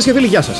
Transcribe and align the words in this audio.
Φίλε 0.00 0.12
και 0.12 0.18
φίλοι, 0.18 0.26
γεια 0.26 0.42
σας. 0.42 0.56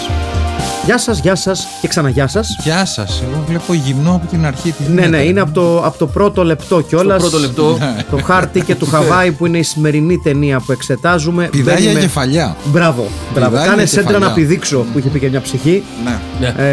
Γεια 0.84 0.98
σας, 0.98 1.18
γεια 1.20 1.34
σας 1.34 1.66
και 1.80 1.88
ξαναγιά 1.88 2.26
σας. 2.26 2.56
Γεια 2.62 2.84
σας. 2.84 3.22
Εγώ 3.30 3.44
βλέπω 3.48 3.74
γυμνό 3.74 4.14
από 4.14 4.26
την 4.26 4.46
αρχή. 4.46 4.70
Τι 4.70 4.82
Ναι, 4.82 4.88
γίνεται; 4.90 5.08
ναι, 5.08 5.22
είναι 5.22 5.40
από 5.40 5.50
το, 5.52 5.84
από 5.84 5.98
το 5.98 6.06
πρώτο 6.06 6.44
λεπτό 6.44 6.80
κιόλας. 6.80 7.20
Στο 7.20 7.30
πρώτο 7.30 7.44
λεπτό. 7.46 7.78
Το 8.10 8.16
χάρτη 8.24 8.60
και 8.60 8.74
του 8.74 8.86
Χαβάη 8.86 9.32
που 9.32 9.46
είναι 9.46 9.58
η 9.58 9.62
σημερινή 9.62 10.18
ταινία 10.18 10.60
που 10.60 10.72
εξετάζουμε. 10.72 11.48
Πηδάει 11.50 11.74
Μπαίνει 11.74 11.86
για 11.86 11.94
με- 11.94 12.00
κεφαλιά. 12.00 12.56
Μπράβο, 12.64 13.08
μπράβο. 13.34 13.50
Πηδάει 13.50 13.64
Κάνε 13.66 13.76
για 13.82 13.86
σέντρα 13.86 14.06
κεφαλιά. 14.06 14.26
να 14.28 14.32
πηδήξω 14.34 14.84
που 14.92 14.98
είχε 14.98 15.08
πει 15.08 15.18
και 15.18 15.28
μια 15.28 15.40
ψυχή. 15.40 15.82
Ναι. 16.04 16.18
Ναι. 16.40 16.64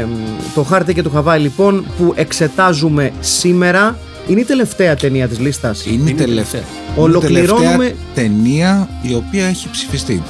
Ε, 0.00 0.06
το 0.54 0.62
χάρτη 0.62 0.94
και 0.94 1.02
του 1.02 1.10
Χαβάη 1.14 1.38
λοιπόν 1.40 1.84
που 1.98 2.12
εξετάζουμε 2.16 3.10
σήμερα 3.20 3.96
είναι 4.28 4.40
η 4.40 4.44
τελευταία 4.44 4.94
ταινία 4.96 5.28
της 5.28 5.38
λίστας. 5.38 5.86
Είναι 5.86 5.94
η 5.94 6.04
Είναι 6.08 6.20
τελευταία. 6.20 6.60
Ολοκληρώνουμε- 6.96 7.72
Είναι 7.74 7.84
η 7.84 7.94
τελευταία 8.14 8.14
ταινία 8.14 8.88
η 9.02 9.14
οποία 9.14 9.46
έχει 9.46 9.68
ψηφιστεί. 9.70 10.22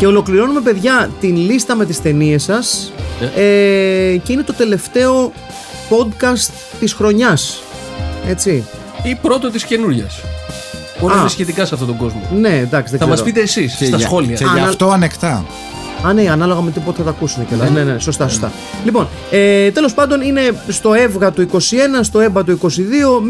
Και 0.00 0.06
ολοκληρώνουμε 0.06 0.60
παιδιά 0.60 1.10
την 1.20 1.36
λίστα 1.36 1.74
με 1.74 1.84
τις 1.84 2.02
ταινίες 2.02 2.42
σας 2.42 2.92
Ναι. 3.20 3.26
ε, 3.26 4.16
και 4.16 4.32
είναι 4.32 4.42
το 4.42 4.52
τελευταίο 4.52 5.32
podcast 5.90 6.50
της 6.80 6.92
χρονιάς. 6.92 7.62
Έτσι. 8.28 8.64
Ή 9.02 9.14
πρώτο 9.22 9.50
της 9.50 9.64
καινούριας. 9.64 10.20
Όλα 11.00 11.14
Α. 11.14 11.20
είναι 11.20 11.28
σχετικά 11.28 11.64
σε 11.64 11.74
αυτόν 11.74 11.88
τον 11.88 11.96
κόσμο. 11.96 12.22
Ναι, 12.34 12.48
εντάξει, 12.58 12.90
δεν 12.90 12.98
Θα 13.00 13.04
ξέρω. 13.04 13.18
μα 13.18 13.22
πείτε 13.22 13.40
εσείς 13.40 13.72
στα 13.72 13.84
για- 13.84 13.98
σχόλια. 13.98 14.36
Και 14.36 14.44
Α, 14.44 14.50
γι' 14.54 14.60
να- 14.60 14.66
αυτό 14.68 14.90
ανεκτά. 14.90 15.44
Α, 16.06 16.12
ναι, 16.12 16.30
ανάλογα 16.30 16.60
με 16.60 16.70
το 16.70 16.80
πότε 16.80 16.96
θα 16.98 17.04
τα 17.04 17.10
ακούσουν 17.10 17.46
και 17.46 17.54
Ναι, 17.72 17.82
ναι, 17.82 17.98
σωστά, 17.98 18.28
σωστά. 18.28 18.52
Λοιπόν, 18.84 19.08
ε, 19.30 19.70
τέλος 19.70 19.94
πάντων 19.94 20.20
είναι 20.20 20.40
στο 20.68 20.94
ΕΒΓΑ 20.94 21.32
του 21.32 21.48
21, 21.52 21.56
στο 22.00 22.20
ΕΜΠΑ 22.20 22.44
του 22.44 22.58
22. 22.62 22.70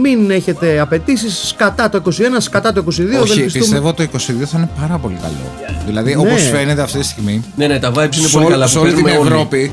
Μην 0.02 0.30
έχετε 0.30 0.80
απαιτήσεις. 0.80 1.48
Σκατά 1.48 1.88
το 1.88 1.96
21, 1.96 2.10
σκατά 2.38 2.72
το 2.72 2.80
22. 2.80 2.88
Όχι, 2.90 3.32
ευελπιστούμε. 3.32 3.48
πιστεύω 3.50 3.92
το 3.92 4.02
22 4.02 4.46
θα 4.46 4.58
είναι 4.58 4.68
πάρα 4.80 4.98
πολύ 4.98 5.18
καλό. 5.22 5.70
Δηλαδή, 5.86 6.10
Ναι. 6.14 6.16
όπως 6.16 6.42
φαίνεται 6.48 6.82
αυτή 6.82 6.98
τη 6.98 7.04
στιγμή, 7.04 7.44
Ναι, 7.56 7.66
ναι, 7.66 7.78
τα 7.78 7.90
vibes 7.90 8.16
είναι 8.16 8.26
σε, 8.26 8.28
πολύ 8.30 8.44
όλη- 8.44 8.52
καλά. 8.54 8.66
σε 8.66 8.76
που 8.76 8.82
όλη 8.84 8.92
την 8.92 9.04
παίρνουμε 9.04 9.24
όλοι. 9.26 9.34
Ευρώπη 9.34 9.72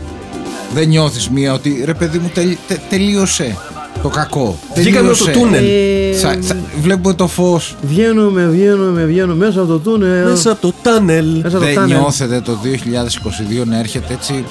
δεν 0.73 0.87
νιώθεις 0.87 1.29
μία 1.29 1.53
ότι 1.53 1.81
ρε 1.85 1.93
παιδί 1.93 2.17
μου 2.17 2.31
τελ- 2.33 2.57
τε- 2.67 2.79
τελείωσε 2.89 3.55
το 4.01 4.09
κακό. 4.09 4.57
Βγήκαμε 4.75 5.09
από 5.09 5.17
το 5.17 5.23
Τελείωσε. 5.25 5.39
τούνελ. 5.45 5.63
Ε, 5.65 6.13
Θα- 6.13 6.37
θα- 6.41 6.55
βλέπουμε 6.81 7.13
το 7.13 7.27
φως. 7.27 7.75
Βγαίνουμε, 7.81 8.45
βγαίνουμε, 8.45 9.03
βγαίνουμε 9.03 9.45
μέσα 9.45 9.59
από 9.59 9.67
το 9.67 9.79
τούνελ. 9.79 10.29
Μέσα 10.29 10.51
από 10.51 10.61
το 10.61 10.73
τάνελ. 10.81 11.25
Μέσα 11.25 11.47
από 11.47 11.59
το 11.59 11.65
Δεν 11.65 11.75
τάνελ. 11.75 11.97
νιώθετε 11.97 12.41
το 12.41 12.57
2022 12.61 13.65
να 13.65 13.77
έρχεται 13.79 14.13
έτσι. 14.13 14.43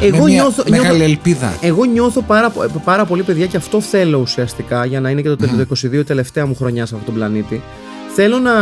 Εγώ 0.00 0.16
με 0.16 0.22
μια 0.24 0.42
νιώθω- 0.42 0.68
μεγάλη 0.68 0.88
νιώθω- 0.98 1.08
ελπίδα; 1.08 1.52
Εγώ 1.60 1.84
νιώθω 1.84 2.20
πάρα, 2.22 2.50
πο- 2.50 2.80
πάρα 2.84 3.04
πολύ, 3.04 3.22
παιδιά, 3.22 3.46
και 3.46 3.56
αυτό 3.56 3.80
θέλω 3.80 4.18
ουσιαστικά 4.18 4.84
για 4.84 5.00
να 5.00 5.10
είναι 5.10 5.20
και 5.22 5.28
το, 5.28 5.36
το 5.36 5.46
22 5.60 6.00
η 6.00 6.04
τελευταία 6.04 6.46
μου 6.46 6.54
χρονιά 6.56 6.86
σε 6.86 6.94
αυτόν 6.94 7.04
τον 7.04 7.14
πλανήτη. 7.14 7.62
Θέλω 8.18 8.38
να, 8.38 8.54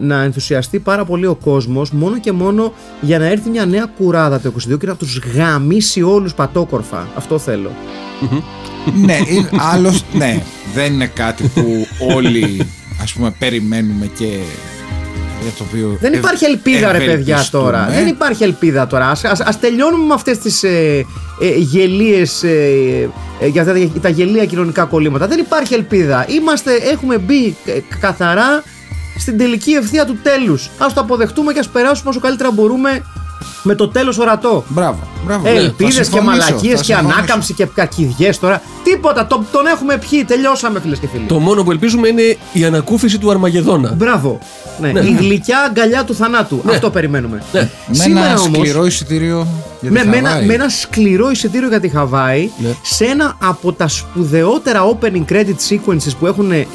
να 0.00 0.22
ενθουσιαστεί 0.22 0.78
πάρα 0.78 1.04
πολύ 1.04 1.26
ο 1.26 1.34
κόσμος, 1.34 1.90
μόνο 1.90 2.18
και 2.18 2.32
μόνο 2.32 2.72
για 3.00 3.18
να 3.18 3.26
έρθει 3.26 3.50
μια 3.50 3.64
νέα 3.66 3.84
κουράδα 3.98 4.40
το 4.40 4.52
22 4.72 4.78
και 4.78 4.86
να 4.86 4.94
τους 4.96 5.18
γαμίσει 5.36 6.02
όλους 6.02 6.34
πατόκορφα. 6.34 7.06
Αυτό 7.16 7.38
θέλω. 7.38 7.70
Ναι, 8.94 9.18
είναι, 9.28 9.48
άλλος, 9.72 10.04
ναι, 10.12 10.42
δεν 10.74 10.92
είναι 10.92 11.06
κάτι 11.06 11.50
που 11.54 11.86
όλοι 12.14 12.66
ας 13.02 13.12
πούμε 13.12 13.34
περιμένουμε 13.38 14.06
και 14.18 14.24
για 15.42 15.50
το 15.58 15.64
οποίο 15.68 15.96
Δεν 16.00 16.12
ευ- 16.12 16.22
υπάρχει 16.22 16.44
ελπίδα, 16.44 16.92
ρε 16.92 16.98
παιδιά, 16.98 17.12
ευελπιστούμε. 17.12 17.62
τώρα. 17.64 17.88
Δεν 17.90 18.06
υπάρχει 18.06 18.42
ελπίδα 18.42 18.86
τώρα. 18.86 19.08
Ας, 19.10 19.24
ας, 19.24 19.40
ας 19.40 19.60
τελειώνουμε 19.60 20.04
με 20.06 20.14
αυτές 20.14 20.38
τις 20.38 20.62
ε, 20.62 21.06
ε, 21.40 21.54
γελίες, 21.56 22.42
ε, 22.42 23.10
ε, 23.40 23.46
για 23.46 23.64
τα, 23.64 23.72
τα 24.00 24.08
γελία 24.08 24.44
κοινωνικά 24.46 24.84
κολλήματα. 24.84 25.26
Δεν 25.26 25.38
υπάρχει 25.38 25.74
ελπίδα. 25.74 26.26
Είμαστε, 26.28 26.72
έχουμε 26.92 27.18
μπει 27.18 27.56
ε, 27.64 27.78
καθαρά 28.00 28.62
στην 29.18 29.38
τελική 29.38 29.70
ευθεία 29.72 30.04
του 30.06 30.18
τέλους. 30.22 30.70
Ας 30.78 30.92
το 30.94 31.00
αποδεχτούμε 31.00 31.52
και 31.52 31.58
ας 31.58 31.68
περάσουμε 31.68 32.10
όσο 32.10 32.20
καλύτερα 32.20 32.50
μπορούμε 32.50 33.02
με 33.62 33.74
το 33.74 33.88
τέλος 33.88 34.18
ορατό. 34.18 34.64
Μπράβο, 34.68 34.98
μπράβο. 35.24 35.48
Ε, 35.48 35.52
Ναι, 35.52 35.58
Ελπίδες 35.58 35.94
θα 35.94 35.98
και 36.00 36.04
συμφωνήσω, 36.04 36.30
μαλακίες 36.30 36.72
θα 36.78 36.84
και 36.84 36.92
συμφωνήσω. 36.92 37.18
ανάκαμψη 37.18 37.52
και 37.54 37.66
κακιδιές 37.74 38.38
τώρα. 38.38 38.62
Τίποτα. 38.84 39.26
Τον, 39.26 39.46
τον 39.52 39.66
έχουμε 39.66 39.98
πιει. 39.98 40.24
Τελειώσαμε, 40.24 40.80
φίλες 40.80 40.98
και 40.98 41.06
φίλοι. 41.12 41.24
Το 41.26 41.38
μόνο 41.38 41.62
που 41.64 41.70
ελπίζουμε 41.70 42.08
είναι 42.08 42.36
η 42.52 42.64
ανακούφιση 42.64 43.18
του 43.18 43.30
Αρμαγεδόνα. 43.30 43.92
Μπράβο. 43.96 44.38
Ναι. 44.80 44.88
Η 45.00 45.16
γλυκιά 45.18 45.58
αγκαλιά 45.68 46.04
του 46.04 46.14
θανάτου. 46.14 46.62
Αυτό 46.70 46.90
περιμένουμε. 46.90 47.42
Ναι. 47.52 47.68
Με 47.86 48.04
ένα 48.04 48.36
σκληρό 48.36 48.86
εισιτήριο 48.86 49.46
για 49.80 49.90
τη 49.90 49.96
με, 49.96 50.04
με, 50.04 50.16
ένα, 50.16 50.28
Χαβάη. 50.28 50.46
με 50.46 50.54
ένα 50.54 50.68
σκληρό 50.68 51.30
εισιτήριο 51.30 51.68
για 51.68 51.80
τη 51.80 51.88
Χαβάη 51.88 52.50
Ναι. 52.58 52.68
σε 52.82 53.04
ένα 53.04 53.36
από 53.42 53.72
τα 53.72 53.88
σπουδαιότερα 53.88 54.80
opening 54.98 55.32
credit 55.32 55.56
sequences 55.70 56.12
που 56.18 56.26
έχουν 56.26 56.52
ε, 56.52 56.66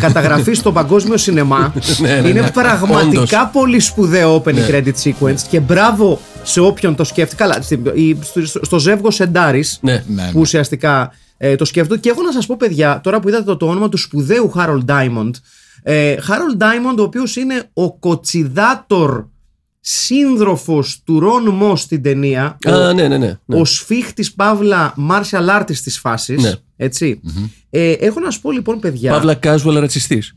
καταγραφεί 0.00 0.52
στο 0.54 0.72
παγκόσμιο 0.72 1.16
σινεμά. 1.16 1.72
Ναι, 1.98 2.08
ναι, 2.22 2.28
Είναι 2.28 2.40
ναι. 2.40 2.50
πραγματικά 2.50 3.40
Όντως. 3.40 3.48
πολύ 3.52 3.80
σπουδαίο 3.80 4.36
opening 4.42 4.54
Ναι. 4.54 4.66
credit 4.70 5.08
sequence 5.08 5.40
και 5.50 5.60
μπράβο 5.60 6.20
σε 6.42 6.60
όποιον 6.60 6.94
το 6.94 7.04
σκέφτεται. 7.04 7.42
Καλά, 7.42 7.62
στη- 7.62 7.82
η- 7.94 8.18
στο, 8.44 8.64
στο 8.64 8.78
ζεύγο 8.78 9.10
Σεντάρης 9.10 9.78
Ναι. 9.82 9.92
Ναι, 9.92 10.00
που 10.06 10.12
ναι. 10.34 10.40
ουσιαστικά 10.40 11.12
ε, 11.36 11.56
το 11.56 11.64
σκέφτομαι. 11.64 12.00
Και 12.00 12.08
έχω 12.08 12.22
να 12.22 12.32
σας 12.32 12.46
πω, 12.46 12.56
παιδιά, 12.56 13.00
τώρα 13.02 13.20
που 13.20 13.28
είδατε 13.28 13.44
το, 13.44 13.56
το 13.56 13.66
όνομα 13.68 13.88
του 13.88 13.96
σπουδαίου 13.96 14.52
Harold 14.56 14.84
Diamond. 14.86 15.30
Ε, 15.82 16.14
Harold 16.28 16.62
Diamond, 16.62 16.96
ο 16.98 17.02
οποίος 17.02 17.36
είναι 17.36 17.70
ο 17.72 17.92
κοτσιδάτορ 17.98 19.24
σύντροφος 19.80 21.00
του 21.04 21.20
Ρον 21.20 21.48
Μό 21.48 21.76
στην 21.76 22.02
ταινία. 22.02 22.58
ο, 22.66 22.70
Α, 22.72 22.92
ναι, 22.92 23.08
ναι, 23.08 23.18
ναι. 23.18 23.38
ναι. 23.44 23.60
ο 23.60 23.64
σφίχτης 23.64 24.32
Παύλα 24.32 24.94
martial 25.10 25.60
artist 25.60 25.76
της 25.84 25.98
φάσης. 25.98 26.42
Ναι. 26.42 26.52
Έτσι. 26.76 27.20
Ε, 27.70 27.90
έχω 27.92 28.20
να 28.20 28.30
σου 28.30 28.40
πω 28.40 28.50
λοιπόν, 28.52 28.78
παιδιά. 28.80 29.12
Παύλα 29.12 29.38
casual 29.42 29.74
ρατσιστής. 29.80 30.36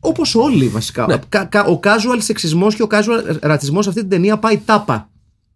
Όπως 0.00 0.34
όλοι 0.34 0.66
βασικά. 0.68 1.06
Ναι. 1.06 1.16
Κα- 1.28 1.44
κα- 1.44 1.64
ο 1.64 1.80
casual 1.82 2.18
σεξισμός 2.18 2.74
και 2.74 2.82
ο 2.82 2.86
casual 2.90 3.36
ρατσισμός 3.40 3.84
σε 3.84 3.88
αυτή 3.90 4.00
την 4.00 4.10
ταινία 4.10 4.36
πάει 4.38 4.58
τάπα. 4.64 5.09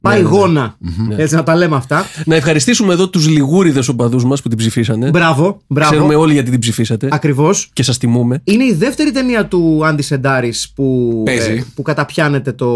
Πάει 0.04 0.22
ναι, 0.22 0.28
ναι. 0.28 0.36
γόνα. 0.36 0.76
Έτσι 1.16 1.34
να 1.34 1.42
τα 1.42 1.56
λέμε 1.56 1.76
αυτά. 1.76 2.06
Να 2.24 2.34
ευχαριστήσουμε 2.34 2.92
εδώ 2.92 3.08
τους 3.08 3.28
λιγούριδες 3.28 3.88
οπαδούς 3.88 4.24
μας 4.24 4.42
που 4.42 4.48
την 4.48 4.58
ψηφίσανε. 4.58 5.08
Μπράβο, 5.08 5.60
μπράβο. 5.66 5.90
Ξέρουμε 5.90 6.14
όλοι 6.14 6.32
γιατί 6.32 6.50
την 6.50 6.58
ψηφίσατε. 6.58 7.08
Ακριβώς. 7.10 7.70
Και 7.72 7.82
σας 7.82 7.98
τιμούμε. 7.98 8.40
Είναι 8.44 8.64
η 8.64 8.72
δεύτερη 8.72 9.10
ταινία 9.10 9.46
του 9.46 9.80
Άντι 9.84 10.02
Σεντάρης 10.02 10.72
που, 10.74 11.22
Παίζει. 11.24 11.72
που 11.74 11.82
καταπιάνεται 11.82 12.52
το, 12.52 12.66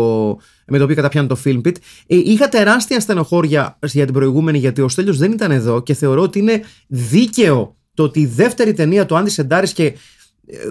με 0.66 0.78
το 0.78 0.84
οποίο 0.84 0.96
καταπιάνεται 0.96 1.34
το 1.34 1.40
Film 1.44 1.66
Pit. 1.66 1.74
Ε, 2.06 2.16
είχα 2.16 2.48
τεράστια 2.48 3.00
στενοχώρια 3.00 3.78
για 3.82 4.04
την 4.04 4.14
προηγούμενη 4.14 4.58
γιατί 4.58 4.80
ο 4.80 4.88
Στέλιος 4.88 5.18
δεν 5.18 5.32
ήταν 5.32 5.50
εδώ 5.50 5.82
και 5.82 5.94
θεωρώ 5.94 6.22
ότι 6.22 6.38
είναι 6.38 6.62
δίκαιο 6.86 7.76
το 7.94 8.02
ότι 8.02 8.20
η 8.20 8.26
δεύτερη 8.26 8.72
ταινία 8.72 9.06
του 9.06 9.16
Άντι 9.16 9.30
Σεντάρης 9.30 9.72
και 9.72 9.84
ε, 9.84 9.92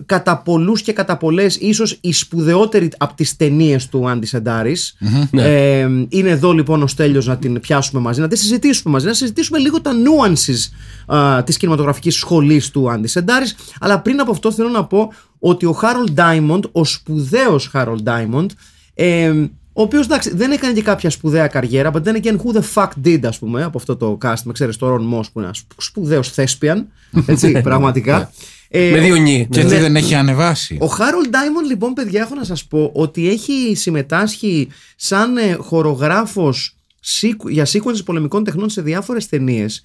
κατά 0.06 0.38
πολλούς 0.38 0.82
και 0.82 0.94
κατά 0.94 1.18
πολλές 1.18 1.56
ίσως 1.56 1.98
η 2.02 2.14
σπουδαιότερη 2.14 2.90
από 2.98 3.14
τις 3.14 3.36
ταινίες 3.36 3.88
του 3.88 4.10
Άντι 4.10 4.26
Σεντάρης. 4.26 4.98
Ε, 5.32 5.88
είναι 6.10 6.30
εδώ 6.30 6.52
λοιπόν 6.52 6.82
ο 6.82 6.88
Στέλιος 6.88 7.26
να 7.26 7.38
την 7.38 7.60
πιάσουμε 7.60 8.02
μαζί, 8.02 8.22
να 8.22 8.28
τη 8.28 8.38
συζητήσουμε 8.38 8.94
μαζί, 8.94 9.06
να 9.06 9.14
συζητήσουμε 9.14 9.58
λίγο 9.60 9.82
τα 9.82 9.92
nuances 9.92 10.72
α, 11.16 11.44
της 11.44 11.58
κινηματογραφικής 11.58 12.16
σχολής 12.16 12.70
του 12.70 12.92
Άντι 12.92 13.08
Σεντάρης. 13.08 13.56
Αλλά 13.80 14.00
πριν 14.00 14.20
από 14.20 14.32
αυτό 14.32 14.52
θέλω 14.52 14.70
να 14.70 14.86
πω 14.86 15.14
ότι 15.40 15.66
ο 15.66 15.80
Harold 15.82 16.20
Diamond, 16.20 16.62
ο 16.72 16.86
σπουδαίος 16.86 17.72
Harold 17.74 18.04
Diamond, 18.04 18.48
ε, 18.94 19.32
ο 19.74 19.82
οποίος 19.82 20.06
εντάξει 20.06 20.36
δεν 20.36 20.52
έκανε 20.52 20.74
και 20.74 20.82
κάποια 20.82 21.10
σπουδαία 21.10 21.48
καριέρα, 21.48 21.92
but 21.94 22.04
then 22.04 22.16
again, 22.16 22.38
who 22.38 22.60
the 22.60 22.62
fuck 22.76 22.90
did, 23.06 23.20
ας 23.26 23.40
πούμε, 23.40 23.64
από 23.64 23.78
αυτό 23.78 23.96
το 23.96 24.18
cast. 24.24 24.42
Με 24.44 24.52
ξέρεις 24.52 24.78
το 24.78 24.94
Ron 24.94 25.18
Moss 25.18 25.26
που 25.34 25.40
είναι 25.40 25.44
ένας 25.44 25.68
σπουδαίος 25.78 26.32
θέσπιαν. 26.32 26.88
Έτσι, 27.26 27.52
πραγματικά. 27.62 28.32
Ε, 28.70 28.90
Με 28.92 29.00
δύο 29.00 29.16
νι. 29.16 29.48
Και 29.52 29.64
Ναι. 29.64 29.70
τι 29.70 29.76
δεν 29.76 29.96
έχει 29.96 30.16
ανεβάσει. 30.16 30.78
ο 30.82 30.86
Harold 30.86 31.28
Diamond 31.34 31.68
λοιπόν 31.68 31.94
παιδιά 31.94 32.22
έχω 32.22 32.36
να 32.36 32.44
σας 32.44 32.66
πω 32.66 32.92
ότι 32.94 33.30
έχει 33.30 33.76
συμμετάσχει 33.76 34.68
σαν 34.96 35.38
ε, 35.38 35.54
χορογράφος 35.60 36.76
sequ- 37.22 37.50
για 37.50 37.66
sequences 37.66 38.04
πολεμικών 38.06 38.44
τεχνών 38.44 38.70
σε 38.70 38.82
διάφορες 38.82 39.28
ταινίες 39.30 39.84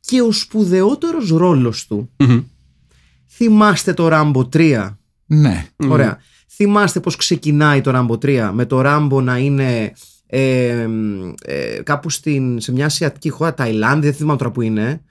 και 0.00 0.20
ο 0.20 0.32
σπουδαιότερος 0.32 1.28
ρόλος 1.28 1.86
του 1.86 2.10
θυμάστε 3.30 3.92
το 3.92 4.08
Rambo 4.12 4.48
3 4.56 4.96
Ναι. 5.26 5.66
Ωραία. 5.88 6.18
Θυμάστε 6.56 7.00
πως 7.00 7.16
ξεκινάει 7.16 7.80
το 7.80 7.90
Rambo 7.94 8.24
3 8.24 8.50
με 8.52 8.64
το 8.66 8.82
Rambo 8.84 9.22
να 9.22 9.38
είναι 9.38 9.92
ε, 10.26 10.86
ε, 11.44 11.80
κάπου 11.82 12.10
στην, 12.10 12.60
σε 12.60 12.72
μια 12.72 12.86
ασιατική 12.86 13.28
χώρα, 13.28 13.54
Ταϊλάνδη, 13.54 14.06
δεν 14.06 14.14
θυμάμαι 14.16 14.38
τώρα 14.38 14.50
που 14.50 14.60
είναι 14.62 15.02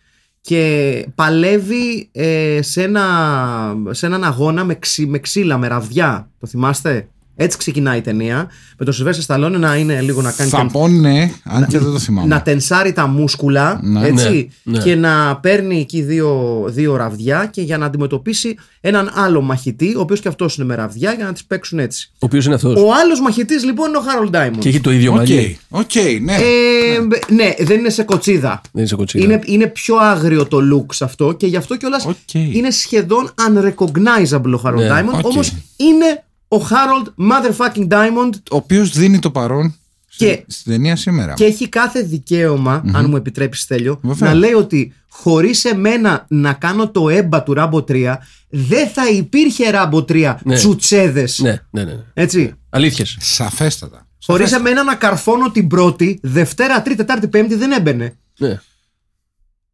και 0.45 1.05
παλεύει 1.15 2.09
ε, 2.11 2.59
σε, 2.61 2.83
ένα, 2.83 3.75
σε 3.89 4.05
έναν 4.05 4.23
αγώνα 4.23 4.63
με, 4.63 4.75
ξύ, 4.75 5.05
με 5.05 5.19
ξύλα, 5.19 5.57
με 5.57 5.67
ραβδιά. 5.67 6.29
Το 6.39 6.47
θυμάστε; 6.47 7.07
Έτσι 7.35 7.57
ξεκινάει 7.57 7.97
η 7.97 8.01
ταινία. 8.01 8.47
Με 8.77 8.85
τον 8.85 8.93
Σιλβέστερ 8.93 9.23
Σταλόνε 9.23 9.57
να 9.57 9.75
είναι 9.75 10.01
λίγο 10.01 10.21
να 10.21 10.31
κάνει. 10.31 10.49
Θα 10.49 10.57
τεν- 10.57 10.71
πω 10.71 10.87
ναι, 10.87 11.31
αν 11.43 11.67
και 11.67 11.79
δεν 11.79 11.91
το 11.91 11.99
θυμάμαι. 11.99 12.27
να 12.27 12.41
τενσάρει 12.41 12.93
τα 12.93 13.07
μούσκουλα 13.07 13.79
Ναι. 13.83 14.07
έτσι, 14.07 14.49
Ναι, 14.63 14.77
ναι. 14.77 14.83
και 14.83 14.95
να 14.95 15.35
παίρνει 15.37 15.79
εκεί 15.79 16.01
δύο, 16.01 16.63
δύο 16.67 16.95
ραβδιά 16.95 17.45
και 17.51 17.61
για 17.61 17.77
να 17.77 17.85
αντιμετωπίσει 17.85 18.55
έναν 18.81 19.11
άλλο 19.15 19.41
μαχητή, 19.41 19.95
ο 19.95 19.99
οποίος 19.99 20.19
και 20.19 20.27
αυτός 20.27 20.55
είναι 20.55 20.65
με 20.65 20.75
ραβδιά 20.75 21.13
για 21.13 21.25
να 21.25 21.33
τις 21.33 21.43
παίξουν 21.45 21.79
έτσι. 21.79 22.11
Ο 22.13 22.17
οποίος 22.19 22.45
είναι 22.45 22.55
αυτός. 22.55 22.73
Ο 22.81 22.93
άλλος 23.03 23.21
μαχητής 23.21 23.63
λοιπόν 23.63 23.87
είναι 23.87 23.97
ο 23.97 24.01
Harold 24.01 24.29
Diamond. 24.29 24.59
Και 24.59 24.69
έχει 24.69 24.79
το 24.79 24.91
ίδιο 24.91 25.11
Οκ, 25.11 25.17
μαλλί. 25.17 25.57
οκ, 25.69 25.91
ναι. 26.21 26.33
Ε, 26.33 27.33
ναι, 27.33 27.53
δεν 27.65 27.79
είναι 27.79 27.89
σε 27.89 28.03
κοτσίδα. 28.03 28.61
Δεν 28.63 28.71
είναι 28.75 28.85
σε 28.87 28.95
κοτσίδα. 28.95 29.23
Είναι, 29.25 29.39
είναι 29.45 29.67
πιο 29.67 29.95
άγριο 29.95 30.45
το 30.47 30.57
look 30.73 30.85
σε 30.93 31.03
αυτό 31.03 31.31
και 31.31 31.47
γι' 31.47 31.55
αυτό 31.57 31.77
κιόλας 31.77 32.05
Οκ. 32.05 32.33
είναι 32.33 32.69
σχεδόν 32.71 33.31
unrecognizable 33.47 34.53
ο 34.57 34.61
Harold 34.63 34.73
Ναι, 34.75 34.89
Diamond. 34.89 35.17
OK. 35.17 35.25
Όμως 35.25 35.53
είναι 35.77 36.23
ο 36.55 36.67
Harold 36.69 37.13
motherfucking 37.31 37.87
Diamond 37.87 38.33
Ο 38.51 38.55
οποίος 38.55 38.91
δίνει 38.91 39.19
το 39.19 39.31
παρόν 39.31 39.75
Και- 40.17 40.31
στη- 40.31 40.45
στην 40.51 40.71
ταινία 40.71 40.95
σήμερα. 40.95 41.33
και 41.33 41.43
έχει 41.45 41.69
κάθε 41.69 42.01
δικαίωμα, 42.01 42.83
αν 42.93 43.05
μου 43.09 43.15
επιτρέψεις 43.15 43.63
Στέλιο, 43.63 43.99
Βεβαίως. 44.01 44.19
να 44.19 44.33
λέει 44.33 44.53
ότι 44.53 44.93
χωρίς 45.09 45.65
εμένα 45.65 46.25
να 46.29 46.53
κάνω 46.53 46.89
το 46.89 47.09
έμπα 47.09 47.43
του 47.43 47.53
Ράμπο 47.53 47.83
3, 47.83 48.19
δεν 48.49 48.87
θα 48.87 49.07
υπήρχε 49.09 49.69
Ράμπο 49.69 50.03
3 50.03 50.39
Ναι. 50.43 50.55
τσουτσέδες. 50.55 51.39
Ναι, 51.39 51.61
ναι, 51.69 51.83
ναι. 51.83 51.95
Έτσι. 52.13 52.53
Αλήθειες. 52.69 53.17
Σαφέστατα. 53.21 54.07
Χωρίς 54.25 54.49
Σαφέστατα. 54.49 54.69
εμένα 54.69 54.83
να 54.91 54.95
καρφώνω 54.95 55.51
την 55.51 55.67
πρώτη, 55.67 56.19
Δευτέρα, 56.23 56.81
Τρίτη, 56.81 56.97
Τετάρτη, 56.97 57.27
Πέμπτη 57.27 57.55
δεν 57.55 57.71
έμπαινε. 57.71 58.17
Ναι. 58.37 58.59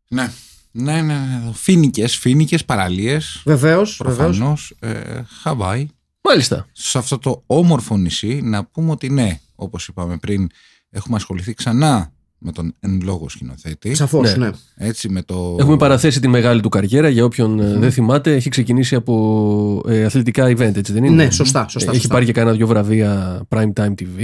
Ναι. 0.07 0.31
Ναι, 0.71 0.93
ναι, 1.01 1.01
ναι. 1.01 1.41
Φίνικες, 1.53 2.15
φίνικες, 2.17 2.65
παραλίες. 2.65 3.41
Βεβαίως, 3.45 3.99
βεβαίως. 4.03 4.27
Προφανώς. 4.27 4.75
Ε, 4.79 4.99
Χαβάη. 5.41 5.87
Μάλιστα. 6.29 6.65
Σε 6.71 6.97
αυτό 6.97 7.17
το 7.17 7.43
όμορφο 7.45 7.97
νησί 7.97 8.41
να 8.43 8.65
πούμε 8.65 8.91
ότι 8.91 9.09
ναι, 9.09 9.39
όπως 9.55 9.87
είπαμε 9.87 10.17
πριν, 10.17 10.49
έχουμε 10.89 11.15
ασχοληθεί 11.15 11.53
ξανά 11.53 12.11
με 12.37 12.51
τον 12.51 12.75
εν 12.79 13.01
λόγω 13.03 13.29
σκηνοθέτη. 13.29 13.93
Σαφώς, 13.95 14.37
Ναι. 14.37 14.45
ναι. 14.45 14.51
Έτσι 14.75 15.09
με 15.09 15.21
το. 15.21 15.55
Έχουμε 15.59 15.77
παραθέσει 15.77 16.19
τη 16.19 16.27
μεγάλη 16.27 16.61
του 16.61 16.69
καριέρα 16.69 17.09
για 17.09 17.23
όποιον 17.25 17.59
ε, 17.59 17.73
δεν 17.77 17.91
θυμάται. 17.91 18.33
Έχει 18.35 18.49
ξεκινήσει 18.49 18.95
από 18.95 19.83
ε, 19.87 20.03
αθλητικά 20.05 20.45
event, 20.45 20.75
έτσι 20.75 20.93
δεν 20.93 21.03
είναι; 21.03 21.23
Ναι, 21.23 21.29
σωστά, 21.31 21.67
σωστά, 21.67 21.87
Ε, 21.89 21.91
Έχει 21.93 21.99
σωστά. 22.01 22.13
πάρει 22.13 22.25
και 22.25 22.31
κανένα 22.31 22.55
δυο 22.55 22.67
βραβεία 22.67 23.41
Prime 23.49 23.73
Time 23.73 23.93
TV. 24.01 24.23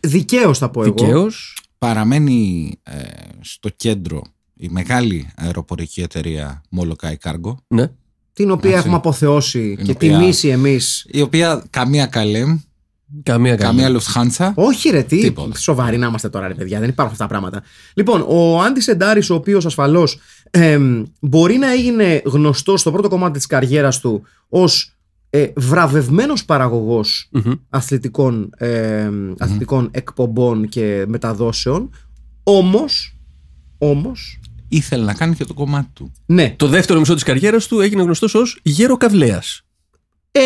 Δικαίως 0.00 0.58
θα 0.58 0.70
πω 0.70 0.82
εγώ. 0.84 0.94
Δικαίως. 0.96 1.56
Παραμένει 1.78 2.70
ε, 2.82 3.00
στο 3.40 3.68
κέντρο 3.68 4.22
η 4.54 4.68
μεγάλη 4.68 5.28
αεροπορική 5.36 6.00
εταιρεία 6.00 6.62
Molokai 6.78 7.14
Cargo, 7.22 7.54
Ναι. 7.66 7.90
Την 8.36 8.50
οποία 8.50 8.70
Έτσι. 8.70 8.80
έχουμε 8.82 8.96
αποθεώσει 8.96 9.74
Την 9.76 9.84
και 9.84 9.90
οποία- 9.90 10.18
τιμήσει 10.18 10.48
εμείς. 10.48 11.06
η 11.10 11.20
οποία 11.20 11.62
καμία 11.70 12.06
καλέμ, 12.06 12.58
Καμία 13.22 13.56
καμία 13.56 13.82
καμία. 13.88 14.00
Lufthansa. 14.00 14.52
Όχι 14.54 14.88
ρε, 14.90 15.02
τι 15.02 15.18
Τίποτα. 15.20 15.58
σοβαροί 15.58 15.96
να 15.98 16.06
είμαστε 16.06 16.28
τώρα 16.28 16.48
ρε 16.48 16.54
παιδιά, 16.54 16.80
δεν 16.80 16.88
υπάρχουν 16.88 17.14
αυτά 17.14 17.26
τα 17.26 17.30
πράγματα. 17.30 17.62
Λοιπόν, 17.94 18.24
ο 18.28 18.60
Άντι 18.60 18.80
Σεντάρης, 18.80 19.30
ο 19.30 19.34
οποίος 19.34 19.66
ασφαλώς 19.66 20.18
εμ, 20.50 21.02
μπορεί 21.20 21.56
να 21.56 21.72
έγινε 21.72 22.22
γνωστός 22.24 22.80
στο 22.80 22.90
πρώτο 22.92 23.08
κομμάτι 23.08 23.32
της 23.32 23.46
καριέρας 23.46 24.00
του 24.00 24.22
ως 24.48 24.90
ε, 25.30 25.46
βραβευμένος 25.56 26.44
παραγωγός 26.44 27.28
Μμμ. 27.30 27.52
αθλητικών, 27.70 28.50
ε, 28.56 29.10
αθλητικών 29.38 29.88
εκπομπών 29.92 30.68
και 30.68 31.04
μεταδόσεων, 31.08 31.90
όμως, 32.42 33.16
όμως, 33.78 34.40
Ήθελε 34.76 35.04
να 35.04 35.14
κάνει 35.14 35.34
και 35.34 35.44
το 35.44 35.54
κομμάτι 35.54 35.88
του. 35.94 36.12
ναι, 36.26 36.54
Το 36.56 36.66
δεύτερο 36.66 36.98
μισό 36.98 37.14
της 37.14 37.22
καριέρας 37.22 37.66
του 37.66 37.80
έγινε 37.80 38.02
γνωστός 38.02 38.34
ως 38.34 38.58
Γέρο 38.62 38.96
Καβλέας. 38.96 39.60
ε, 40.32 40.40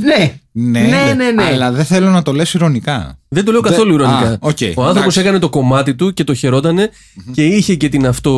ναι, 0.00 0.40
Ναι, 0.52 0.80
Ναι, 0.80 1.14
ναι, 1.16 1.30
ναι. 1.30 1.42
αλλά 1.42 1.72
δεν 1.72 1.84
θέλω 1.84 2.10
να 2.10 2.22
το 2.22 2.32
λες 2.32 2.54
ειρωνικά. 2.54 3.18
Δεν 3.28 3.44
το 3.44 3.52
λέω 3.52 3.60
Δεν- 3.60 3.70
καθόλου 3.70 3.90
Α, 3.92 3.94
ειρωνικά. 3.94 4.38
οκ, 4.40 4.58
Ο 4.60 4.64
άνθρωπος 4.64 4.92
εντάξει. 4.96 5.20
έκανε 5.20 5.38
το 5.38 5.48
κομμάτι 5.48 5.94
του 5.94 6.12
και 6.12 6.24
το 6.24 6.34
χαιρότανε 6.34 6.90
και 7.32 7.44
είχε 7.46 7.74
και 7.74 7.88
την 7.88 8.06
αυτό. 8.06 8.30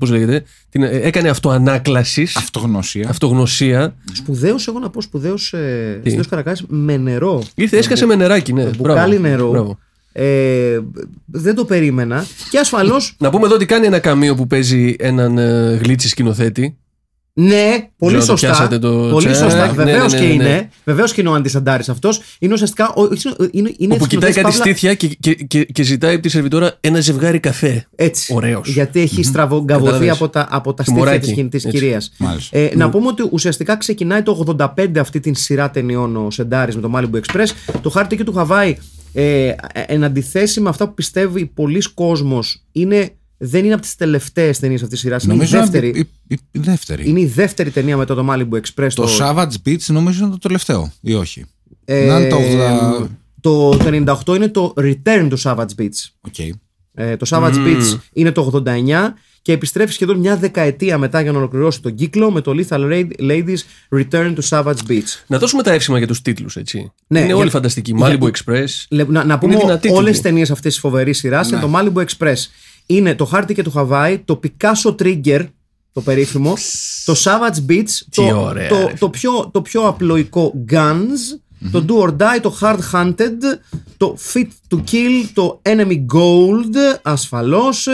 Πώς 0.00 0.10
λέγεται. 0.10 0.44
Την, 0.68 0.82
ε, 0.82 0.88
έκανε 0.88 1.28
αυτοανάκλασης. 1.28 2.36
Αυτογνωσία. 2.36 3.08
Αυτογνωσία. 3.08 3.94
σπουδαίος, 4.12 4.68
εγώ 4.68 4.78
να 4.78 4.90
πω 4.90 5.00
σπουδαίος, 5.02 5.52
ε, 5.52 5.92
Τι; 5.94 6.08
Στέλιος 6.08 6.28
Καρακάς 6.28 6.62
με 6.68 6.96
νερό. 6.96 7.42
Ήρθε, 7.54 7.76
έσκασε 7.76 8.06
με 8.06 8.14
νεράκι, 8.14 8.52
ναι. 8.52 8.64
μπουκάλι 8.64 9.16
Μπράβο. 9.18 9.28
νερό. 9.28 9.50
Μπράβο. 9.50 9.78
Ε, 10.12 10.78
δεν 11.26 11.54
το 11.54 11.64
περίμενα. 11.64 12.26
Και 12.50 12.58
ασφαλώς 12.58 13.16
Να 13.18 13.30
πούμε 13.30 13.46
εδώ 13.46 13.54
ότι 13.54 13.66
κάνει 13.66 13.86
ένα 13.86 13.98
καμίο 13.98 14.34
που 14.34 14.46
παίζει 14.46 14.96
έναν 14.98 15.38
ε, 15.38 15.78
γλίτσι 15.82 16.08
σκηνοθέτη. 16.08 16.74
Ναι, 17.32 17.88
πολύ 17.98 18.12
να 18.14 18.18
το 18.20 18.24
σωστά. 18.26 18.46
πιάσατε 18.46 18.78
το 18.78 19.08
πολύ 19.12 19.26
τσέ. 19.26 19.34
σωστά. 19.34 19.66
Ναι, 19.66 19.72
Βεβαίως 19.72 20.12
ναι, 20.12 20.18
ναι, 20.20 20.26
και 20.26 20.32
ναι. 20.36 20.44
είναι. 20.44 20.68
Βεβαίως 20.84 21.12
και 21.12 21.20
είναι 21.20 21.30
ο 21.30 21.34
αντισαντάρης 21.34 21.88
αυτός. 21.88 22.20
Είναι 22.38 22.52
ουσιαστικά. 22.52 22.92
ο- 22.92 23.02
Είναι, 23.50 23.72
είναι 23.78 23.94
όπου 23.94 24.06
κοιτάει 24.06 24.32
σκηνοθέτης 24.32 24.34
κάτι 24.34 24.42
Παύλα- 24.42 24.64
στήθια 24.64 24.94
και, 24.94 25.06
και, 25.20 25.34
και, 25.44 25.64
και 25.64 25.82
ζητάει 25.82 26.12
από 26.14 26.22
τη 26.22 26.28
σερβιτόρα 26.28 26.76
ένα 26.80 27.00
ζευγάρι 27.00 27.38
καφέ. 27.40 27.86
Έτσι. 27.94 28.34
Ωραίος. 28.34 28.68
Γιατί 28.68 29.00
έχει 29.00 29.22
στραβογκαβωθεί 29.22 29.84
Κατάλαβες. 29.90 30.14
από 30.16 30.28
τα, 30.28 30.46
από 30.50 30.70
τα 30.70 30.76
Το 30.76 30.82
στήθια 30.82 31.04
μωράκι. 31.04 31.26
της 31.26 31.32
κινητής 31.34 31.64
Έτσι. 31.64 31.78
κυρίας. 31.78 32.12
Μάλιστα. 32.18 32.58
Ε, 32.58 32.70
να 32.76 32.90
πούμε 32.90 33.06
ότι 33.06 33.28
ουσιαστικά 33.30 33.76
ξεκινάει 33.76 34.22
το 34.22 34.44
85 34.76 34.98
αυτή 35.00 35.20
την 35.20 35.34
σειρά 35.34 35.70
ταινιών 35.70 36.16
ο 36.16 36.30
Σεντάρης 36.30 36.74
με 36.76 36.80
το 36.80 36.90
Malibu 36.96 37.16
Express. 37.20 37.48
Το 37.82 37.90
Hard 37.90 38.16
Ticket 38.16 38.24
to 38.24 38.32
Hawaii, 38.32 38.76
ε, 39.12 39.52
εν 39.72 40.04
αντιθέσει 40.04 40.60
με 40.60 40.68
αυτά 40.68 40.88
που 40.88 40.94
πιστεύει 40.94 41.46
πολλοί 41.46 41.82
κόσμος, 41.94 42.64
είναι, 42.72 43.10
δεν 43.36 43.64
είναι 43.64 43.72
από 43.72 43.82
τις 43.82 43.96
τελευταίες 43.96 44.58
ταινίες 44.58 44.82
αυτής 44.82 45.00
της 45.00 45.08
σειράς. 45.08 45.24
Είναι, 45.24 45.32
η 45.32 45.36
Νομίζω 45.36 45.58
δεύτερη- 45.58 45.96
η, 45.96 46.08
η, 46.28 46.38
η 46.50 46.58
δεύτερη. 46.58 47.08
είναι 47.08 47.20
η 47.20 47.26
δεύτερη 47.26 47.70
ταινία 47.70 47.96
μετά 47.96 48.14
το 48.14 48.26
Malibu 48.30 48.60
Express. 48.60 48.88
Το 48.94 49.08
Savage 49.20 49.52
Beach 49.68 49.82
νομίζω 49.86 50.22
είναι 50.22 50.32
το 50.32 50.38
τελευταίο 50.38 50.92
ή 51.00 51.14
όχι; 51.14 51.44
Ε, 51.84 52.06
Να 52.06 52.18
είναι 52.20 52.28
το 52.28 52.36
80. 52.36 53.06
το, 53.40 53.70
το 53.76 54.14
98 54.26 54.36
είναι 54.36 54.48
το 54.48 54.74
Return 54.76 55.30
to 55.30 55.36
Savage 55.42 55.74
Beach. 55.78 56.08
OK. 56.20 56.38
Ε, 56.94 57.16
το 57.16 57.26
Savage 57.28 57.54
Beach 57.66 57.98
είναι 58.12 58.32
το 58.32 58.62
89 58.64 59.14
και 59.42 59.52
επιστρέφει 59.52 59.92
σχεδόν 59.92 60.18
μια 60.18 60.36
δεκαετία 60.36 60.98
μετά 60.98 61.20
για 61.20 61.32
να 61.32 61.38
ολοκληρώσει 61.38 61.80
τον 61.82 61.94
κύκλο 61.94 62.30
με 62.30 62.40
το 62.40 62.52
Lethal 62.56 62.80
Ra- 62.92 63.10
Ladies 63.20 63.58
Return 63.98 64.34
to 64.34 64.40
Savage 64.48 64.88
Beach. 64.88 65.22
Να 65.26 65.38
δώσουμε 65.38 65.62
τα 65.62 65.72
εύσημα 65.72 65.98
για 65.98 66.06
τους 66.06 66.22
τίτλους, 66.22 66.56
έτσι. 66.56 66.92
Ναι, 67.06 67.18
είναι 67.18 67.26
για- 67.26 67.36
όλοι 67.36 67.50
φανταστικοί. 67.50 67.92
για- 67.96 68.18
Malibu 68.20 68.24
Express. 68.30 68.64
Λε- 68.90 69.08
Να, 69.08 69.24
να 69.24 69.38
πούμε 69.38 69.56
δυνατή 69.56 69.88
όλες 69.88 69.96
τίτλη. 69.98 70.10
τις 70.10 70.20
ταινίες 70.20 70.50
αυτή 70.50 70.68
της 70.68 70.78
φοβερής 70.78 71.18
σειράς 71.18 71.50
είναι 71.50 71.60
το 71.60 71.70
Malibu 71.74 72.04
Express. 72.04 72.36
Είναι 72.86 73.14
το 73.14 73.24
Χάρτη 73.24 73.54
και 73.54 73.62
του 73.62 73.70
Χαβάη, 73.70 74.18
το 74.18 74.40
Picasso 74.44 74.94
Trigger, 75.02 75.46
το 75.92 76.00
περίφημο, 76.00 76.54
το 77.04 77.14
Savage 77.24 77.70
Beach, 77.70 77.84
το, 78.14 78.22
ωραία, 78.40 78.68
το, 78.68 78.76
ρε. 78.86 78.94
το, 78.98 79.10
πιο, 79.10 79.50
το 79.52 79.62
πιο 79.62 79.86
απλοϊκό 79.86 80.64
Guns, 80.70 81.38
το 81.72 81.84
Do 81.88 82.02
or 82.08 82.08
Die, 82.16 82.40
το 82.42 82.58
Hard 82.60 82.78
Hunted, 82.92 83.38
το 83.96 84.16
Fit 84.32 84.46
to 84.74 84.76
Kill, 84.90 85.28
το 85.34 85.60
Enemy 85.64 86.04
Gold, 86.14 86.98
ασφαλώς, 87.02 87.88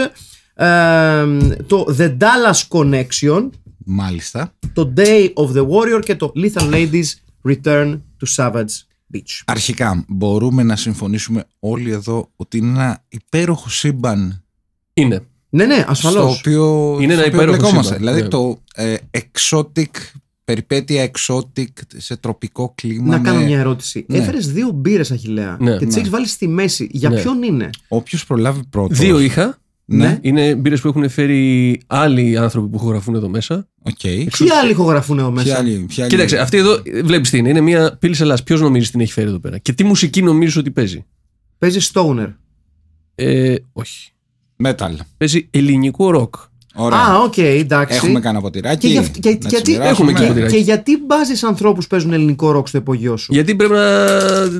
ε, 0.65 1.25
το 1.67 1.95
The 1.99 2.17
Dallas 2.17 2.61
Connection, 2.69 3.49
Μάλιστα. 3.85 4.53
το 4.73 4.93
Day 4.97 5.33
of 5.33 5.51
the 5.57 5.67
Warrior 5.67 6.01
και 6.03 6.15
το 6.15 6.31
Lethal 6.35 6.73
Ladies 6.73 7.05
Return 7.49 7.99
to 8.19 8.35
Savage 8.35 8.65
Beach. 9.13 9.41
Αρχικά, 9.45 10.05
μπορούμε 10.07 10.63
να 10.63 10.75
συμφωνήσουμε 10.75 11.43
όλοι 11.59 11.91
εδώ 11.91 12.29
ότι 12.35 12.57
είναι 12.57 12.69
ένα 12.69 13.03
υπέροχο 13.07 13.69
σύμπαν 13.69 14.43
Είναι. 14.93 15.21
Ναι, 15.49 15.65
ναι, 15.65 15.75
στο 15.79 15.85
ασφαλώς. 15.91 16.39
οποίο, 16.39 16.97
Είναι 17.01 17.13
ένα 17.13 17.21
στο 17.21 17.31
οποίο 17.31 17.41
υπέροχο 17.41 17.57
μπλεκόμαστε. 17.57 17.93
σύμπαν, 17.95 17.97
Δηλαδή 17.99 18.21
ναι. 18.21 18.27
το 18.27 18.61
ε, 18.75 18.95
exotic, 19.11 19.85
περιπέτεια 20.43 21.11
exotic 21.11 21.67
σε 21.97 22.15
τροπικό 22.17 22.71
κλίμα. 22.75 23.17
Να 23.17 23.23
κάνω 23.23 23.39
με- 23.39 23.45
μια 23.45 23.59
ερώτηση. 23.59 24.05
Ναι. 24.07 24.17
Έφερες 24.17 24.51
δύο 24.51 24.69
μπύρες, 24.71 25.11
Αχηλέα. 25.11 25.57
Ναι. 25.59 25.77
και 25.77 25.85
τις 25.85 25.93
Ναι. 25.95 25.99
έχεις 26.01 26.11
βάλει 26.11 26.27
στη 26.27 26.47
μέση. 26.47 26.87
Για 26.91 27.09
Ναι. 27.09 27.21
ποιον 27.21 27.43
είναι; 27.43 27.69
Όποιος 27.87 28.25
προλάβει 28.25 28.61
πρώτος. 28.69 28.97
Δύο 28.97 29.19
είχα. 29.19 29.57
Ναι. 29.89 30.17
Είναι 30.21 30.55
μπύρες 30.55 30.81
που 30.81 30.87
έχουν 30.87 31.09
φέρει 31.09 31.79
άλλοι 31.87 32.37
άνθρωποι 32.37 32.67
που 32.67 32.75
ηχογραφούν 32.75 33.15
εδώ 33.15 33.29
μέσα. 33.29 33.67
Οκ. 33.83 33.99
Ποιοι 34.01 34.49
άλλοι 34.61 34.71
ηχογραφούν 34.71 35.19
εδώ 35.19 35.31
Ποιοι 35.31 35.43
μέσα. 35.45 35.57
άλλοι- 35.57 35.85
ποιοι 35.87 35.95
άλλοι- 36.03 36.09
Κοίταξε, 36.09 36.37
αυτή 36.37 36.57
εδώ 36.57 36.81
βλέπεις 37.03 37.29
τι 37.29 37.37
είναι. 37.37 37.49
Είναι 37.49 37.61
μια 37.61 37.97
Pils 37.99 38.15
Hellas. 38.19 38.37
Ποιος 38.45 38.61
νομίζεις 38.61 38.91
την 38.91 38.99
έχει 38.99 39.11
φέρει 39.11 39.27
εδώ 39.27 39.39
πέρα; 39.39 39.57
Και 39.57 39.73
τι 39.73 39.83
μουσική 39.83 40.21
νομίζεις 40.21 40.55
ότι 40.55 40.71
παίζει; 40.71 41.05
Παίζει 41.57 41.89
Stoner. 41.93 42.33
Ε, 43.15 43.55
όχι. 43.73 44.11
Metal. 44.63 44.91
Παίζει 45.17 45.47
ελληνικό 45.51 46.09
ροκ. 46.11 46.35
Ωραία. 46.79 46.99
Α, 46.99 47.17
οκ, 47.23 47.37
εντάξει. 47.37 47.95
Έχουμε 48.03 48.19
κανένα 48.19 48.41
ποτηράκι. 48.43 48.77
Και, 48.77 48.87
για, 48.87 48.99
αυ- 48.99 49.19
και, 49.19 49.29
να 49.29 49.47
γιατί, 49.49 49.61
τη 49.61 49.65
μοιράσουμε. 49.65 49.89
Έχουμε 49.89 50.13
και 50.13 50.19
και, 50.21 50.27
ποτηράκι. 50.27 50.55
και 50.55 50.61
γιατί 50.61 50.97
μπάζεις 51.05 51.43
ανθρώπους 51.43 51.83
που 51.83 51.89
παίζουν 51.89 52.13
ελληνικό 52.13 52.51
ροκ 52.51 52.67
στο 52.67 52.77
υπογειό 52.77 53.17
σου; 53.17 53.33
Γιατί 53.33 53.55
πρέπει 53.55 53.73
να. 53.73 53.83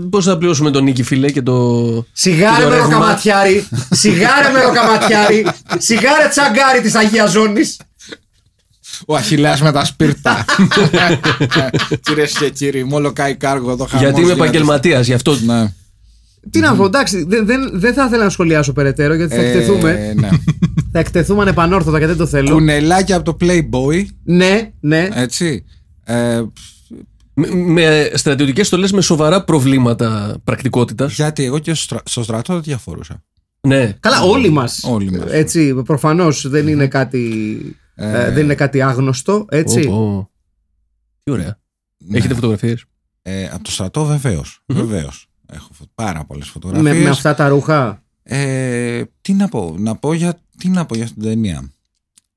Πώς 0.10 0.26
θα 0.26 0.38
πληρώσουμε 0.38 0.72
τον 0.72 0.84
Νίκη 0.84 1.04
Φιλέ 1.04 1.32
και 1.32 1.42
το. 1.42 2.06
Σιγάρε 2.12 2.56
και 2.56 2.62
το 2.64 2.70
με 2.70 2.76
ρεύμα; 2.76 2.94
ροκαματιάρι. 2.94 3.68
Σιγάρε 3.92 4.50
με 4.54 4.62
ροκαματιάρι. 4.62 5.46
Σιγάρε 5.78 6.28
τσαγκάρι 6.30 6.82
της 6.82 6.96
Αγίας 6.96 7.32
Ζώνης. 7.32 7.78
Ο 9.08 9.16
Αχιλέας 9.16 9.62
με 9.62 9.72
τα 9.72 9.86
σπίρτα. 9.86 10.46
Κυρίε 12.04 12.26
και 12.40 12.50
κύριοι, 12.50 12.84
μόλο 12.84 13.12
κάει 13.14 13.36
κάργο 13.36 13.72
εδώ 13.72 13.86
χαμός 13.86 14.02
Γιατί 14.04 14.20
είμαι 14.22 14.30
γίνεται. 14.32 14.48
επαγγελματίας, 14.48 15.08
γι' 15.08 15.14
αυτό. 15.14 15.38
Ναι. 15.46 15.74
Τι 16.52 16.60
να 16.60 16.76
πω, 16.76 16.86
εντάξει, 16.86 17.26
δεν, 17.28 17.46
δεν, 17.46 17.70
δεν 17.74 17.94
θα 17.94 18.06
ήθελα 18.06 18.24
να 18.24 18.30
σχολιάσω 18.30 18.74
περαιτέρω 18.74 19.14
γιατί 19.14 19.36
θα 19.36 19.42
Ε, 19.42 19.48
εκτεθούμε. 19.48 20.14
ναι. 20.16 20.30
Θα 20.78 20.84
Θα 20.92 21.00
εκτεθούμε 21.00 21.42
ανεπανόρθωτα 21.42 22.00
και 22.00 22.06
δεν 22.08 22.18
το 22.18 22.26
θέλω. 22.28 22.50
Κουνελάκια 22.52 23.16
από 23.16 23.36
το 23.36 23.46
Playboy. 23.46 24.06
Ναι, 24.24 24.72
ναι. 24.80 25.08
Έτσι. 25.14 25.64
Ε, 26.04 26.42
Με, 27.34 27.48
με 27.52 28.12
στρατιωτικές 28.14 28.68
στολές 28.68 28.92
με 28.92 29.02
σοβαρά 29.02 29.44
προβλήματα 29.44 30.38
πρακτικότητας. 30.44 31.14
γιατί 31.16 31.44
εγώ 31.44 31.60
και 31.60 31.74
στο, 31.74 31.84
στρα- 31.84 32.02
στο 32.06 32.24
στρατό 32.24 32.54
δεν 32.54 32.62
διαφορούσα. 32.64 33.24
Ναι. 33.68 33.96
Καλά, 34.00 34.22
όλοι 34.22 34.50
μας. 34.50 34.84
Όλοι 34.84 35.12
μας. 35.12 35.32
Έτσι, 35.32 35.74
προφανώς 35.84 36.48
δεν 36.50 36.68
είναι 36.68 36.88
κάτι. 36.88 37.58
ε, 37.96 38.32
δεν 38.32 38.44
είναι 38.44 38.56
κάτι 38.56 38.82
άγνωστο. 38.82 39.46
Έτσι. 39.50 39.88
Ω, 39.88 39.94
ω. 39.94 40.30
Τι 41.24 41.32
ωραία. 41.32 41.60
Ναι. 41.98 42.18
Έχετε 42.18 42.34
φωτογραφίες; 42.34 42.84
Ε, 43.22 43.46
από 43.54 43.64
το 43.64 43.72
στρατό 43.72 44.06
βεβαίως. 44.06 44.64
Βεβαίως. 44.66 45.28
Έχω 45.54 45.70
φω- 45.74 45.90
πάρα 45.96 46.26
πολλές 46.26 46.48
φωτογραφίες. 46.48 46.94
με, 46.96 47.00
με 47.04 47.10
αυτά 47.10 47.36
τα 47.36 47.48
ρούχα. 47.48 48.04
Ε, 48.30 49.04
τι 49.22 49.34
να 49.34 49.48
πω, 49.48 49.76
να 49.80 49.96
πω 49.96 50.14
για, 50.14 50.42
τι 50.58 50.68
να 50.70 50.86
πω 50.86 50.96
για 50.96 51.06
την 51.06 51.22
ταινία. 51.22 51.72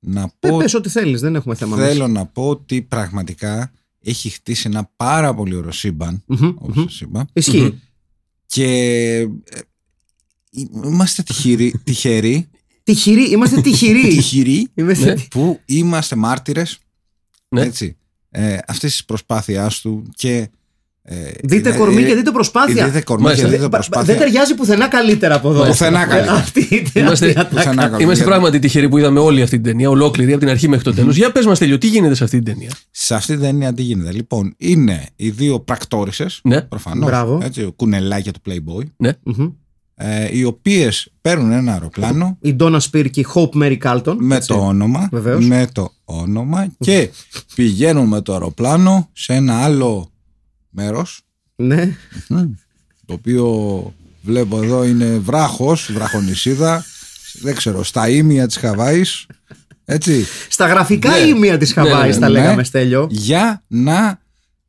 Να 0.00 0.20
Ε, 0.38 0.48
πω, 0.48 0.56
πες 0.56 0.74
ό,τι 0.74 0.88
θέλεις, 0.88 1.20
δεν 1.20 1.34
έχουμε 1.34 1.54
θέμα. 1.54 1.76
εμείς. 1.76 1.88
θέλω 1.92 2.08
να 2.08 2.26
πω 2.26 2.48
ότι 2.48 2.82
πραγματικά 2.82 3.72
έχει 4.00 4.28
χτίσει 4.28 4.62
ένα 4.66 4.90
πάρα 4.96 5.34
πολύ 5.34 5.54
ωραίο 5.54 5.70
σύμπαν, 5.72 6.22
Μμμ, 6.26 6.46
όπως 6.58 6.76
μμμ. 6.76 6.82
σας 6.84 7.00
είπα. 7.00 7.26
Ισχύει. 7.32 7.80
Και 8.46 8.64
ε, 9.18 9.28
είμαστε 10.84 11.22
τυχεροί, 11.22 11.74
τυχεροί, 11.84 12.48
Τυχηροί, 12.82 13.30
είμαστε 13.30 13.60
τυχηροί. 13.60 14.08
τυχεροί 14.08 14.68
Είμαστε- 14.74 15.26
που 15.30 15.60
είμαστε 15.64 16.16
μάρτυρες 16.16 16.78
Ναι. 17.48 17.60
έτσι, 17.62 17.96
ε, 18.30 18.58
αυτής 18.66 18.90
της 18.92 19.04
προσπάθειάς 19.04 19.80
του 19.80 20.06
και 20.14 20.50
ε, 21.02 21.16
Δείτε 21.44 21.68
ε, 21.70 21.76
κορμί 21.76 22.02
ε, 22.02 22.06
και 22.06 22.14
δείτε 22.14 22.30
προσπάθεια. 22.30 22.86
Δείτε 22.86 23.00
κορμί 23.02 23.22
και 23.22 23.28
Μάλιστα. 23.28 23.48
δείτε 23.48 23.62
Πα- 23.62 23.68
προσπάθεια. 23.68 24.14
Δεν 24.14 24.22
ταιριάζει 24.24 24.54
πουθενά 24.54 24.88
καλύτερα 24.88 25.34
από 25.34 25.50
εδώ. 25.50 25.64
Πουθενά 25.66 26.06
καλύτερα. 26.06 26.32
Αυτή 26.36 26.66
είναι 26.70 26.82
Είμαστε- 26.94 27.26
αυτή 27.26 27.26
η 27.26 27.30
ατάκα. 27.30 27.48
Πουθενά 27.48 27.74
καλύτερα. 27.74 28.02
Είμαστε 28.02 28.24
πράγματι 28.24 28.58
τυχεροί 28.58 28.88
που 28.88 28.98
είδαμε 28.98 29.20
όλη 29.20 29.42
αυτή 29.42 29.54
την 29.54 29.64
ταινία, 29.64 29.88
ολόκληρη 29.90 30.30
από 30.30 30.40
την 30.40 30.48
αρχή 30.48 30.68
μέχρι 30.68 30.84
το 30.84 30.94
τέλος. 30.94 31.16
Για 31.16 31.32
πες 31.32 31.46
μας, 31.46 31.58
Τέλειο, 31.58 31.78
τι 31.78 31.86
γίνεται 31.86 32.14
σε 32.14 32.24
αυτή 32.24 32.36
την 32.42 32.44
ταινία; 32.54 32.70
Σε 32.90 33.14
αυτή 33.14 33.32
την 33.32 33.40
ταινία 33.42 33.72
τι 33.72 33.82
γίνεται; 33.82 34.12
Λοιπόν, 34.12 34.54
είναι 34.56 35.06
οι 35.16 35.30
δύο 35.30 35.60
πρακτόρισες, 35.60 36.40
Ναι. 36.44 36.60
προφανώς, 36.62 37.08
Μπράβο. 37.08 37.40
έτσι, 37.42 37.72
κουνελάκια 37.76 38.32
του 38.32 38.40
Playboy, 38.48 38.82
Ναι. 38.96 39.12
Μμμ. 39.22 39.48
ε, 39.94 40.28
οι 40.32 40.44
οποίες 40.44 41.12
παίρνουν 41.20 41.52
ένα 41.52 41.72
αεροπλάνο 41.72 42.36
Η 42.40 42.54
Ντόνα 42.54 42.80
Σπίρ 42.80 43.10
και 43.10 43.20
η 43.20 43.26
Hope 43.34 43.62
Mary 43.62 43.76
Carlton. 43.82 44.14
με 44.18 44.36
έτσι. 44.36 44.48
το 44.48 44.54
όνομα, 44.54 45.08
Βεβαίως. 45.12 45.46
με 45.46 45.66
το 45.72 45.92
όνομα 46.04 46.66
και 46.78 47.08
πηγαίνουν 47.54 48.06
με 48.08 48.20
το 48.20 48.32
αεροπλάνο 48.32 49.08
σε 49.12 49.32
ένα 49.34 49.62
άλλο 49.62 50.10
μέρος, 50.70 51.20
Ναι. 51.56 51.96
το 53.06 53.12
οποίο 53.12 53.46
βλέπω 54.22 54.62
εδώ 54.62 54.84
είναι 54.84 55.18
βράχος, 55.18 55.90
βραχονισίδα, 55.92 56.84
δεν 57.40 57.54
ξέρω, 57.54 57.82
στα 57.84 58.08
ίμια 58.08 58.46
της 58.46 58.56
Χαβάης, 58.56 59.26
έτσι, 59.84 60.24
Στα 60.48 60.66
γραφικά 60.66 61.10
Ναι. 61.10 61.16
ήμια 61.16 61.58
της 61.58 61.76
Ναι, 61.76 61.82
ναι, 61.82 61.88
Χαβάης 61.90 62.14
ναι, 62.14 62.20
τα 62.20 62.28
ναι. 62.28 62.38
λέγαμε, 62.38 62.64
Στέλιο. 62.64 63.06
για 63.10 63.62
να 63.66 64.20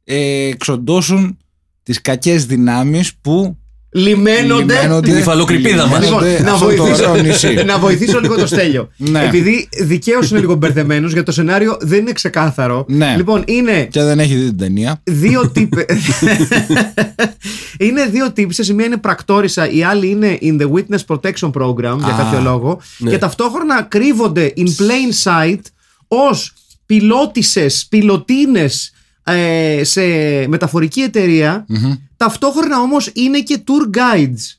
ε, 0.03 0.47
εξοντώσουν 0.47 1.37
τις 1.83 2.01
κακές 2.01 2.45
δυνάμεις 2.45 3.15
που 3.15 3.57
Λιμένονται. 3.93 4.73
λιμένονται- 4.73 5.05
Την 5.11 5.17
υφαλοκρηπίδα 5.17 5.87
μας. 5.87 6.03
Λοιπόν, 6.03 6.19
λιμένονται 6.23 6.43
να 6.43 6.51
αυτό 6.53 6.65
το 6.67 6.75
βοηθήσω, 6.83 7.09
ωραίο 7.09 7.23
νησί. 7.23 7.53
να 7.65 7.77
βοηθήσω 7.77 8.19
λίγο 8.19 8.35
το 8.35 8.47
Στέλιο. 8.47 8.89
Ναι. 8.97 9.23
Επειδή 9.23 9.69
δικαίως 9.83 10.29
είναι 10.31 10.39
λίγο 10.39 10.55
μπερδεμένος 10.55 11.11
γιατί 11.11 11.25
το 11.25 11.31
σενάριο 11.31 11.77
δεν 11.81 11.99
είναι 11.99 12.11
ξεκάθαρο. 12.11 12.85
Ναι. 12.87 13.13
Λοιπόν, 13.17 13.43
είναι 13.47 13.83
και 13.91 14.01
δεν 14.03 14.19
έχει 14.19 14.35
δει 14.35 14.45
την 14.45 14.57
ταινία. 14.57 15.01
δύο 15.03 15.49
τύπε. 15.49 15.85
είναι 17.79 18.05
δύο 18.05 18.31
τύπισσες. 18.31 18.63
Η 18.71 18.73
μία 18.73 18.85
είναι 18.85 18.97
πρακτόρισσα, 18.97 19.69
η 19.69 19.83
άλλη 19.83 20.09
είναι 20.09 20.37
in 20.41 20.61
the 20.61 20.71
witness 20.71 21.05
protection 21.15 21.51
program 21.51 21.97
για 21.97 22.13
Α, 22.13 22.17
κάποιο 22.17 22.39
λόγο. 22.41 22.81
ναι. 22.97 23.09
Και 23.09 23.17
ταυτόχρονα 23.17 23.81
κρύβονται 23.81 24.53
in 24.57 24.61
plain 24.61 25.23
sight 25.23 25.59
ως 26.07 26.53
πιλότισσες, 26.85 27.85
πιλοτίνες 27.89 28.93
σε 29.81 30.01
μεταφορική 30.47 31.01
εταιρεία. 31.01 31.65
Ταυτόχρονα 32.17 32.79
όμως 32.79 33.11
είναι 33.13 33.39
και 33.39 33.63
tour 33.67 33.97
guides. 33.97 34.55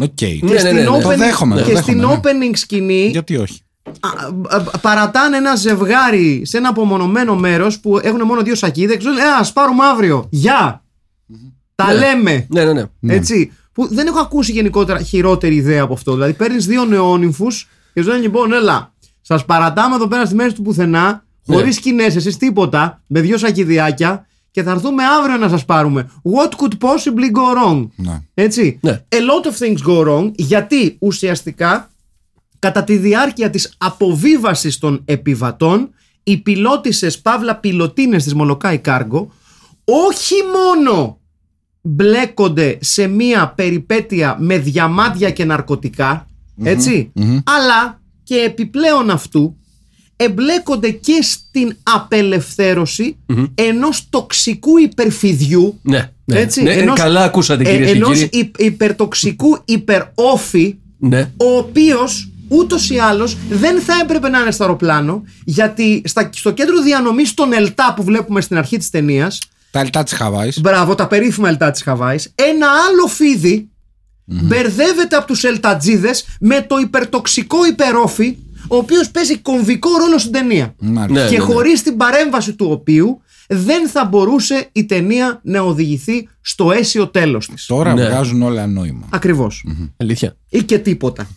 Οκ. 0.00 0.20
Ναι, 0.20 0.28
και 0.28 0.46
ναι, 0.46 0.58
στην, 0.58 0.74
ναι, 0.74 0.80
ναι. 0.82 0.88
opening, 0.88 1.02
Το 1.02 1.16
δέχομαι, 1.16 1.54
το 1.54 1.62
και 1.62 1.72
δέχομαι, 1.72 1.82
στην 1.82 1.98
ναι. 1.98 2.20
opening 2.22 2.56
σκηνή 2.56 3.08
Γιατί 3.08 3.36
όχι; 3.36 3.60
α, 4.00 4.08
α, 4.56 4.78
παρατάνε 4.78 5.36
ένα 5.36 5.54
ζευγάρι 5.54 6.42
σε 6.44 6.56
ένα 6.56 6.68
απομονωμένο 6.68 7.36
μέρος 7.36 7.80
που 7.80 7.98
έχουν 8.02 8.22
μόνο 8.22 8.42
δύο 8.42 8.54
σακίδες 8.54 8.96
και 8.96 9.02
σου 9.02 9.08
λένε, 9.08 9.22
«Ε, 9.22 9.30
ας 9.38 9.52
πάρουμε 9.52 9.84
αύριο, 9.84 10.26
γεια 10.30 10.82
τα 11.74 11.86
Ναι. 11.86 11.98
λέμε 11.98 12.46
Ναι, 12.48 12.64
ναι, 12.72 12.82
ναι. 13.00 13.14
έτσι 13.14 13.52
που 13.72 13.88
δεν 13.94 14.06
έχω 14.06 14.18
ακούσει 14.18 14.52
γενικότερα 14.52 15.00
χειρότερη 15.02 15.54
ιδέα 15.54 15.82
από 15.82 15.92
αυτό 15.92 16.12
δηλαδή 16.14 16.32
παίρνεις 16.32 16.66
δύο 16.66 16.84
νεόνυμφους 16.84 17.68
και 17.94 18.02
σου 18.02 18.08
λένε 18.08 18.20
λοιπόν 18.20 18.52
έλα 18.52 18.92
σας 19.20 19.44
παρατάμε 19.44 19.94
εδώ 19.94 20.06
πέρα 20.08 20.24
στη 20.26 20.34
μέση 20.34 20.54
του 20.54 20.62
πουθενά 20.62 21.24
Ναι. 21.48 21.56
χωρίς 21.56 21.74
σκηνές 21.76 22.16
εσείς 22.16 22.36
τίποτα 22.36 23.02
με 23.06 23.20
δύο 23.20 23.38
σακιδιάκια 23.38 24.26
και 24.50 24.62
θα 24.62 24.70
έρθουμε 24.70 25.02
αύριο 25.04 25.36
να 25.36 25.48
σας 25.48 25.64
πάρουμε 25.64 26.10
what 26.22 26.48
could 26.48 26.72
possibly 26.88 27.30
go 27.32 27.56
wrong; 27.56 27.86
Ναι. 27.96 28.22
έτσι. 28.34 28.78
Ναι. 28.82 29.04
A 29.08 29.14
lot 29.16 29.46
of 29.46 29.66
things 29.66 29.90
go 29.90 30.06
wrong 30.06 30.30
γιατί 30.34 30.96
ουσιαστικά 31.00 31.90
κατά 32.58 32.84
τη 32.84 32.96
διάρκεια 32.96 33.50
της 33.50 33.74
αποβίβασης 33.78 34.78
των 34.78 35.02
επιβατών 35.04 35.90
οι 36.22 36.36
πιλότισες 36.36 37.20
παύλα 37.20 37.56
πιλωτίνες 37.56 38.24
της 38.24 38.34
Μολοκάι 38.34 38.78
Κάργο 38.78 39.30
όχι 39.84 40.34
μόνο 40.54 41.20
μπλέκονται 41.80 42.78
σε 42.80 43.06
μία 43.06 43.52
περιπέτεια 43.56 44.36
με 44.38 44.58
διαμάντια 44.58 45.30
και 45.30 45.44
ναρκωτικά 45.44 46.26
έτσι, 46.62 47.12
αλλά 47.44 48.00
και 48.22 48.34
επιπλέον 48.34 49.10
αυτού 49.10 49.56
εμπλέκονται 50.20 50.90
και 50.90 51.18
στην 51.22 51.76
απελευθέρωση 51.82 53.16
ενός 53.54 54.06
τοξικού 54.10 54.78
υπερφυδιού 54.78 55.78
Ναι, 55.82 56.10
ναι. 56.24 56.38
έτσι, 56.38 56.62
ναι, 56.62 56.70
ε, 56.72 56.78
ενός- 56.80 56.98
καλά 56.98 57.22
ακούσατε 57.22 57.62
ε, 57.62 57.72
κυρίες 57.72 57.90
και 57.90 57.96
ενός 57.96 58.18
κύριοι. 58.18 58.28
υ- 58.32 58.60
υπερτοξικού 58.60 59.58
υπερόφη 59.64 60.76
Ναι. 60.98 61.30
ο 61.36 61.56
οποίος 61.56 62.30
ούτως 62.48 62.90
ή 62.90 62.98
άλλως 62.98 63.36
δεν 63.50 63.80
θα 63.80 63.92
έπρεπε 64.02 64.28
να 64.28 64.38
είναι 64.38 64.50
στο 64.50 64.62
αεροπλάνο 64.64 65.22
γιατί 65.44 66.02
στα, 66.04 66.30
στο 66.34 66.50
κέντρο 66.50 66.80
διανομής 66.82 67.34
των 67.34 67.52
ΕΛΤΑ 67.52 67.92
που 67.96 68.02
βλέπουμε 68.04 68.40
στην 68.40 68.56
αρχή 68.56 68.76
της 68.76 68.90
ταινία. 68.90 69.32
Τα 69.70 69.84
λιτά 69.84 70.02
της 70.02 70.12
Χαβάης. 70.12 70.60
μπράβο 70.60 70.94
τα 70.94 71.06
περίφημα 71.06 71.48
ΕΛΤΑ 71.48 71.70
της 71.70 71.82
Χαβάης 71.82 72.32
ένα 72.34 72.66
άλλο 72.66 73.06
φίδι 73.06 73.68
μπερδεύεται 74.24 75.16
από 75.16 75.26
τους 75.26 75.44
ΕΛΤΑτζίδες 75.44 76.26
με 76.40 76.60
το 76.68 76.76
υπερτοξικό 76.78 77.66
υπερόφη 77.66 78.36
ο 78.68 78.76
οποίος 78.76 79.10
παίζει 79.10 79.38
κομβικό 79.38 79.88
ρόλο 79.98 80.18
στην 80.18 80.32
ταινία 80.32 80.74
Ναι, 80.78 81.06
και 81.06 81.12
ναι, 81.12 81.28
ναι. 81.30 81.38
χωρίς 81.38 81.82
την 81.82 81.96
παρέμβαση 81.96 82.54
του 82.54 82.66
οποίου 82.70 83.20
δεν 83.48 83.88
θα 83.88 84.04
μπορούσε 84.04 84.68
η 84.72 84.84
ταινία 84.84 85.40
να 85.44 85.60
οδηγηθεί 85.60 86.28
στο 86.40 86.72
αίσιο 86.72 87.08
τέλος 87.08 87.46
της 87.48 87.66
Τώρα 87.66 87.94
Ναι. 87.94 88.04
βγάζουν 88.06 88.42
όλα 88.42 88.66
νόημα. 88.66 89.06
ακριβώς 89.10 89.64
Αλήθεια. 89.96 90.36
ή 90.48 90.62
και 90.62 90.78
τίποτα. 90.78 91.28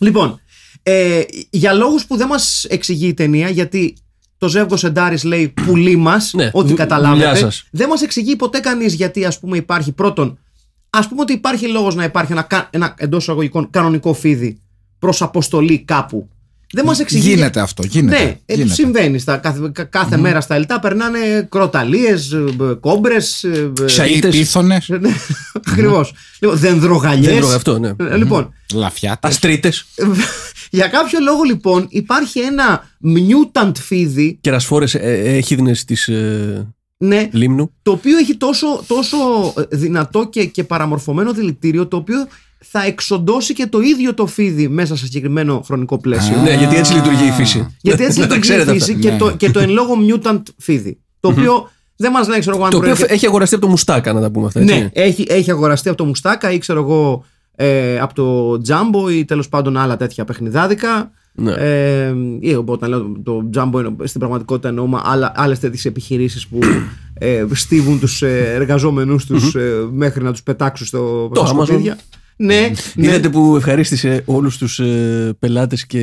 Λοιπόν, 0.00 0.40
ε, 0.82 1.20
για 1.50 1.72
λόγους 1.72 2.06
που 2.06 2.16
δεν 2.16 2.26
μας 2.26 2.64
εξηγεί 2.64 3.06
η 3.06 3.14
ταινία, 3.14 3.48
γιατί 3.48 3.94
το 4.38 4.48
ζεύγος 4.48 4.84
Εντάρης 4.84 5.24
λέει 5.24 5.48
πουλί 5.48 5.96
μας, 5.96 6.32
Ναι, 6.34 6.50
ό,τι 6.52 6.68
δου- 6.68 6.76
καταλάβετε, 6.76 7.24
δουλειά 7.26 7.34
σας. 7.40 7.64
δεν 7.70 7.88
μας 7.88 8.02
εξηγεί 8.02 8.36
ποτέ 8.36 8.58
κανείς 8.60 8.94
γιατί 8.94 9.24
ας 9.24 9.38
πούμε 9.40 9.56
υπάρχει 9.56 9.92
πρώτον, 9.92 10.38
ας 10.90 11.08
πούμε 11.08 11.20
ότι 11.20 11.32
υπάρχει 11.32 11.68
λόγος 11.68 11.94
να 11.94 12.04
υπάρχει 12.04 12.32
ένα, 12.32 12.42
κα- 12.42 12.68
ένα 12.72 12.94
εντός 12.98 13.22
εισαγωγικών 13.22 13.70
κανονικό 13.70 14.12
φίδι 14.14 14.58
προς 14.98 15.22
αποστολή 15.22 15.78
κάπου. 15.78 16.28
Δεν 16.74 16.84
μας 16.84 17.00
εξηγεί. 17.00 17.28
Γίνεται 17.28 17.60
αυτό, 17.60 17.82
γίνεται. 17.82 18.24
Ναι, 18.24 18.38
ε, 18.46 18.54
γίνεται. 18.54 18.74
συμβαίνει. 18.74 19.18
Στα, 19.18 19.36
κάθε 19.36 19.72
κάθε 19.90 20.16
μέρα 20.16 20.40
στα 20.40 20.54
Ελτά 20.54 20.80
περνάνε 20.80 21.46
κροταλίες, 21.48 22.34
κόμπρες. 22.80 23.44
Σαΐτες. 23.84 24.30
Πίθονες, 24.30 24.90
Ακριβώς. 25.52 26.12
Λοιπόν, 26.40 26.58
δενδρογαλιές. 26.58 27.26
Δεν 27.26 27.40
τρώγα 27.40 27.54
αυτό, 27.54 27.78
ναι. 27.78 27.92
Ε, 27.96 28.16
Λοιπόν, 28.16 28.52
λαφιάτες. 28.74 29.30
Αστρίτες. 29.30 29.84
για 30.70 30.86
κάποιο 30.86 31.18
λόγο 31.20 31.42
λοιπόν 31.42 31.86
υπάρχει 31.88 32.40
ένα 32.40 32.90
mutant 33.04 33.72
φίδι 33.80 34.38
Κερασφόρες 34.40 34.94
έχιδνες 34.94 35.84
της 35.84 36.08
ε, 36.08 36.74
ναι, 36.96 37.28
λίμνου. 37.32 37.72
το 37.82 37.90
οποίο 37.90 38.18
έχει 38.18 38.36
τόσο, 38.36 38.84
τόσο 38.86 39.16
ε, 39.56 39.76
δυνατό 39.76 40.28
και, 40.28 40.44
και 40.44 40.64
παραμορφωμένο 40.64 41.32
δηλητήριο 41.32 41.86
το 41.86 41.96
οποίο 41.96 42.28
θα 42.70 42.84
εξοντώσει 42.86 43.54
και 43.54 43.66
το 43.66 43.80
ίδιο 43.80 44.14
το 44.14 44.26
φίδι 44.26 44.68
μέσα 44.68 44.96
σε 44.96 45.04
συγκεκριμένο 45.04 45.62
χρονικό 45.64 45.98
πλαίσιο. 45.98 46.36
Ναι, 46.42 46.54
γιατί 46.54 46.76
έτσι 46.76 46.94
λειτουργεί 46.94 47.26
η 47.26 47.30
φύση. 47.30 47.76
Γιατί 47.80 48.04
έτσι 48.04 48.20
Να 48.20 48.26
τα 48.26 48.34
λειτουργεί 48.34 48.52
η 48.54 48.56
ξέρετε 48.58 48.72
φύση 48.78 48.90
αυτά. 48.92 49.02
και, 49.02 49.10
Ναι. 49.10 49.18
το, 49.18 49.36
και 49.36 49.50
το 49.50 49.60
εν 49.60 49.70
λόγω 49.70 49.94
mutant 50.08 50.42
φίδι. 50.58 50.98
Το 51.20 51.28
οποίο 51.28 51.68
δεν 51.96 52.10
μας 52.12 52.28
λέει, 52.28 52.38
ξέρω 52.38 52.56
εγώ, 52.56 52.64
αν 52.64 52.70
Το 52.70 52.76
οποίο 52.76 52.88
προέρχεται- 52.88 53.14
έχει 53.16 53.26
αγοραστεί 53.26 53.54
από 53.54 53.64
το 53.64 53.70
μουστάκα, 53.70 54.12
να 54.12 54.20
τα 54.20 54.30
πούμε 54.30 54.46
αυτά. 54.46 54.60
Έτσι. 54.60 54.74
Ναι, 54.74 54.88
έχει, 54.92 55.24
έχει 55.28 55.50
αγοραστεί 55.50 55.88
από 55.88 55.96
το 55.98 56.04
Μουστάκα 56.04 56.50
ή 56.52 56.58
ξέρω 56.58 56.80
εγώ 56.80 57.24
ε, 57.56 57.98
από 57.98 58.14
το 58.14 58.60
Τζάμπο 58.60 59.08
ή 59.10 59.24
τέλος 59.24 59.48
πάντων 59.48 59.76
άλλα 59.76 59.96
τέτοια 59.96 60.24
παιχνιδάδικα. 60.24 61.10
Ναι. 61.36 61.52
Ε, 61.52 62.14
ή 62.40 62.54
όταν 62.64 62.88
λέω 62.90 63.12
το 63.24 63.48
Τζάμπο 63.50 63.80
είναι 63.80 63.94
στην 64.04 64.20
πραγματικότητα 64.20 64.68
εννοούμε 64.68 65.00
άλλα, 65.04 65.32
άλλες 65.36 65.58
τέτοιες 65.58 65.84
επιχειρήσεις 65.84 66.46
που 66.46 66.58
ε, 67.14 67.44
στίβουν 67.52 68.00
τους 68.00 68.22
ε, 68.22 68.52
εργαζόμενους 68.54 69.26
τους 69.26 69.54
ε, 69.54 69.86
μέχρι 69.92 70.24
να 70.24 70.30
τους 70.30 70.42
πετάξουν 70.42 70.86
στο, 70.86 71.30
Το 71.34 71.46
στα 71.46 71.56
Amazon. 71.56 71.64
σκουπίδια. 71.64 71.98
Ναι, 72.36 72.70
ναι. 72.94 73.06
Είδατε 73.06 73.28
που 73.28 73.56
ευχαρίστησε 73.56 74.22
όλους 74.26 74.58
τους 74.58 74.78
ε, 74.78 75.36
πελάτες 75.38 75.86
και 75.86 76.00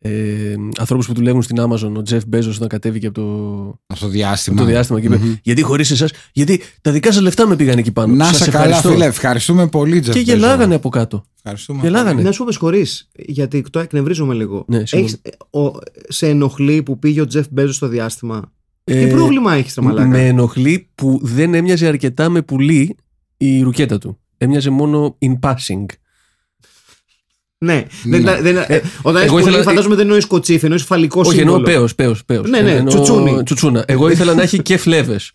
ε, 0.00 0.54
ανθρώπους 0.78 1.06
που 1.06 1.14
δουλεύουν 1.14 1.42
στην 1.42 1.56
Amazon 1.60 1.92
ο 1.96 2.02
Jeff 2.10 2.20
Bezos 2.36 2.52
όταν 2.54 2.68
κατέβηκε 2.68 3.06
από 3.06 3.20
το, 3.20 3.66
Από 3.86 4.00
το 4.00 4.08
διάστημα. 4.08 4.56
από 4.56 4.64
το 4.64 4.70
διάστημα 4.70 5.00
και 5.00 5.06
είπε 5.06 5.20
γιατί 5.42 5.62
χωρίς 5.62 5.90
εσάς, 5.90 6.10
γιατί 6.32 6.60
τα 6.82 6.92
δικά 6.92 7.12
σας 7.12 7.22
λεφτά 7.22 7.46
με 7.46 7.56
πήγαν 7.56 7.78
εκεί 7.78 7.92
πάνω. 7.92 8.14
Να 8.14 8.24
Σας 8.24 8.36
σε 8.36 8.50
καλά, 8.50 8.64
ευχαριστώ». 8.64 8.90
φίλε. 8.90 9.04
Ευχαριστούμε 9.04 9.68
πολύ, 9.68 10.00
Τζεφ 10.00 10.14
Και 10.14 10.20
Μπέζο. 10.20 10.36
γελάγανε 10.36 10.74
από 10.74 10.88
κάτω. 10.88 11.24
Ευχαριστούμε. 11.36 11.80
Γελάγανε. 11.82 12.22
Να 12.22 12.32
σου 12.32 12.44
πω 12.44 12.52
χωρίς, 12.52 13.08
γιατί 13.14 13.64
το 13.70 13.78
εκνευρίζομαι 13.78 14.34
λίγο. 14.34 14.64
Ναι, 14.68 14.86
συγγνώμη. 14.86 15.14
Έχεις, 15.22 15.32
ε, 15.50 15.58
ο, 15.58 15.72
σε 16.08 16.28
ενοχλεί 16.28 16.82
που 16.82 16.98
πήγε 16.98 17.20
ο 17.20 17.26
Τζεφ 17.26 17.46
Μπέζος 17.50 17.72
στο 17.72 17.88
διάστημα; 17.88 18.52
Ε, 18.84 19.04
Τι 19.04 19.10
πρόβλημα 19.10 19.54
έχεις, 19.54 19.74
ρε 19.74 19.82
μαλάκα. 19.82 20.08
Με 20.08 20.26
ενοχλεί 20.26 20.88
που 20.94 21.20
δεν 21.22 21.54
έμοιαζε 21.54 21.86
αρκετά 21.86 22.28
με 22.28 22.42
πουλί 22.42 22.96
η 23.36 23.62
ρουκέτα 23.62 23.98
του. 23.98 24.18
Έμοιαζε 24.38 24.70
μόνο 24.70 25.16
in 25.20 25.38
passing. 25.48 25.84
Ναι. 27.60 27.84
Δεν, 28.04 28.22
Ναι. 28.22 28.40
δεν, 28.40 28.56
ε, 28.56 28.80
όταν 29.02 29.22
εγώ 29.22 29.38
έχει 29.38 29.48
ήθελα- 29.48 29.62
φαντάζομαι 29.64 29.94
δεν 29.94 30.04
εννοείς 30.04 30.26
κοτσίφι, 30.26 30.64
εννοείς 30.64 30.82
φαλλικό 30.82 31.20
Όχι, 31.20 31.30
σύμβολο. 31.38 31.54
εννοώ 31.56 31.72
πέος, 31.72 31.94
πέος, 31.94 32.24
πέος. 32.24 32.48
Ναι, 32.50 32.60
ναι, 32.60 32.70
Εννοώ 32.70 32.86
τσουτσούνι. 32.94 33.42
Τσουτσούνα. 33.42 33.84
Εγώ 33.86 34.10
ήθελα 34.10 34.34
να 34.34 34.42
έχει 34.42 34.62
και 34.62 34.76
φλέβες. 34.76 35.32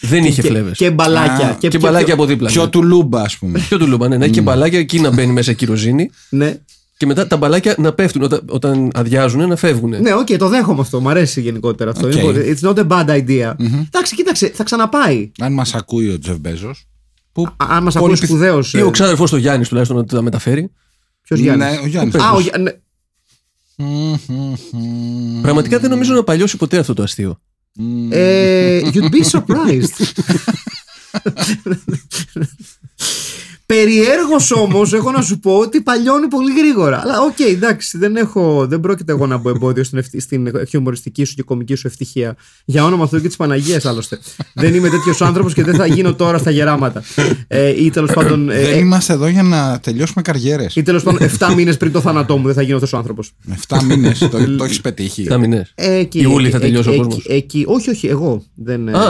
Δεν 0.00 0.24
είχε 0.24 0.42
και, 0.42 0.48
φλέβες. 0.48 0.76
και 0.76 0.90
μπαλάκια. 0.90 1.48
Α, 1.48 1.54
Και 1.68 1.78
μπαλάκια 1.78 2.14
από 2.14 2.24
δίπλα. 2.26 2.48
Πιο 2.50 2.62
ναι. 2.64 2.68
τουλούμπα, 2.70 3.20
ας 3.22 3.38
πούμε. 3.38 3.58
Πιο 3.58 3.78
τουλούμπα, 3.78 4.08
ναι. 4.08 4.16
Να 4.16 4.24
έχει 4.24 4.32
και 4.32 4.40
μπαλάκια 4.40 4.78
εκεί 4.78 5.00
να 5.00 5.10
μπαίνει 5.12 5.32
μέσα 5.32 5.52
κηροζίνη 5.52 6.10
Ναι, 6.28 6.56
και 6.96 7.06
μετά 7.06 7.26
τα 7.26 7.36
μπαλάκια 7.36 7.74
να 7.78 7.92
πέφτουν 7.92 8.22
όταν, 8.22 8.40
όταν 8.48 8.90
αδειάζουν 8.94 9.48
να 9.48 9.56
φεύγουν. 9.56 9.90
ναι, 10.02 10.14
οκ, 10.14 10.26
το 10.38 10.48
δέχομαι 10.48 10.80
αυτό. 10.80 11.00
Μ' 11.00 11.08
αρέσει 11.08 11.40
γενικότερα 11.40 11.90
αυτό. 11.90 12.06
Οκ. 12.06 12.12
Είναι 12.12 12.22
πολύ- 12.22 12.56
It's 12.60 12.68
not 12.68 12.74
a 12.76 12.86
bad 12.88 13.06
idea. 13.08 13.54
Εντάξει, 13.86 14.14
κοίταξε, 14.14 14.46
θα 14.54 14.64
ξαναπάει. 14.64 15.30
Αν 15.40 15.52
μας 15.52 15.74
ακούει 15.74 16.08
ο 16.08 16.18
Τζεφ 16.18 16.38
Μπέζος. 16.38 16.74
Που 17.38 17.44
Α- 17.46 17.54
Αν 17.68 17.82
μα 17.82 17.90
πολύ 17.90 17.96
ακούει 17.96 18.10
πιθ- 18.10 18.24
σπουδαίος. 18.24 18.72
Ή 18.74 18.82
ο 18.82 18.90
ξάδερφος 18.90 19.30
του 19.30 19.36
Γιάννης 19.36 19.68
τουλάχιστον 19.68 19.96
να 19.98 20.04
τα 20.04 20.22
μεταφέρει. 20.22 20.72
Ποιος 21.22 21.40
Γιάννης; 21.40 21.66
Ναι, 21.70 21.78
ο 21.82 21.86
Γιάννης. 21.86 22.14
Α, 22.14 22.32
ο 22.32 22.40
Γιάννης. 22.40 22.70
Πραγματικά 25.42 25.78
δεν 25.78 25.90
νομίζω 25.90 26.14
να 26.14 26.24
παλιώσει 26.24 26.56
ποτέ 26.56 26.78
αυτό 26.78 26.94
το 26.94 27.02
αστείο. 27.02 27.40
Ε, 28.10 28.80
you'd 28.84 29.08
be 29.10 29.30
surprised. 29.30 29.88
Περιέργως 33.74 34.50
όμως 34.52 34.92
έχω 34.92 35.10
να 35.10 35.22
σου 35.22 35.38
πω 35.38 35.52
ότι 35.58 35.80
παλιώνει 35.80 36.26
πολύ 36.28 36.52
γρήγορα. 36.60 37.00
Αλλά 37.02 37.20
οκ, 37.20 37.40
εντάξει, 37.40 37.98
δεν, 37.98 38.16
έχω, 38.16 38.66
δεν 38.66 38.80
πρόκειται 38.80 39.12
εγώ 39.12 39.26
να 39.26 39.36
μπω 39.36 39.50
εμπόδιο 39.50 39.84
στην, 39.84 39.98
ευθύ- 39.98 40.20
στην 40.20 40.50
χιουμοριστική 40.68 41.24
σου 41.24 41.34
και 41.34 41.42
κομική 41.42 41.74
σου 41.74 41.86
ευτυχία. 41.86 42.36
Για 42.64 42.84
όνομα 42.84 43.06
Θεού 43.08 43.20
και 43.20 43.26
της 43.26 43.36
Παναγίας 43.36 43.84
άλλωστε. 43.84 44.18
δεν 44.54 44.74
είμαι 44.74 44.88
τέτοιος 44.88 45.20
άνθρωπος 45.22 45.54
και 45.54 45.64
δεν 45.64 45.74
θα 45.74 45.86
γίνω 45.86 46.14
τώρα 46.14 46.38
στα 46.38 46.50
γεράματα. 46.50 47.02
Ε, 47.46 47.82
ή 47.84 47.90
τέλος 47.90 48.12
πάντων. 48.12 48.50
ε, 48.50 48.60
Δεν 48.62 48.74
ε, 48.74 48.78
είμαστε 48.78 49.12
εδώ 49.12 49.26
για 49.26 49.42
να 49.42 49.80
τελειώσουμε 49.80 50.22
καριέρες. 50.22 50.76
ή 50.76 50.82
τέλος 50.82 51.02
πάντων 51.02 51.28
7 51.38 51.52
μήνες 51.56 51.76
πριν 51.76 51.92
το 51.92 52.00
θάνατό 52.00 52.36
μου 52.36 52.46
δεν 52.46 52.54
θα 52.54 52.62
γίνω 52.62 52.74
αυτός 52.76 52.92
ο 52.92 52.96
άνθρωπος. 52.96 53.30
7 53.68 53.82
μήνες 53.82 54.18
το, 54.18 54.56
το 54.56 54.64
έχεις 54.64 54.80
πετύχει. 54.80 55.24
Τα 55.24 55.38
μηνέ. 55.38 55.66
Εκεί, 55.74 56.18
Ιούλη 56.20 56.42
εκεί, 56.46 56.54
θα 56.54 56.60
τελειώσει 56.60 56.88
ο 56.88 56.92
εκεί, 56.92 57.02
κόσμος. 57.02 57.24
εκεί, 57.28 57.64
όχι, 57.66 57.90
όχι, 57.90 58.06
εγώ. 58.06 58.44
Δεν, 58.54 58.88
ε, 58.88 58.92
Α. 58.98 59.08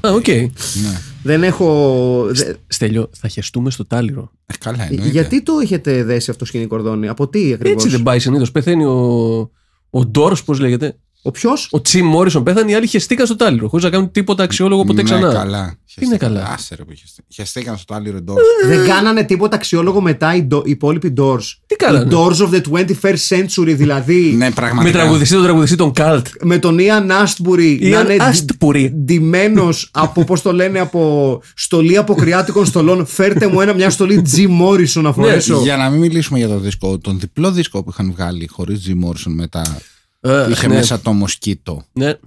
Α, 0.00 0.10
οκ. 0.12 0.26
Ναι. 0.28 1.00
Δεν 1.22 1.42
έχω. 1.42 2.26
δε- 2.30 2.54
Στέλιο, 2.66 3.10
θα 3.12 3.28
χεστούμε 3.28 3.70
στο 3.70 3.84
τάλιρο. 3.86 4.30
Ε, 4.46 4.54
καλά, 4.58 4.82
εννοείται. 4.82 5.08
Γιατί 5.08 5.42
το 5.42 5.52
έχετε 5.62 6.04
δέσει 6.04 6.30
αυτό 6.30 6.44
σκοινί 6.44 6.66
κορδόνι, 6.66 7.08
από 7.08 7.28
τι 7.28 7.52
ακριβώς; 7.52 7.72
Έτσι 7.84 7.88
δεν 7.96 8.02
πάει 8.02 8.18
συνήθως. 8.18 8.50
Πεθαίνει 8.52 8.84
ο, 8.84 9.50
ο 9.90 10.04
Doors, 10.06 10.44
πώς 10.44 10.58
λέγεται; 10.58 10.96
Ο 11.22 11.30
ποιος; 11.30 11.68
Ο 11.70 11.80
Τζιμ 11.80 12.06
Μόρισον 12.06 12.42
πέθανε, 12.42 12.70
οι 12.70 12.74
άλλοι 12.74 12.86
χεστήκαν 12.86 13.26
στο 13.26 13.36
τάλιρο. 13.36 13.68
Χωρίς 13.68 13.84
να 13.84 13.90
κάνουν 13.90 14.10
τίποτα 14.10 14.42
αξιόλογο 14.42 14.84
ποτέ 14.84 15.02
ναι, 15.02 15.02
ξανά. 15.02 15.32
καλά. 15.32 15.74
είναι 16.00 16.16
καλά; 16.16 16.52
Άσε 16.52 16.74
ρε 16.74 16.84
που 16.84 16.92
χεστή- 16.94 17.24
χεστήκαν 17.28 17.76
στο 17.76 17.94
άλλο 17.94 18.10
ρεντό. 18.12 18.34
Δεν 18.66 18.86
κάνανε 18.86 19.22
τίποτα 19.24 19.56
αξιόλογο 19.56 20.00
μετά 20.00 20.34
οι, 20.34 20.42
ντο- 20.42 20.66
οι 20.66 20.70
υπόλοιποι 20.70 21.12
doors. 21.16 21.42
Τι 21.66 21.76
κάνανε; 21.76 22.04
Οι 22.04 22.16
doors 22.16 22.36
of 22.36 22.50
the 22.50 22.60
21st 22.70 23.16
century, 23.28 23.74
δηλαδή. 23.76 24.20
ναι, 24.36 24.44
Με 24.44 24.50
πραγματικά. 24.50 24.98
τραγουδιστή 24.98 25.34
τον 25.34 25.42
τραγουδιστή 25.44 25.76
των 25.76 25.92
Καλτ. 25.92 26.26
με 26.42 26.58
τον 26.58 26.76
Ian 26.80 27.10
Astbury 27.24 27.78
να 27.80 27.88
Ιαν 27.88 28.10
είναι 28.10 28.24
Άστπουρη. 28.24 28.88
ντυμένος 28.96 29.88
από, 29.92 30.24
πώς 30.24 30.42
το 30.42 30.52
λένε, 30.52 30.78
από 30.78 31.42
στολή 31.54 31.96
αποκριάτικων 31.96 32.66
στολών. 32.66 33.06
Φέρτε 33.06 33.46
μου 33.48 33.60
ένα, 33.60 33.72
μια 33.74 33.90
στολή 33.90 34.22
Jim 34.36 34.48
Morrison 34.66 35.02
να 35.02 35.12
φορέσω. 35.12 35.60
Για 35.62 35.76
να 35.76 35.90
μην 35.90 36.00
μιλήσουμε 36.00 36.38
για 36.38 36.48
το 36.48 36.58
δίσκο, 36.58 36.98
τον 36.98 37.18
διπλό 37.18 37.50
δίσκο 37.52 37.82
που 37.82 37.90
είχαν 37.90 38.12
βγάλει 38.16 38.46
χωρίς 38.52 38.80
Jim 38.88 39.08
Morrison 39.08 39.32
μετά. 39.34 39.80
Ε, 40.20 40.50
Είχε 40.50 40.66
ναι. 40.66 40.74
μέσα 40.74 41.00
το 41.00 41.12
μοσκίτο. 41.12 41.84
Ναι. 41.92 42.08
Ε, 42.08 42.18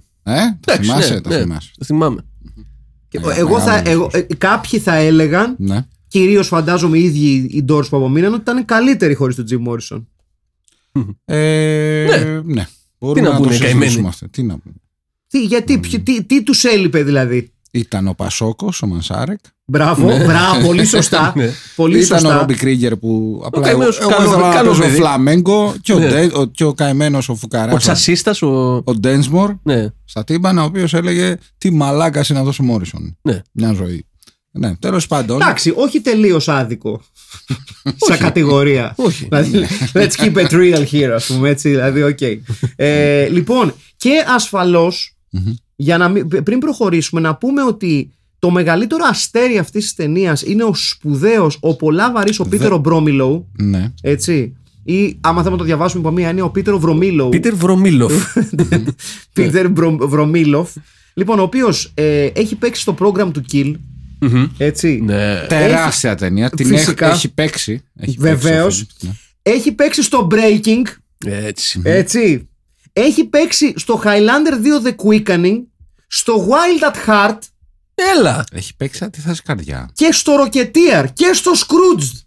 το 0.60 0.72
Εντάξει, 0.72 0.82
θυμάσαι, 0.90 1.14
ναι, 1.14 1.20
το 1.20 1.28
ναι, 1.28 1.40
θυμάσαι. 1.40 1.70
το 1.78 1.84
θυμάμαι. 1.84 2.24
Και 3.08 3.20
Μεγάλο 3.20 3.38
εγώ 3.40 3.60
θα, 3.60 3.82
δίσκος. 3.82 3.92
εγώ, 3.92 4.10
ε, 4.12 4.34
κάποιοι 4.38 4.78
θα 4.78 4.94
έλεγαν, 4.94 5.54
Ναι. 5.58 5.86
κυρίως 6.08 6.48
φαντάζομαι 6.48 6.98
οι 6.98 7.02
ίδιοι 7.04 7.34
οι 7.50 7.64
doors 7.68 7.88
που 7.88 7.96
απομείναν, 7.96 8.32
ότι 8.32 8.42
ήταν 8.42 8.64
καλύτεροι 8.64 9.14
χωρίς 9.14 9.36
τον 9.36 9.46
Jim 9.50 9.68
Morrison. 9.68 10.02
Ε, 11.24 12.40
ναι. 12.44 12.66
Μπορούμε 12.98 13.28
να 13.28 13.32
να, 13.32 13.36
πούνε 13.36 13.48
το 13.48 13.54
οι 13.54 13.58
καημένοι; 13.58 13.74
συζητήσουμε 13.80 14.08
αυτό. 14.08 14.28
Τι 14.28 14.42
να 14.42 14.58
πούμε. 14.58 14.74
Τι, 15.28 15.44
γιατί, 15.44 15.78
ποιο- 15.78 16.02
τι, 16.02 16.24
τι 16.24 16.42
τους 16.42 16.64
έλειπε 16.64 17.02
δηλαδή; 17.02 17.52
Ήταν 17.74 18.08
ο 18.08 18.14
Πασόκος, 18.14 18.82
ο 18.82 18.86
Μανσάρεκ. 18.86 19.38
Μπράβο, 19.64 20.06
μπράβο, 20.06 20.66
πολύ 20.66 20.84
σωστά. 20.84 21.32
Ναι. 21.36 21.50
πολύ 21.76 21.98
Ήταν 21.98 22.16
ο 22.16 22.20
σωστά. 22.20 22.38
Ρόμπι 22.38 22.54
Κρίγκερ 22.54 22.96
που 22.96 23.42
απλά 23.44 23.60
εγώ, 23.68 23.78
καημένος 23.78 24.00
εγώ 24.00 24.08
καλό- 24.10 24.26
ήθελα 24.30 24.48
να 24.48 24.54
καλός 24.54 24.76
παίζω 24.78 24.88
παιδί. 24.88 25.00
φλαμέγκο 25.00 25.74
και 25.82 25.92
ο, 25.92 25.98
Ναι. 25.98 26.08
Ντε- 26.08 26.36
ο, 26.36 26.46
και 26.46 26.64
ο 26.64 26.72
καημένος 26.74 27.28
ο 27.28 27.34
Φουκαράς. 27.34 27.74
Ο 27.74 27.76
τσασίστας, 27.76 28.42
ο. 28.42 28.82
ο 28.84 28.94
Ντένσμορ 28.94 29.52
Ναι. 29.62 29.86
στα 30.04 30.24
τύμπανα, 30.24 30.62
ο 30.62 30.64
οποίος 30.64 30.94
έλεγε 30.94 31.36
Τι 31.58 31.70
μαλάκα 31.70 32.24
είναι 32.30 32.38
αυτός 32.38 32.58
ο 32.58 32.62
Μόρισον. 32.62 33.16
Ναι. 33.22 33.42
Μια 33.52 33.72
ζωή. 33.72 34.06
Ναι, 34.50 34.74
τέλος 34.76 35.06
πάντων. 35.06 35.40
Εντάξει, 35.42 35.72
όχι 35.76 36.00
τελείως 36.00 36.48
άδικο. 36.48 37.00
Σαν 38.06 38.18
κατηγορία. 38.18 38.92
Όχι. 38.96 39.24
Δηλαδή, 39.30 39.66
let's 39.92 40.10
keep 40.16 40.34
it 40.34 40.48
real 40.50 40.84
here, 40.92 41.10
ας 41.14 41.26
πούμε 41.26 41.48
έτσι. 41.48 41.68
Δηλαδή, 41.68 42.02
οκ. 42.02 42.18
Ε, 42.76 43.28
λοιπόν, 43.28 43.74
και 43.96 44.24
ασφαλώς, 44.34 45.16
για 45.76 45.96
να 45.98 46.08
μην- 46.08 46.28
πριν 46.42 46.58
προχωρήσουμε, 46.58 47.20
να 47.20 47.36
πούμε 47.36 47.62
ότι 47.62 48.10
το 48.38 48.50
μεγαλύτερο 48.50 49.04
αστέρι 49.10 49.58
αυτής 49.58 49.82
της 49.84 49.94
ταινίας 49.94 50.42
είναι 50.42 50.62
ο 50.64 50.74
σπουδαίος, 50.74 51.56
ο 51.60 51.76
πολλά 51.76 52.12
βαρύς, 52.12 52.38
ο 52.40 52.44
Πίτερ 52.48 52.78
Μπρόμιλοου. 52.78 53.48
Ναι. 53.58 53.92
Έτσι. 54.02 54.56
Ή 54.84 55.16
άμα 55.20 55.36
θέλουμε 55.36 55.50
να 55.50 55.56
το 55.56 55.64
διαβάσουμε 55.64 56.06
από 56.06 56.16
μία 56.16 56.28
έννοια, 56.28 56.44
ο 56.44 56.50
Πίτερ 56.50 56.78
Βρομίλο. 56.78 57.28
Πίτερ 57.28 57.54
Βρομίλοφ. 57.54 58.12
Πίτερ 59.32 59.68
Μπρο- 59.70 60.08
Βρομίλοφ. 60.08 60.70
Λοιπόν, 61.14 61.38
ο 61.38 61.42
οποίος 61.42 61.92
έχει 62.34 62.54
παίξει 62.56 62.80
στο 62.80 62.94
program 62.98 63.30
του 63.32 63.44
Kill. 63.52 63.74
Έτσι. 64.58 65.00
Ναι. 65.04 65.40
Τεράστια 65.48 66.14
ταινία. 66.14 66.50
Την 66.50 66.66
Φυσικά. 66.66 67.06
έχει, 67.06 67.14
έχει 67.14 67.28
παίξει. 67.34 67.82
Έχει 67.96 68.16
Βεβαίως. 68.20 68.76
παίξει 68.76 68.86
αυτό, 68.92 69.06
ναι. 69.06 69.12
Έχει 69.42 69.72
παίξει 69.72 70.02
στο 70.02 70.28
Breaking. 70.30 70.82
Έτσι. 71.26 71.80
Έτσι. 71.84 72.48
Έχει 72.96 73.24
παίξει 73.24 73.72
στο 73.76 74.02
Highlander 74.04 74.84
2 74.84 74.86
The 74.86 74.94
Quickening. 75.04 75.56
Στο 76.06 76.48
Wild 76.48 76.92
at 76.94 77.08
Heart. 77.08 77.38
Έλα. 78.16 78.44
Έχει 78.52 78.76
παίξει 78.76 79.04
αντίθεση 79.04 79.42
καρδιά. 79.42 79.90
Και 79.94 80.08
στο 80.12 80.32
Rocketeer. 80.44 81.04
Και 81.12 81.30
στο 81.32 81.50
Scrooged. 81.54 82.18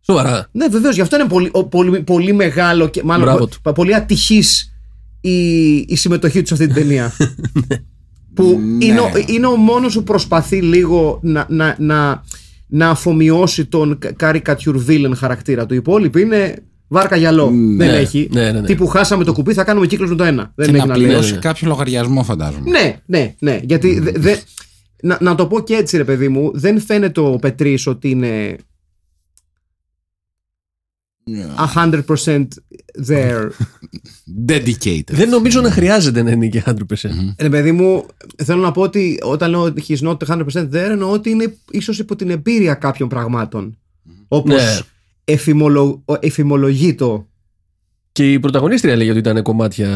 Σοβαρά. 0.00 0.48
Ναι, 0.52 0.66
βεβαίως. 0.68 0.94
Γι' 0.94 1.00
αυτό 1.00 1.16
είναι 1.16 1.28
πολύ, 1.28 1.48
ο- 1.52 1.64
πολύ, 1.68 2.00
πολύ 2.02 2.32
μεγάλο 2.32 2.88
και 2.88 3.02
μάλλον 3.02 3.24
Μπράβο 3.24 3.48
πο- 3.62 3.72
πολύ 3.72 3.94
ατυχής 3.94 4.74
η, 5.20 5.74
η 5.76 5.96
συμμετοχή 5.96 6.40
του 6.42 6.46
σε 6.46 6.54
αυτή 6.54 6.66
την 6.66 6.74
ταινία. 6.74 7.12
που 8.34 8.60
Ναι. 8.78 8.84
είναι, 8.84 9.00
ο- 9.00 9.10
είναι 9.26 9.46
ο 9.46 9.56
μόνος 9.56 9.94
που 9.94 10.02
προσπαθεί 10.02 10.62
λίγο 10.62 11.18
να, 11.22 11.46
να, 11.48 11.76
να, 11.78 12.22
να 12.66 12.88
αφομοιώσει 12.90 13.66
τον 13.66 13.98
caricature 14.20 14.84
villain 14.88 15.12
χαρακτήρα 15.16 15.66
του. 15.66 15.74
Οι 15.74 15.76
υπόλοιποι 15.76 16.20
είναι 16.20 16.62
βάρκα 16.88 17.16
γυαλό. 17.16 17.50
Ναι, 17.50 17.86
Δεν 17.86 17.94
έχει. 17.94 18.28
ναι, 18.32 18.50
ναι, 18.52 18.60
ναι. 18.60 18.66
Τύπου 18.66 18.86
χάσαμε 18.86 19.24
το 19.24 19.32
κουπί, 19.32 19.52
θα 19.54 19.64
κάνουμε 19.64 19.86
κύκλος 19.86 20.10
με 20.10 20.16
το 20.16 20.24
ένα. 20.24 20.52
Δεν 20.54 20.66
Και 20.70 20.76
έχει 20.76 20.80
να 20.80 20.86
να 20.92 20.96
λέει. 20.96 21.06
πληρώσει 21.06 21.32
ναι. 21.32 21.38
κάποιο 21.38 21.68
λογαριασμό, 21.68 22.22
φαντάζομαι. 22.24 22.70
Ναι, 22.70 23.00
ναι, 23.06 23.34
ναι. 23.38 23.60
Γιατί 23.62 23.98
δε- 24.00 24.12
δε- 24.16 24.36
να, 25.02 25.18
να 25.20 25.34
το 25.34 25.46
πω 25.46 25.60
και 25.60 25.74
έτσι, 25.74 25.96
ρε 25.96 26.04
παιδί 26.04 26.28
μου, 26.28 26.50
δεν 26.54 26.80
φαίνεται 26.80 27.20
ο 27.20 27.36
Πετρή 27.38 27.78
ότι 27.86 28.10
είναι 28.10 28.56
Ναι. 31.30 31.46
100% 31.74 32.02
there. 33.08 33.48
Dedicated. 34.48 35.04
Δεν 35.10 35.28
νομίζω 35.28 35.60
να 35.60 35.70
χρειάζεται 35.70 36.22
να 36.22 36.30
είναι 36.30 36.46
και 36.48 36.62
100%. 36.66 36.72
Ρε 37.38 37.48
παιδί 37.48 37.72
μου, 37.72 38.06
θέλω 38.44 38.60
να 38.60 38.72
πω 38.72 38.82
ότι 38.82 39.18
όταν 39.22 39.50
λέω 39.50 39.60
ότι 39.62 39.84
he's 39.88 40.08
not 40.08 40.16
100% 40.26 40.42
there, 40.52 40.74
εννοώ 40.74 41.10
ότι 41.12 41.30
είναι 41.30 41.56
ίσως 41.70 41.98
υπό 41.98 42.16
την 42.16 42.30
εμπειρία 42.30 42.74
κάποιων 42.74 43.08
πραγμάτων. 43.08 43.78
Όπως 44.28 44.54
Ναι. 44.62 44.78
Εφημολο, 45.24 46.04
εφημολογεί 46.20 46.94
το 46.94 47.28
Και 48.12 48.32
η 48.32 48.40
πρωταγωνίστρια 48.40 48.96
λέγει 48.96 49.10
ότι 49.10 49.18
ήταν 49.18 49.42
κομμάτια 49.42 49.88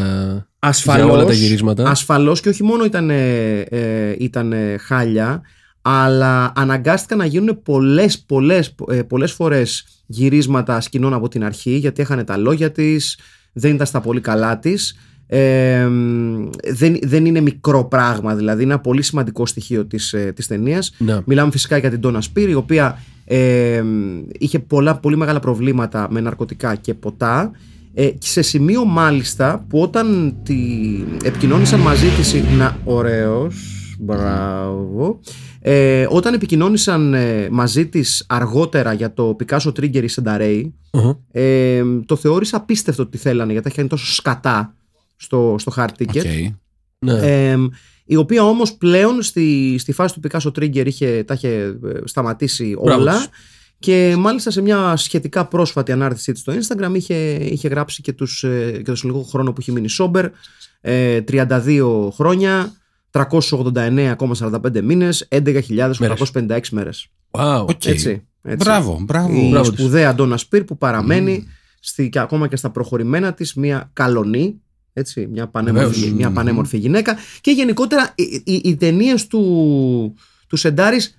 ασφαλώς, 0.59 1.05
για 1.05 1.13
όλα 1.13 1.25
τα 1.25 1.33
γυρίσματα. 1.33 1.89
ασφαλώς 1.89 2.41
και 2.41 2.49
όχι 2.49 2.63
μόνο 2.63 2.85
ήταν, 2.85 3.09
ε, 3.09 4.15
ήταν 4.17 4.53
χάλια, 4.79 5.41
αλλά 5.81 6.51
αναγκάστηκαν 6.55 7.17
να 7.17 7.25
γίνουν 7.25 7.61
πολλές, 7.63 8.19
πολλές, 8.19 8.75
ε, 8.89 9.01
πολλές 9.01 9.31
φορές 9.31 9.85
γυρίσματα 10.05 10.81
σκηνών 10.81 11.13
από 11.13 11.27
την 11.27 11.43
αρχή, 11.43 11.71
γιατί 11.71 12.01
έχανε 12.01 12.23
τα 12.23 12.37
λόγια 12.37 12.71
της, 12.71 13.19
δεν 13.53 13.73
ήταν 13.73 13.87
στα 13.87 14.01
πολύ 14.01 14.21
καλά 14.21 14.59
της. 14.59 14.97
Ε, 15.27 15.85
μ, 15.85 16.49
δεν, 16.67 16.97
δεν 17.01 17.25
είναι 17.25 17.41
μικρό 17.41 17.85
πράγμα, 17.85 18.35
δηλαδή 18.35 18.63
είναι 18.63 18.73
ένα 18.73 18.81
πολύ 18.81 19.01
σημαντικό 19.01 19.45
στοιχείο 19.45 19.85
της, 19.85 20.13
ε, 20.13 20.31
της 20.35 20.47
ταινίας. 20.47 20.91
Ναι. 20.97 21.19
Μιλάμε 21.25 21.51
φυσικά 21.51 21.77
για 21.77 21.89
την 21.89 21.99
Donna 22.03 22.19
Spear, 22.19 22.47
η 22.49 22.53
οποία 22.53 22.99
ε, 23.31 23.81
μ, 23.81 24.23
είχε 24.39 24.59
πολλά, 24.59 24.95
πολύ 24.97 25.17
μεγάλα 25.17 25.39
προβλήματα 25.39 26.07
με 26.11 26.19
ναρκωτικά 26.19 26.75
και 26.75 26.93
ποτά. 26.93 27.51
Ε, 27.93 28.05
και 28.09 28.27
σε 28.27 28.41
σημείο 28.41 28.85
μάλιστα 28.85 29.65
που 29.69 29.79
όταν 29.81 30.35
τη 30.43 30.57
επικοινώνησαν 31.23 31.79
μαζί 31.79 32.07
της 32.09 32.33
η- 32.33 32.43
να, 32.57 32.77
ωραίος, 32.83 33.55
μπράβο 33.99 35.19
ε, 35.61 36.07
όταν 36.09 36.33
επικοινώνησαν 36.33 37.13
ε, 37.13 37.47
μαζί 37.51 37.85
της 37.87 38.25
αργότερα 38.29 38.93
για 38.93 39.13
το 39.13 39.35
Picasso 39.39 39.69
Trigger 39.79 40.03
η 40.03 40.07
Σενταρέη 40.07 40.73
Οχο. 40.91 41.23
ε, 41.31 41.81
το 42.05 42.15
θεώρησα 42.15 42.57
απίστευτο 42.57 43.03
ότι 43.03 43.17
θέλανε 43.17 43.51
γιατί 43.51 43.67
είχαν 43.69 43.87
τόσο 43.87 44.13
σκατά 44.13 44.73
στο, 45.15 45.55
στο 45.59 45.71
Hard 45.75 45.89
Ticket 45.99 46.17
Οκ. 46.17 46.55
Ναι. 46.99 47.49
ε, 47.51 47.57
η 48.05 48.15
οποία 48.15 48.43
όμως 48.43 48.73
πλέον 48.73 49.21
στη, 49.21 49.75
στη 49.77 49.91
φάση 49.91 50.19
του 50.19 50.29
Picasso 50.29 50.51
Trigger 50.59 50.85
είχε, 50.85 51.23
τα 51.23 51.33
είχε 51.33 51.49
ε, 51.49 51.75
σταματήσει 52.03 52.75
Μπράβο 52.81 53.01
όλα 53.01 53.15
της. 53.15 53.27
και 53.79 54.15
μάλιστα 54.17 54.51
σε 54.51 54.61
μια 54.61 54.95
σχετικά 54.95 55.45
πρόσφατη 55.45 55.91
ανάρτησή 55.91 56.31
της 56.31 56.41
στο 56.41 56.53
Instagram 56.53 56.95
είχε, 56.95 57.15
είχε 57.33 57.67
γράψει 57.67 58.01
και, 58.01 58.13
τους, 58.13 58.43
ε, 58.43 58.71
και 58.71 58.81
το 58.83 58.95
συλλογικό 58.95 59.25
χρόνο 59.25 59.53
που 59.53 59.61
είχε 59.61 59.71
μείνει 59.71 59.87
sober 59.89 60.25
ε, 60.81 61.19
32 61.31 62.07
χρόνια 62.11 62.73
389,45 63.11 64.81
μήνες 64.81 65.27
11.856 65.31 66.59
μέρες 66.71 67.07
Wow. 67.31 67.65
Οκ. 67.67 67.85
έτσι, 67.85 68.27
έτσι. 68.41 68.65
Μπράβο, 68.65 68.99
μπράβο. 69.01 69.33
η 69.33 69.49
Μπράβο 69.49 69.69
της. 69.69 69.79
σπουδαία 69.79 70.15
Ντόνα 70.15 70.37
Σπίρ 70.37 70.63
που 70.63 70.77
παραμένει 70.77 71.47
στη, 71.79 72.09
και 72.09 72.19
ακόμα 72.19 72.47
και 72.47 72.55
στα 72.55 72.69
προχωρημένα 72.69 73.33
της 73.33 73.53
μια 73.53 73.89
καλονή 73.93 74.61
έτσι, 74.93 75.27
μια, 75.31 75.47
πανέμορφη, 75.47 75.99
Βεβαίως. 75.99 76.13
μια 76.13 76.31
πανέμορφη 76.31 76.77
γυναίκα 76.77 77.17
και 77.41 77.51
γενικότερα 77.51 78.11
οι, 78.15 78.41
οι, 78.45 78.61
οι 78.63 78.75
ταινίες 78.75 79.27
του, 79.27 80.15
του 80.47 80.55
Σεντάρης 80.55 81.17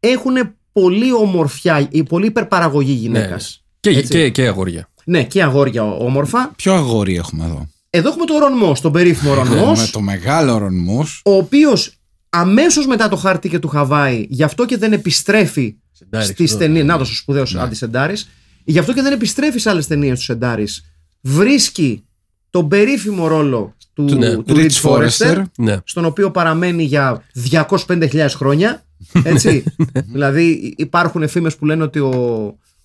έχουν 0.00 0.34
πολύ 0.72 1.12
ομορφιά, 1.12 1.88
η 1.90 2.02
πολύ 2.02 2.26
υπερπαραγωγή 2.26 2.92
γυναίκας. 2.92 3.64
Και, 3.80 3.90
Έτσι. 3.90 4.08
και, 4.08 4.30
και 4.30 4.46
αγόρια. 4.46 4.88
Ναι, 5.04 5.24
και 5.24 5.42
αγόρια 5.42 5.82
όμορφα. 5.82 6.52
Ποιο 6.56 6.72
αγόρι 6.74 7.16
έχουμε 7.16 7.44
εδώ; 7.44 7.68
Εδώ 7.90 8.08
έχουμε 8.08 8.24
τον 8.24 8.38
Ρον 8.38 8.52
Μος, 8.52 8.80
τον 8.80 8.92
περίφημο 8.92 9.34
Ρον 9.34 9.48
Με 9.48 9.54
Μος, 9.56 9.90
το 9.90 10.00
μεγάλο 10.00 10.58
ρονμούς. 10.58 11.20
ο 11.24 11.32
οποίος 11.36 11.94
αμέσως 12.28 12.86
μετά 12.86 13.08
το 13.08 13.16
χάρτη 13.16 13.48
και 13.48 13.58
του 13.58 13.68
Χαβάη, 13.68 14.26
γι' 14.28 14.42
αυτό 14.42 14.66
και 14.66 14.76
δεν 14.76 14.92
επιστρέφει 14.92 15.76
Σεντάρης, 15.92 16.28
στις 16.28 16.50
εδώ. 16.50 16.58
ταινίες. 16.58 16.84
Να 16.84 16.98
το 16.98 17.04
σπουδαίος 17.04 17.54
ναι. 17.54 17.60
αντισεντάρης. 17.60 18.28
Γι' 18.64 18.78
αυτό 18.78 18.92
και 18.92 19.02
δεν 19.02 19.12
επιστρέφει 19.12 19.58
σε 19.58 19.70
άλλες 19.70 19.86
ταινίες 19.86 20.18
του 20.18 20.24
Σεντάρης. 20.24 20.84
Βρίσκει 21.20 22.04
τον 22.50 22.68
περίφημο 22.68 23.26
ρόλο 23.26 23.74
του, 23.94 24.04
Του, 24.04 24.14
ναι. 24.18 24.36
του 24.36 24.54
Rich 24.54 24.66
Rich 24.70 24.70
Forrester, 24.82 25.08
Forrester. 25.08 25.42
Ναι. 25.58 25.76
στον 25.84 26.04
οποίο 26.04 26.30
παραμένει 26.30 26.82
για 26.84 27.22
250.000 27.50 28.26
χρόνια. 28.34 28.84
Έτσι. 29.22 29.64
δηλαδή 30.12 30.74
υπάρχουν 30.76 31.28
φήμες 31.28 31.56
που 31.56 31.64
λένε 31.64 31.82
ότι 31.82 31.98
ο, 31.98 32.08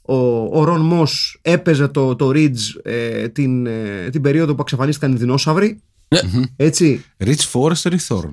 ο, 0.02 0.15
ο 0.60 0.63
Ρον 0.63 0.82
Μος 0.82 1.39
έπαιζε 1.41 1.88
το, 1.88 2.15
το 2.15 2.30
Ridge 2.34 2.58
ε, 2.84 3.28
την, 3.28 3.65
ε, 3.65 4.10
την 4.12 4.21
περίοδο 4.21 4.56
που 4.56 4.62
εξαφανίστηκαν 4.62 5.12
οι 5.12 5.15
δεινόσαυροι. 5.15 5.82
Ναι. 6.08 6.19
Έτσι. 6.56 7.06
Rich 7.24 7.50
Forrester 7.54 7.91
ή 7.93 7.97
Thorn. 8.08 8.30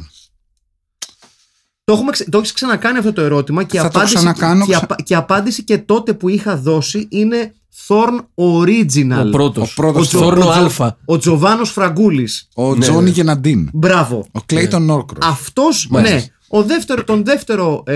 Το, 1.85 1.93
έχουμε, 1.95 2.11
ξε- 2.11 2.31
το 2.31 2.39
έχεις 2.39 2.53
ξανακάνει 2.53 2.99
αυτό 2.99 3.13
το 3.13 3.21
ερώτημα 3.21 3.65
και 3.65 3.77
η, 3.77 3.81
Θα 3.81 3.89
το 3.89 3.99
απάντηση, 3.99 4.15
ξανακάνω 4.17 4.65
και, 4.65 4.71
η 4.71 4.75
ξα- 4.75 4.85
απα- 4.85 5.03
και 5.03 5.13
η 5.13 5.17
απάντηση 5.17 5.65
και 5.65 5.79
τότε 5.79 6.15
που 6.15 6.29
είχα 6.29 6.57
δώσει 6.57 7.07
είναι 7.11 7.55
Thorne 7.87 8.19
Original. 8.35 9.27
Ο 9.27 9.31
πρώτος. 9.31 9.71
Ο 9.71 9.75
πρώτος 9.75 10.09
Τζο- 10.09 10.19
Thorne 10.19 10.47
ο 10.47 10.51
Τζο- 10.51 10.61
Αλφα. 10.61 10.97
Ο 11.05 11.19
Τζοβάνος 11.19 11.71
Φραγκούλης. 11.71 12.49
Ο 12.55 12.75
Ναι, 12.75 12.81
Τζόνι 12.81 13.03
ναι. 13.05 13.11
Γεναντίν. 13.11 13.69
Μπράβο. 13.73 14.27
Ο 14.33 14.41
Κλέιτον 14.47 14.85
Νόρκρος. 14.85 15.27
Αυτός, 15.31 15.87
Μάλιστα. 15.91 16.15
ναι. 16.17 16.25
Ο 16.49 16.63
δεύτερο, 16.63 17.05
τον 17.05 17.25
δεύτερο 17.25 17.83
ε, 17.87 17.95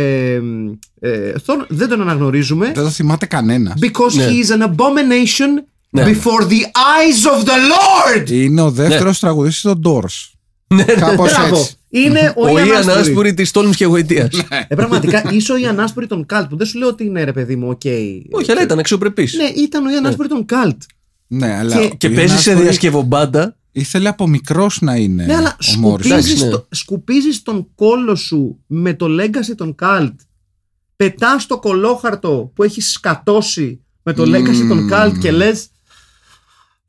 ε, 1.01 1.33
Thorne 1.47 1.65
δεν 1.69 1.89
τον 1.89 2.01
αναγνωρίζουμε. 2.01 2.65
Δεν 2.75 2.85
το 2.85 2.91
θυμάται 2.91 3.27
κανένας. 3.27 3.75
Because 3.81 4.13
Ναι. 4.15 4.27
he 4.29 4.47
is 4.47 4.59
an 4.59 4.63
abomination 4.69 5.65
Ναι. 5.91 6.05
before 6.05 6.43
the 6.43 6.61
eyes 6.63 7.41
of 7.41 7.45
the 7.45 7.51
Lord. 7.51 8.31
Είναι 8.31 8.61
ο 8.61 8.71
δεύτερος 8.71 9.19
τραγουδιστή 9.19 9.63
των 9.69 9.81
Doors. 9.85 10.31
Ναι, 10.67 10.85
ναι. 10.85 10.93
Κάπως 10.93 11.33
Μπράβο. 11.33 11.57
έτσι. 11.57 11.75
Είναι 11.95 12.33
ο, 12.37 12.45
Ο 12.45 12.59
Ίαν 12.59 12.67
Ίαν 12.67 12.77
Άστμπουρι. 12.77 12.99
Άστμπουρι 13.01 13.35
της 13.35 13.51
τόλμης 13.51 13.77
και 13.77 13.85
γοητείας. 13.85 14.29
Ε, 14.69 14.75
πραγματικά 14.75 15.23
είσαι 15.33 15.53
ο 15.53 15.57
Ίαν 15.57 15.81
Άστμπουρι 15.81 16.07
των 16.07 16.27
Καλτ 16.27 16.49
που 16.49 16.57
δεν 16.57 16.67
σου 16.67 16.79
λέω 16.79 16.89
ότι 16.89 17.05
είναι 17.05 17.25
ρε 17.25 17.33
παιδί 17.33 17.57
μου, 17.57 17.69
οκ. 17.69 17.81
Όχι, 18.31 18.51
αλλά 18.51 18.63
ήταν 18.63 18.79
αξιοπρεπής. 18.79 19.35
Ναι, 19.35 19.63
ήταν 19.63 19.87
ο 19.87 19.91
Ιαν 19.91 20.07
Άσπουρη 20.07 20.29
των 20.29 20.45
Καλτ. 20.45 20.83
Ναι, 21.27 21.57
αλλά. 21.57 21.77
Και- 21.77 21.85
ο 21.93 21.95
Και 21.97 22.07
Ιαν 22.07 22.15
παίζει 22.17 22.35
σε 22.39 22.51
Άσπουρη 22.51 22.63
διασκευομπάντα. 22.67 23.57
Ήθελε 23.73 24.09
από 24.09 24.27
μικρός 24.27 24.81
να 24.81 24.97
είναι. 24.97 25.25
Ναι, 25.25 25.35
αλλά 25.35 25.57
ο 25.77 25.79
Μόρις. 25.79 26.07
σκουπίζεις, 26.07 26.31
Εντάξει, 26.33 26.45
ναι. 26.45 26.51
το, 26.51 26.67
σκουπίζεις 26.71 27.43
τον 27.43 27.69
κόλο 27.75 28.15
σου 28.15 28.59
με 28.67 28.95
το 28.95 29.07
legacy 29.21 29.55
των 29.57 29.75
Cult. 29.83 30.15
Πετάς 30.97 31.47
το 31.47 31.59
κολόχαρτο 31.59 32.53
που 32.55 32.63
έχει 32.63 32.81
σκατώσει 32.81 33.81
με 34.03 34.13
το 34.13 34.23
legacy 34.23 34.67
των 34.69 34.91
Cult 34.93 35.13
και 35.21 35.31
λες 35.31 35.67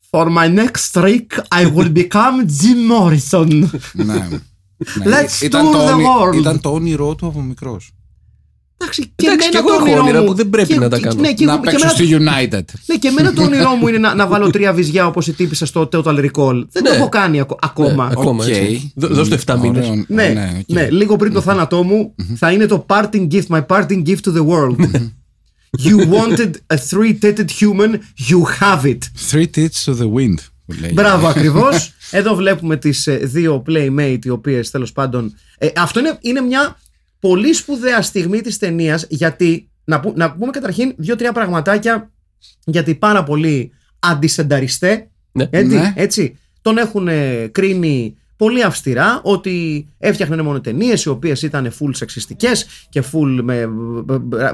For 0.10 0.26
my 0.28 0.56
next 0.60 1.02
trick 1.02 1.26
I 1.56 1.64
will 1.76 1.94
become 1.94 2.38
Jim 2.62 2.92
Morrison. 2.92 3.70
Ναι. 3.94 4.28
Ναι. 5.04 5.06
Let's 5.06 5.42
ήταν, 5.42 5.68
tour 5.68 5.72
το 5.72 5.88
the 5.88 5.94
όνει- 5.94 6.06
world. 6.06 6.38
ήταν 6.40 6.60
το 6.62 6.70
όνειρό 6.74 7.16
του 7.16 7.26
από 7.28 7.42
μικρός. 7.42 7.92
Εντάξει, 8.78 9.02
και 9.16 9.26
Εντάξει, 9.28 9.48
εμένα 9.48 9.50
κι 9.50 9.58
εγώ 9.58 9.68
το 9.68 9.74
έχω 9.74 9.84
όνειρό 9.84 10.02
όνειρα 10.02 10.20
μου- 10.20 10.26
που 10.28 10.34
δεν 10.34 10.50
πρέπει 10.50 10.74
και- 10.74 10.80
να 10.80 10.90
τα 10.90 10.98
και- 10.98 11.04
κάνω. 11.04 11.22
Ναι, 11.22 11.34
και, 11.34 11.46
Να 11.46 11.52
εγώ- 11.54 11.62
και 11.64 11.70
παίξω 11.70 11.86
εμένα, 11.88 12.00
στη 12.00 12.18
United. 12.20 12.80
ναι, 12.86 12.96
και 12.96 13.08
εμένα 13.08 13.34
το 13.34 13.44
όνειρό 13.44 13.70
μου 13.76 13.88
είναι 13.88 13.98
να, 13.98 14.14
να 14.16 14.28
βάλω 14.28 14.50
τρία 14.50 14.74
βυζιά 14.74 15.06
όπως 15.08 15.28
η 15.28 15.34
τύπισσα 15.34 15.66
στο 15.66 15.90
Total 15.92 16.04
Recall. 16.06 16.66
Δεν 16.70 16.84
το 16.84 16.90
Ναι. 16.90 16.96
έχω 16.96 17.10
κάνει 17.10 17.40
ακο- 17.40 17.58
ακόμα. 17.62 18.06
Ναι, 18.06 18.12
ακόμα 18.12 18.44
Οκ. 18.44 18.50
έτσι. 18.50 18.92
Δώ- 18.96 19.08
Δώσ' 19.08 19.28
το 19.30 19.34
7 19.36 19.56
Ωραίο, 19.60 19.72
μήνε. 19.72 20.06
Ναι, 20.08 20.54
οκ. 20.60 20.64
ναι, 20.76 20.90
λίγο 20.90 21.16
πριν 21.16 21.34
το 21.34 21.42
θάνατό 21.42 21.84
μου 21.84 22.16
θα 22.36 22.52
είναι 22.52 22.66
το 22.66 22.86
parting 22.90 23.28
gift, 23.32 23.48
my 23.48 23.66
parting 23.66 24.04
gift 24.08 24.22
to 24.26 24.34
the 24.36 24.46
world. 24.48 24.76
you 25.88 25.98
wanted 26.16 26.52
a 26.68 26.78
three-titted 26.90 27.50
human, 27.60 27.92
you 28.30 28.40
have 28.60 28.84
it. 28.86 28.98
Three 29.32 29.48
tits 29.58 29.84
to 29.86 29.94
the 30.02 30.10
wind. 30.16 30.38
που 30.66 30.74
λέει. 30.82 30.92
Μπράβο 30.94 31.28
ακριβώς. 31.28 31.94
Εδώ 32.14 32.36
βλέπουμε 32.36 32.78
τις 32.78 33.08
δύο 33.22 33.64
playmate 33.68 34.20
οι 34.24 34.30
οποίες 34.30 34.70
τέλος 34.72 34.92
πάντων. 34.92 35.34
ε, 35.58 35.68
αυτό 35.78 36.00
είναι, 36.00 36.18
είναι 36.22 36.42
μια 36.42 36.78
πολύ 37.20 37.54
σπουδαία 37.54 38.02
στιγμή 38.02 38.42
της 38.42 38.58
ταινίας 38.58 39.06
γιατί. 39.10 39.68
Να, 39.86 40.00
που- 40.00 40.14
να 40.16 40.32
πούμε 40.32 40.52
καταρχήν 40.52 40.94
δύο-τρία 40.98 41.32
πραγματάκια 41.32 42.12
γιατί 42.66 42.96
πάρα 42.96 43.24
πολλοί 43.24 43.72
αντισενταριστέ 44.00 45.08
Ναι. 45.32 45.48
έτσι, 45.50 45.76
Ναι. 45.76 45.94
έτσι 45.96 46.38
τον 46.62 46.78
έχουν 46.78 47.08
ε, 47.08 47.48
κρίνει 47.52 48.16
πολύ 48.36 48.64
αυστηρά 48.64 49.20
ότι 49.24 49.88
έφτιαχναν 49.98 50.42
μόνο 50.46 50.62
ταινίες 50.62 51.04
οι 51.04 51.10
οποίες 51.10 51.42
ήταν 51.42 51.72
full 51.80 51.90
σεξιστικές 51.92 52.66
και 52.90 53.04
full 53.12 53.40
με 53.44 53.70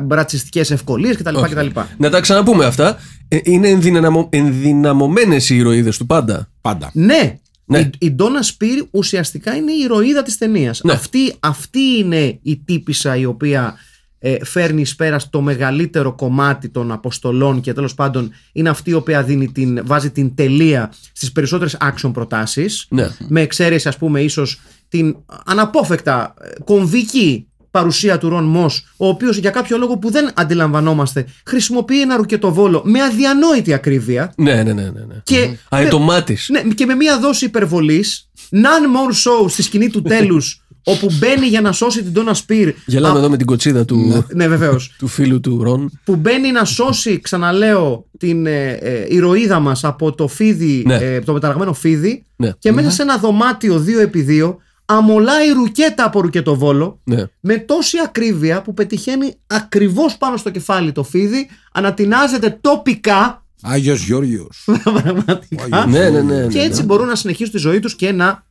ρατσιστικές 0.09 0.71
ευκολίες 0.71 1.17
κτλ. 1.17 1.35
Όχι. 1.35 1.53
κτλ. 1.53 1.67
Να 1.97 2.09
τα 2.09 2.19
ξαναπούμε 2.19 2.65
αυτά. 2.65 2.97
Ε, 3.27 3.37
Είναι 3.43 3.67
ενδυναμω... 3.67 4.27
ενδυναμωμένες 4.31 5.49
οι 5.49 5.55
ηρωίδες 5.55 5.97
του 5.97 6.05
πάντα. 6.05 6.49
Πάντα. 6.61 6.89
Ναι, 6.93 7.37
Ναι. 7.69 7.79
Η, 7.79 7.89
η 7.97 8.11
Ντόνα 8.11 8.41
Σπίρ 8.41 8.83
ουσιαστικά 8.91 9.55
είναι 9.55 9.71
η 9.71 9.79
ηρωίδα 9.83 10.23
της 10.23 10.37
ταινίας. 10.37 10.81
Ναι. 10.83 10.93
Αυτή, 10.93 11.33
αυτή 11.39 11.79
είναι 11.79 12.39
η 12.41 12.57
τύπησα 12.65 13.15
η 13.15 13.25
οποία 13.25 13.75
ε, 14.19 14.45
φέρνει 14.45 14.81
εις 14.81 14.95
πέρας 14.95 15.29
το 15.29 15.41
μεγαλύτερο 15.41 16.13
κομμάτι 16.15 16.69
των 16.69 16.91
αποστολών 16.91 17.61
και 17.61 17.73
τέλος 17.73 17.93
πάντων 17.93 18.31
είναι 18.51 18.69
αυτή 18.69 18.89
η 18.89 18.93
οποία 18.93 19.23
δίνει 19.23 19.51
την, 19.51 19.81
βάζει 19.85 20.11
την 20.11 20.35
τελεία 20.35 20.93
στις 21.13 21.31
περισσότερες 21.31 21.77
action 21.81 22.11
προτάσεις 22.13 22.85
Ναι. 22.89 23.07
με 23.27 23.41
εξαίρεση 23.41 23.87
ας 23.87 23.97
πούμε 23.97 24.21
ίσως 24.21 24.59
την 24.87 25.15
αναπόφευκτα 25.45 26.33
ε, 26.41 26.49
κομβική 26.63 27.47
παρουσία 27.71 28.17
του 28.17 28.29
Ρον 28.29 28.43
Μος 28.43 28.93
ο 28.97 29.07
οποίος 29.07 29.37
για 29.37 29.49
κάποιο 29.49 29.77
λόγο 29.77 29.97
που 29.97 30.11
δεν 30.11 30.29
αντιλαμβανόμαστε 30.33 31.25
χρησιμοποιεί 31.45 32.01
ένα 32.01 32.15
ρουκετοβόλο 32.15 32.81
με 32.85 33.01
αδιανόητη 33.01 33.73
ακρίβεια 33.73 34.33
Ναι, 34.37 34.53
ναι, 34.53 34.63
ναι. 34.63 34.73
ναι, 34.73 34.89
ναι. 34.89 35.21
και 35.23 35.49
Αετομάτης. 35.69 36.49
ναι, 36.51 36.61
και 36.73 36.85
με 36.85 36.95
μία 36.95 37.19
δόση 37.19 37.45
υπερβολής, 37.45 38.29
none 38.51 38.55
more 38.95 39.13
show 39.45 39.49
στη 39.49 39.61
σκηνή 39.61 39.89
του 39.89 40.01
τέλους, 40.01 40.63
όπου 40.83 41.07
μπαίνει 41.19 41.47
για 41.47 41.61
να 41.61 41.71
σώσει 41.71 42.03
την 42.03 42.13
Τόνα 42.13 42.33
Σπίρ. 42.33 42.73
Γελάμε 42.85 43.19
εδώ 43.19 43.29
με 43.29 43.37
την 43.37 43.45
κοτσίδα 43.45 43.85
του, 43.85 44.25
Ναι, 44.33 44.47
βεβαίως. 44.47 44.91
του 44.99 45.07
φίλου 45.07 45.39
του 45.39 45.63
Ρον. 45.63 45.99
που 46.03 46.15
μπαίνει 46.15 46.51
να 46.51 46.65
σώσει, 46.65 47.19
ξαναλέω, 47.19 48.05
την 48.17 48.45
ε, 48.45 48.69
ε, 48.71 49.05
ηρωίδα 49.09 49.59
μας 49.59 49.83
από 49.83 50.11
το 50.15 50.27
φίδι, 50.27 50.83
Ναι. 50.85 50.95
ε, 50.95 51.19
το 51.21 51.33
μεταλλαγμένο 51.33 51.73
φίδι. 51.73 52.25
Ναι. 52.35 52.51
Και 52.59 52.71
μέσα 52.71 52.89
σε 52.91 53.01
ένα 53.01 53.17
δωμάτιο 53.17 53.85
2x2 53.87 54.55
αμολάει 54.91 55.51
ρουκέτα 55.51 56.05
από 56.05 56.21
ρουκετοβόλο 56.21 56.99
Ναι. 57.03 57.23
με 57.39 57.57
τόση 57.57 57.97
ακρίβεια 58.05 58.61
που 58.61 58.73
πετυχαίνει 58.73 59.33
ακριβώς 59.47 60.17
πάνω 60.17 60.37
στο 60.37 60.49
κεφάλι 60.49 60.91
το 60.91 61.03
φίδι, 61.03 61.49
ανατινάζεται 61.71 62.57
τοπικά 62.61 63.43
Άγιος 63.61 64.03
Γιώργιο. 64.03 64.47
πραγματικά 65.03 65.85
Ναι, 65.85 66.09
ναι, 66.09 66.21
ναι. 66.21 66.47
και 66.47 66.57
ναι, 66.57 66.63
έτσι 66.63 66.79
ναι. 66.79 66.85
μπορούν 66.85 67.07
να 67.07 67.15
συνεχίσουν 67.15 67.53
τη 67.53 67.57
ζωή 67.57 67.79
τους 67.79 67.95
και 67.95 68.11
να 68.11 68.43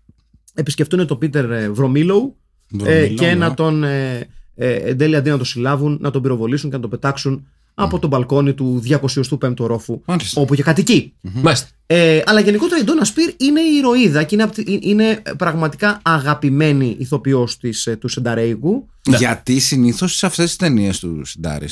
επισκεφτούν 0.55 1.07
τον 1.07 1.18
Πίτερ 1.18 1.51
ε, 1.51 1.70
Βρωμίλοου 1.70 2.37
ε, 2.72 2.77
Βρωμίλοου, 2.85 3.14
και 3.14 3.27
ναι. 3.27 3.35
να 3.35 3.55
τον 3.55 3.85
ε, 3.85 4.27
ε, 4.55 4.72
εν 4.74 4.98
τέλει 4.98 5.16
αντί 5.16 5.31
να 5.31 5.37
τον 5.37 5.46
συλλάβουν 5.46 5.98
να 6.01 6.11
τον 6.11 6.22
πυροβολήσουν 6.22 6.70
και 6.70 6.77
να 6.77 6.83
τον 6.83 6.90
πετάξουν 6.90 7.48
από 7.79 7.99
τον 7.99 8.11
μπαλκόνι 8.11 8.55
του 8.55 8.83
205ου 8.88 9.55
ορόφου, 9.59 10.01
Μάλιστα. 10.07 10.41
όπου 10.41 10.55
και 10.55 10.62
κατοικεί. 10.62 11.12
Μάλιστα. 11.21 11.69
Ε, 11.87 12.21
αλλά 12.27 12.41
γενικότερα 12.41 12.81
η 12.81 12.85
Ντόνα 12.85 13.05
Σπίρ 13.05 13.35
είναι 13.37 13.61
η 13.61 13.77
ηρωίδα 13.79 14.23
και 14.23 14.35
είναι, 14.35 14.45
απ' 14.45 14.53
τη- 14.55 14.79
είναι 14.83 15.23
πραγματικά 15.38 16.01
αγαπημένη 16.05 16.97
ηθοποιός 16.99 17.57
της, 17.59 17.87
ε, 17.87 17.97
του 17.97 18.09
Σενταρέικου. 18.09 18.88
Γιατί 19.19 19.59
συνήθως 19.59 20.17
σε 20.17 20.27
αυτές 20.27 20.45
τις 20.47 20.57
ταινίες 20.57 20.99
του 20.99 21.25
Συντάρη 21.25 21.67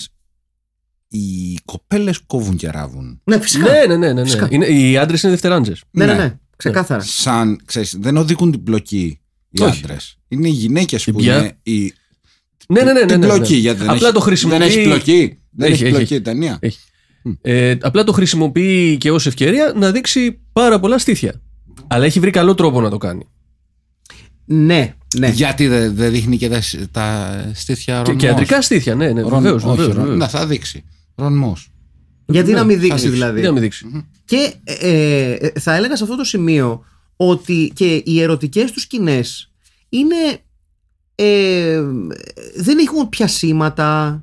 οι 1.08 1.58
κοπέλες 1.64 2.18
κόβουν 2.26 2.56
και 2.56 2.70
ράβουν. 2.70 3.20
Ναι, 3.24 3.40
φυσικά. 3.40 3.64
Ναι, 3.70 3.78
ναι, 3.78 3.86
ναι. 3.86 3.96
ναι, 3.96 4.12
ναι. 4.12 4.24
Φυσικά. 4.24 4.48
Είναι, 4.50 4.66
οι 4.66 4.96
άντρες 4.98 5.22
είναι 5.22 5.32
δευτεράντζες. 5.32 5.82
ναι, 5.90 6.06
ναι, 6.06 6.12
Ναι. 6.12 6.18
ναι, 6.18 6.38
ξεκάθαρα. 6.56 7.02
Σαν, 7.02 7.60
ξέρεις, 7.64 7.96
δεν 8.00 8.16
οδηγούν 8.16 8.50
την 8.50 8.62
πλοκή 8.62 9.20
οι 9.50 9.62
Όχι. 9.62 9.80
άντρες. 9.84 10.18
Είναι 10.28 10.48
οι 10.48 10.52
γυναίκες 10.52 11.04
που 11.04 11.12
ποια; 11.12 11.38
είναι. 11.38 11.56
Οι... 11.62 11.92
Ναι, 12.68 12.82
ναι, 12.82 12.92
ναι. 12.92 13.00
ναι, 13.00 13.06
την 13.06 13.20
ναι, 13.20 13.26
ναι. 13.26 13.32
πλοκή. 13.34 13.54
Γιατί 13.54 13.78
δεν 13.78 13.90
Απλά 13.90 14.04
έχει, 14.06 14.14
το 14.14 14.20
χρησιμοποιεί. 14.20 14.58
Δεν 14.58 14.66
έχει 14.68 14.82
πλοκή. 14.82 15.38
Δεν 15.50 15.72
Έχει, 15.72 15.74
έχει, 15.74 15.84
έχει. 15.84 15.94
πλοκή 15.94 16.14
η 16.14 16.20
ταινία. 16.20 16.56
Έχει. 16.60 16.78
Ε, 17.40 17.74
απλά 17.80 18.04
το 18.04 18.12
χρησιμοποιεί 18.12 18.96
και 18.96 19.10
ως 19.10 19.26
ευκαιρία 19.26 19.72
να 19.76 19.90
δείξει 19.92 20.40
πάρα 20.52 20.80
πολλά 20.80 20.98
στήθια. 20.98 21.40
Αλλά 21.86 22.04
έχει 22.04 22.20
βρει 22.20 22.30
καλό 22.30 22.54
τρόπο 22.54 22.80
να 22.80 22.90
το 22.90 22.96
κάνει. 22.98 23.26
Ναι, 24.44 24.94
ναι. 25.18 25.28
Γιατί 25.28 25.66
δεν 25.66 25.94
δεν 25.94 26.10
δείχνει 26.12 26.36
και 26.36 26.48
τα, 26.48 26.60
τα 26.90 27.50
στήθια 27.54 28.02
Και, 28.02 28.10
Ρον 28.10 28.18
και 28.18 28.26
Μος. 28.26 28.34
αντρικά 28.34 28.62
στήθια, 28.62 28.94
ναι, 28.94 29.12
ναι. 29.12 29.20
Ρον- 29.20 29.30
Βεβαίως. 29.42 29.64
όχι, 29.64 29.92
Ρον- 29.92 30.16
Να 30.16 30.28
θα 30.28 30.46
δείξει. 30.46 30.84
Ρον 31.14 31.36
Μος. 31.36 31.70
Γιατί 32.26 32.50
Ναι, 32.50 32.56
να 32.56 32.64
μην 32.64 32.76
θα 32.76 32.82
δείξει 32.82 32.98
δείξει. 32.98 33.12
δηλαδή; 33.14 33.38
Για 33.38 33.48
να 33.48 33.52
μην 33.54 33.62
δείξει. 33.62 33.86
Και 34.24 34.52
ε, 34.64 35.32
ε, 35.32 35.52
θα 35.60 35.74
έλεγα 35.74 35.96
σε 35.96 36.02
αυτό 36.02 36.16
το 36.16 36.24
σημείο 36.24 36.84
ότι 37.16 37.70
και 37.74 38.02
οι 38.04 38.20
ερωτικές 38.22 38.72
τους 38.72 38.82
σκηνές 38.82 39.52
είναι 39.88 40.14
ε, 41.18 41.82
δεν 42.56 42.78
έχουν 42.78 43.08
πιασίματα 43.08 44.20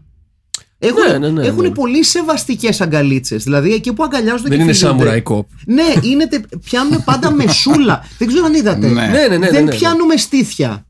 έχουν, 0.80 1.12
Ναι, 1.12 1.18
ναι, 1.18 1.30
ναι, 1.30 1.46
έχουν 1.48 1.62
ναι. 1.64 1.70
πολύ 1.70 2.04
σεβαστικές 2.04 2.82
αγκαλίτσες 2.82 3.44
δηλαδή 3.44 3.74
εκεί 3.74 3.94
που 3.94 4.04
αγκαλιάζονται 4.04 4.50
Δεν 4.50 4.58
και 4.58 4.64
είναι 4.64 4.74
φιλούνται. 4.74 5.24
samurai 5.26 5.32
cop. 5.34 5.46
ναι, 5.66 5.94
είναι, 6.02 6.28
τε- 6.28 6.58
πιάνουν 6.58 7.04
πάντα 7.04 7.32
μεσούλα 7.36 8.06
δεν 8.18 8.28
ξέρω 8.28 8.46
αν 8.46 8.54
είδατε 8.54 8.88
Ναι. 8.88 9.08
Ναι, 9.08 9.08
ναι, 9.08 9.28
ναι. 9.28 9.38
ναι, 9.38 9.50
δεν 9.50 9.64
ναι, 9.64 9.72
ναι. 9.72 9.76
πιάνουμε 9.78 10.18
στήθια 10.18 10.88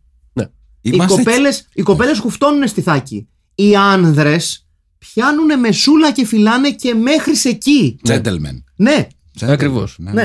οι 0.86 0.92
Είμαστε 0.94 1.16
κοπέλες, 1.24 1.68
οι 1.74 1.82
κοπέλες 1.82 2.20
χουφτώνουν 2.20 2.68
στιθάκι 2.68 3.28
οι 3.56 3.76
άνδρες 3.76 4.68
πιάνουν 4.98 5.60
μεσούλα 5.60 6.12
και 6.12 6.26
φυλάνε 6.26 6.72
και 6.72 6.94
μέχρι 6.94 7.36
σε 7.36 7.50
εκεί 7.50 8.00
gentlemen. 8.08 8.64
ναι, 8.76 9.08
Gentlemen. 9.40 9.48
Ακριβώς. 9.50 9.96
Ναι. 10.00 10.12
ναι. 10.12 10.24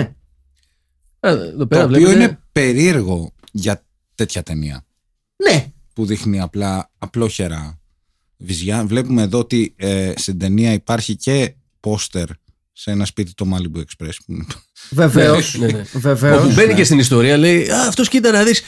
Α, 1.21 1.29
Εδώ 1.31 1.57
Το 1.59 1.67
πέρα 1.67 1.85
οποίο 1.85 1.97
βλέπετε. 1.99 2.19
είναι 2.25 2.39
περίεργο 2.53 3.33
για 3.53 3.85
τέτοια 4.15 4.43
ταινία. 4.43 4.87
Ναι. 5.45 5.67
που 5.95 6.07
δείχνει 6.07 6.41
απλά 6.41 6.91
απλόχερα 6.99 7.79
βυζιά. 8.37 8.85
Βλέπουμε 8.87 9.23
εδώ 9.23 9.39
ότι 9.39 9.73
ε, 9.77 10.13
στην 10.17 10.39
ταινία 10.39 10.73
υπάρχει 10.73 11.17
και 11.17 11.55
πόστερ 11.81 12.27
σε 12.73 12.91
ένα 12.91 13.05
σπίτι 13.05 13.35
το 13.35 13.47
Malibu 13.55 13.79
Express. 13.79 14.15
που 14.27 14.33
είναι- 14.33 14.45
Βεβαίως. 14.91 15.57
Ναι, 15.59 15.67
ναι. 15.67 15.83
Βεβαίως. 15.95 16.45
Όπου 16.45 16.55
μπαίνει 16.55 16.75
και 16.75 16.85
στην 16.85 16.99
ιστορία, 16.99 17.37
λέει 17.37 17.69
Α, 17.71 17.87
αυτός 17.89 18.09
κοίτα 18.09 18.31
να 18.31 18.43
δεις. 18.45 18.63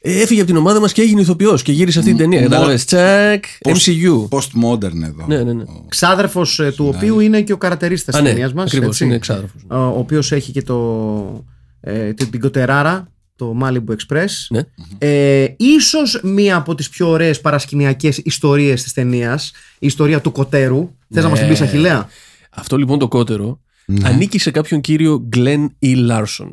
Έφυγε 0.00 0.40
από 0.40 0.48
την 0.50 0.56
ομάδα 0.58 0.80
μας 0.80 0.92
και 0.92 1.02
έγινε 1.02 1.20
ηθοποιός 1.20 1.62
και 1.62 1.72
γύρισε 1.72 1.98
αυτή 1.98 2.10
την 2.10 2.18
ταινία. 2.20 2.40
Μο- 2.40 2.48
Κατάλαβες. 2.48 2.84
Τσακ. 2.84 3.44
Post- 3.64 3.70
MCU. 3.72 4.28
Post-modern 4.28 5.02
εδώ. 5.02 5.24
Ναι, 5.26 5.42
ναι, 5.42 5.52
ναι. 5.52 5.62
Ο- 5.62 5.84
Ξάδερφος 5.88 6.58
ε, 6.60 6.72
του 6.72 6.92
οποίου 6.94 7.20
είναι 7.20 7.42
και 7.42 7.52
ο 7.52 7.56
καρατερίστας 7.56 8.14
Α, 8.14 8.18
της 8.18 8.26
ναι, 8.26 8.32
ταινίας 8.34 8.52
μας. 8.52 8.66
ακριβώς, 8.66 8.88
έτσι. 8.88 9.04
είναι 9.04 9.14
εξάδερφος. 9.14 9.62
Ο, 9.68 9.76
ο 9.76 9.98
οποίος 9.98 10.32
έχει 10.32 10.52
και 10.52 10.62
το, 10.62 11.44
ε, 11.80 12.12
την, 12.12 12.30
την 12.30 12.40
κοτεράρα, 12.40 13.12
το 13.36 13.56
Malibu 13.62 13.94
Express. 13.96 14.28
Ναι. 14.48 14.60
Ε, 14.98 15.46
ίσως 15.56 16.20
μία 16.22 16.56
από 16.56 16.74
τις 16.74 16.88
πιο 16.88 17.08
ωραίες 17.08 17.40
παρασκηνιακές 17.40 18.18
ιστορίες 18.18 18.82
της 18.82 18.92
ταινίας, 18.92 19.52
η 19.78 19.86
ιστορία 19.86 20.20
του 20.20 20.32
κοτέρου. 20.32 20.90
Θες 21.14 21.22
να 21.22 21.28
μας 21.30 21.38
την 21.38 21.48
πεις 21.48 21.60
Αχιλέα; 21.60 22.08
Αυτό 22.50 22.76
λοιπόν 22.76 22.98
το 22.98 23.08
κότερο 23.08 23.60
Ναι. 23.86 24.08
ανήκει 24.08 24.38
σε 24.38 24.50
κάποιον 24.50 24.80
κύριο 24.80 25.28
Glenn 25.36 25.66
E. 25.82 26.10
Larson. 26.10 26.50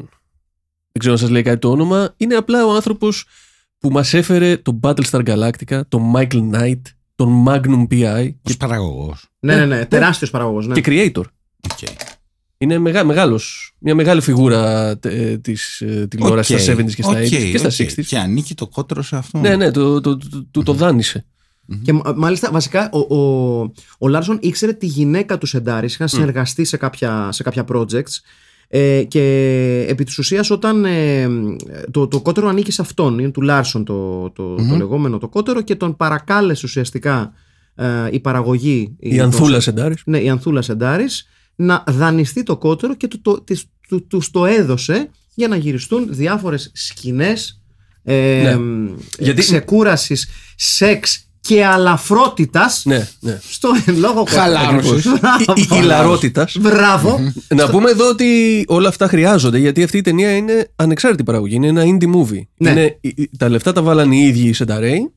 Δεν 0.91 0.99
ξέρω 0.99 1.13
αν 1.13 1.19
σας 1.19 1.29
λέει 1.29 1.41
κάτι 1.41 1.59
το 1.59 1.69
όνομα. 1.71 2.13
Είναι 2.17 2.35
απλά 2.35 2.65
ο 2.65 2.73
άνθρωπος 2.75 3.25
που 3.79 3.89
μας 3.89 4.13
έφερε 4.13 4.57
το 4.57 4.79
Battlestar 4.83 5.25
Galactica, 5.25 5.81
τον 5.87 6.13
Michael 6.15 6.49
Knight, 6.53 6.81
τον 7.15 7.45
Magnum 7.47 7.87
PI 7.91 8.31
Ως 8.41 8.57
παραγωγός. 8.57 9.29
Ναι, 9.39 9.55
ναι, 9.55 9.65
ναι, 9.65 9.85
τεράστιος 9.85 10.29
παραγωγός. 10.29 10.67
Ναι. 10.67 10.73
και 10.73 10.81
creator. 10.85 11.23
Οκ. 11.71 11.89
Είναι 12.63 12.77
μεγά, 12.77 13.03
μεγάλος, 13.03 13.73
μια 13.79 13.95
μεγάλη 13.95 14.21
φιγούρα 14.21 14.89
ε, 15.03 15.37
της 15.37 15.81
ε, 15.81 16.07
τηλεόρασης 16.09 16.55
Οκ, 16.55 16.61
στα 16.61 16.73
70s 16.73 16.93
και 16.93 17.01
στα 17.01 17.11
οκ, 17.11 17.17
80s 17.17 17.29
και 17.51 17.57
στα 17.57 17.67
οκ. 17.67 17.89
60s. 17.89 18.03
Και 18.07 18.17
ανήκει 18.17 18.55
το 18.55 18.67
κότερο 18.67 19.01
σε 19.01 19.15
αυτό. 19.15 19.39
Ναι, 19.39 19.55
ναι, 19.55 19.71
το, 19.71 20.01
το, 20.01 20.17
το, 20.17 20.45
το, 20.51 20.63
το 20.63 20.73
δάνεισε. 20.73 21.25
Και 21.83 21.93
μα- 21.93 22.13
μάλιστα, 22.15 22.49
βασικά, 22.51 22.89
ο, 22.91 23.15
ο, 23.15 23.71
ο 23.97 24.07
Λάρσον 24.07 24.37
ήξερε 24.41 24.73
τη 24.73 24.85
γυναίκα 24.85 25.37
του 25.37 25.45
Σεντάρη, 25.45 25.85
είχαν 25.85 26.07
συνεργαστεί 26.07 26.63
σε 26.65 26.77
κάποια, 26.77 27.29
σε 27.31 27.43
κάποια 27.43 27.65
projects. 27.73 28.19
Ε, 28.67 29.03
και 29.03 29.21
επί 29.89 30.03
της 30.03 30.17
ουσίας 30.17 30.49
όταν 30.49 30.85
ε, 30.85 31.27
το, 31.91 32.07
το 32.07 32.21
κότερο 32.21 32.47
ανήκει 32.47 32.71
σε 32.71 32.81
αυτόν 32.81 33.19
είναι 33.19 33.31
του 33.31 33.41
Λάρσον 33.41 33.83
το, 33.85 34.29
το, 34.29 34.55
το 34.55 34.75
λεγόμενο 34.75 35.17
το 35.17 35.27
κότερο 35.27 35.61
και 35.61 35.75
τον 35.75 35.95
παρακάλεσε 35.95 36.61
ουσιαστικά 36.65 37.33
ε, 37.75 37.85
η 38.11 38.19
παραγωγή 38.19 38.95
Η 38.99 39.19
Ανθούλα 39.19 39.59
Σεντάρης. 39.59 40.01
ναι, 40.05 40.17
η 40.19 40.29
Ανθούλα 40.29 40.61
Σεντάρης 40.61 41.27
να 41.55 41.83
δανειστεί 41.87 42.43
το 42.43 42.57
κότερο 42.57 42.95
και 42.95 43.07
του 43.07 43.21
το, 43.21 43.41
της- 43.41 43.65
του, 43.87 44.07
τους 44.07 44.31
το 44.31 44.45
έδωσε 44.45 45.09
για 45.35 45.47
να 45.47 45.55
γυριστούν 45.55 46.05
διάφορες 46.09 46.71
σκηνές 46.73 47.61
ε, 48.03 48.13
Ναι. 48.43 48.49
ε, 48.49 48.59
Γιατί- 49.19 49.41
ξεκούρασης, 49.41 50.27
σεξ 50.55 51.27
και 51.41 51.65
αλαφρότητας 51.65 52.81
Ναι, 52.85 53.07
ναι. 53.19 53.39
στο 53.49 53.69
εν 53.85 53.97
λόγω 53.97 54.13
κότερο. 54.13 54.41
Χαλάρωσης. 54.41 55.05
Μπράβο. 55.19 55.53
Η, 55.55 55.67
η 55.79 55.81
λαρότητας. 55.81 56.57
Μπράβο. 56.59 57.19
Να 57.55 57.69
πούμε 57.69 57.89
εδώ 57.89 58.09
ότι 58.09 58.63
όλα 58.67 58.87
αυτά 58.87 59.07
χρειάζονται 59.07 59.57
γιατί 59.57 59.83
αυτή 59.83 59.97
η 59.97 60.01
ταινία 60.01 60.35
είναι 60.35 60.71
ανεξάρτητη 60.75 61.23
παραγωγή. 61.23 61.55
Είναι 61.55 61.67
ένα 61.67 61.83
indie 61.85 62.13
movie. 62.15 62.41
Ναι. 62.57 62.69
Είναι, 62.71 62.97
η- 63.01 63.13
η- 63.15 63.29
τα 63.37 63.49
λεφτά 63.49 63.71
τα 63.73 63.81
βάλαν 63.81 64.11
οι 64.11 64.17
ίδιοι 64.27 64.47
οι 64.47 64.53
Σενταρέοι. 64.53 65.11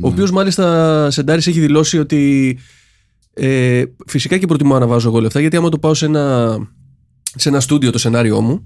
Ο 0.00 0.08
οποίος 0.08 0.30
μάλιστα 0.30 1.10
Σεντάρης 1.10 1.46
έχει 1.46 1.60
δηλώσει 1.60 1.98
ότι 1.98 2.58
ε, 3.34 3.82
φυσικά 4.06 4.38
και 4.38 4.46
προτιμώ 4.46 4.78
να 4.78 4.86
βάζω 4.86 5.08
εγώ 5.08 5.20
λεφτά 5.20 5.40
γιατί 5.40 5.56
άμα 5.56 5.68
το 5.68 5.78
πάω 5.78 5.94
σε 5.94 6.04
ένα, 6.06 6.56
σε 7.36 7.48
ένα 7.48 7.60
στούντιο 7.60 7.90
το 7.90 7.98
σενάριό 7.98 8.40
μου 8.40 8.64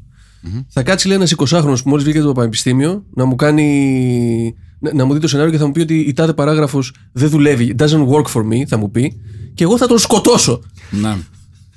θα 0.68 0.82
κάτσει 0.82 1.06
λέει 1.08 1.16
ένας 1.16 1.34
20χρονο 1.36 1.74
που 1.82 1.88
μόλις 1.88 2.04
βγήκε 2.04 2.18
από 2.18 2.26
το 2.26 2.32
πανεπιστήμιο 2.32 3.04
να 3.14 3.24
μου 3.24 3.34
κάνει. 3.36 4.54
Να, 4.80 4.94
να 4.94 5.04
μου 5.04 5.12
δει 5.14 5.20
το 5.20 5.28
σενάριο 5.28 5.52
και 5.52 5.58
θα 5.58 5.66
μου 5.66 5.72
πει 5.72 5.80
ότι 5.80 5.98
η 5.98 6.12
τάδε 6.12 6.32
παράγραφος 6.32 6.94
δεν 7.12 7.28
δουλεύει. 7.28 7.74
Doesn't 7.78 8.08
work 8.08 8.24
for 8.34 8.42
me, 8.42 8.64
θα 8.66 8.76
μου 8.76 8.90
πει. 8.90 9.20
Και 9.54 9.64
εγώ 9.64 9.78
θα 9.78 9.86
τον 9.86 9.98
σκοτώσω. 9.98 10.60
Ναι. 10.90 11.16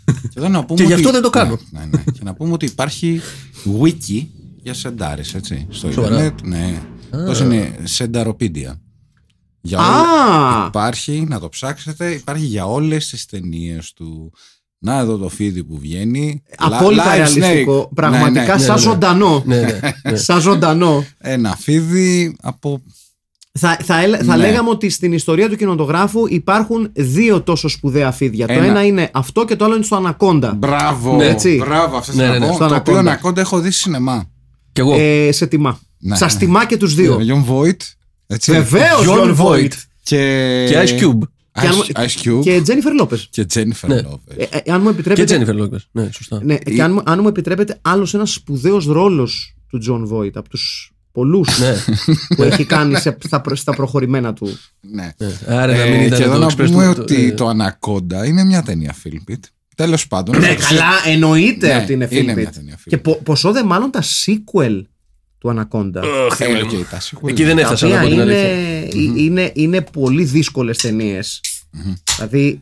Και, 0.05 0.13
εδώ 0.33 0.47
να 0.47 0.65
πούμε 0.65 0.79
Και 0.79 0.85
γι' 0.85 0.91
ότι- 0.93 1.01
αυτό 1.01 1.11
δεν 1.11 1.21
το 1.21 1.29
κάνω. 1.29 1.57
Ναι, 1.71 1.79
ναι, 1.79 1.85
ναι. 1.85 2.03
Και 2.11 2.19
να 2.23 2.33
πούμε 2.33 2.51
ότι 2.53 2.65
υπάρχει 2.65 3.21
wiki 3.81 4.25
για 4.61 4.73
σεντάρες, 4.73 5.33
έτσι. 5.33 5.67
Στο 5.69 5.91
Σοβαρά. 5.91 6.23
ίντερνετ. 6.25 6.39
Ναι. 6.41 6.81
Πώς 7.25 7.39
είναι 7.39 7.75
σενταροπίδια. 7.83 8.81
Για 9.61 9.77
Α. 9.79 9.83
όλα- 9.83 10.50
Υπάρχει, 10.71 11.25
να 11.29 11.39
το 11.39 11.49
ψάξετε, 11.49 12.11
υπάρχει 12.11 12.45
για 12.45 12.65
όλες 12.65 13.09
τις 13.09 13.25
ταινίες 13.25 13.93
του. 13.93 14.33
Να 14.83 14.97
εδώ 14.97 15.17
το 15.17 15.29
φίδι 15.29 15.63
που 15.63 15.77
βγαίνει. 15.79 16.43
Απόλυτα 16.57 17.03
Live 17.13 17.15
ρεαλιστικό. 17.15 17.83
snake. 17.89 17.93
Πραγματικά 17.95 18.41
Ναι, 18.45 18.53
ναι. 18.53 18.59
σαν 18.59 18.75
ναι. 18.75 18.81
ζωντανό. 18.81 19.43
ναι, 19.45 19.59
ναι, 19.61 19.79
ναι. 20.09 20.15
Σαν 20.27 20.41
ζωντανό. 20.41 21.05
Ένα 21.17 21.55
φίδι 21.55 22.35
από. 22.41 22.81
Θα, 23.59 23.77
θα, 23.83 24.01
έλε- 24.01 24.23
θα 24.23 24.35
Ναι. 24.37 24.41
λέγαμε 24.45 24.69
ότι 24.69 24.89
στην 24.89 25.13
ιστορία 25.13 25.49
του 25.49 25.55
κινηματογράφου 25.55 26.27
υπάρχουν 26.27 26.89
δύο 26.93 27.41
τόσο 27.41 27.67
σπουδαία 27.67 28.11
φίδια. 28.11 28.47
Το 28.47 28.53
Ένα. 28.53 28.65
ένα 28.65 28.85
είναι 28.85 29.09
αυτό 29.13 29.45
και 29.45 29.55
το 29.55 29.65
άλλο 29.65 29.75
είναι 29.75 29.83
στο 29.83 29.95
Ανακόντα. 29.95 30.53
Μπράβο, 30.53 31.15
Ναι. 31.15 31.25
Έτσι. 31.25 31.57
μπράβο, 31.65 31.97
αυτό 31.97 32.13
Ναι, 32.15 32.23
ναι, 32.23 32.29
ναι, 32.31 32.37
ναι. 32.39 32.45
ναι, 32.47 32.53
Στο 32.53 32.67
Το 32.67 32.75
οποίο 32.75 32.93
Anaconda. 32.93 32.97
Ανακόντα 32.99 33.41
έχω 33.41 33.59
δει 33.59 33.71
σινεμά. 33.71 34.29
Κι 34.71 34.79
εγώ. 34.81 34.93
Ε, 34.99 35.31
σε 35.31 35.47
τιμά. 35.47 35.79
Ναι, 35.99 36.15
Σας 36.15 36.33
ναι. 36.33 36.39
τιμά 36.39 36.65
και 36.65 36.77
τους 36.77 36.95
δύο. 36.95 37.19
John 37.27 37.51
Voight. 37.53 37.77
Έτσι. 38.27 38.51
Βεβαίως, 38.51 39.05
John 39.07 39.35
Voight. 39.37 39.71
Και... 40.03 40.65
Και 40.69 40.75
Ice 40.85 41.03
Cube. 41.03 41.19
Και 41.53 41.67
αν 41.67 41.73
μου- 41.75 41.85
Ice, 41.93 41.99
Ice 42.05 42.27
Cube. 42.37 42.41
Και 42.43 42.61
Τζένιφερ 42.61 42.93
Λόπεζ. 42.93 43.17
Και 43.29 43.45
Jennifer 43.53 43.87
Ναι. 43.87 44.01
Lopez. 44.11 44.35
Ε, 44.37 44.43
ε, 44.63 44.71
αν 44.71 44.81
μου 44.81 44.93
Και 44.93 44.99
επιτρέπετε. 44.99 45.45
Jennifer 45.45 45.61
Lopez. 45.61 45.79
Ναι, 45.91 46.09
σωστά. 46.13 46.39
Ναι, 46.43 46.57
και 46.57 46.81
αν, 46.83 46.91
μου- 46.93 47.01
αν 47.05 47.19
μου 47.21 47.27
επιτρέπετε, 47.27 47.77
άλλος 47.81 48.13
ένας 48.13 48.31
σπουδαίος 48.33 48.85
ρόλος 48.85 49.55
του 49.69 49.77
Τζον 49.77 50.05
Βόιτ 50.07 50.37
από 50.37 50.49
τους 50.49 50.91
πολλούς 51.11 51.59
Ναι. 51.59 51.75
που 52.35 52.43
έχει 52.43 52.65
κάνει 52.65 52.95
σε, 52.95 53.17
στα, 53.25 53.41
προ- 53.41 53.55
στα 53.57 53.73
προχωρημένα 53.75 54.33
του. 54.33 54.57
Ναι. 54.81 55.11
Ναι. 55.17 55.31
Άρα 55.47 55.75
να 55.77 55.83
μην 55.83 55.93
Ε, 55.93 56.05
ήταν 56.05 56.17
και 56.17 56.23
εδώ 56.23 56.33
το 56.33 56.39
να 56.39 56.47
Express 56.47 56.65
πούμε 56.71 56.93
του- 56.93 56.99
ότι 57.01 57.25
ε, 57.25 57.31
το 57.31 57.49
Anaconda 57.49 58.25
είναι 58.27 58.43
μια 58.43 58.61
ταινία 58.63 58.95
Filmpit. 59.03 59.39
Τέλος 59.75 60.07
πάντων. 60.07 60.39
Ναι, 60.39 60.55
καλά, 60.55 60.89
εννοείται 61.05 61.67
Ναι, 61.67 61.81
ότι 61.83 61.93
είναι 61.93 62.07
είναι 62.11 62.31
Filmpit. 62.33 62.35
μια 62.35 62.51
ταινία 62.51 62.79
Και 62.85 62.97
Filmpit. 62.97 63.01
πο, 63.03 63.19
ποσό 63.23 63.51
δε 63.51 63.63
μάλλον 63.63 63.91
τα 63.91 64.01
sequel 64.03 64.81
του 65.41 65.49
Ανακόντα. 65.49 66.01
Αχ, 66.01 66.35
Θεέ 66.35 66.47
μου. 66.49 66.55
Ε, 66.55 66.61
οκ, 66.61 66.89
τα 66.89 66.99
sequel 67.01 67.29
Εκεί 67.29 67.43
δεν 67.43 67.51
είναι. 67.51 67.61
τα 67.61 67.67
έφτασα 67.73 67.87
να 67.87 67.93
οποία 67.95 68.01
πω 68.03 68.09
την 68.09 68.19
είναι, 68.21 68.31
αλήθεια. 68.31 68.49
ε, 68.49 69.21
είναι, 69.23 69.51
είναι 69.53 69.81
πολύ 69.81 70.23
δύσκολες 70.23 70.77
ταινίες. 70.77 71.41
Δηλαδή, 72.15 72.59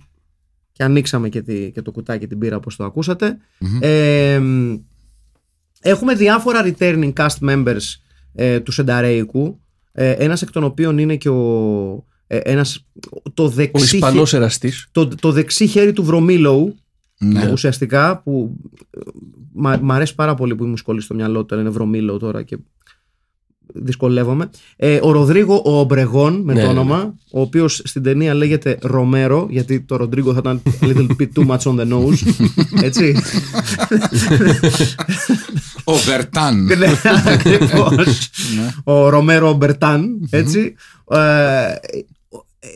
και 0.71 0.83
ανοίξαμε 0.83 1.29
και, 1.29 1.41
τη- 1.41 1.71
και 1.71 1.81
το 1.81 1.91
κουτάκι 1.91 2.27
την 2.27 2.37
πύρα 2.39 2.55
όπως 2.55 2.75
το 2.75 2.83
ακουσατε 2.83 3.37
Ε, 3.79 4.39
μ, 4.39 4.75
έχουμε 5.81 6.13
διάφορα 6.15 6.61
returning 6.65 7.13
cast 7.13 7.37
members 7.49 7.81
ε, 8.35 8.59
του 8.59 8.71
Σενταρέικου. 8.71 9.59
Ε, 9.91 10.11
ένας 10.11 10.41
εκ 10.41 10.51
των 10.51 10.63
οποίων 10.63 10.97
είναι 10.97 11.15
και 11.15 11.29
ο 11.29 12.05
ε, 12.27 12.37
ένας, 12.37 12.85
το, 13.33 13.43
Ο 13.43 13.49
δεξί, 13.49 13.95
Ισπανός 13.95 14.29
χε- 14.29 14.39
εραστής. 14.39 14.87
το, 14.91 15.07
το 15.07 15.31
δεξί 15.31 15.67
χέρι 15.67 15.93
του 15.93 16.03
Βρωμίλοου 16.03 16.75
Ναι. 17.19 17.51
ουσιαστικά 17.51 18.21
που 18.21 18.57
ε, 18.89 18.99
μ' 19.59 19.79
μ' 19.81 19.91
αρέσει 19.91 20.15
πάρα 20.15 20.35
πολύ 20.35 20.55
που 20.55 20.65
μου 20.65 20.77
σκολεί 20.77 21.01
στο 21.01 21.13
μυαλό 21.13 21.45
του 21.45 21.59
είναι 21.59 21.69
Βρωμίλοου 21.69 22.17
τώρα 22.17 22.43
και 22.43 22.57
δυσκολεύομαι 23.73 24.49
ε, 24.75 24.99
ο 25.01 25.11
Ροδρίγο 25.11 25.61
ο 25.65 25.79
Ομπρεγόν 25.79 26.41
με 26.43 26.53
Ναι, 26.53 26.59
το 26.59 26.65
ναι, 26.65 26.71
όνομα 26.71 27.13
ο 27.31 27.41
οποίος 27.41 27.81
στην 27.83 28.03
ταινία 28.03 28.33
λέγεται 28.33 28.77
Ρομέρο 28.81 29.47
γιατί 29.49 29.81
το 29.81 29.95
Ροντρίγκο 29.95 30.33
θα 30.33 30.39
ήταν 30.39 30.61
a 30.81 30.85
little 30.85 31.07
bit 31.19 31.27
too 31.35 31.47
much 31.47 31.57
on 31.57 31.79
the 31.79 31.87
nose 31.91 32.47
έτσι 32.87 33.15
Ο 35.83 35.93
Βερτάν. 35.93 36.63
ναι, 36.77 36.93
ακριβώς. 37.25 38.29
Ο 38.83 39.09
Ρομέρο 39.09 39.53
Μπερτάν, 39.53 40.27
έτσι. 40.29 40.75
Ε, 41.11 41.17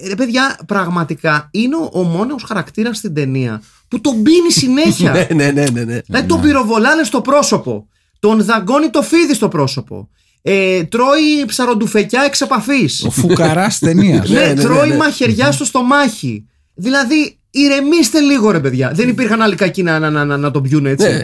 Ρε 0.08 0.16
παιδιά, 0.16 0.60
πραγματικά 0.68 1.48
είναι 1.52 1.76
ο, 1.76 1.90
ο 1.94 2.04
μόνος 2.04 2.44
χαρακτήρας 2.44 2.98
στην 2.98 3.14
ταινία 3.14 3.62
που 3.94 4.02
τον 4.02 4.24
πίνει 4.24 4.52
συνέχεια. 4.52 5.12
ναι, 5.16 5.28
ναι, 5.34 5.52
ναι, 5.52 5.70
ναι, 5.70 5.84
ναι. 5.84 6.00
Δηλαδή 6.06 6.28
τον 6.28 6.42
πυροβολάνε 6.42 7.04
στο 7.04 7.22
πρόσωπο. 7.22 7.88
Τον 8.20 8.44
δαγκώνει 8.44 8.90
το 8.90 9.02
φίδι 9.02 9.34
στο 9.34 9.48
πρόσωπο. 9.48 10.10
Ε, 10.42 10.84
τρώει 10.84 11.46
ψαροντουφεκιά 11.46 12.24
εξ 12.24 12.42
επαφής. 12.42 13.04
Ο 13.04 13.10
φουκαράς 13.10 13.80
ταινίας. 13.80 14.30
Ναι, 14.30 14.40
Ναι, 14.40 14.46
ναι, 14.46 14.54
ναι, 14.54 14.62
τρώει 14.62 14.90
ναι. 14.90 14.96
μαχαιριά 14.96 15.52
στο 15.52 15.66
στομάχι. 15.66 16.46
Δηλαδή, 16.74 17.40
ηρεμήστε 17.50 18.20
λίγο 18.20 18.52
ρε 18.52 18.60
παιδιά. 18.60 18.92
Δεν 18.94 19.10
υπήρχαν 19.10 19.42
άλλοι 19.42 19.56
κακοί 19.56 19.84
να, 19.84 20.00
να, 20.00 20.10
να, 20.10 20.26
να, 20.26 20.38
να 20.38 20.52
τον 20.52 20.64
πιούν 20.64 20.86
έτσι. 20.86 21.08
Ναι. 21.08 21.24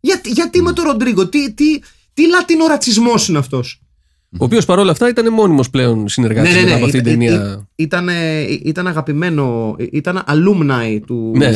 Γιατί, 0.00 0.30
γιατί 0.30 0.62
με 0.62 0.72
τον 0.72 0.84
Ροντρίγκο, 0.84 1.28
τι, 1.28 1.52
τι, 1.52 1.78
τι 2.14 2.28
λατινο 2.28 2.66
ρατσισμός 2.66 3.28
είναι 3.28 3.38
αυτός; 3.38 3.80
Ο 4.38 4.44
οποίος 4.44 4.64
παρόλα 4.64 4.90
αυτά 4.90 5.08
ήταν 5.08 5.32
μόνιμος 5.32 5.70
πλέον 5.70 6.08
συνεργάτης 6.08 6.54
Ναι, 6.54 6.60
ναι, 6.60 6.66
ναι. 6.66 6.74
από 6.74 6.84
αυτή 6.84 7.00
την 7.00 7.20
Ήταν- 7.20 7.38
ταινία. 7.38 7.68
Ήταν, 7.76 8.08
ήταν 8.64 8.86
αγαπημένο, 8.86 9.76
ήταν 9.92 10.24
alumni 10.28 10.98
του, 11.06 11.32
Ναι. 11.36 11.50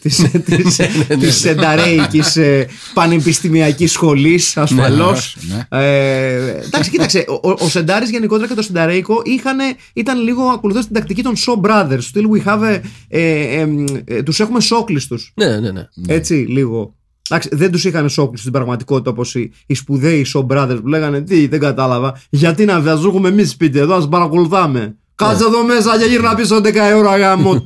της, 0.00 0.24
της, 0.44 0.80
της 1.20 1.36
Σενταρέικης 1.36 2.36
ε, 2.36 2.66
πανεπιστημιακής 2.94 3.92
σχολής 3.92 4.56
ασφαλώς. 4.56 5.36
Ναι, 5.40 5.78
Ε, 5.80 6.58
εντάξει, 6.64 6.90
κοίταξε, 6.90 7.24
ο, 7.42 7.50
ο 7.50 7.68
Σεντάρης 7.68 8.10
γενικότερα 8.10 8.48
και 8.48 8.54
το 8.54 8.62
Σενταρέικο 8.62 9.22
είχαν, 9.24 9.58
ήταν 9.94 10.22
λίγο 10.22 10.42
ακολουθώντας 10.42 10.86
την 10.86 10.94
τακτική 10.94 11.22
των 11.22 11.34
Shaw 11.36 11.60
Brothers. 11.70 12.00
Still 12.12 12.26
we 12.36 12.44
have, 12.52 12.62
ε, 12.62 12.80
ε, 13.08 13.60
ε, 13.60 13.66
ε, 14.04 14.22
τους 14.22 14.40
έχουμε 14.40 14.60
σόκλειστους. 14.60 15.32
Ναι, 15.34 15.58
ναι, 15.60 15.70
ναι. 15.70 15.82
Έτσι, 16.06 16.34
λίγο. 16.34 16.94
Εντάξει, 17.30 17.48
δεν 17.52 17.70
τους 17.70 17.84
είχαν 17.84 18.08
σόκλειστους 18.08 18.40
στην 18.40 18.52
πραγματικότητα 18.52 19.10
όπως 19.10 19.34
οι, 19.34 19.52
οι 19.66 19.74
σπουδαίοι 19.74 20.26
Shaw 20.34 20.46
Brothers 20.46 20.78
που 20.80 20.88
λέγανε 20.88 21.20
Τι, 21.20 21.46
δεν 21.46 21.60
κατάλαβα. 21.60 22.20
Γιατί 22.30 22.64
να 22.64 22.80
βιαζούμε 22.80 23.28
εμείς 23.28 23.50
σπίτι 23.50 23.78
εδώ, 23.78 23.98
να 23.98 24.08
παρακολουθάμε. 24.08 24.96
Κάτσε 25.14 25.44
εδώ 25.44 25.64
μέσα 25.64 25.98
και 25.98 26.04
γύρνα 26.04 26.34
πίσω 26.34 26.56
10 26.56 26.74
ώρα 26.96 27.16
γάμο. 27.16 27.64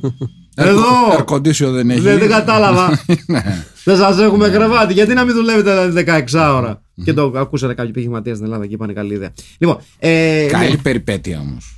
Εδώ! 0.55 0.83
Air 1.17 1.25
condition 1.25 1.71
δεν 1.71 1.89
έχει. 1.89 1.99
Δεν, 1.99 2.19
δεν 2.19 2.29
κατάλαβα. 2.29 2.89
Ναι. 3.25 3.65
δεν 3.83 3.97
σας 3.97 4.19
έχουμε 4.19 4.49
κρεβάτι. 4.49 4.93
Γιατί 4.93 5.13
να 5.13 5.23
μην 5.25 5.35
δουλεύετε 5.35 5.87
δηλαδή 5.87 6.25
16 6.33 6.53
ώρα. 6.55 6.81
Και 7.03 7.13
το 7.13 7.33
ακούσατε 7.35 7.73
κάποιοι 7.73 7.89
επιχειρηματίε 7.91 8.33
στην 8.33 8.45
Ελλάδα 8.45 8.67
και 8.67 8.73
είπαν 8.73 8.93
καλή 8.93 9.13
ιδέα. 9.13 9.33
Λοιπόν, 9.57 9.77
ε, 9.99 10.45
Καλή 10.49 10.71
ναι, 10.71 10.77
περιπέτεια 10.77 11.39
όμως. 11.39 11.77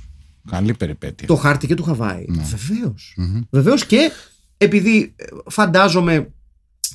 Καλή 0.50 0.74
περιπέτεια. 0.74 1.26
το 1.26 1.36
χάρτη 1.36 1.66
και 1.66 1.74
του 1.74 1.82
Χαβάη. 1.82 2.24
Βεβαίως. 2.28 3.16
Βεβαίως 3.50 3.86
και 3.86 4.10
επειδή 4.56 5.12
ε, 5.16 5.24
φαντάζομαι 5.46 6.28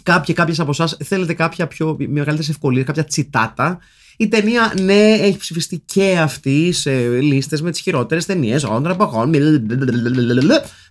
κάποιοι, 0.08 0.36
κάποιες 0.36 0.60
από 0.60 0.70
εσάς 0.72 0.98
θέλετε 1.04 1.34
κάποια 1.34 1.68
πιο 1.68 1.98
μεγαλύτερες 2.00 2.50
ευκολίες, 2.50 2.86
κάποια 2.86 3.04
τσιτάτα. 3.04 3.80
Η 4.18 4.28
ταινία, 4.28 4.74
ναι, 4.82 5.12
έχει 5.12 5.38
ψηφιστεί 5.38 5.82
και 5.86 6.18
αυτή 6.20 6.72
σε 6.72 6.92
λίστες 7.08 7.62
με 7.62 7.72
τις 7.72 7.80
χειρότερες 7.80 8.26
ταινίες. 8.26 8.64
Όντρα, 8.64 8.96
παγών. 8.96 9.32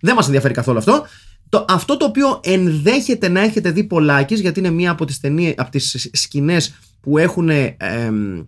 Δεν 0.00 0.14
μας 0.14 0.26
ενδιαφέρει 0.26 0.54
καθόλου 0.54 0.78
αυτό. 0.78 1.06
Το, 1.48 1.64
αυτό 1.68 1.96
το 1.96 2.04
οποίο 2.04 2.40
ενδέχεται 2.44 3.28
να 3.28 3.40
έχετε 3.40 3.70
δει 3.70 3.84
πολλάκις 3.84 4.40
γιατί 4.40 4.58
είναι 4.58 4.70
μία 4.70 4.90
από 4.90 5.04
τις, 5.04 5.20
ταινίες, 5.20 5.54
από 5.56 5.70
τις 5.70 6.08
σκηνές 6.12 6.74
που 7.00 7.18
έχουν 7.18 7.48
ε, 7.48 7.76
εμ, 7.78 8.38
ε, 8.38 8.44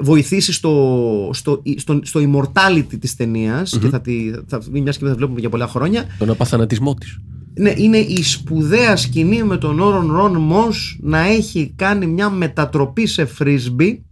βοηθήσει 0.00 0.52
στο, 0.52 1.30
στο, 1.32 1.62
στο, 1.76 2.00
στο 2.02 2.20
immortality 2.20 2.98
της 3.00 3.16
ταινιας 3.16 3.78
και 3.80 3.88
θα, 3.88 4.00
τη, 4.00 4.30
θα 4.46 4.58
βγει 4.58 4.80
μιας 4.80 4.94
σκηνή 4.94 5.10
που 5.10 5.14
θα 5.14 5.14
βλέπουμε 5.14 5.40
για 5.40 5.48
πολλά 5.48 5.66
χρόνια. 5.66 6.04
Τον 6.18 6.30
απαθανατισμό 6.30 6.94
της. 6.94 7.18
ναι, 7.54 7.72
είναι 7.76 7.98
η 7.98 8.22
σπουδαία 8.22 8.96
σκηνή 8.96 9.42
με 9.42 9.56
τον 9.56 9.80
όρον 9.80 10.12
Ρον 10.12 10.36
Μος 10.36 10.98
να 11.02 11.18
έχει 11.18 11.72
κάνει 11.76 12.06
μια 12.06 12.30
μετατροπή 12.30 13.06
σε 13.06 13.24
φρίσμπι 13.24 14.02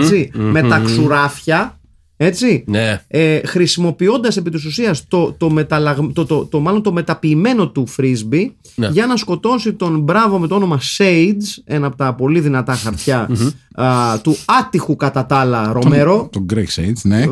έτσι, 0.00 0.30
με 0.32 0.62
τα 0.62 0.78
ξουράφια 0.78 1.79
έτσι, 2.22 2.64
Ναι. 2.66 3.02
ε, 3.08 3.40
χρησιμοποιώντας 3.46 4.36
επί 4.36 4.50
της 4.50 4.64
ουσίας 4.64 5.06
το, 5.08 5.32
το, 5.32 5.50
μεταλλαγ... 5.50 5.98
το, 6.12 6.24
το, 6.26 6.44
το, 6.44 6.60
μάλλον 6.60 6.82
το 6.82 6.92
μεταποιημένο 6.92 7.68
του 7.68 7.86
φρίσμπι 7.86 8.56
Ναι. 8.74 8.88
για 8.88 9.06
να 9.06 9.16
σκοτώσει 9.16 9.72
τον 9.72 10.00
μπράβο 10.00 10.38
με 10.38 10.46
το 10.46 10.54
όνομα 10.54 10.80
Sage 10.98 11.42
ένα 11.64 11.86
από 11.86 11.96
τα 11.96 12.14
πολύ 12.14 12.40
δυνατά 12.40 12.74
χαρτιά 12.74 13.28
α, 13.74 14.18
του 14.22 14.36
άτυχου 14.60 14.96
κατά 14.96 15.26
τα 15.26 15.36
άλλα 15.36 15.72
Ρομέρο 15.72 16.28
Τον 16.32 16.46
Greg 16.54 16.64
Sage, 16.80 16.92
ναι. 17.02 17.24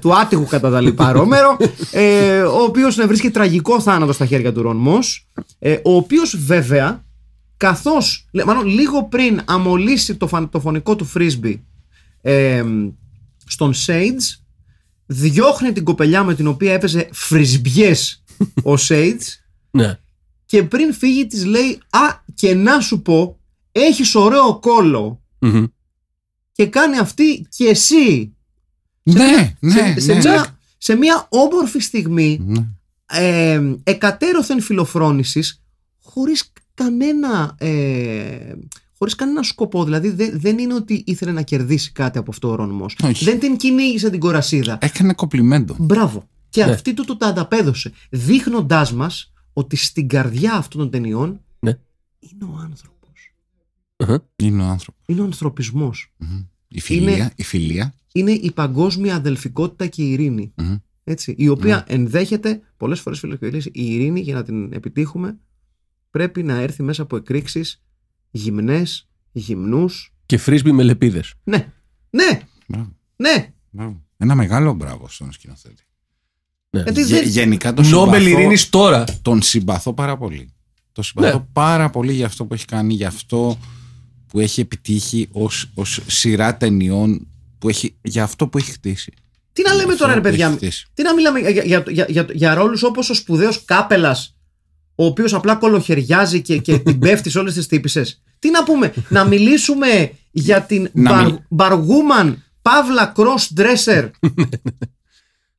του 0.00 0.14
άτυχου 0.16 0.44
κατά 0.46 0.70
τα 0.70 0.80
λοιπά 0.80 1.12
Ρόμερο, 1.12 1.56
ε, 1.90 2.38
ο 2.40 2.62
οποίος 2.62 2.96
να 2.96 3.06
βρίσκει 3.06 3.30
τραγικό 3.30 3.80
θάνατο 3.80 4.12
στα 4.12 4.26
χέρια 4.26 4.52
του 4.52 4.62
Ρον 4.62 4.76
Μος, 4.76 5.28
ε, 5.58 5.72
ο 5.84 5.96
οποίος 5.96 6.36
βέβαια, 6.44 7.04
καθώς, 7.56 8.26
λέ- 8.32 8.46
μάλλον 8.46 8.66
λίγο 8.66 9.04
πριν 9.04 9.40
αμολύσει 9.44 10.14
το, 10.14 10.26
φαν- 10.26 10.50
το 10.50 10.60
φωνικό 10.60 10.96
του 10.96 11.04
φρίσμπι 11.04 11.64
ε, 12.22 12.64
στον 13.46 13.72
Sage, 13.86 14.38
διώχνει 15.06 15.72
την 15.72 15.84
κοπελιά 15.84 16.24
με 16.24 16.34
την 16.34 16.46
οποία 16.46 16.72
έπαιζε 16.72 17.08
φρισμπιές 17.12 18.24
ο 18.62 18.72
Sage 18.88 19.18
ναι. 19.70 19.98
και 20.46 20.62
πριν 20.62 20.94
φύγει 20.94 21.26
της 21.26 21.44
λέει 21.44 21.80
«Α, 21.90 22.22
και 22.34 22.54
να 22.54 22.80
σου 22.80 23.02
πω, 23.02 23.38
έχεις 23.72 24.14
ωραίο 24.14 24.58
κόλο» 24.58 25.20
Μμμ. 25.38 25.64
και 26.52 26.66
κάνει 26.66 26.98
αυτή 26.98 27.46
και 27.56 27.64
εσύ 27.64 28.34
Ναι, 29.02 29.56
ναι, 29.60 29.72
σε, 29.72 30.00
σε 30.00 30.12
ναι. 30.12 30.18
μια, 30.18 30.58
σε 30.78 30.94
μια 30.94 31.26
όμορφη 31.30 31.78
στιγμή 31.78 32.40
Ναι. 32.46 32.66
ε, 33.06 33.62
εκατέρωθεν 33.82 34.60
φιλοφρόνησης 34.60 35.62
χωρίς 36.02 36.52
κανένα 36.74 37.54
ε, 37.58 38.52
χωρίς 38.98 39.14
κανένα 39.14 39.42
σκοπό 39.42 39.84
δηλαδή 39.84 40.08
δεν, 40.10 40.40
δεν 40.40 40.58
είναι 40.58 40.74
ότι 40.74 41.02
ήθελε 41.06 41.32
να 41.32 41.42
κερδίσει 41.42 41.92
κάτι 41.92 42.18
από 42.18 42.30
αυτό 42.30 42.48
ο 42.50 42.54
Ρον 42.54 42.70
Μος. 42.70 42.96
Όχι. 43.04 43.24
δεν 43.24 43.38
την 43.40 43.56
κυνήγησε 43.56 44.10
την 44.10 44.20
κορασίδα 44.20 44.78
Έκανε 44.80 45.12
κοπλιμέντο. 45.14 45.76
μπράβο 45.78 46.28
και 46.48 46.64
Ναι. 46.64 46.70
αυτή 46.72 46.94
του 46.94 47.04
το 47.04 47.16
τα 47.16 47.26
ανταπέδωσε 47.26 47.92
δείχνοντάς 48.10 48.92
μας 48.92 49.32
ότι 49.52 49.76
στην 49.76 50.08
καρδιά 50.08 50.52
αυτών 50.54 50.80
των 50.80 50.90
ταινιών 50.90 51.40
Ναι. 51.58 51.78
είναι 52.18 52.44
ο 52.44 52.56
άνθρωπος 52.62 53.32
Αχα. 53.96 54.24
Είναι 54.36 54.62
ο 54.62 54.66
άνθρωπος. 54.66 55.02
είναι 55.06 55.20
ο 55.20 55.24
ανθρωπισμός 55.24 56.12
Η 56.68 56.80
φιλία. 56.80 57.16
Είναι- 57.16 57.32
Η 57.36 57.42
φιλία. 57.42 57.94
είναι 58.12 58.30
η 58.30 58.52
παγκόσμια 58.54 59.14
αδελφικότητα 59.16 59.86
και 59.86 60.02
η 60.02 60.10
ειρήνη. 60.12 60.52
Μμμ. 60.56 60.76
Έτσι, 61.04 61.34
η 61.38 61.48
οποία 61.48 61.84
ενδέχεται 61.88 62.60
πολλές 62.76 63.00
φορές 63.00 63.18
φίλε 63.18 63.36
και 63.36 63.46
φίλοι, 63.50 63.62
η 63.72 63.94
ειρήνη 63.94 64.20
για 64.20 64.34
να 64.34 64.42
την 64.42 64.72
επιτύχουμε 64.72 65.38
πρέπει 66.10 66.42
να 66.42 66.54
έρθει 66.60 66.82
μέσα 66.82 67.02
από 67.02 67.16
εκρήξεις 67.16 67.82
γυμνές, 68.36 69.08
γυμνούς. 69.32 70.14
Και 70.26 70.38
φρίσμπι 70.38 70.72
με 70.72 70.82
λεπίδες. 70.82 71.32
Ναι, 71.44 71.72
ναι, 72.10 72.40
Μπράβο. 72.66 72.92
ναι. 73.16 73.52
Μπράβο. 73.70 74.02
Ένα 74.16 74.34
μεγάλο 74.34 74.72
μπράβο 74.72 75.08
στον 75.08 75.32
σκηνοθέτη. 75.32 75.82
Ναι. 76.70 76.82
Γιατί 76.82 77.02
Γε- 77.02 77.20
δεν- 77.20 77.28
γενικά 77.28 77.72
τον 77.74 77.88
Νόμπελ 77.88 78.22
συμπαθώ, 78.22 78.38
ειρήνης 78.40 78.68
τώρα. 78.70 79.04
τον 79.22 79.42
συμπαθώ 79.42 79.92
πάρα 79.94 80.16
πολύ. 80.16 80.50
Τον 80.92 81.04
συμπαθώ 81.04 81.38
Ναι. 81.38 81.44
πάρα 81.52 81.90
πολύ 81.90 82.12
για 82.12 82.26
αυτό 82.26 82.44
που 82.44 82.54
έχει 82.54 82.64
κάνει, 82.64 82.94
για 82.94 83.08
αυτό 83.08 83.58
που 84.26 84.40
έχει 84.40 84.60
επιτύχει 84.60 85.28
ως, 85.32 85.70
ως 85.74 86.00
σειρά 86.06 86.56
ταινιών, 86.56 87.28
που 87.58 87.68
έχει, 87.68 87.96
για 88.02 88.22
αυτό 88.22 88.48
που 88.48 88.58
έχει 88.58 88.70
χτίσει. 88.70 89.12
Τι 89.52 89.62
να 89.62 89.74
λέμε 89.74 89.94
τώρα 89.94 90.12
ρε 90.12 90.18
Αυτό 90.18 90.20
που 90.22 90.28
παιδιά, 90.28 90.46
έχει 90.46 90.56
χτίσει. 90.56 90.86
τι 90.94 91.02
να 91.02 91.14
μιλάμε 91.14 91.38
για, 91.40 91.50
για, 91.50 91.84
για, 91.88 92.06
για, 92.08 92.26
για 92.32 92.54
ρόλους 92.54 92.82
όπως 92.82 93.10
ο 93.10 93.14
σπουδαίος 93.14 93.64
Κάπελας 93.64 94.35
ο 94.96 95.04
οποίος 95.04 95.34
απλά 95.34 95.54
κολοχεριάζει 95.54 96.42
και, 96.42 96.58
και 96.58 96.78
την 96.78 96.98
πέφτεις 96.98 97.32
σε 97.32 97.38
όλες 97.38 97.54
τις 97.54 97.66
τύπησες. 97.66 98.22
Τι 98.38 98.50
να 98.50 98.62
πούμε, 98.64 98.94
να 99.08 99.24
μιλήσουμε 99.24 100.12
για 100.30 100.62
την 100.62 100.90
Να 100.92 101.10
μπαρ, 101.10 101.24
μιλ- 101.24 101.36
Μπαργούμαν 101.48 102.42
Παύλα 102.62 103.12
Cross 103.16 103.60
Dresser 103.60 104.10
Ναι, 104.20 104.30
που 104.30 104.44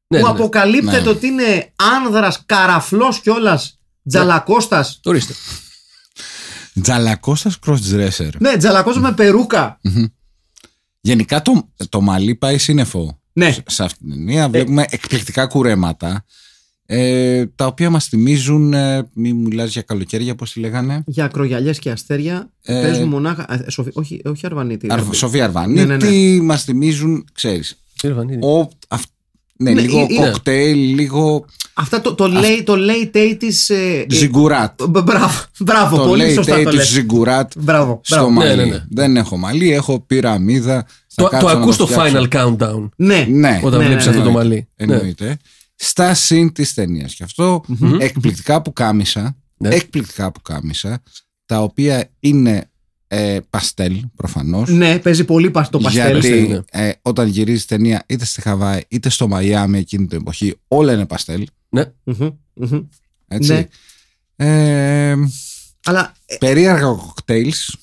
ναι, 0.07 0.21
ναι. 0.21 0.27
αποκαλύπτεται 0.29 1.01
Ναι. 1.01 1.09
ότι 1.09 1.27
είναι 1.27 1.73
άνδρας, 1.75 2.43
καραφλός 2.45 3.19
κιόλας, 3.19 3.79
τζαλακώστας. 4.09 4.99
Ορίστε. 5.03 5.33
Τζαλακώστας 6.81 7.59
crossdresser. 7.65 8.29
Ναι, 8.39 8.57
τζαλακώστας 8.57 9.03
με 9.03 9.13
περούκα. 9.13 9.79
Γενικά 11.01 11.41
το, 11.41 11.69
το 11.89 12.01
μαλλί 12.01 12.35
πάει 12.35 12.57
σύννεφο. 12.57 13.21
Ναι. 13.33 13.51
Σε- 13.51 13.63
Σε 13.67 13.83
αυτήν 13.83 14.07
την 14.07 14.17
ταινία 14.17 14.49
βλέπουμε 14.49 14.85
εκπληκτικά 14.89 15.47
κουρέματα 15.47 16.25
ε, 16.89 17.45
τα 17.55 17.65
οποία 17.65 17.89
μας 17.89 18.05
θυμίζουν, 18.05 18.73
ε, 18.73 19.07
μη 19.13 19.33
μιλάς 19.33 19.71
για 19.71 19.81
καλοκαίρια, 19.81 20.35
πώς 20.35 20.51
τη 20.51 20.59
λέγανε, 20.59 21.03
Για 21.05 21.25
ακρογιαλιές 21.25 21.79
και 21.79 21.89
αστέρια 21.89 22.49
Ε, 22.61 22.81
παίζουν 22.81 23.07
μονάχα. 23.07 23.53
ε, 23.53 23.69
Σοφι- 23.69 23.97
όχι, 23.97 24.21
όχι 24.25 24.45
Αρβανίτη. 24.45 24.87
Αρ, 24.89 24.99
Σοφία 25.13 25.43
Αρβανίτη, 25.43 25.85
Ναι, 25.85 25.95
ναι, 25.97 26.09
ναι. 26.09 26.41
μας 26.41 26.63
θυμίζουν, 26.63 27.25
ξέρεις, 27.33 27.77
Κύριε 27.95 28.15
Βανίδη. 28.15 28.39
ο, 28.45 28.69
αυ- 28.87 29.09
Ναι, 29.59 29.71
Ναι, 29.71 29.81
λίγο 29.81 30.05
είναι- 30.09 30.29
κοκτέιλ, 30.29 30.77
λίγο 30.95 31.45
Αυτά 31.73 32.01
το, 32.01 32.13
το, 32.15 32.25
late, 32.25 32.61
το 32.63 32.73
late 32.77 33.15
80s. 33.17 33.75
ε, 33.75 33.99
ε, 33.99 34.05
ζιγκουράτ. 34.09 34.83
μπ- 34.83 35.03
Μπράβο, 35.03 35.33
μπράβο 35.59 35.97
Το 35.97 36.03
πολύ 36.03 36.23
late 36.29 36.33
σωστά 36.33 36.55
το 36.55 36.69
80s 36.69 36.73
λες. 36.73 36.87
ζιγκουράτ 36.89 37.51
Μπράβο, 37.57 37.99
στο 38.03 38.15
μπράβο. 38.15 38.31
μαλλί. 38.31 38.55
Ναι, 38.55 38.63
ναι, 38.63 38.69
ναι. 38.69 38.83
Δεν 38.89 39.17
έχω 39.17 39.37
μαλλί, 39.37 39.71
έχω 39.73 39.99
πυραμίδα. 39.99 40.85
Θα 41.07 41.23
Το, 41.23 41.29
κάτσω 41.29 41.47
το 41.47 41.53
να 41.53 41.59
ακούς 41.61 41.77
το 41.77 41.87
φτιάξω. 41.87 42.17
final 42.17 42.27
countdown 42.35 42.89
Ναι, 42.95 43.25
Ναι, 43.29 43.59
όταν 43.63 43.79
ναι, 43.79 43.85
βλέπεις 43.85 44.05
ναι, 44.05 44.11
αυτό 44.11 44.21
το 44.23 44.27
εννοείται. 44.27 44.31
μαλλί. 44.31 44.67
Ναι. 44.85 44.93
Εννοείται. 44.93 45.37
Στα 45.79 46.13
συν 46.13 46.51
της 46.53 46.73
ταινίας. 46.73 47.13
Και 47.13 47.23
αυτό 47.23 47.63
εκπληκτικά 47.99 48.61
που 48.61 48.73
κάμισα. 48.73 49.37
Ναι. 49.57 49.69
Εκπληκτικά 49.69 50.31
που 50.31 50.41
κάμισα. 50.41 51.01
Τα 51.45 51.61
οποία 51.61 52.09
είναι 52.19 52.69
ε, 53.07 53.39
παστέλ 53.49 54.01
προφανώς. 54.15 54.69
ναι, 54.69 54.99
παίζει 54.99 55.23
πολύ 55.25 55.51
πα- 55.51 55.69
το 55.69 55.79
παστέλ. 55.79 56.13
παστέλ, 56.13 56.45
Γιατί 56.45 56.63
ε, 56.71 56.91
όταν 57.01 57.27
γυρίζει 57.27 57.65
ταινία 57.65 58.03
είτε 58.07 58.25
στη 58.25 58.41
Χαβάη 58.41 58.81
είτε 58.87 59.09
στο 59.09 59.27
Μαϊάμι 59.27 59.77
εκείνη 59.79 60.07
την 60.07 60.17
εποχή, 60.19 60.55
όλα 60.67 60.93
είναι 60.93 61.05
παστέλ. 61.05 61.47
Ναι. 61.69 61.91
Μμμ, 62.03 62.29
μμμ. 62.53 62.79
Έτσι. 63.27 63.53
Ναι. 63.53 63.67
Ε, 64.35 65.15
Αλλά, 65.85 66.13
ε, 66.25 66.35
περίεργα 66.35 66.85
κοκτέιλς 66.85 67.75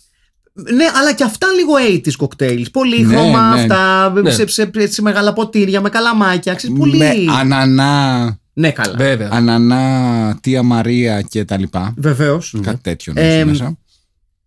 ναι, 0.57 0.85
αλλά 0.95 1.15
και 1.15 1.25
αυτά 1.25 1.47
λίγο 1.53 1.73
80s 1.89 2.13
κοκτέιλς. 2.17 2.71
Πολύχρωμα 2.71 3.49
Ναι, 3.49 3.55
ναι. 3.55 3.61
αυτά, 3.61 4.11
Ναι. 4.23 4.31
σε, 4.31 4.47
σε, 4.47 4.71
σε 4.87 5.03
μεγάλα 5.03 5.33
ποτήρια, 5.33 5.81
με 5.81 5.89
καλαμάκια. 5.89 6.55
Ξέρεις, 6.55 6.77
πολύ... 6.79 6.97
με 6.99 7.13
ανανά, 7.33 8.39
Ναι, 8.53 8.71
καλά. 8.71 8.97
Βέβαια. 8.97 9.29
ανανά 9.33 10.39
Τία 10.43 10.63
Μαρία 10.63 11.23
και 11.23 11.45
τα 11.45 11.59
λοιπά. 11.59 11.95
Βεβαίως. 11.97 12.55
Κάτι 12.63 12.81
τέτοιο 12.83 13.13
Ε, 13.17 13.39
ε, 13.39 13.45
μέσα. 13.45 13.79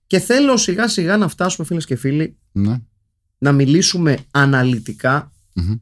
Και 0.07 0.19
θέλω 0.19 0.57
σιγά 0.57 0.87
σιγά 0.87 1.17
να 1.17 1.27
φτάσουμε, 1.27 1.67
φίλες 1.67 1.85
και 1.85 1.95
φίλοι, 1.95 2.37
Ναι. 2.51 2.79
να 3.37 3.51
μιλήσουμε 3.51 4.17
αναλυτικά 4.31 5.31
Μμμ. 5.53 5.73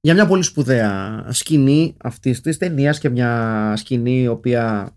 για 0.00 0.14
μια 0.14 0.26
πολύ 0.26 0.42
σπουδαία 0.42 1.24
σκηνή 1.30 1.94
αυτής 2.02 2.40
της 2.40 2.56
ταινίας 2.58 2.98
και 2.98 3.08
μια 3.08 3.72
σκηνή 3.76 4.20
η 4.22 4.26
οποία 4.26 4.96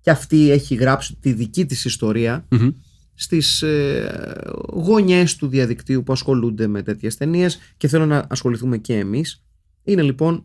και 0.00 0.10
αυτή 0.10 0.50
έχει 0.50 0.74
γράψει 0.74 1.16
τη 1.20 1.32
δική 1.32 1.66
της 1.66 1.84
ιστορία 1.84 2.44
Μμμ. 2.50 2.68
Στις 3.14 3.62
ε, 3.62 4.40
γωνιές 4.72 5.36
του 5.36 5.46
διαδικτύου 5.46 6.02
που 6.02 6.12
ασχολούνται 6.12 6.66
με 6.66 6.82
τέτοιες 6.82 7.16
ταινίες 7.16 7.58
και 7.76 7.88
θέλω 7.88 8.06
να 8.06 8.26
ασχοληθούμε 8.28 8.78
και 8.78 8.98
εμείς. 8.98 9.44
Είναι 9.84 10.02
λοιπόν 10.02 10.44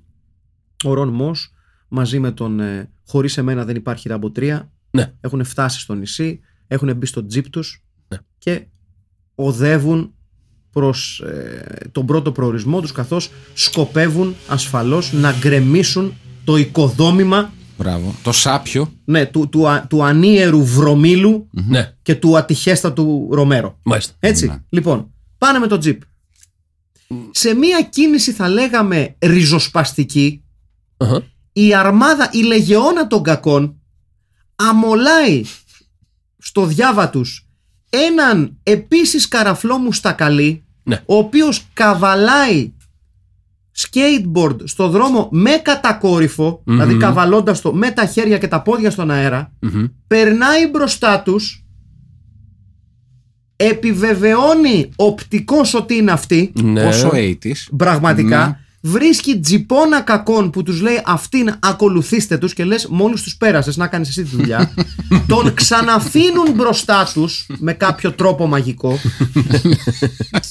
ο 0.83 0.93
Ρον 0.93 1.09
Μος 1.09 1.53
μαζί 1.87 2.19
με 2.19 2.31
τον 2.31 2.59
ε, 2.59 2.91
«Χωρίς 3.07 3.37
εμένα 3.37 3.65
δεν 3.65 3.75
υπάρχει 3.75 4.09
Ράμπο 4.09 4.31
3» 4.35 4.59
Ναι. 4.91 5.13
έχουν 5.21 5.43
φτάσει 5.43 5.79
στο 5.79 5.93
νησί, 5.93 6.39
έχουν 6.67 6.95
μπει 6.95 7.05
στο 7.05 7.25
τζιπ 7.25 7.49
τους 7.49 7.83
Ναι. 8.07 8.17
και 8.37 8.65
οδεύουν 9.35 10.13
προς 10.71 11.19
ε, 11.19 11.89
τον 11.91 12.05
πρώτο 12.05 12.31
προορισμό 12.31 12.81
τους 12.81 12.91
καθώς 12.91 13.31
σκοπεύουν 13.53 14.35
ασφαλώς 14.47 15.13
να 15.13 15.33
γκρεμίσουν 15.39 16.13
το 16.43 16.57
οικοδόμημα 16.57 17.53
Μπράβο. 17.79 18.15
Το 18.23 18.31
σάπιο. 18.31 18.93
ναι, 19.05 19.25
του, 19.25 19.49
του, 19.49 19.69
α- 19.69 19.87
του 19.87 20.03
ανίερου 20.03 20.65
βρωμίλου 20.65 21.47
Ναι, 21.51 21.93
και 22.01 22.15
του 22.15 22.37
ατυχέστατου 22.37 23.27
Ρομέρο. 23.31 23.79
μάλιστα. 23.83 24.13
Έτσι. 24.19 24.47
Ναι. 24.47 24.61
Λοιπόν, 24.69 25.11
πάνε 25.37 25.59
με 25.59 25.67
το 25.67 25.77
τζιπ. 25.77 26.01
Σε 27.31 27.53
μία 27.53 27.81
κίνηση 27.81 28.31
θα 28.31 28.49
λέγαμε 28.49 29.15
ριζοσπαστική, 29.19 30.43
Αχα. 30.97 31.23
η 31.53 31.73
αρμάδα, 31.75 32.29
η 32.31 32.41
λεγεώνα 32.43 33.07
των 33.07 33.23
κακών 33.23 33.75
αμολάει 34.55 35.43
στο 36.37 36.65
διάβα 36.65 37.09
τους 37.09 37.47
έναν 37.89 38.57
επίσης 38.63 39.27
καραφλό 39.27 39.77
μουστακαλί 39.77 40.63
Ναι. 40.83 41.03
ο 41.05 41.15
οποίος 41.15 41.65
καβαλάει 41.73 42.73
skateboard 43.81 44.55
στο 44.63 44.87
δρόμο 44.89 45.27
με 45.31 45.49
κατακόρυφο 45.51 46.61
δηλαδή 46.65 46.97
καβαλώντας 46.97 47.61
το 47.61 47.73
με 47.73 47.91
τα 47.91 48.05
χέρια 48.05 48.37
και 48.37 48.47
τα 48.47 48.61
πόδια 48.61 48.91
στον 48.91 49.11
αέρα 49.11 49.51
Μμμ. 49.59 49.85
περνάει 50.07 50.67
μπροστά 50.69 51.21
τους 51.21 51.63
επιβεβαιώνει 53.55 54.89
οπτικώς 54.95 55.73
ότι 55.73 55.95
είναι 55.95 56.11
αυτή 56.11 56.51
Ναι. 56.63 56.83
Πόσο 56.83 57.09
80s. 57.13 57.51
πραγματικά 57.77 58.45
Ναι. 58.47 58.57
Βρίσκει 58.81 59.39
τζιπώνα 59.39 60.01
κακών 60.01 60.49
που 60.49 60.63
τους 60.63 60.81
λέει 60.81 61.01
αυτήν 61.05 61.55
ακολουθήστε 61.59 62.37
τους 62.37 62.53
και 62.53 62.63
λες 62.63 62.87
μόλις 62.87 63.21
τους 63.21 63.37
πέρασες 63.37 63.77
να 63.77 63.87
κάνεις 63.87 64.09
εσύ 64.09 64.23
τη 64.23 64.29
δουλειά 64.35 64.73
τον 65.27 65.53
ξαναφύνουν 65.53 66.51
μπροστά 66.55 67.09
τους 67.13 67.45
με 67.57 67.73
κάποιο 67.73 68.11
τρόπο 68.11 68.47
μαγικό 68.47 68.99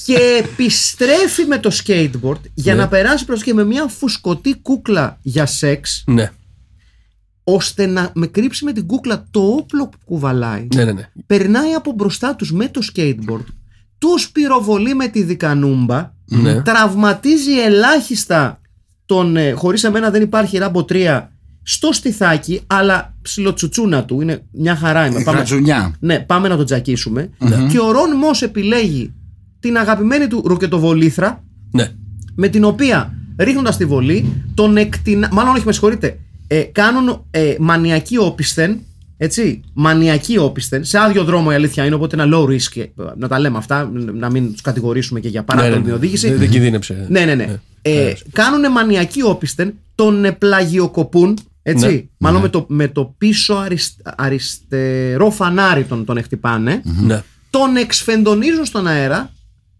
και 0.05 0.17
επιστρέφει 0.39 1.45
με 1.45 1.57
το 1.57 1.71
skateboard 1.83 2.39
για 2.53 2.75
Ναι. 2.75 2.81
να 2.81 2.87
περάσει 2.87 3.25
προς 3.25 3.43
και 3.43 3.53
με 3.53 3.63
μια 3.65 3.87
φουσκωτή 3.87 4.55
κούκλα 4.61 5.17
για 5.21 5.45
σεξ 5.45 6.03
Ναι, 6.07 6.31
ώστε 7.43 7.85
να 7.85 8.11
με 8.15 8.27
κρύψει 8.27 8.63
με 8.65 8.71
την 8.73 8.85
κούκλα 8.85 9.27
το 9.31 9.39
όπλο 9.39 9.87
που 9.87 9.97
κουβαλάει 10.05 10.67
ναι, 10.75 10.83
ναι. 10.83 10.91
ναι. 10.91 11.09
περνάει 11.27 11.73
από 11.73 11.91
μπροστά 11.91 12.35
τους 12.35 12.51
με 12.51 12.67
το 12.67 12.81
skateboard 12.93 13.43
τους 13.99 14.29
πυροβολεί 14.31 14.93
με 14.95 15.07
τη 15.07 15.23
δικανούμπα 15.23 16.11
Ναι. 16.25 16.61
τραυματίζει 16.61 17.59
ελάχιστα 17.59 18.61
τον 19.05 19.37
ε, 19.37 19.51
χωρίς 19.51 19.83
εμένα 19.83 20.09
δεν 20.09 20.21
υπάρχει 20.21 20.57
ράμπο 20.57 20.85
3 20.89 21.21
στο 21.63 21.91
στιθάκι 21.93 22.61
αλλά 22.67 23.15
ψιλοτσουτσούνα 23.21 24.05
του 24.05 24.21
είναι 24.21 24.43
μια 24.51 24.75
χαρά 24.75 25.05
είμαι. 25.05 25.21
Πάμε, 25.23 25.37
Γρατζουνιά. 25.37 25.95
ναι, 25.99 26.19
πάμε 26.19 26.47
να 26.47 26.55
τον 26.57 26.65
τζακίσουμε 26.65 27.29
και 27.71 27.79
ο 27.79 27.91
Ρον 27.91 28.17
Μος 28.17 28.41
επιλέγει 28.41 29.13
την 29.59 29.77
αγαπημένη 29.77 30.27
του 30.27 30.43
ροκετοβολήθρα 30.45 31.43
ναι. 31.71 31.87
με 32.35 32.47
την 32.47 32.63
οποία 32.63 33.13
ρίχνοντας 33.37 33.77
τη 33.77 33.85
βολή 33.85 34.43
τον 34.53 34.77
εκτινα... 34.77 35.29
μάλλον 35.31 35.55
όχι 35.55 35.65
με 35.65 35.71
συγχωρείτε 35.71 36.19
ε, 36.47 36.61
κάνουν 36.61 37.25
ε, 37.31 37.55
μανιακή 37.59 38.17
όπισθεν 38.17 38.79
έτσι, 39.21 39.61
μανιακή 39.73 40.37
όπισθεν 40.37 40.83
σε 40.83 40.97
άδειο 40.97 41.23
δρόμο 41.23 41.49
η 41.51 41.55
αλήθεια 41.55 41.85
είναι 41.85 41.95
οπότε 41.95 42.21
ένα 42.21 42.37
low 42.37 42.43
risk 42.45 42.75
ε, 42.77 42.85
να 43.17 43.27
τα 43.27 43.39
λέμε 43.39 43.57
αυτά 43.57 43.91
να 44.13 44.29
μην 44.31 44.51
τους 44.51 44.61
κατηγορήσουμε 44.61 45.19
και 45.19 45.27
για 45.27 45.45
ναι, 45.47 45.55
ναι, 45.55 45.61
παράτομη 45.61 45.87
ναι. 45.87 45.93
οδήγηση 45.93 46.29
Δεν, 46.29 46.37
δεν 46.37 46.49
κινδύνεψε. 46.49 47.05
ναι, 47.09 47.25
ναι, 47.25 47.35
ναι. 47.35 47.59
Ε, 47.81 48.13
κάνουν 48.31 48.71
μανιακή 48.71 49.21
όπισθεν, 49.23 49.73
τον 49.95 50.25
ε, 50.25 50.31
πλαγιοκοπούν, 50.31 51.37
έτσι. 51.61 51.85
Ναι. 51.87 52.01
Μάλλον 52.17 52.41
με, 52.41 52.49
το, 52.49 52.65
με 52.69 52.87
το 52.87 53.15
πίσω 53.17 53.53
αρισ- 53.53 53.99
αριστερό 54.17 55.29
φανάρι 55.31 55.83
τον, 55.83 56.05
τον 56.05 56.23
χτυπάνε, 56.23 56.81
Ναι. 56.83 57.21
τον 57.49 57.75
εξφεντονίζουν 57.75 58.65
στον 58.65 58.87
αέρα 58.87 59.31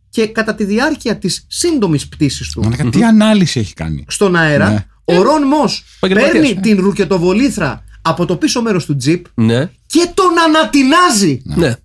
και 0.09 0.27
κατά 0.27 0.55
τη 0.55 0.63
διάρκεια 0.63 1.17
της 1.17 1.45
σύντομης 1.47 2.07
πτήσης 2.07 2.49
του 2.51 2.61
Μαλάκα, 2.63 2.89
τι 2.89 3.03
ανάλυση 3.03 3.59
έχει 3.59 3.73
κάνει; 3.73 4.05
στον 4.07 4.35
αέρα, 4.35 4.69
Ναι. 4.69 4.85
ο 5.03 5.21
Ρον 5.21 5.43
Μος 5.47 5.83
Επαγγελματίας, 5.97 6.33
παίρνει 6.43 6.57
ε. 6.57 6.61
την 6.61 6.81
ρουκετοβολήθρα 6.83 7.83
από 8.01 8.25
το 8.25 8.35
πίσω 8.37 8.61
μέρος 8.61 8.85
του 8.85 8.95
τζιπ 8.95 9.25
Ναι. 9.33 9.65
και 9.87 10.09
τον 10.13 10.39
ανατινάζει. 10.47 11.41
Ναι. 11.43 11.75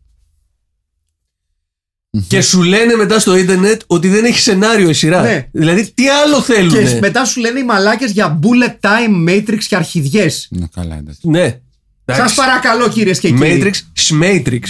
Και 2.28 2.40
σου 2.42 2.62
λένε 2.62 2.94
μετά 2.94 3.18
στο 3.18 3.36
ίντερνετ 3.36 3.82
ότι 3.86 4.08
δεν 4.08 4.24
έχει 4.24 4.38
σενάριο 4.38 4.88
η 4.88 4.92
σειρά. 4.92 5.22
Ναι. 5.22 5.48
Δηλαδή, 5.52 5.92
τι 5.92 6.08
άλλο 6.08 6.40
θέλουν. 6.42 6.72
Και 6.72 6.98
μετά 7.00 7.24
σου 7.24 7.40
λένε 7.40 7.58
οι 7.58 7.64
μαλάκες 7.64 8.10
για 8.10 8.38
bullet 8.42 8.88
time, 8.88 9.28
matrix 9.28 9.58
και 9.68 9.76
αρχιδιές. 9.76 10.48
Ναι, 10.50 10.66
καλά, 10.74 10.96
εντάξει. 10.96 11.28
Ναι. 11.28 11.60
Σας 12.06 12.34
παρακαλώ 12.34 12.88
κυρίες 12.88 13.18
και 13.18 13.30
κύριοι. 13.30 13.62
Matrix, 13.62 13.74
Smatrix. 14.10 14.60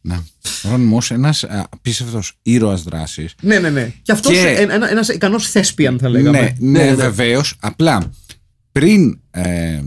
Ναι. 0.00 0.18
Ρον 0.70 0.80
Μος, 0.80 1.10
ένας 1.10 1.44
απίστευτος 1.70 2.32
ήρωας 2.42 2.82
δράσης. 2.82 3.34
Ναι, 3.40 3.58
ναι, 3.58 3.70
ναι. 3.70 3.92
Και 4.02 4.12
αυτός 4.12 4.32
Και- 4.32 4.56
ένα, 4.70 4.90
ένας 4.90 5.08
ικανός 5.08 5.50
θέσπιαν 5.50 5.98
θα 5.98 6.08
λέγαμε. 6.08 6.38
Ναι, 6.38 6.54
ναι, 6.58 6.78
Ναι, 6.78 6.84
ναι. 6.90 6.94
βεβαίως. 6.94 7.56
Απλά 7.60 8.10
πριν 8.78 9.20
ε, 9.30 9.82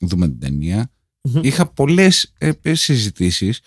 δούμε 0.00 0.28
την 0.28 0.40
ταινια 0.40 0.90
είχα 1.40 1.66
πολλές 1.66 2.32
ε, 2.38 2.74
συζητήσεις 2.74 3.60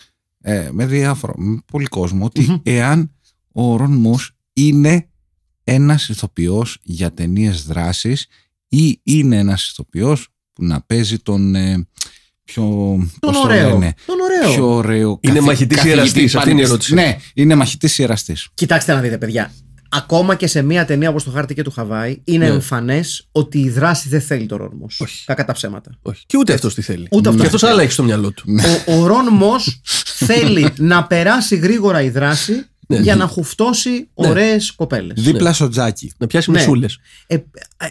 με 0.70 0.86
διάφορα, 0.86 1.32
με 1.36 1.62
πολύ 1.72 1.86
κόσμο, 1.86 2.24
ότι 2.24 2.60
εάν 2.62 3.14
ο 3.52 3.76
Ρον 3.76 3.92
Μος 3.92 4.36
είναι 4.52 5.08
ένας 5.64 6.08
ηθοποιός 6.08 6.78
για 6.82 7.12
ταινίες 7.12 7.64
δράσης 7.64 8.26
ή 8.68 9.00
είναι 9.02 9.36
ένας 9.36 9.68
ηθοποιός 9.68 10.28
που 10.52 10.64
να 10.64 10.80
παίζει 10.80 11.18
τον 11.18 11.54
ε, 11.54 11.88
πιο. 12.44 12.62
Τον 12.62 13.10
πώς 13.20 13.36
το 13.36 13.42
ωραίο. 13.42 13.68
λένε, 13.68 13.94
Τον 14.06 14.20
ωραίο. 14.20 14.54
Πιο 14.54 14.74
ωραίο. 14.74 15.18
Είναι 15.20 15.40
μαχητής 15.40 15.76
καθηγητής 15.76 15.84
ιεραστής, 15.84 16.34
αυτή 16.34 16.50
είναι 16.50 16.60
η 16.60 16.64
ερώτηση. 16.64 16.94
Ναι, 16.94 17.16
είναι 17.34 17.54
μαχητής 17.54 17.98
ιεραστής. 17.98 18.48
Κοιτάξτε 18.54 18.92
να 18.92 19.00
δείτε, 19.00 19.18
παιδιά. 19.18 19.52
Ακόμα 19.92 20.34
και 20.34 20.46
σε 20.46 20.62
μια 20.62 20.84
ταινία 20.84 21.08
όπως 21.08 21.24
το 21.24 21.30
χάρτη 21.30 21.54
και 21.54 21.62
του 21.62 21.70
Χαβάη, 21.70 22.20
είναι 22.24 22.46
Ναι. 22.48 22.52
εμφανές 22.54 23.28
ότι 23.32 23.58
η 23.58 23.70
δράση 23.70 24.08
δεν 24.08 24.20
θέλει 24.20 24.46
τον 24.46 24.58
Ρον 24.58 24.70
Μος. 24.80 25.00
Όχι. 25.00 25.24
Κακά 25.24 25.44
τα 25.44 25.52
ψέματα. 25.52 25.90
Όχι. 26.02 26.22
Και 26.26 26.36
ούτε 26.36 26.52
αυτός 26.52 26.74
τι 26.74 26.82
θέλει. 26.82 27.06
Ούτε 27.10 27.28
αυτός 27.28 27.34
Και 27.34 27.40
τι 27.40 27.44
αυτός 27.46 27.60
θέλει. 27.60 27.72
άλλα 27.72 27.82
έχει 27.82 27.92
στο 27.92 28.02
μυαλό 28.02 28.30
του. 28.32 28.44
Ο, 28.86 28.92
ο 29.00 29.06
Ρον 29.06 29.26
Μος 29.40 29.80
θέλει 30.04 30.72
να 30.78 31.04
περάσει 31.06 31.56
γρήγορα 31.56 32.02
η 32.02 32.10
δράση 32.10 32.64
Ναι. 32.86 32.98
για 32.98 33.16
να 33.16 33.26
χουφτώσει 33.26 34.08
ωραίες 34.14 34.72
κοπέλες. 34.72 35.22
Δίπλα 35.22 35.52
στο 35.52 35.68
τζάκι. 35.68 36.12
Να 36.18 36.26
πιάσει 36.26 36.50
Ναι. 36.50 36.58
μισούλε. 36.58 36.86
Ε, 37.26 37.36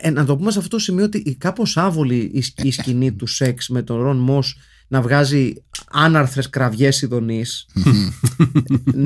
ε, 0.02 0.10
να 0.10 0.26
το 0.26 0.38
πούμε 0.38 0.52
σε 0.52 0.58
αυτό 0.58 0.70
το 0.70 0.80
σημείο 0.80 1.04
ότι 1.06 1.36
κάπως 1.40 1.78
άβολη 1.78 2.32
η, 2.34 2.42
σκ- 2.42 2.64
η 2.66 2.72
σκηνή 2.72 3.12
του 3.12 3.28
σεξ 3.28 3.68
με 3.70 3.82
τον 3.82 4.02
Ρον 4.02 4.18
Μος 4.18 4.58
να 4.88 5.02
βγάζει 5.02 5.54
άναρθρες 5.92 6.50
κραυγές 6.50 7.02
ειδονής. 7.02 7.66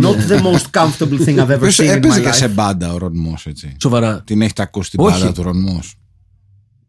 Not 0.01 0.15
the 0.31 0.41
most 0.41 0.65
comfortable 0.81 1.25
thing 1.25 1.37
I've 1.37 1.49
ever 1.49 1.59
Ποιος 1.59 1.75
seen 1.79 1.83
in 1.83 1.95
έπαιζε 1.95 2.19
my 2.19 2.23
και 2.23 2.31
σε 2.31 2.45
life. 2.45 2.53
μπάντα 2.53 2.93
ο 2.93 2.97
Ρον 2.97 3.17
Μος, 3.17 3.45
έτσι. 3.45 3.75
Σοβαρά. 3.81 4.21
Την 4.25 4.41
έχετε 4.41 4.61
ακούσει 4.61 4.89
την 4.89 4.99
Όχι. 4.99 5.19
μπάντα 5.19 5.31
του 5.31 5.43
Ρον 5.43 5.61
Μος. 5.61 5.95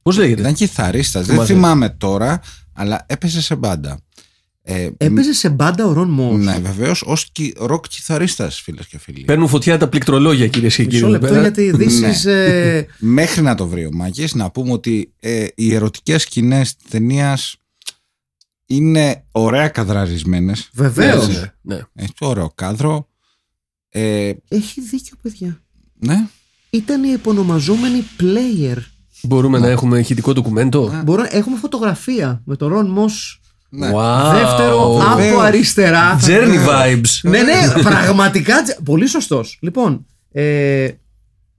Πώς 0.02 0.16
λέγεται; 0.16 0.40
Ήταν 0.40 0.54
κιθαρίστας. 0.54 1.24
Δεν 1.26 1.34
Θυμάσαι. 1.34 1.52
θυμάμαι 1.54 1.88
τώρα, 1.88 2.40
αλλά 2.72 3.04
έπαιζε 3.08 3.42
σε 3.42 3.54
μπάντα. 3.54 3.98
Ε, 4.66 4.88
Έπαιζε 4.96 5.32
σε 5.32 5.48
μπάντα 5.48 5.86
ο 5.86 5.92
Ρον 5.92 6.08
Μος. 6.10 6.40
Ναι, 6.44 6.58
βεβαίως, 6.62 7.02
ως 7.06 7.32
ροκ 7.58 7.84
κιθαρίστας, 7.88 8.60
φίλες 8.60 8.86
και 8.86 8.98
φίλοι. 8.98 9.24
Παίρνουν 9.24 9.48
φωτιά 9.48 9.78
τα 9.78 9.88
πληκτρολόγια 9.88 10.48
κυρίε 10.48 10.68
και 10.68 10.84
κύριοι. 10.84 10.86
Μισό 10.94 11.06
εδώ 11.06 11.12
λεπτό 11.18 11.26
πέρα. 11.26 11.40
γιατί 11.40 11.74
this 11.78 12.26
is... 12.26 12.30
ε, 12.30 12.82
Μέχρι 12.98 13.42
να 13.42 13.54
το 13.54 13.66
βρει 13.66 13.86
ο 13.86 13.90
Μάκης, 13.92 14.34
να 14.34 14.50
πούμε 14.50 14.72
ότι 14.72 15.12
ε, 15.20 15.46
οι 15.54 15.74
ερωτικές 15.74 16.22
σκηνές 16.22 16.76
της 16.76 16.90
ταινίας 16.90 17.56
είναι 18.66 19.24
ωραία 19.32 19.68
καδραρισμένες. 19.68 20.70
Βεβαίως. 20.72 21.28
Ναι, 21.28 21.42
ναι. 21.62 21.80
Έχει 21.94 22.12
ωραίο 22.20 22.50
κάδρο. 22.54 23.08
Ε, 23.88 24.32
Έχει 24.48 24.80
δίκιο 24.80 25.16
παιδιά. 25.22 25.62
ναι. 25.98 26.26
Ήταν 26.70 27.04
η 27.04 27.10
επωνομαζόμενη 27.10 28.04
player. 28.20 28.76
Μπορούμε 29.22 29.58
να 29.58 29.66
έχουμε 29.68 29.98
ηχητικό 29.98 30.32
ντοκουμέντο. 30.32 31.00
Μπορώ, 31.04 31.24
έχουμε 31.28 31.56
φωτογραφία 31.56 32.42
με 32.44 32.56
τον 32.56 32.68
Ρον 32.68 32.90
Μος 32.90 33.40
ναι. 33.68 33.90
Wow. 33.94 34.32
δεύτερο 34.32 34.82
από 34.82 35.14
βεβαίως. 35.16 35.36
Oh, 35.40 35.44
αριστερά. 35.44 36.20
Journey 36.20 36.68
vibes. 36.68 37.20
ναι, 37.30 37.42
ναι, 37.42 37.82
πραγματικά. 37.82 38.62
τζε- 38.62 38.80
Πολύ 38.84 39.06
σωστός. 39.06 39.58
Λοιπόν, 39.62 40.06
ε, 40.32 40.88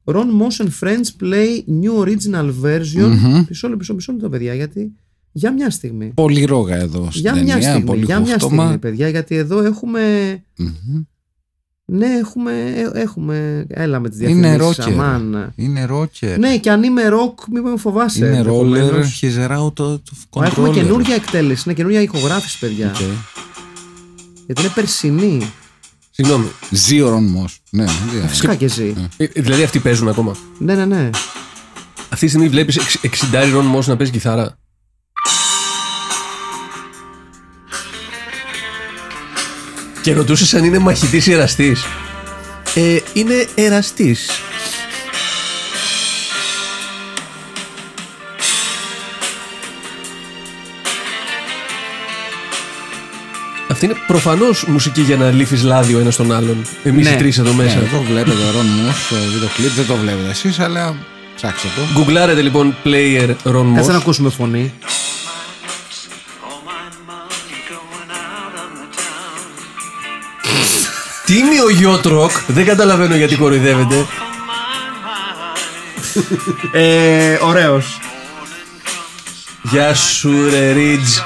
Ron 0.04 0.14
Moss 0.42 0.66
and 0.66 0.70
Friends 0.82 1.24
play 1.24 1.48
new 1.84 2.04
original 2.06 2.54
version. 2.64 3.46
Μισό 3.50 3.68
λεπτό, 3.68 3.76
μισό, 3.78 3.94
μισό 3.94 4.12
λεπτό, 4.12 4.30
παιδιά, 4.30 4.54
γιατί. 4.54 4.92
Για 5.38 5.52
μια 5.52 5.70
στιγμή. 5.70 6.12
Πολύ 6.16 6.46
ρόγα 6.46 6.76
εδώ 6.76 7.08
στην 7.10 7.22
Για 7.22 7.34
μια 7.34 7.42
ταινία, 7.54 7.62
στιγμή, 7.62 7.86
πολύ 7.86 8.06
για 8.06 8.20
μια 8.20 8.32
χούφτωμα. 8.32 8.62
στιγμή, 8.64 8.78
παιδιά, 8.78 9.10
γιατί 9.10 9.36
εδώ 9.36 9.64
έχουμε. 9.64 10.02
Μμμ. 10.58 11.02
Ναι, 11.86 12.08
έχουμε. 12.08 12.52
ε, 12.94 13.00
έχουμε 13.02 13.66
έλα 13.70 14.00
με 14.00 14.10
τις 14.10 14.20
Είναι 14.20 14.34
διαφημίσεις, 14.34 14.78
ρόκερ. 14.86 14.94
αμάν. 14.94 15.54
Είναι 15.56 15.86
ρόκερ. 15.86 16.38
Ναι, 16.40 16.58
και 16.58 16.70
αν 16.72 16.84
είμαι 16.84 17.08
ροκ, 17.08 17.40
μην 17.52 17.62
με 17.62 17.78
φοβάσαι. 17.78 18.26
Είναι 18.26 18.42
ρόλερ, 18.42 18.80
ενδεχομένως. 18.82 19.24
he's 19.24 19.50
out 19.58 19.86
of 19.86 19.98
Μα 20.36 20.46
Έχουμε 20.46 20.70
controller. 20.70 20.74
καινούργια 20.74 21.16
εκτέλεση, 21.16 21.64
είναι 21.66 21.76
καινούργια 21.76 22.02
ηχογράφηση, 22.02 22.60
παιδιά. 22.60 22.88
Οκ. 22.96 23.00
Γιατί 24.46 24.62
είναι 24.62 24.72
περσινή. 24.76 25.52
Συγγνώμη. 26.12 26.48
Ζει 26.72 27.02
ο 27.02 27.10
Ρον 27.10 27.24
Μος. 27.24 27.62
Ναι, 27.72 27.84
ναι. 27.84 28.28
Φυσικά 28.28 28.56
και 28.56 28.68
ζει. 28.68 28.94
Ε, 29.18 29.26
Δηλαδή 29.36 29.64
αυτοί 29.64 29.80
παίζουν 29.80 30.08
ακόμα; 30.08 30.36
Ναι, 30.60 30.76
ναι, 30.76 30.86
ναι. 30.86 31.10
Αυτή 32.10 32.26
τη 32.26 32.28
στιγμή 32.28 32.48
βλέπεις 32.50 32.80
60 33.02 33.50
Ρον 33.54 33.66
Μος 33.66 33.88
να 33.88 33.96
παίζει 33.98 34.12
κιθάρα; 34.12 34.58
Και 40.06 40.14
ρωτούσες 40.14 40.54
αν 40.54 40.64
είναι 40.64 40.80
μαχητής 40.80 41.28
ή 41.28 41.32
εραστής. 41.34 41.84
Ε, 42.76 42.98
είναι 43.14 43.48
εραστής. 43.56 44.30
Αυτή 53.70 53.86
είναι 53.86 53.96
προφανώς 54.08 54.64
μουσική 54.68 55.02
για 55.02 55.16
να 55.16 55.30
λύφεις 55.32 55.64
λάδι 55.64 55.94
ο 55.96 56.00
ένας 56.00 56.16
τον 56.16 56.32
άλλον. 56.32 56.66
Εμείς 56.84 57.08
Ναι. 57.08 57.14
οι 57.14 57.18
τρεις 57.18 57.38
εδώ 57.38 57.54
μέσα. 57.54 57.76
Ναι, 57.80 57.84
εδώ 57.86 58.02
βλέπετε 58.02 58.38
ο 58.44 58.52
Ρον 58.56 58.66
Μος 58.66 59.06
στο 59.06 59.16
βίντεο 59.34 59.50
κλιπ. 59.56 59.72
Δεν 59.72 59.86
το 59.86 59.96
βλέπετε 59.96 60.30
εσείς, 60.30 60.60
αλλά 60.60 60.96
ψάξτε 61.36 61.68
το. 61.76 61.82
Γκουγκλάρετε 61.94 62.42
λοιπόν 62.42 62.76
player 62.84 63.30
Ron 63.30 63.72
Κάτσε 63.76 63.92
να 63.92 63.98
Moss. 63.98 64.02
ακούσουμε 64.02 64.30
φωνή. 64.30 64.74
Τίμιο 71.26 71.70
γιότροκ. 71.70 72.32
Δεν 72.48 72.66
καταλαβαίνω 72.66 73.16
γιατί 73.16 73.36
κοροϊδεύετε. 73.36 74.06
Ε, 76.72 77.38
ωραίος. 77.42 78.00
Γεια 79.62 79.94
σου, 79.94 80.50
ρε 80.50 80.72
Ρίτζ. 80.72 81.18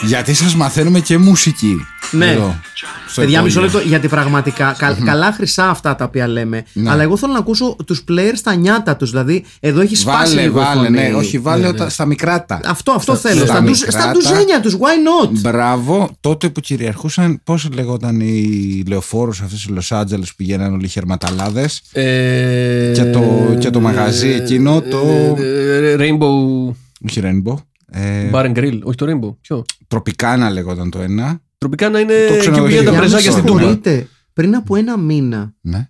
Γιατί 0.00 0.34
σας 0.34 0.54
μαθαίνουμε 0.54 1.00
και 1.00 1.18
μουσική. 1.18 1.86
Ναι. 2.10 2.30
Εδώ, 2.30 2.60
στο 2.62 2.69
Παιδιά, 3.14 3.42
μισό 3.42 3.58
υπόγειο. 3.60 3.78
λεπτό, 3.78 3.88
γιατί 3.88 4.08
πραγματικά 4.08 4.74
κα- 4.78 4.98
καλά 5.04 5.32
χρυσά 5.32 5.68
αυτά 5.68 5.94
τα 5.96 6.04
οποία 6.04 6.28
λέμε. 6.28 6.64
Ναι. 6.72 6.90
Αλλά 6.90 7.02
εγώ 7.02 7.16
θέλω 7.16 7.32
να 7.32 7.38
ακούσω 7.38 7.76
τους 7.86 8.04
players 8.08 8.32
στα 8.34 8.54
νιάτα 8.54 8.96
τους. 8.96 9.10
Δηλαδή, 9.10 9.44
εδώ 9.60 9.80
έχεις 9.80 10.00
σπάσει 10.00 10.34
Βάλε, 10.34 10.46
λίγο 10.46 10.60
η 10.60 10.64
βάλε, 10.64 10.84
φωνή. 10.86 10.98
ναι, 10.98 11.12
όχι, 11.14 11.38
βάλε 11.38 11.66
όταν- 11.66 11.90
στα 11.90 12.04
μικρά 12.04 12.44
τα. 12.44 12.60
Αυτό, 12.64 12.92
αυτό 12.92 13.14
Στα- 13.14 13.28
θέλω. 13.28 13.44
στα 13.44 13.54
Στα, 13.54 13.62
ντουζ- 13.62 13.70
μικρά 13.84 13.90
στα 14.00 14.04
τα. 14.06 14.12
ντουζένια 14.12 14.60
τους, 14.60 14.74
why 14.76 15.24
not? 15.26 15.30
Μπράβο, 15.40 16.10
τότε 16.20 16.48
που 16.48 16.60
κυριαρχούσαν, 16.60 17.40
πώς 17.44 17.68
λεγόταν 17.74 18.20
οι 18.20 18.82
λεωφόρου 18.88 19.30
αυτέ 19.30 19.56
οι 19.68 19.72
Λο 19.72 19.82
Άντζελε 19.90 20.24
που 20.24 20.32
πηγαίναν 20.36 20.72
όλοι 20.72 20.84
οι 20.84 20.88
χερματαλάδες; 20.88 21.82
Ε, 21.92 22.92
Και 22.94 23.04
το- 23.04 23.56
και 23.58 23.70
το 23.70 23.80
μαγαζί 23.80 24.28
εκείνο, 24.28 24.80
το- 24.80 25.36
ε, 25.38 25.96
Rainbow 25.98 26.74
Όχι 27.08 27.20
Rainbow. 27.22 27.54
Ε, 27.92 28.30
Bar 28.32 28.44
and 28.44 28.52
Grill. 28.58 28.78
Όχι 28.82 28.96
το 28.96 29.06
Rainbow. 29.08 29.34
Ποιο; 29.40 29.64
Τροπικάνα 29.88 30.50
λεγόταν 30.50 30.90
το 30.90 30.98
ένα. 31.00 31.40
Τροπικά 31.60 31.88
να 31.88 31.98
είναι 32.00 32.12
Το 32.12 32.14
εκεί 32.18 32.32
που 32.32 32.38
ξενοδοχείο. 32.38 32.64
πηγαίνουν 32.66 32.84
τα 32.84 32.90
Για 32.90 33.00
πρεζάκια 33.00 33.30
με 33.30 33.36
στην 33.36 33.46
Τούμπα. 33.46 33.58
συγχωρείτε, 33.60 34.06
Πριν 34.32 34.54
από 34.54 34.76
ένα 34.76 34.98
μήνα, 34.98 35.54
Ναι. 35.60 35.88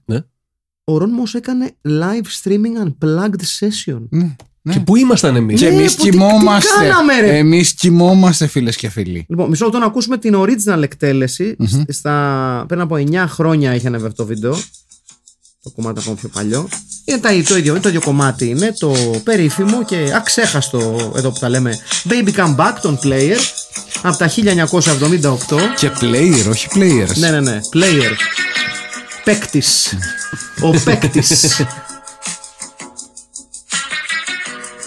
ο 0.84 0.98
Ρον 0.98 1.10
Μος 1.10 1.34
έκανε 1.34 1.70
live 1.88 2.26
streaming 2.42 2.86
unplugged 2.86 3.40
session. 3.58 4.00
ναι. 4.10 4.36
ναι. 4.62 4.72
Και 4.72 4.80
πού 4.80 4.96
ήμασταν 4.96 5.36
εμείς; 5.36 5.60
Και 5.60 5.68
Ναι, 5.68 5.74
εμείς 5.74 5.94
που 5.96 6.02
τι- 6.02 6.10
τι 6.10 6.16
κοιμόμαστε. 6.16 6.68
κάναμε, 6.80 7.20
ρε; 7.20 7.38
Εμείς 7.38 7.74
κοιμόμαστε, 7.74 8.46
φίλες 8.46 8.76
και 8.76 8.88
φίλοι. 8.88 9.26
Λοιπόν, 9.28 9.48
μισό 9.48 9.64
λεπτό 9.64 9.78
να 9.78 9.86
ακούσουμε 9.86 10.18
την 10.18 10.34
original 10.36 10.82
εκτέλεση. 10.82 11.56
Στα, 11.88 12.64
πριν 12.68 12.80
από 12.80 12.96
9 12.96 13.26
χρόνια 13.28 13.74
είχε 13.74 13.86
ανεβεί 13.86 14.06
αυτό 14.06 14.22
το 14.22 14.28
βίντεο. 14.28 14.56
Το 15.62 15.70
κομμάτι 15.70 16.00
ακόμα 16.00 16.16
πιο 16.16 16.28
παλιό. 16.28 16.68
Είναι 17.04 17.18
τα, 17.18 17.28
το, 17.28 17.56
ίδιο, 17.56 17.72
είναι 17.72 17.82
το 17.82 17.88
ίδιο 17.88 18.00
κομμάτι. 18.00 18.48
Είναι 18.48 18.72
το 18.78 19.20
περίφημο 19.24 19.84
και 19.84 20.12
αξέχαστο 20.14 21.12
εδώ 21.16 21.30
που 21.30 21.38
τα 21.38 21.48
λέμε 21.48 21.78
Baby 22.08 22.34
Come 22.34 22.56
Back 22.56 22.72
των 22.82 22.98
Player 23.02 23.36
από 24.02 24.16
τα 24.16 24.30
1978. 24.30 24.36
Και 25.76 25.90
player, 26.00 26.46
όχι 26.48 26.68
players. 26.74 27.14
Ναι, 27.16 27.30
ναι, 27.30 27.40
ναι. 27.40 27.60
Player. 27.72 28.12
Παίκτης. 29.24 29.94
Ο 30.60 30.70
παίκτης. 30.70 31.60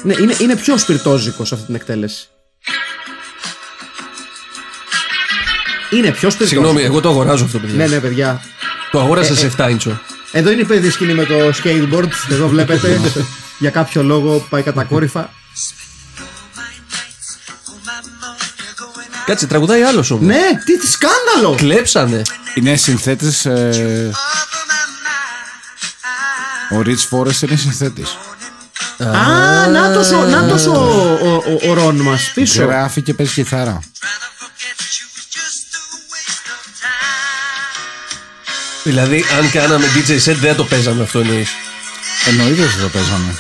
ναι, 0.04 0.14
είναι, 0.14 0.36
είναι 0.42 0.56
πιο 0.56 0.78
σπιρτόζικος 0.78 1.48
σε 1.48 1.54
αυτή 1.54 1.66
την 1.66 1.76
εκτέλεση. 1.76 2.28
Είναι 5.90 6.12
πιο 6.12 6.30
σπιρτόζικος. 6.30 6.48
Συγγνώμη, 6.48 6.82
εγώ 6.82 7.00
το 7.02 7.10
αγοράζω 7.10 7.44
αυτό, 7.44 7.60
παιδιά. 7.60 7.76
Ναι, 7.76 7.88
ναι, 7.88 8.00
παιδιά. 8.00 8.42
Το 8.92 9.00
αγόρασα 9.00 9.34
Ε, 9.34 9.36
σε 9.36 9.52
7 9.58 9.68
ίντσο. 9.70 10.02
Εδώ 10.36 10.52
είναι 10.52 10.62
η 10.62 10.66
παιδική 10.66 10.94
σκηνή 10.94 11.14
με 11.14 11.26
το 11.26 11.36
skateboard. 11.64 12.10
Εδώ 12.32 12.48
βλέπετε. 12.48 13.02
για 13.60 13.70
κάποιο 13.70 14.04
λόγο 14.04 14.46
πάει 14.50 14.62
κατακόρυφα. 14.62 15.30
Κάτσε, 19.26 19.48
τραγουδάει 19.48 19.82
άλλος 19.82 20.12
όμως. 20.12 20.26
Ναι, 20.26 20.42
τι, 20.66 20.80
τι 20.80 20.88
σκάνδαλο! 20.88 21.56
Κλέψανε. 21.56 22.22
Είναι 22.56 22.76
συνθέτης. 22.76 23.46
Ε, 23.46 24.12
ο 26.72 26.82
Rich 26.86 27.10
Forrest 27.10 27.42
είναι 27.42 27.56
συνθέτης. 27.56 28.18
Α, 29.00 29.68
νάτος 29.68 30.12
ο, 30.12 30.26
νάτος 30.26 30.66
ο, 30.66 30.72
ο, 31.22 31.34
ο, 31.36 31.70
ο 31.70 31.74
Ρον 31.74 31.96
μας 31.96 32.32
πίσω. 32.34 32.66
Γράφει 32.66 33.02
και 33.02 33.14
παίζει 33.14 33.34
κιθάρα. 33.34 33.80
Δηλαδή, 38.84 39.26
αν 39.38 39.52
κάναμε 39.52 39.86
DJ 39.96 40.10
set, 40.12 40.18
δεν 40.36 40.50
θα 40.50 40.56
το 40.56 40.64
παίζαμε 40.64 41.04
αυτό 41.04 41.20
εννοείς. 41.20 41.50
Εννοείται 42.28 42.64
ότι 42.64 42.76
το 42.82 42.88
παίζαμε. 42.90 43.38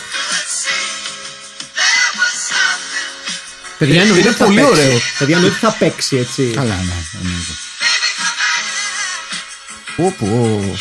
Παιδιά, 3.78 4.02
εννοείται 4.02 4.20
είναι 4.20 4.30
ότι 4.30 4.38
θα 4.38 4.46
πολύ 4.46 4.60
παίξει. 4.62 4.72
ωραίο. 4.72 5.00
Παιδιά, 5.18 5.36
εννοείται 5.36 5.56
ότι 5.56 5.66
θα 5.66 5.72
παίξει 5.80 6.18
έτσι. 6.18 6.44
Καλά, 6.56 6.76
ναι. 6.76 6.94
εννοείται. 7.22 7.54
Πω, 9.96 10.16
πω. 10.20 10.78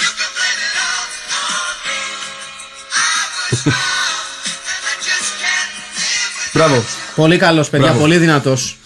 Μπράβο. 6.52 6.84
Πολύ 7.14 7.36
καλός 7.38 7.70
παιδιά, 7.70 7.86
Μπράβο. 7.86 8.00
πολύ 8.00 8.16
δυνατός. 8.16 8.76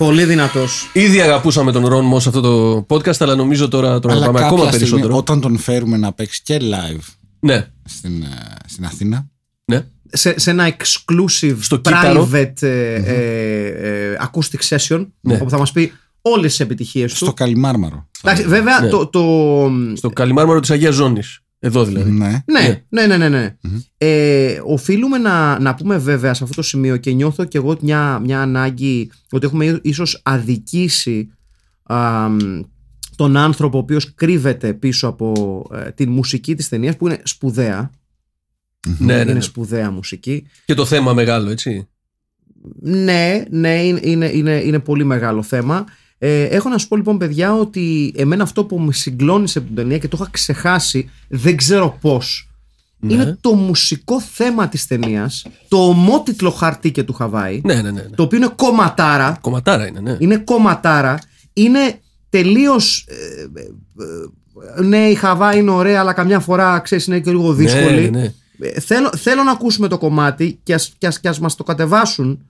Πολύ 0.00 0.24
δυνατός. 0.24 0.90
Ήδη 0.92 1.20
αγαπούσαμε 1.20 1.72
τον 1.72 1.86
Ρον 1.86 2.04
Μος 2.04 2.26
αυτό 2.26 2.40
το 2.40 2.86
podcast, 2.88 3.16
αλλά 3.18 3.34
νομίζω 3.34 3.68
τώρα 3.68 3.98
τον 3.98 4.10
Αλλά 4.10 4.20
αγαπάμε 4.20 4.38
κάποια 4.40 4.56
ακόμα 4.56 4.70
στιγμή, 4.72 4.88
περισσότερο. 4.90 5.16
όταν 5.16 5.40
τον 5.40 5.58
φέρουμε 5.58 5.96
να 5.96 6.12
παίξει 6.12 6.42
και 6.42 6.58
live 6.60 7.04
Ναι, 7.40 7.66
στην, 7.84 8.22
ε, 8.22 8.26
στην 8.66 8.84
Αθήνα. 8.84 9.26
ναι. 9.64 9.84
Σε, 10.12 10.38
σε 10.38 10.50
ένα 10.50 10.76
exclusive 10.76 11.56
Στο 11.60 11.76
κύτταρο. 11.76 12.28
private 12.32 12.62
ε, 12.62 12.94
ε, 12.94 13.66
ε, 14.12 14.16
acoustic 14.20 14.76
session 14.76 15.06
Ναι. 15.20 15.34
όπου 15.34 15.50
θα 15.50 15.58
μας 15.58 15.72
πει 15.72 15.92
όλες 16.20 16.50
τις 16.50 16.60
επιτυχίες 16.60 17.10
του. 17.12 17.16
Στο 17.24 17.32
Καλιμάρμαρο. 17.32 18.08
Εντάξει, 18.22 18.46
βέβαια 18.46 18.80
Ναι. 18.80 18.88
το, 18.88 19.06
το, 19.06 19.22
Στο 19.94 20.08
Καλιμάρμαρο 20.10 20.60
της 20.60 20.70
Αγίας 20.70 20.94
Ζώνης. 20.94 21.40
Εδώ 21.62 21.84
δηλαδή. 21.84 22.10
Ναι. 22.10 22.42
Ναι, 22.46 22.84
ναι, 22.88 23.06
ναι, 23.06 23.16
ναι. 23.16 23.28
ναι. 23.28 23.56
Ε, 23.98 24.60
οφείλουμε 24.64 25.18
να, 25.18 25.58
να 25.58 25.74
πούμε 25.74 25.98
βέβαια 25.98 26.34
σε 26.34 26.44
αυτό 26.44 26.54
το 26.54 26.62
σημείο 26.62 26.96
και 26.96 27.12
νιώθω 27.12 27.44
και 27.44 27.58
εγώ 27.58 27.76
μια, 27.80 28.18
μια 28.18 28.40
ανάγκη 28.40 29.10
ότι 29.30 29.46
έχουμε 29.46 29.80
ίσως 29.82 30.20
αδικήσει 30.24 31.30
α, 31.82 32.28
μ, 32.28 32.60
τον 33.16 33.36
άνθρωπο 33.36 33.76
ο 33.76 33.80
οποίος 33.80 34.14
κρύβεται 34.14 34.74
πίσω 34.74 35.08
από 35.08 35.62
ε, 35.74 35.90
την 35.90 36.10
μουσική 36.10 36.54
της 36.54 36.68
ταινίας 36.68 36.96
που 36.96 37.06
είναι 37.06 37.20
σπουδαία. 37.22 37.90
Ναι, 38.98 39.14
ναι, 39.14 39.20
είναι 39.20 39.32
ναι. 39.32 39.40
σπουδαία 39.40 39.90
μουσική. 39.90 40.46
Και 40.64 40.74
το 40.74 40.84
θέμα 40.84 41.12
μεγάλο, 41.12 41.50
έτσι. 41.50 41.88
Ναι, 42.80 43.42
ναι, 43.50 43.84
είναι, 43.84 44.00
είναι, 44.02 44.30
είναι, 44.32 44.60
είναι 44.64 44.78
πολύ 44.78 45.04
μεγάλο 45.04 45.42
θέμα. 45.42 45.84
Ε, 46.22 46.42
έχω 46.42 46.68
να 46.68 46.78
σου 46.78 46.88
πω 46.88 46.96
λοιπόν, 46.96 47.18
παιδιά, 47.18 47.54
ότι 47.54 48.12
εμένα 48.16 48.42
αυτό 48.42 48.64
που 48.64 48.78
με 48.78 48.92
συγκλώνησε 48.92 49.58
από 49.58 49.66
την 49.66 49.76
ταινία 49.76 49.98
και 49.98 50.08
το 50.08 50.16
είχα 50.20 50.30
ξεχάσει, 50.30 51.10
δεν 51.28 51.56
ξέρω 51.56 51.98
πώς. 52.00 52.48
Ναι. 52.98 53.12
Είναι 53.12 53.38
το 53.40 53.52
μουσικό 53.54 54.20
θέμα 54.20 54.68
της 54.68 54.86
ταινίας, 54.86 55.46
το 55.68 55.76
ομότιτλο 55.88 56.50
χαρτί 56.50 56.90
και 56.90 57.02
του 57.02 57.12
Χαβάη, 57.12 57.60
Ναι, 57.64 57.74
ναι, 57.74 57.82
ναι. 57.82 57.90
ναι. 57.90 58.02
το 58.02 58.22
οποίο 58.22 58.38
είναι 58.38 58.52
κομματάρα. 58.56 59.38
Κομματάρα 59.40 59.86
είναι, 59.86 60.00
ναι. 60.00 60.16
Είναι 60.18 60.36
κομματάρα. 60.36 61.18
Είναι 61.52 62.00
τελείως. 62.28 63.06
ναι, 64.82 65.08
η 65.08 65.14
Χαβάη 65.14 65.58
είναι 65.58 65.70
ωραία, 65.70 66.00
αλλά 66.00 66.12
καμιά 66.12 66.40
φορά 66.40 66.78
ξέρεις 66.78 67.06
είναι 67.06 67.20
και 67.20 67.30
λίγο 67.30 67.52
δύσκολη. 67.52 68.10
Ναι, 68.10 68.18
ναι, 68.18 68.32
ναι. 68.58 68.66
Ε, 68.68 68.80
θέλω, 68.80 69.10
θέλω 69.16 69.42
να 69.42 69.50
ακούσουμε 69.50 69.88
το 69.88 69.98
κομμάτι 69.98 70.60
και 70.62 70.74
ας, 70.74 70.92
και 70.98 71.06
ας, 71.06 71.20
και 71.20 71.28
ας 71.28 71.38
μας 71.38 71.54
το 71.54 71.64
κατεβάσουν. 71.64 72.44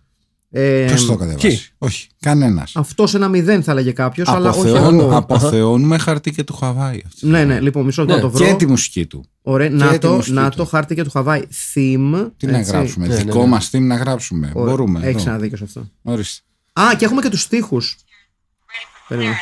Ε, 0.53 0.85
Ποιος 0.87 1.07
το 1.07 1.17
κατεβάσει. 1.17 1.73
Όχι, 1.79 2.09
κανένας. 2.21 2.73
αυτός 2.77 3.11
σε 3.11 3.17
ένα 3.17 3.29
μηδέν 3.29 3.63
θα 3.63 3.71
έλεγε 3.73 3.93
κάποιος, 3.93 4.29
αλλά 4.29 4.51
όχι 4.51 4.61
Αποθεώνω. 4.61 5.03
εγώ. 5.03 5.17
Αποθεώνουμε 5.17 5.99
χαρτί 5.99 6.31
και 6.31 6.45
του 6.45 6.53
Χαβάη. 6.55 7.03
αυτή. 7.07 7.27
Ναι, 7.27 7.45
ναι, 7.45 7.61
λοιπόν, 7.61 7.85
μισό 7.85 8.03
λεπτό 8.05 8.17
Ναι, 8.17 8.23
να 8.23 8.29
το 8.31 8.37
βρω. 8.39 8.47
Και 8.47 8.55
τη 8.55 8.67
μουσική 8.67 9.07
του. 9.07 9.25
Ωραία, 9.43 9.69
και 9.69 9.75
να 9.75 9.89
τη 9.91 9.99
το, 9.99 10.13
μουσική 10.13 10.35
να 10.35 10.51
του. 10.51 10.57
το 10.57 10.65
χάρτη 10.65 10.95
και 10.95 11.03
του 11.03 11.11
Χαβάη. 11.11 11.41
Theme. 11.75 12.31
Τι 12.37 12.47
να 12.47 12.59
έτσι. 12.59 12.71
γράψουμε. 12.71 13.07
Ναι, 13.07 13.15
ναι, 13.15 13.23
Δικό 13.23 13.41
ναι. 13.43 13.47
μας 13.49 13.71
τι 13.71 13.81
να 13.81 13.97
γράψουμε. 13.97 14.51
Ωραία, 14.55 14.71
Μπορούμε. 14.75 15.01
Έχεις 15.03 15.23
εδώ. 15.23 15.31
ένα 15.31 15.39
δίκιο 15.39 15.57
σε 15.57 15.65
αυτό. 15.65 15.89
Ορίστε. 16.03 16.43
Α, 16.73 16.85
και 16.99 17.05
έχουμε 17.05 17.21
και 17.23 17.29
τους 17.29 17.41
στίχους. 17.41 17.97
Περίμενε. 19.09 19.37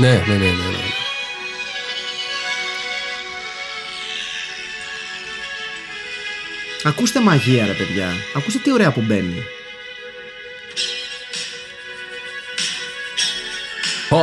Ναι, 0.00 0.08
ναι, 0.08 0.34
ναι, 0.34 0.44
ναι, 0.44 1.03
Ακούστε 6.84 7.20
μαγεία, 7.20 7.66
ρε 7.66 7.72
παιδιά. 7.72 8.12
Ακούστε 8.36 8.58
τι 8.58 8.72
ωραία 8.72 8.92
που 8.92 9.00
μπαίνει. 9.00 9.42
Ω, 14.10 14.16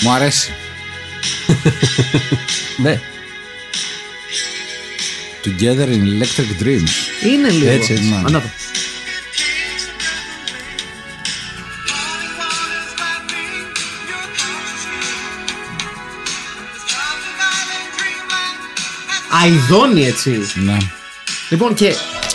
Μου 0.00 0.10
αρέσει. 0.10 0.52
Ναι, 2.76 3.00
Together 5.44 5.88
in 5.88 6.22
Electric 6.22 6.62
Dreams. 6.62 6.92
Είναι 7.26 7.50
λίγο. 7.50 7.70
Έτσι, 7.70 7.92
έτσι. 7.92 8.12
Α, 8.12 8.30
να 8.30 8.40
το. 8.40 8.48
Αιδώνει 19.46 20.04
έτσι. 20.04 20.30
Ναι. 20.64 20.76
Λοιπόν 21.50 21.74
και 21.74 21.92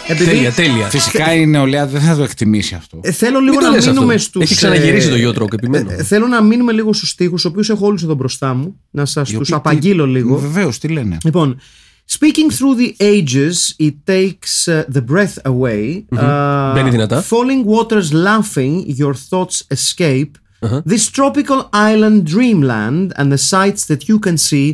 επειδή 0.07 0.29
τέλεια, 0.29 0.51
τέλεια. 0.51 0.89
Φυσικά 0.89 1.33
η 1.33 1.45
νεολαία 1.45 1.87
δεν 1.87 2.01
θα 2.01 2.15
το 2.15 2.23
εκτιμήσει 2.23 2.75
αυτό. 2.75 2.99
ε, 3.03 3.11
θέλω 3.11 3.39
λίγο 3.39 3.51
Μην 3.51 3.59
το 3.59 3.65
να 3.69 3.71
λες 3.75 3.87
μείνουμε 3.87 4.13
αυτό. 4.13 4.25
στους... 4.27 4.41
Έχει 4.43 4.55
ξαναγυρίσει 4.55 5.07
ε, 5.07 5.09
το 5.09 5.15
Γιώτροκ, 5.15 5.53
επιμένω. 5.53 5.91
ε, 5.91 6.03
θέλω 6.03 6.27
να 6.27 6.41
μείνουμε 6.41 6.71
λίγο 6.71 6.93
στους 6.93 7.09
στίχους, 7.09 7.45
ο 7.45 7.47
οποίους 7.47 7.69
έχω 7.69 7.85
όλους 7.85 8.03
εδώ 8.03 8.13
μπροστά 8.13 8.53
μου. 8.53 8.79
Να 8.91 9.05
σας 9.05 9.29
τους 9.29 9.51
απαγγείλω 9.51 10.07
λίγο. 10.07 10.35
Βεβαίως, 10.37 10.77
τι 10.77 10.87
λένε. 10.87 11.17
Λοιπόν, 11.23 11.59
speaking 12.11 12.51
through 12.51 12.77
the 12.81 13.03
ages, 13.03 13.85
it 13.87 13.93
takes 14.11 14.73
uh, 14.73 14.83
the 14.95 15.03
breath 15.11 15.51
away. 15.51 16.03
Uh, 16.17 16.71
Μπαίνει 16.73 16.89
δυνατά. 16.89 17.23
falling 17.29 17.65
waters 17.77 18.11
laughing, 18.13 18.95
your 18.97 19.13
thoughts 19.29 19.61
escape. 19.77 20.31
This 20.93 21.09
tropical 21.19 21.59
island 21.91 22.17
dreamland 22.35 23.05
and 23.19 23.27
the 23.35 23.41
sights 23.51 23.81
that 23.89 24.01
you 24.09 24.17
can 24.25 24.37
see, 24.49 24.67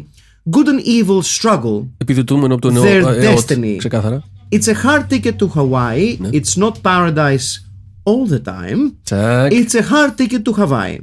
good 0.50 0.68
and 0.68 0.80
evil 0.80 1.22
struggle. 1.22 1.86
Επιδοτούμενο 1.98 2.54
από 2.54 2.62
το 2.62 2.68
Their 2.68 3.02
νέο 3.02 3.08
ε, 3.08 3.26
ΕΟΤ, 3.26 3.38
destiny. 3.38 3.76
Ξεκάθαρα. 3.78 4.22
It's 4.52 4.68
a 4.68 4.74
hard 4.74 5.08
ticket 5.10 5.38
to 5.38 5.48
Hawaii. 5.48 6.18
It's 6.32 6.56
not 6.56 6.82
paradise 6.82 7.60
all 8.04 8.26
the 8.26 8.40
time. 8.44 8.92
Τσακ. 9.04 9.50
It's 9.52 9.74
a 9.74 9.82
hard 9.82 10.16
ticket 10.16 10.44
to 10.44 10.52
Hawaii. 10.52 10.98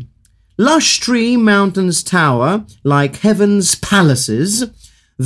Lush 0.58 1.00
tree 1.00 1.38
mountains 1.38 2.04
tower 2.04 2.52
like 2.84 3.16
heaven's 3.28 3.70
palaces, 3.92 4.66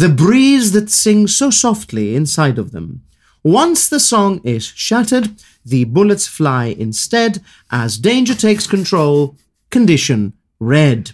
the 0.01 0.11
breeze 0.23 0.71
that 0.75 0.89
sings 0.89 1.35
so 1.35 1.49
softly 1.49 2.15
inside 2.15 2.57
of 2.57 2.71
them. 2.71 2.87
Once 3.43 3.81
the 3.93 3.99
song 3.99 4.41
is 4.55 4.63
shattered, 4.87 5.27
the 5.73 5.83
bullets 5.95 6.27
fly 6.37 6.65
instead 6.85 7.33
as 7.69 7.97
danger 7.97 8.35
takes 8.47 8.65
control. 8.75 9.35
Condition 9.69 10.33
red. 10.59 11.11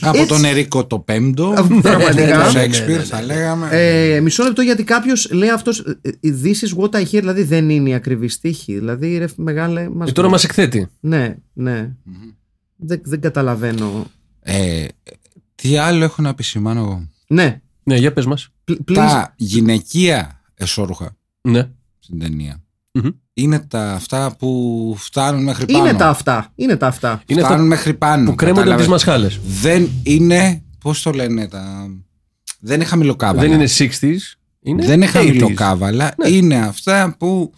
Από 0.00 0.22
It's- 0.22 0.26
τον 0.26 0.44
Ερίκο 0.44 0.86
το 0.86 0.98
Πέμπτο. 0.98 1.52
Πραγματικά. 1.82 2.44
Το 2.44 2.50
Σέξπιρ 2.50 3.00
θα 3.06 3.22
λέγαμε. 3.22 3.68
Ε, 3.70 4.20
μισό 4.20 4.44
λεπτό 4.44 4.62
γιατί 4.62 4.84
κάποιος 4.84 5.30
λέει 5.32 5.48
αυτός. 5.50 5.84
This 6.22 6.68
is 6.68 6.78
what 6.82 6.90
I 6.90 7.00
hear, 7.02 7.06
δηλαδή 7.10 7.42
δεν 7.42 7.70
είναι 7.70 7.88
η 7.90 7.94
ακριβή 7.94 8.28
στίχη. 8.28 8.74
Δηλαδή, 8.78 9.18
ρε 9.18 9.24
μεγάλε. 9.36 9.88
Μας 9.88 10.06
Και 10.06 10.12
τώρα 10.14 10.28
μας 10.28 10.44
εκθέτει. 10.44 10.86
Ναι, 11.00 11.36
ναι. 11.52 11.90
Δεν, 12.76 13.00
δεν 13.04 13.20
καταλαβαίνω. 13.20 14.06
Ε, 14.40 14.84
τι 15.54 15.76
άλλο 15.76 16.04
έχω 16.04 16.22
να 16.22 16.28
επισημάνω 16.28 16.80
εγώ; 16.80 17.08
Ναι, 17.28 17.60
Ναι, 17.82 17.96
για 17.96 18.12
πες 18.12 18.26
μας. 18.26 18.48
pl- 18.70 18.72
please. 18.72 18.94
Τα 18.94 19.34
γυναικεία 19.36 20.40
εσόρουχα 20.54 21.16
Ναι. 21.40 21.68
στην 21.98 22.18
ταινία 22.18 22.62
Μμμ. 22.92 23.08
Είναι 23.38 23.58
τα 23.58 23.92
αυτά 23.92 24.36
που 24.38 24.94
φτάνουν 24.98 25.42
μέχρι 25.42 25.66
πάνω. 25.66 25.78
Είναι 25.88 25.98
τα 25.98 26.08
αυτά. 26.08 26.52
Είναι 26.54 26.76
τα 26.76 26.86
αυτά. 26.86 27.22
Είναι 27.26 27.40
φτάνουν 27.40 27.58
αυτά 27.60 27.68
μέχρι 27.68 27.94
πάνω. 27.94 28.30
που 28.30 28.34
κρέμονται 28.34 28.72
από 28.72 28.78
τις 28.78 28.86
κατάλαβες; 28.86 29.06
μασχάλες. 29.06 29.40
Δεν 29.60 29.88
είναι. 30.02 30.62
Πώς 30.80 31.02
το 31.02 31.10
λένε 31.10 31.48
τα. 31.48 31.86
Δεν 32.60 32.74
είναι 32.74 32.84
χαμηλοκάβαλα. 32.84 33.48
Δεν 33.48 33.52
είναι 33.52 33.68
60s. 33.78 34.38
Είναι 34.60 34.84
Δεν 34.86 34.94
είναι 34.94 35.06
80s. 35.06 35.12
χαμηλοκάβαλα. 35.12 36.14
Ναι. 36.16 36.28
Είναι 36.28 36.58
αυτά 36.58 37.16
που 37.18 37.52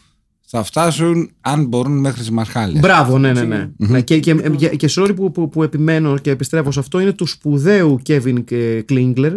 θα 0.53 0.63
φτάσουν 0.63 1.31
αν 1.41 1.67
μπορούν 1.67 1.99
μέχρι 1.99 2.21
τις 2.21 2.31
μασχάλε. 2.31 2.79
Μπράβο, 2.79 3.19
ναι, 3.19 3.33
ναι, 3.33 3.43
ναι. 3.43 3.71
ναι 3.77 4.01
και, 4.01 4.19
και, 4.19 4.35
και, 4.35 4.69
και 4.69 4.91
sorry 4.97 5.13
που, 5.17 5.31
που, 5.31 5.49
που 5.49 5.63
επιμένω 5.63 6.19
και 6.19 6.31
επιστρέφω 6.31 6.73
σε 6.73 6.79
αυτό 6.79 7.01
είναι 7.01 7.13
του 7.13 7.27
σπουδαίου 7.27 8.01
Kevin 8.07 8.45
Klingler. 8.89 9.37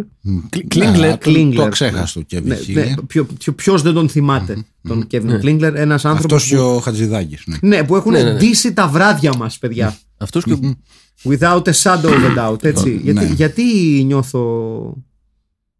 Klingler. 0.74 1.16
Το, 1.18 1.18
Klingler. 1.24 1.54
το 1.54 1.68
ξέχαστο 1.68 2.20
και 2.20 2.40
Ναι, 2.40 2.58
ναι, 2.66 2.94
ποιο, 3.06 3.26
ποιο, 3.38 3.52
ποιος 3.52 3.82
δεν 3.82 3.92
τον 3.92 4.08
θυμάται 4.08 4.64
τον 4.82 5.06
Kevin 5.10 5.40
Klingler, 5.42 5.72
ένας 5.74 6.04
Αυτός 6.04 6.04
άνθρωπος 6.04 6.44
και 6.44 6.56
που, 6.56 6.62
ο 6.62 6.78
Χατζηδάκης. 6.78 7.42
Ναι. 7.46 7.56
ναι, 7.60 7.84
που 7.84 7.96
έχουν 7.96 8.12
Ναι, 8.12 8.22
ναι, 8.22 8.32
ναι. 8.32 8.38
ντύσει 8.38 8.72
τα 8.72 8.88
βράδια 8.88 9.32
μας, 9.38 9.58
παιδιά. 9.58 9.96
Αυτός 10.16 10.44
και. 10.44 10.58
Without 11.22 11.62
a 11.62 11.72
shadow 11.82 12.08
of 12.08 12.36
a 12.36 12.50
doubt, 12.50 12.64
έτσι. 12.64 12.88
Ναι. 12.88 13.12
γιατί, 13.12 13.34
γιατί 13.34 13.62
νιώθω. 14.06 14.40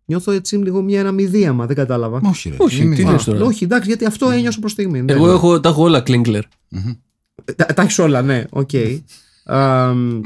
Νιώθω 0.07 0.32
έτσι 0.32 0.57
λίγο 0.57 0.82
μια 0.82 1.00
αναμηδίαμα, 1.00 1.66
δεν 1.66 1.76
κατάλαβα. 1.76 2.20
Όχι, 2.24 2.48
ρε. 2.48 2.57
Όχι, 2.59 2.84
μην 2.84 2.94
τι 2.96 3.02
είναι. 3.02 3.11
λες 3.11 3.24
τώρα. 3.24 3.44
Όχι, 3.44 3.64
εντάξει, 3.64 3.88
γιατί 3.88 4.05
αυτό 4.05 4.30
ένιωσα 4.30 4.59
προς 4.61 4.72
στιγμή. 4.72 5.02
ναι. 5.02 5.12
Εγώ 5.12 5.30
έχω, 5.30 5.61
τα 5.61 5.68
έχω 5.68 5.82
όλα 5.82 6.02
Klingler. 6.07 6.40
Τα, 7.57 7.66
τα 7.66 7.82
έχεις 7.82 7.98
όλα, 7.98 8.22
ναι, 8.22 8.44
οκ. 8.50 8.70
Αμ, 9.44 10.20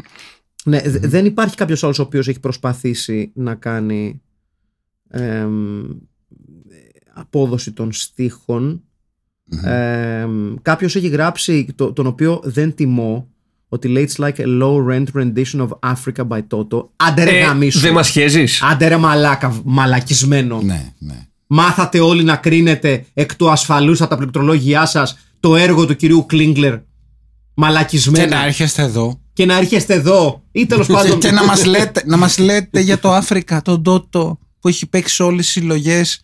ναι, 0.65 0.81
δε- 0.81 1.09
δεν 1.09 1.25
υπάρχει 1.27 1.55
κάποιος 1.57 1.85
άλλος 1.85 1.99
ο 1.99 2.03
οποίος 2.03 2.29
έχει 2.29 2.41
προσπαθήσει 2.41 3.31
να 3.35 3.55
κάνει 3.55 4.23
εμ, 5.09 5.83
απόδοση 7.15 7.73
των 7.73 7.93
στίχων. 7.93 8.83
Εμ, 9.63 10.55
κάποιος 10.63 10.97
έχει 10.97 11.09
γράψει 11.09 11.67
το, 11.75 11.93
τον 11.93 12.07
οποίο 12.07 12.41
δεν 12.45 12.75
τιμώ 12.75 13.29
ότι 13.69 13.89
λέει 13.89 14.09
it's 14.13 14.25
like 14.25 14.39
a 14.41 14.45
low 14.63 14.87
rent 14.91 15.05
rendition 15.15 15.69
of 15.69 15.93
Africa 15.93 16.29
by 16.29 16.39
Toto. 16.51 16.89
Άντε 16.97 17.25
ρε 17.25 17.39
Ε, 17.39 17.43
γαμίσου. 17.45 17.79
δεν 17.79 17.93
μας 17.93 18.09
χέζεις. 18.09 18.63
Άντε 18.63 18.89
ρε 18.89 18.97
μαλάκα, 18.97 19.61
μαλακισμένο. 19.65 20.61
Ναι, 20.63 20.93
ναι. 20.99 21.27
Μάθατε 21.47 22.01
όλοι 22.01 22.23
να 22.23 22.37
κρίνετε 22.37 23.05
εκ 23.15 23.37
του 23.37 23.51
ασφαλούς 23.51 24.01
από 24.01 24.11
τα 24.11 24.17
πληκτρολόγια 24.17 24.87
σας 24.87 25.19
το 25.41 25.57
έργο 25.57 25.87
του 25.87 25.97
κυρίου 25.97 26.27
Κλίνγκλερ. 26.27 26.77
Και 26.79 26.85
Μαλακισμένο. 27.55 28.35
να 28.37 28.45
έρχεστε 28.45 28.83
εδώ 28.83 29.21
Και 29.33 29.45
να 29.47 29.57
έρχεστε 29.57 29.95
εδώ. 29.95 30.43
Ή 30.53 30.67
τέλος 30.67 30.87
και, 30.87 30.93
πάντων. 30.93 31.19
και 31.19 31.31
να, 31.31 31.45
μας 31.45 31.65
λέτε, 31.65 32.03
να 32.07 32.17
μας 32.17 32.39
λέτε 32.39 32.81
για 32.81 32.99
το 32.99 33.13
Αφρικα, 33.13 33.63
τον 33.63 33.83
Τότο 33.83 34.39
που 34.61 34.69
έχει 34.69 34.87
παίξει 34.87 35.15
σε 35.15 35.23
όλες 35.23 35.45
τις 35.45 35.53
συλλογές 35.53 36.21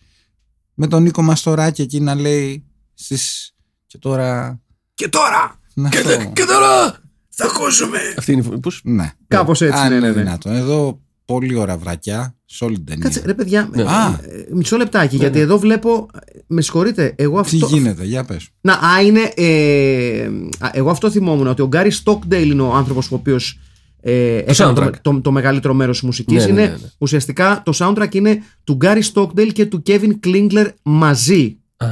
με 0.73 0.87
τον 0.87 1.03
Νίκο 1.03 1.21
Μαστοράκη 1.21 1.81
εκεί 1.81 1.99
να 1.99 2.15
λέει 2.15 2.63
στις... 2.93 3.53
και 3.87 3.97
τώρα... 3.97 4.59
Και 4.93 5.07
τώρα 5.09 5.59
Να 5.73 5.87
αυτό. 5.87 6.01
τώρα! 6.45 7.03
Θα 7.35 7.45
ακούσουμε. 7.45 7.97
Αυτή 8.17 8.31
είναι 8.31 8.41
η 8.41 8.43
φωνή. 8.43 8.59
Πώς; 8.59 8.81
Ναι. 8.83 9.11
Κάπως 9.27 9.61
έτσι, 9.61 9.77
Αν 9.79 9.83
ναι, 9.83 9.89
ναι, 9.89 9.95
είναι 9.95 10.07
ναι. 10.15 10.21
δυνατόν. 10.23 10.53
Εδώ 10.55 10.99
πολύ 11.25 11.55
ωραία 11.55 11.77
βρακιά 11.77 12.35
σε 12.45 12.63
όλη 12.63 12.75
την 12.75 12.85
ταινία. 12.85 13.03
Κάτσε, 13.03 13.21
ρε 13.25 13.33
παιδιά, 13.33 13.69
Ναι. 13.73 13.81
ε, 13.81 13.85
Α. 13.85 14.19
ε, 14.23 14.45
μισό 14.53 14.77
λεπτάκι, 14.77 15.15
γιατί 15.15 15.39
εδώ 15.39 15.59
βλέπω. 15.59 16.07
Με 16.47 16.61
συγχωρείτε, 16.61 17.13
εγώ 17.17 17.41
Τι 17.41 17.57
αυτό. 17.61 17.75
γίνεται, 17.75 18.03
για 18.05 18.23
πες. 18.23 18.49
Να, 18.61 18.73
α, 18.73 19.01
είναι. 19.05 19.19
Ε, 19.35 20.29
α, 20.59 20.69
εγώ 20.73 20.89
αυτό 20.89 21.11
θυμόμουν 21.11 21.47
ότι 21.47 21.61
ο 21.61 21.67
Γκάρι 21.67 21.91
Στόκντέιλ 21.91 22.51
είναι 22.51 22.61
ο 22.61 22.73
άνθρωπος 22.73 23.11
ο 23.11 23.15
οποίος. 23.15 23.59
Ε, 24.01 24.37
έκανε 24.37 24.53
soundtrack. 24.73 24.91
το, 25.01 25.11
το, 25.13 25.21
το 25.21 25.31
μεγαλύτερο 25.31 25.73
μέρος 25.73 25.95
της 25.97 26.05
μουσικής. 26.05 26.45
Ναι, 26.45 26.51
ναι, 26.51 26.61
είναι 26.61 26.69
ναι, 26.69 26.77
ναι. 26.81 26.89
ουσιαστικά 26.97 27.61
το 27.65 27.71
soundtrack 27.75 28.15
είναι 28.15 28.41
του 28.63 28.73
Γκάρι 28.75 29.01
Στόκντέιλ 29.01 29.51
και 29.51 29.65
του 29.65 29.83
Kevin 29.85 30.11
Klingler 30.27 30.67
μαζί. 30.83 31.57
Α, 31.77 31.87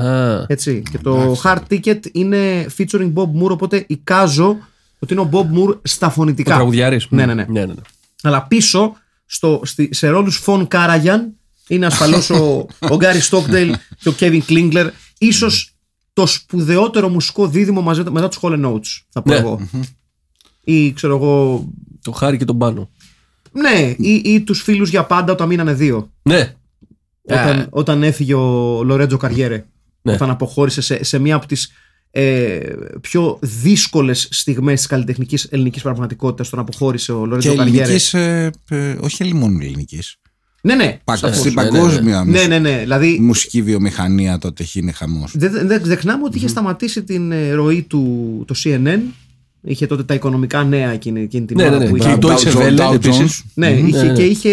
Έτσι. 0.47 0.81
Και 0.91 0.97
το 0.97 1.15
Εντάξει. 1.21 1.41
Hard 1.45 1.61
Ticket 1.73 1.99
είναι 2.11 2.65
featuring 2.77 3.13
Bob 3.13 3.23
Moore, 3.41 3.49
οπότε 3.49 3.83
εικάζω 3.87 4.57
ότι 5.03 5.13
είναι 5.13 5.21
ο 5.21 5.29
Bob 5.31 5.57
Moore 5.57 5.79
στα 5.83 6.07
ο 6.07 6.09
φωνητικά. 6.09 6.55
τραγουδιάρης. 6.55 7.07
Ναι, 7.09 7.25
ναι, 7.25 7.33
ναι. 7.33 7.45
ναι, 7.49 7.59
ναι, 7.59 7.65
ναι. 7.65 7.81
Αλλά 8.23 8.43
πίσω, 8.47 8.93
στο, 9.25 9.61
στη, 9.63 9.89
σε 9.91 10.07
ρόλους 10.07 10.37
Φων 10.37 10.67
Κάραγιαν, 10.67 11.33
είναι 11.67 11.85
ασφαλώς 11.85 12.29
ο, 12.29 12.65
ο 12.79 12.95
Γκάρι 12.95 13.19
Στόκντελ 13.19 13.75
και 13.99 14.09
ο 14.09 14.11
Κέβιν 14.11 14.45
Κλίγκλερ. 14.45 14.89
Ίσως 15.17 15.73
το 16.13 16.25
σπουδαιότερο 16.25 17.09
μουσικό 17.09 17.47
δίδυμο 17.47 17.81
μαζί, 17.81 18.03
μετά 18.11 18.27
τους 18.27 18.39
Hall 18.41 18.65
Notes, 18.65 19.01
θα 19.09 19.21
πω 19.21 19.29
Ναι. 19.31 19.37
εγώ. 19.37 19.67
Ή 20.63 20.93
ξέρω 20.93 21.15
εγώ... 21.15 21.65
Το 22.01 22.11
χάρη 22.11 22.37
και 22.37 22.45
τον 22.45 22.57
πάνω. 22.57 22.89
Ναι, 23.51 23.93
ή, 23.97 24.21
ή 24.25 24.41
τους 24.41 24.61
φίλους 24.61 24.89
για 24.89 25.03
πάντα 25.05 25.31
όταν 25.31 25.47
μείνανε 25.47 25.73
δύο. 25.73 26.11
Ναι. 26.21 26.53
Όταν, 27.29 27.59
Ε, 27.59 27.67
όταν 27.69 28.03
έφυγε 28.03 28.33
ο 28.33 28.83
Λορέτζο 28.83 29.17
Καριέρε. 29.17 29.65
Ναι. 30.01 30.13
Όταν 30.13 30.29
αποχώρησε 30.29 30.81
σε, 30.81 31.03
σε 31.03 31.19
μία 31.19 31.35
από 31.35 31.47
τις 31.47 31.71
ε, 32.15 32.59
πιο 33.01 33.37
δύσκολες 33.41 34.27
στιγμές 34.31 34.77
της 34.77 34.87
καλλιτεχνικής 34.87 35.43
ελληνικής 35.43 35.81
πραγματικότητας 35.81 36.47
όταν 36.47 36.59
αποχώρησε 36.59 37.11
ο 37.11 37.21
Και 37.21 37.27
Λορέτζο 37.27 37.55
Καριέρε. 37.55 37.83
ελληνική, 37.83 38.17
ε, 38.17 38.49
ε, 38.69 38.97
όχι 38.99 39.33
μόνο 39.33 39.57
ελληνικής. 39.61 40.17
Ναι, 40.61 40.75
ναι. 40.75 40.99
Στην 41.15 41.29
ναι, 41.29 41.35
ναι, 41.35 41.49
ναι. 41.49 41.53
παγκόσμια 41.53 42.23
Ναι, 42.23 42.45
ναι, 42.45 42.59
ναι. 42.59 42.77
Δηλαδή 42.77 43.19
μουσική 43.21 43.61
βιομηχανία 43.61 44.37
τότε 44.37 44.63
έχει 44.63 44.79
είναι 44.79 44.91
χαμός. 44.91 45.31
δεν 45.35 45.67
δεν 45.67 45.81
ξεχνάμε 45.81 46.23
ότι 46.23 46.37
είχε 46.37 46.47
σταματήσει 46.47 47.03
την 47.03 47.31
ε, 47.31 47.51
ροή 47.51 47.81
του 47.81 48.43
το 48.47 48.55
CNN. 48.63 48.99
Είχε 49.65 49.87
τότε 49.87 50.03
τα 50.03 50.13
οικονομικά 50.13 50.63
νέα 50.63 50.89
εκείνη, 50.89 51.21
εκείνη 51.21 51.45
την 51.45 51.55
Ναι, 51.57 51.63
ώρα 51.65 51.77
ναι, 51.77 51.83
ναι. 51.83 51.89
που 51.89 51.97
Και 51.97 52.07
είχε. 52.07 52.15
η 52.15 52.19
Deutsche 52.21 52.57
Welle 52.57 52.93
επίσης. 52.93 53.43
Ναι, 53.53 53.69
Μμμ. 53.69 53.87
είχε, 53.87 53.97
Ναι, 54.03 54.07
ναι. 54.09 54.13
και 54.13 54.21
είχε. 54.23 54.49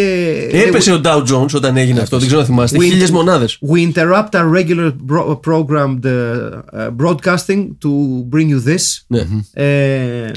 Έπεσε 0.50 0.92
ο 0.92 1.00
Dow 1.04 1.22
Jones 1.26 1.50
όταν 1.54 1.76
έγινε 1.76 2.00
αυτό. 2.00 2.16
Δεν 2.18 2.26
ξέρω 2.26 2.40
αν 2.40 2.46
θυμάστε. 2.46 2.78
Winter- 2.78 2.82
Χίλιε 2.84 3.11
μονάδε. 3.11 3.46
We 3.72 3.92
interrupt 3.92 4.28
our 4.32 4.50
regular 4.56 4.90
bro- 5.12 5.40
programmed 5.46 6.04
uh, 6.04 6.11
uh, 6.11 6.90
broadcasting 6.96 7.66
to 7.84 7.90
bring 8.30 8.48
you 8.50 8.61
this. 8.68 9.04
Ναι. 9.06 9.26
Uh, 9.56 10.34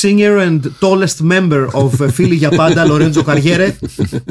singer 0.00 0.38
and 0.46 0.60
tallest 0.80 1.20
member 1.22 1.66
of 1.72 2.00
uh, 2.00 2.08
Philly 2.18 2.36
για 2.36 2.48
πάντα, 2.50 2.84
Lorenzo 2.88 3.22
Carriere, 3.24 3.70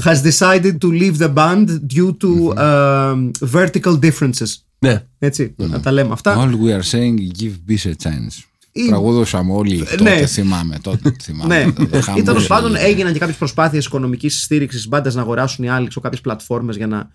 has 0.03 0.21
decided 0.21 0.75
to 0.81 0.89
leave 1.01 1.17
the 1.17 1.29
band 1.39 1.67
due 1.95 2.11
to 2.23 2.53
um, 2.57 3.31
vertical 3.51 3.99
differences. 3.99 4.55
Ναι. 4.79 5.03
Έτσι, 5.19 5.53
να 5.57 5.79
τα 5.79 5.91
λέμε 5.91 6.09
αυτά. 6.13 6.37
All 6.37 6.51
we 6.51 6.71
are 6.79 6.85
saying 6.91 7.41
give 7.43 7.53
peace 7.71 7.85
a 7.89 8.07
chance. 8.07 8.43
Ή- 8.75 8.87
Τραγουδούσαμε 8.87 9.53
όλοι 9.53 9.77
τότε, 9.77 10.03
ναι. 10.03 10.25
θυμάμαι. 10.25 10.79
Τότε, 10.81 11.15
θυμάμαι 11.21 11.57
Ναι, 11.65 11.71
τότε, 11.71 11.97
ή 11.97 12.01
χαμός 12.01 12.23
τέλος 12.23 12.47
πάντων 12.47 12.75
έγινε. 12.75 12.89
έγιναν 12.89 13.13
και 13.13 13.19
κάποιες 13.19 13.37
προσπάθειες 13.37 13.85
οικονομικής 13.85 14.41
στήριξης 14.43 14.87
μπάντα 14.87 15.13
να 15.13 15.21
αγοράσουν 15.21 15.65
οι 15.65 15.69
άλλοι 15.69 15.87
κάποιες 16.01 16.21
πλατφόρμες 16.21 16.75
για 16.75 16.87
να 16.87 17.09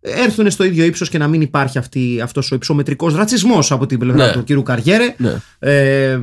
έρθουν 0.00 0.50
στο 0.50 0.64
ίδιο 0.64 0.84
ύψος 0.84 1.08
και 1.08 1.18
να 1.18 1.28
μην 1.28 1.40
υπάρχει 1.40 1.78
αυτός 2.22 2.52
ο 2.52 2.54
υψομετρικός 2.54 3.14
ρατσισμός 3.14 3.72
από 3.72 3.86
την 3.86 3.98
πλευρά 3.98 4.26
Ναι. 4.26 4.32
του 4.32 4.44
κύριου 4.44 4.62
Καριέρε. 4.62 5.14
Ναι. 5.18 5.34
Ε, 5.58 6.18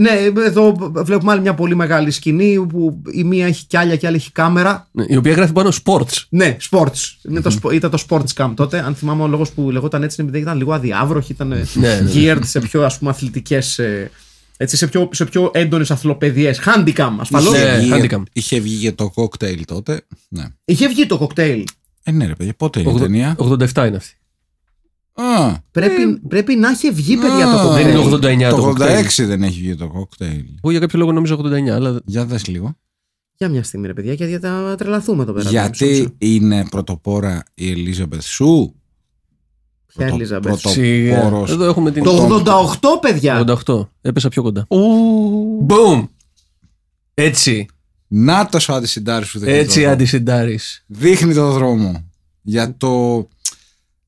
ναι, 0.00 0.10
εδώ 0.46 0.92
βλέπουμε 0.94 1.32
άλλη 1.32 1.40
μια 1.40 1.54
πολύ 1.54 1.74
μεγάλη 1.76 2.10
σκηνή 2.10 2.66
που 2.68 3.02
η 3.12 3.24
μία 3.24 3.46
έχει 3.46 3.66
κι 3.66 3.76
άλλα 3.76 3.96
και 3.96 4.06
άλλη 4.06 4.16
έχει 4.16 4.32
κάμερα. 4.32 4.88
Ναι, 4.92 5.04
Η 5.08 5.16
οποία 5.16 5.32
γράφει 5.32 5.52
πάνω 5.52 5.72
sports. 5.84 6.24
Ναι, 6.28 6.56
sports. 6.70 7.28
Είναι 7.28 7.40
το, 7.40 7.50
σπο- 7.50 7.70
ήταν 7.70 7.90
το 7.90 8.02
sports 8.08 8.32
cam 8.36 8.52
τότε. 8.56 8.78
Αν 8.78 8.94
θυμάμαι, 8.94 9.22
ο 9.22 9.26
λόγος 9.26 9.50
που 9.50 9.70
λεγόταν 9.70 10.02
έτσι 10.02 10.16
είναι 10.20 10.30
επειδή 10.30 10.44
ήταν 10.44 10.56
λίγο 10.58 10.72
αδιάβροχη, 10.72 11.32
ήταν 11.32 11.48
ναι, 11.48 11.62
ναι. 11.74 12.00
geared 12.14 12.38
σε 12.42 12.60
πιο 12.60 12.84
ας 12.84 12.98
πούμε 12.98 13.10
αθλητικές 13.10 13.78
ε, 13.78 14.10
έτσι, 14.56 14.76
σε 14.76 14.86
πιο, 14.86 15.08
σε 15.12 15.24
πιο 15.24 15.50
έντονες 15.54 15.90
αθλοπαιδιές. 15.90 16.60
Handicam, 16.64 17.10
ασφαλώς. 17.18 17.52
Ναι. 17.52 17.58
Είχε 17.58 17.78
βγει- 17.96 18.12
handicam. 18.12 18.22
Είχε 18.32 18.60
βγει 18.60 18.76
και 18.78 18.92
το 18.92 19.10
κόκτέιλ 19.10 19.64
τότε. 19.64 20.00
Ναι. 20.28 20.44
Είχε 20.64 20.88
βγει 20.88 21.06
το 21.06 21.18
κοκτέιλ. 21.18 21.64
Ε, 22.08 22.10
ναι, 22.12 22.26
ρε 22.26 22.34
παιδιά, 22.34 22.54
πότε 22.56 22.80
είναι 22.80 22.88
η 22.88 22.92
Ογδο- 22.92 23.04
ταινία; 23.06 23.36
87 23.38 23.86
είναι 23.86 23.96
αυτή. 23.96 24.14
Α, 25.12 25.54
Πρέπει, 25.70 26.20
πρέπει 26.28 26.54
να 26.56 26.68
έχει 26.68 26.90
βγει, 26.90 27.16
παιδιά, 27.16 27.44
το 27.44 27.58
Α, 27.58 27.72
Δεν 27.74 27.88
είναι 27.88 28.02
κοκτέιλ. 28.02 28.36
89 28.38 28.50
το 28.50 28.56
το 28.56 28.62
κοκτέιλ. 28.62 29.06
86 29.06 29.26
δεν 29.26 29.42
έχει 29.42 29.60
βγει 29.60 29.74
το 29.74 29.88
κόκτέιλ. 29.88 30.44
Εγώ 30.62 30.70
για 30.70 30.80
κάποιο 30.80 30.98
λόγο 30.98 31.12
νόμιζα 31.12 31.34
89, 31.34 31.68
αλλά. 31.74 32.00
Για 32.04 32.24
δες 32.24 32.46
λίγο. 32.46 32.76
Για 33.38 33.48
μια 33.48 33.62
στιγμή, 33.62 33.86
ρε 33.86 33.92
παιδιά, 33.92 34.12
γιατί 34.12 34.38
θα 34.38 34.74
τρελαθούμε 34.78 35.22
εδώ 35.22 35.32
πέρα. 35.32 35.50
Γιατί 35.50 36.14
είναι 36.18 36.66
πρωτοπόρα 36.70 37.42
η 37.54 37.70
Ελίζαμπεθ 37.70 38.24
Σου; 38.24 38.74
Ποια 39.86 39.96
Πρωτο- 40.06 40.14
Ελίζαμπεθ; 40.14 40.58
Σιγά. 40.68 41.14
Πρωτοπόρος. 41.20 41.50
Εδώ 41.50 41.64
έχουμε 41.64 41.90
την. 41.90 42.02
Το 42.02 42.10
88, 42.44 42.98
παιδιά! 43.00 43.44
88. 43.66 43.88
Έπεσα 44.00 44.28
πιο 44.28 44.42
κοντά. 44.42 44.66
Boom! 45.68 46.08
Έτσι. 47.14 47.66
Να 48.08 48.46
το 48.46 48.58
ο 48.68 48.72
αντισυντάρης 48.74 49.30
που 49.30 49.38
δείχνει. 49.38 49.54
Έτσι 49.54 49.74
το 49.74 49.80
δρόμο. 49.80 49.92
αντισυντάρεις. 49.94 50.84
Δείχνει 50.86 51.34
το 51.34 51.50
δρόμο. 51.52 52.10
Για 52.42 52.76
το 52.76 53.28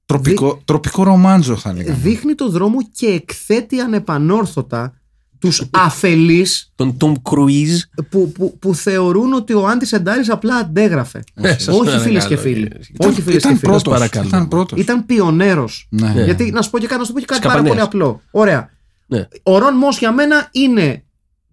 τροπικό, 0.07 0.61
τροπικό 0.65 1.03
ρομάντζο 1.03 1.57
θα 1.57 1.73
λέγαμε. 1.73 1.99
Δείχνει 2.03 2.35
το 2.35 2.51
δρόμο 2.51 2.79
και 2.93 3.07
εκθέτει 3.07 3.81
ανεπανόρθωτα 3.81 4.93
τους 5.39 5.63
αφελείς 5.71 6.73
Τον 6.75 6.97
Tom 7.01 7.13
Cruise. 7.23 8.03
που, 8.11 8.33
που, 8.33 8.59
που 8.59 8.75
θεωρούν 8.75 9.33
ότι 9.33 9.53
ο 9.53 9.67
Άντης 9.69 9.93
Εντάρης 9.93 10.31
απλά 10.31 10.55
αντέγραφε. 10.57 11.25
Ε, 11.35 11.49
σας 11.49 11.67
Όχι 11.69 11.79
παρακαλώ, 11.79 12.03
φίλες 12.03 12.27
και 12.27 12.37
φίλοι. 12.37 12.69
κύριε. 12.69 12.79
Όχι 12.99 13.23
φίλες 13.23 13.43
και 13.43 13.49
ήταν 13.49 13.59
φίλοι. 13.59 13.71
πρώτος. 13.71 13.93
παρακαλώ. 13.93 14.29
Ήταν 14.29 14.49
πρώτος. 14.49 14.81
Ήταν 14.81 15.07
πιονέρος. 15.07 15.87
Ναι. 15.91 16.13
Ναι. 16.13 16.25
Γιατί 16.25 16.51
να 16.51 16.63
σου 16.63 16.71
πω 16.71 16.79
και 16.79 16.87
κάτι, 16.87 17.01
να 17.01 17.07
σου 17.07 17.13
πω 17.13 17.19
και 17.19 17.25
κάτι 17.25 17.41
πάρα 17.41 17.53
Σκαπανέας. 17.55 17.89
πολύ 17.89 18.03
απλό. 18.05 18.21
Ωραία. 18.31 18.71
Ναι. 19.07 19.29
Ο 19.43 19.59
Ρον 19.59 19.75
Μος 19.77 19.99
για 19.99 20.13
μένα 20.13 20.49
είναι 20.53 21.05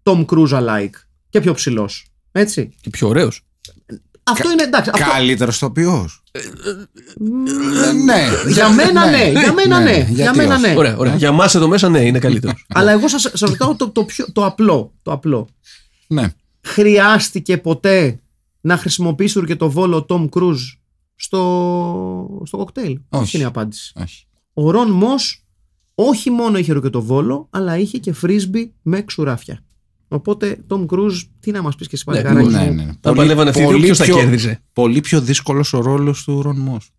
Tom 0.03 0.25
Cruise 0.25 0.49
alike 0.49 0.89
και 1.29 1.39
πιο 1.41 1.53
ψηλός. 1.53 2.07
Έτσι. 2.37 2.73
Και 2.81 2.89
πιο 2.89 3.07
ωραίος. 3.07 3.45
Αυτό 4.23 4.51
είναι 4.51 4.63
εντάξει. 4.63 4.89
Αυτό, 4.93 5.11
Καλύτερος 5.11 5.59
τοπιός. 5.59 6.23
ναι. 8.05 8.27
για 8.47 8.69
μένα 8.69 9.09
ναι. 9.09 9.31
Για 9.31 9.53
μένα 9.53 9.79
ναι. 9.79 9.91
Για 9.91 10.07
γιατί 10.09 10.37
μένα 10.37 10.55
όχι; 10.55 10.67
ναι. 10.67 10.73
Ωραία, 10.77 10.97
ωραία. 10.97 11.15
Για 11.15 11.27
εμάς 11.27 11.55
εδώ 11.55 11.67
μέσα, 11.67 11.89
ναι, 11.89 11.99
είναι 11.99 12.19
καλύτερος. 12.19 12.65
Αλλά 12.77 12.91
εγώ 12.91 13.07
σας, 13.07 13.21
σας 13.21 13.49
ρωτάω 13.49 13.75
το, 13.75 13.89
το, 13.89 14.05
πιο, 14.05 14.31
το 14.31 14.45
απλό. 14.45 14.93
Το 15.01 15.11
απλό. 15.11 15.47
Ναι. 16.07 16.33
Χρειάστηκε 16.61 17.57
ποτέ 17.57 18.19
να 18.61 18.77
χρησιμοποιήσει 18.77 19.43
και 19.43 19.55
το 19.55 19.69
βόλο 19.69 20.05
Tom 20.09 20.29
Cruise 20.29 20.77
στο, 21.15 22.41
στο 22.45 22.57
κοκτέιλ; 22.57 22.99
Όχι. 23.09 23.23
Αυτή 23.23 23.35
είναι 23.35 23.45
η 23.45 23.47
απάντηση. 23.47 23.91
Όχι. 23.95 24.25
Ο 24.53 24.71
Ρον 24.71 24.91
Μος 24.91 25.45
όχι 25.95 26.29
μόνο 26.29 26.57
είχε 26.57 26.79
και 26.79 26.89
το 26.89 27.01
βόλο, 27.01 27.47
αλλά 27.49 27.77
είχε 27.77 27.97
και 27.97 28.13
φρίσμπι 28.13 28.73
με 28.81 29.01
ξουράφια. 29.01 29.64
Οπότε, 30.07 30.57
Tom 30.67 30.85
Cruise, 30.85 31.21
τι 31.39 31.51
να 31.51 31.61
μας 31.61 31.75
πεις 31.75 31.87
και 31.87 31.95
εσύ 31.95 32.03
Ναι, 32.09 32.13
παλικάράκι 32.21 32.49
Ναι, 32.55 32.65
μου. 32.69 32.73
ναι. 32.73 32.91
Αν 33.01 33.15
παλεύανε 33.15 33.49
αυτοί 33.49 33.61
οι 33.61 33.65
δύο, 33.67 33.77
ποιος 33.79 33.97
θα 33.97 34.03
πιο- 34.03 34.15
κέρδιζε; 34.15 34.61
Πολύ 34.73 35.01
πιο 35.01 35.21
δύσκολος 35.21 35.73
ο 35.73 35.81
ρόλος 35.81 36.23
του 36.23 36.41
Ρον 36.41 36.57
Μος. 36.59 36.91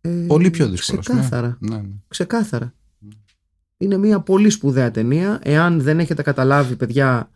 Ε, 0.00 0.08
Πολύ 0.08 0.50
πιο 0.50 0.68
δύσκολος. 0.68 1.04
Ξεκάθαρα. 1.04 1.56
Ναι, 1.60 1.76
ναι. 1.76 1.82
Ξεκάθαρα. 2.08 2.74
Είναι 3.78 3.96
μια 3.98 4.20
πολύ 4.20 4.50
σπουδαία 4.50 4.90
ταινία. 4.90 5.40
Εάν 5.42 5.80
δεν 5.80 5.98
έχετε 5.98 6.22
καταλάβει, 6.22 6.76
παιδιά. 6.76 7.30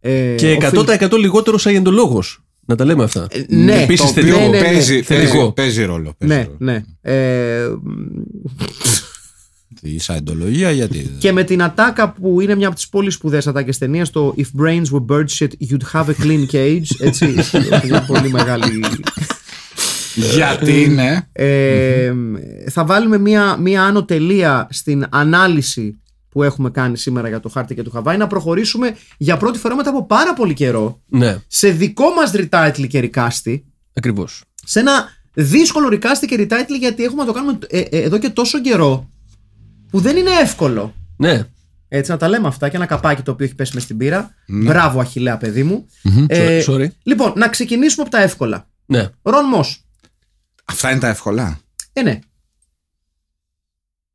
Ε, 0.00 0.34
Και 0.34 0.46
οφείλ- 0.50 0.62
100% 0.88 1.16
λιγότερος 1.18 1.62
σαγεντολόγο. 1.62 2.22
Να 2.66 2.76
τα 2.76 2.84
λέμε 2.84 3.02
αυτά. 3.04 3.26
Ε, 3.30 3.44
ναι, 3.54 3.82
Επίσης 3.82 4.04
Το 4.04 4.20
οποίο 4.20 4.22
θετικό. 4.34 4.38
ναι, 4.50 4.58
ναι. 4.58 4.60
παίζει, 4.64 5.02
Θετικό. 5.02 5.52
παίζει, 5.52 5.52
παίζει 5.52 5.84
ρόλο. 5.84 6.14
παίζει 6.18 6.34
Ναι, 6.34 6.42
ρόλο. 6.44 6.56
ναι. 6.60 6.84
Ε, 7.00 7.66
Η 9.86 9.98
σαϊντολογία 9.98 10.70
γιατί. 10.70 11.10
και 11.18 11.32
με 11.32 11.44
την 11.44 11.62
ατάκα 11.62 12.12
που 12.12 12.40
είναι 12.40 12.54
μια 12.54 12.66
από 12.66 12.76
τις 12.76 12.88
πολύ 12.88 13.10
σπουδαίες 13.10 13.46
ατάκες 13.46 13.78
ταινίας 13.78 14.10
το 14.10 14.34
If 14.36 14.60
brains 14.60 14.84
were 14.92 15.04
bird 15.08 15.26
shit, 15.38 15.48
you'd 15.68 15.82
have 15.92 16.06
a 16.08 16.22
clean 16.24 16.46
cage. 16.52 16.86
Έτσι, 16.98 17.24
είναι 17.84 18.04
πολύ 18.06 18.30
μεγάλη... 18.30 18.84
γιατί 20.14 20.82
είναι. 20.82 21.28
Ε, 21.32 22.12
θα 22.70 22.84
βάλουμε 22.84 23.18
μια, 23.18 23.56
μια 23.56 23.84
άνω 23.84 24.04
τελεία 24.04 24.68
στην 24.70 25.06
ανάλυση 25.10 25.98
που 26.28 26.42
έχουμε 26.42 26.70
κάνει 26.70 26.96
σήμερα 26.96 27.28
για 27.28 27.40
το 27.40 27.48
χάρτη 27.48 27.74
και 27.74 27.82
του 27.82 27.90
Χαβάη 27.90 28.16
να 28.16 28.26
προχωρήσουμε 28.26 28.96
για 29.16 29.36
πρώτη 29.36 29.58
φορά 29.58 29.76
μετά 29.76 29.90
από 29.90 30.06
πάρα 30.06 30.34
πολύ 30.34 30.54
καιρό 30.54 31.00
Ναι, 31.06 31.36
σε 31.46 31.70
δικό 31.70 32.04
μας 32.10 32.32
retitle 32.34 32.86
και 32.88 33.10
recast 33.14 33.60
ακριβώς. 33.94 34.44
σε 34.64 34.80
ένα 34.80 35.08
δύσκολο 35.34 35.88
recast 35.92 36.26
και 36.28 36.36
retitle 36.38 36.78
γιατί 36.78 37.04
έχουμε 37.04 37.20
να 37.20 37.26
το 37.26 37.32
κάνουμε 37.32 37.58
ε, 37.68 37.78
ε, 37.78 38.02
εδώ 38.02 38.18
και 38.18 38.28
τόσο 38.28 38.60
καιρό 38.60 39.08
που 39.94 40.00
δεν 40.00 40.16
είναι 40.16 40.30
εύκολο 40.30 40.94
Ναι. 41.16 41.42
έτσι 41.88 42.10
να 42.10 42.16
τα 42.16 42.28
λέμε 42.28 42.46
αυτά 42.48 42.68
και 42.68 42.76
ένα 42.76 42.86
καπάκι 42.86 43.22
το 43.22 43.30
οποίο 43.30 43.44
έχει 43.44 43.54
πέσει 43.54 43.70
μες 43.74 43.82
στην 43.82 43.96
πύρα 43.96 44.34
μπράβο 44.46 45.00
Αχιλέα 45.00 45.36
παιδί 45.36 45.62
μου 45.62 45.86
Ε, 46.26 46.62
Sorry. 46.68 46.86
λοιπόν 47.02 47.32
να 47.36 47.48
ξεκινήσουμε 47.48 48.02
από 48.02 48.10
τα 48.10 48.22
εύκολα 48.22 48.68
Ναι. 48.86 49.08
Ρον 49.22 49.44
Μος 49.44 49.84
Αυτά 50.64 50.90
είναι 50.90 51.00
τα 51.00 51.08
εύκολα. 51.08 51.58
Ε, 51.92 52.02
ναι. 52.02 52.18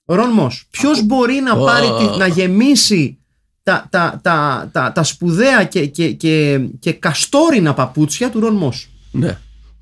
Ρον 0.05 0.29
Μος. 0.29 0.67
Ποιος 0.69 1.05
μπορεί 1.05 1.33
να 1.33 1.55
πάρει, 1.57 1.87
τη- 1.87 2.17
να 2.17 2.27
γεμίσει 2.27 3.17
τα, 3.63 3.87
τα, 3.89 4.19
τα, 4.23 4.69
τα, 4.71 4.91
τα 4.91 5.03
σπουδαία 5.03 5.63
και, 5.63 5.85
και, 5.85 6.11
και, 6.11 6.59
και 6.79 6.93
καστόρινα 6.93 7.73
παπούτσια 7.73 8.29
του 8.29 8.39
Ρον 8.39 8.55
Μος; 8.55 8.89
ναι. 9.11 9.37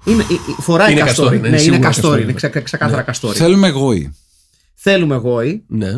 Είναι, 0.05 0.21
ε, 0.21 0.33
ε, 0.33 0.61
φοράει 0.61 0.91
Είναι 0.91 0.99
καστόρι. 0.99 1.29
καστόρι, 1.29 1.35
ναι, 1.39 1.41
Ναι, 1.41 1.47
είναι 1.47 1.57
σίγουρα 1.57 1.79
καστόρι. 1.79 2.01
καστόρι, 2.01 2.21
Είναι 2.21 2.31
ναι. 2.31 2.49
ξε, 2.49 2.61
ξεκάθαρα 2.61 3.01
καστόρι. 3.01 3.37
Θέλουμε 3.37 3.69
γόη. 3.69 4.15
Θέλουμε 4.79 5.15
γόη. 5.15 5.63
ναι. 5.67 5.93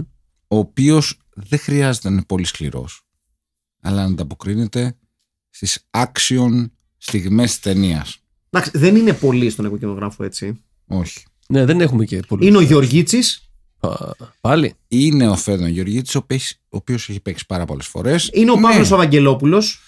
Ο 0.48 0.58
οποίος 0.58 1.18
δεν 1.36 1.60
χρειάζεται 1.60 2.08
να 2.10 2.14
είναι 2.14 2.24
πολύ 2.24 2.46
σκληρός. 2.46 3.02
Αλλά 3.82 4.02
να 4.04 4.12
ανταποκρίνεται 4.12 4.98
στις 5.50 5.88
action 5.98 6.70
στιγμές 6.98 7.50
της 7.50 7.60
ταινίας. 7.60 8.18
Εντάξει, 8.50 8.78
δεν 8.78 8.96
είναι 8.96 9.14
πολύ 9.14 9.50
στον 9.50 9.66
εγώ 9.66 9.78
κινηματογράφο 9.78 10.24
έτσι. 10.24 10.62
Όχι. 10.88 11.24
Ναι, 11.48 11.66
δεν 11.66 11.82
έχουμε 11.82 12.06
και 12.06 12.20
πολύ. 12.28 12.48
Είναι 12.48 12.58
ο 12.58 12.62
Γεωργίτσης 12.62 13.44
Α, 13.82 13.90
Πάλι. 14.42 14.74
Είναι 14.88 15.30
ο 15.30 15.36
Φέδων 15.36 15.68
Γεωργίτης, 15.68 16.16
ο 16.16 16.18
οποίος- 16.18 16.52
ο 16.70 16.78
οποίος 16.78 17.10
έχει 17.10 17.20
παίξει 17.20 17.46
πάρα 17.46 17.66
πολλές 17.66 17.88
φορές. 17.88 18.30
Είναι 18.34 18.52
ο 18.52 18.56
Ναι. 18.56 18.62
Παύλος 18.62 18.92
Ευαγγελόπουλος. 18.92 19.80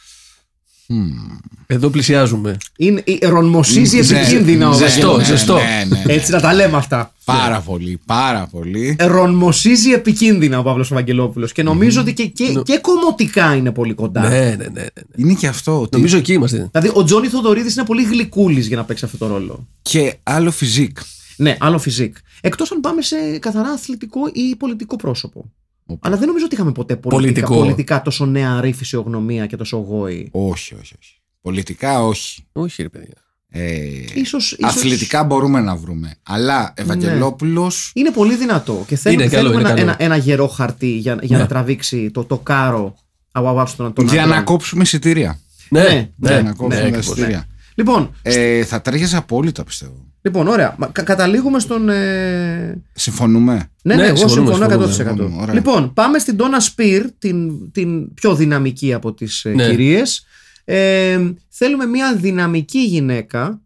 Εδώ 1.67 1.89
πλησιάζουμε. 1.89 2.57
Είναι, 2.77 3.03
ε, 3.19 3.27
ρονμοσίζει 3.27 4.13
Ναι, 4.13 4.19
επικίνδυνα 4.19 4.67
ο 4.67 4.71
ναι, 4.71 4.75
Ζεστό, 4.77 5.07
Ευαγγελόπουλος. 5.07 5.29
ναι, 5.29 5.35
ζεστό. 5.35 5.53
ναι, 5.55 5.85
ναι, 5.89 6.01
ναι. 6.05 6.13
Έτσι 6.13 6.31
να 6.31 6.39
τα 6.41 6.53
λέμε 6.53 6.77
αυτά. 6.77 7.13
Πάρα 7.25 7.59
πολύ, 7.59 7.99
πάρα 8.05 8.47
πολύ. 8.51 8.95
Ρονμοσίζει 8.99 9.91
επικίνδυνα 9.91 10.59
ο 10.59 10.63
Παύλος 10.63 10.91
Ευαγγελόπουλος. 10.91 11.51
Και 11.51 11.63
νομίζω 11.63 12.01
ότι 12.01 12.13
και, 12.13 12.25
και, 12.25 12.61
και 12.63 12.79
κομμωτικά 12.81 13.55
είναι 13.55 13.71
πολύ 13.71 13.93
κοντά. 13.93 14.29
Ναι, 14.29 14.39
ναι, 14.39 14.55
ναι. 14.55 14.65
ναι. 14.73 14.85
Είναι 15.15 15.33
και 15.33 15.47
αυτό 15.47 15.81
ότι 15.81 15.95
Νομίζω 15.95 16.17
εκεί 16.17 16.33
είμαστε. 16.33 16.69
Δηλαδή, 16.71 16.91
ο 16.99 17.03
Τζόνι 17.03 17.27
Θοδωρίδης 17.27 17.75
είναι 17.75 17.85
πολύ 17.85 18.03
γλυκούλης 18.03 18.67
για 18.67 18.77
να 18.77 18.83
παίξει 18.83 19.05
αυτό 19.05 19.17
το 19.17 19.27
ρόλο. 19.27 19.67
και 19.81 20.15
άλλο 20.23 20.51
φιζικ. 20.51 20.97
Ναι, 21.37 21.57
άλλο 21.59 21.79
φυσικ. 21.79 22.15
Εκτός 22.41 22.71
αν 22.71 22.79
πάμε 22.79 23.01
σε 23.01 23.15
καθαρά 23.39 23.69
αθλητικό 23.69 24.19
ή 24.33 24.55
πολιτικό 24.55 24.95
πρόσωπο. 24.95 25.51
Οπα. 25.91 26.07
Αλλά 26.07 26.17
δεν 26.17 26.27
νομίζω 26.27 26.45
ότι 26.45 26.55
είχαμε 26.55 26.71
ποτέ 26.71 26.95
πολιτικά, 26.95 27.21
Πολιτικό. 27.23 27.55
πολιτικά 27.57 28.01
τόσο 28.01 28.25
νεαρή 28.25 28.73
φυσιογνωμία 28.73 29.45
και 29.45 29.55
τόσο 29.55 29.77
γόη. 29.77 30.29
Όχι, 30.31 30.73
όχι, 30.73 30.93
όχι. 30.99 31.15
Πολιτικά 31.41 32.03
όχι. 32.05 32.45
Όχι, 32.51 32.81
ρε 32.81 32.89
παιδιά. 32.89 33.13
Ε, 33.53 33.79
Ίσως, 34.13 34.51
ίσως 34.51 34.57
Αθλητικά 34.61 35.23
μπορούμε 35.23 35.59
να 35.61 35.75
βρούμε. 35.75 36.15
Αλλά 36.23 36.73
Ευαγγελόπουλος 36.75 37.91
Είναι 37.95 38.11
πολύ 38.11 38.35
δυνατό 38.35 38.83
και 38.87 38.95
θέλουμε, 38.95 39.23
Είναι 39.23 39.31
καλό, 39.31 39.49
θέλουμε 39.49 39.61
είναι 39.69 39.69
ένα, 39.69 39.79
καλό. 39.81 39.95
ένα, 39.99 40.13
ένα 40.15 40.23
γερό 40.23 40.47
χαρτί 40.47 40.87
για, 40.87 41.17
για 41.21 41.35
Ναι. 41.37 41.41
να 41.43 41.47
τραβήξει 41.49 42.11
το, 42.11 42.23
το 42.23 42.37
κάρο 42.37 42.95
από 43.31 43.49
απόψε 43.49 43.75
των 43.75 43.93
των 43.93 44.05
για 44.07 44.23
αντρών. 44.23 44.37
να 44.37 44.43
κόψουμε 44.43 44.81
εισιτήρια. 44.81 45.39
Ναι, 45.69 45.81
Ναι, 45.81 45.87
ναι, 45.89 46.09
για 46.17 46.35
ναι, 46.35 46.41
να 46.41 46.53
κόψουμε 46.53 46.75
τα 46.75 46.81
ακριβώς. 46.81 47.05
εισιτήρια. 47.05 47.47
Λοιπόν, 47.75 48.15
Ε, 48.21 48.63
θα 48.63 48.81
τρέχεις 48.81 49.13
απόλυτα 49.13 49.63
πιστεύω. 49.63 50.05
Λοιπόν, 50.21 50.47
ωραία. 50.47 50.75
Μα, 50.77 50.87
κα- 50.87 51.01
καταλήγουμε 51.03 51.59
στον. 51.59 51.89
Ε... 51.89 52.81
Συμφωνούμε. 52.93 53.53
Ναι, 53.83 53.95
ναι, 53.95 54.01
Ναι, 54.01 54.07
εγώ 54.07 54.15
συμφωνούμε, 54.27 54.53
συμφωνώ 54.65 54.85
100%. 54.85 54.91
συμφωνούμε, 54.93 55.41
ωραία. 55.41 55.53
λοιπόν, 55.53 55.93
πάμε 55.93 56.19
στην 56.19 56.37
Donna 56.39 56.75
Spear, 56.81 57.05
την, 57.17 57.71
την 57.71 58.13
πιο 58.13 58.35
δυναμική 58.35 58.93
από 58.93 59.13
τις 59.13 59.41
Ναι. 59.45 59.51
ναι. 59.53 59.69
κυρίες. 59.69 60.25
Ε, 60.65 61.19
θέλουμε 61.49 61.85
μια 61.85 62.15
δυναμική 62.15 62.79
γυναίκα 62.79 63.61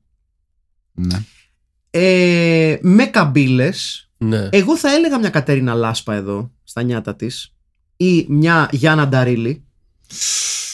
Ναι. 0.93 1.23
ε, 1.89 2.77
με 2.81 3.05
καμπύλες. 3.05 4.09
Ναι. 4.17 4.49
Εγώ 4.51 4.77
θα 4.77 4.93
έλεγα 4.93 5.19
μια 5.19 5.29
Κατερίνα 5.29 5.73
Λάσπα 5.73 6.13
εδώ, 6.15 6.51
στα 6.63 6.81
νιάτα 6.83 7.15
της. 7.15 7.53
Ή 7.97 8.25
μια 8.29 8.69
Γιάννα 8.71 9.07
Νταρίλη. 9.07 9.63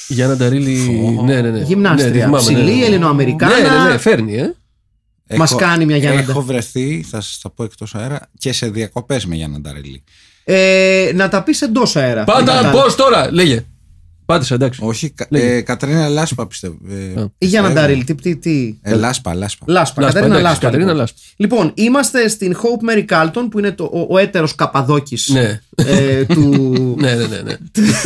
Για 0.07 0.27
να 0.27 0.37
τα 0.37 0.49
ρίλει. 0.49 0.75
Φω. 0.75 1.23
Ναι, 1.23 1.41
ναι, 1.41 1.49
ναι. 1.49 1.61
Γυμνάστρια. 1.61 2.05
Ναι, 2.07 2.11
τη 2.11 2.17
θυμάμαι, 2.19 2.37
ναι, 2.37 2.43
Ψηλή, 2.63 2.79
ναι. 2.79 2.85
Ελληνοαμερικάνα. 2.85 3.59
Ναι, 3.59 3.83
ναι, 3.83 3.91
ναι, 3.91 3.97
φέρνει, 3.97 4.35
ε. 4.37 4.55
Μας 5.37 5.51
Έχω- 5.51 5.59
κάνει 5.59 5.85
μια 5.85 5.97
Γιάννα 5.97 6.19
Έχω 6.29 6.41
βρεθεί, 6.41 7.05
θα 7.09 7.21
σας 7.21 7.39
τα 7.41 7.49
πω 7.49 7.63
εκτός 7.63 7.95
αέρα, 7.95 8.29
και 8.37 8.53
σε 8.53 8.69
διακοπές 8.69 9.25
με 9.25 9.35
Γιάννα 9.35 9.59
Νταρελή. 9.59 10.03
Ε, 10.43 11.11
να 11.15 11.27
τα 11.29 11.43
πεις 11.43 11.61
εντός 11.61 11.95
αέρα. 11.95 12.23
Πάντα 12.23 12.55
Κατά- 12.61 12.69
πώς 12.71 12.95
τώρα, 12.95 13.31
λέγε. 13.31 13.65
Πάτησα, 14.25 14.55
εντάξει. 14.55 14.79
Όχι, 14.83 15.09
κα- 15.09 15.27
Λέγε. 15.29 15.45
ε, 15.55 15.61
Κατρίνα 15.61 16.07
Λάσπα 16.07 16.47
πιστεύω. 16.47 16.77
Ε, 16.89 16.93
Α. 17.21 17.27
Η 17.37 17.45
Γιάννα 17.45 17.67
πιστεύω. 17.69 17.73
Νταρίλη, 17.73 18.03
τι, 18.03 18.15
τι, 18.15 18.35
τι; 18.37 18.75
Ε, 18.81 18.95
Λάσπα, 18.95 19.33
Λάσπα. 19.33 19.65
Λάσπα, 19.67 20.01
Λάσπα, 20.01 20.19
Κατερίνα 20.19 20.25
εντάξει, 20.39 20.43
Λάσπα. 20.43 20.65
Κατερίνα 20.65 20.91
λοιπόν. 20.91 20.97
Λάσπα. 20.97 21.19
Λοιπόν, 21.35 21.71
είμαστε 21.75 22.27
στην 22.27 22.55
Hope 22.55 22.89
Mary 22.95 23.05
Carlton 23.15 23.47
που 23.51 23.59
είναι 23.59 23.71
το, 23.71 23.83
ο, 23.83 24.07
ο 24.09 24.17
έτερος 24.17 24.55
Καπαδόκης 24.55 25.29
Ναι. 25.29 25.59
ε, 25.75 26.23
του, 26.25 26.41
Ναι, 27.01 27.13
ναι, 27.15 27.25
ναι. 27.25 27.41
ναι. 27.41 27.57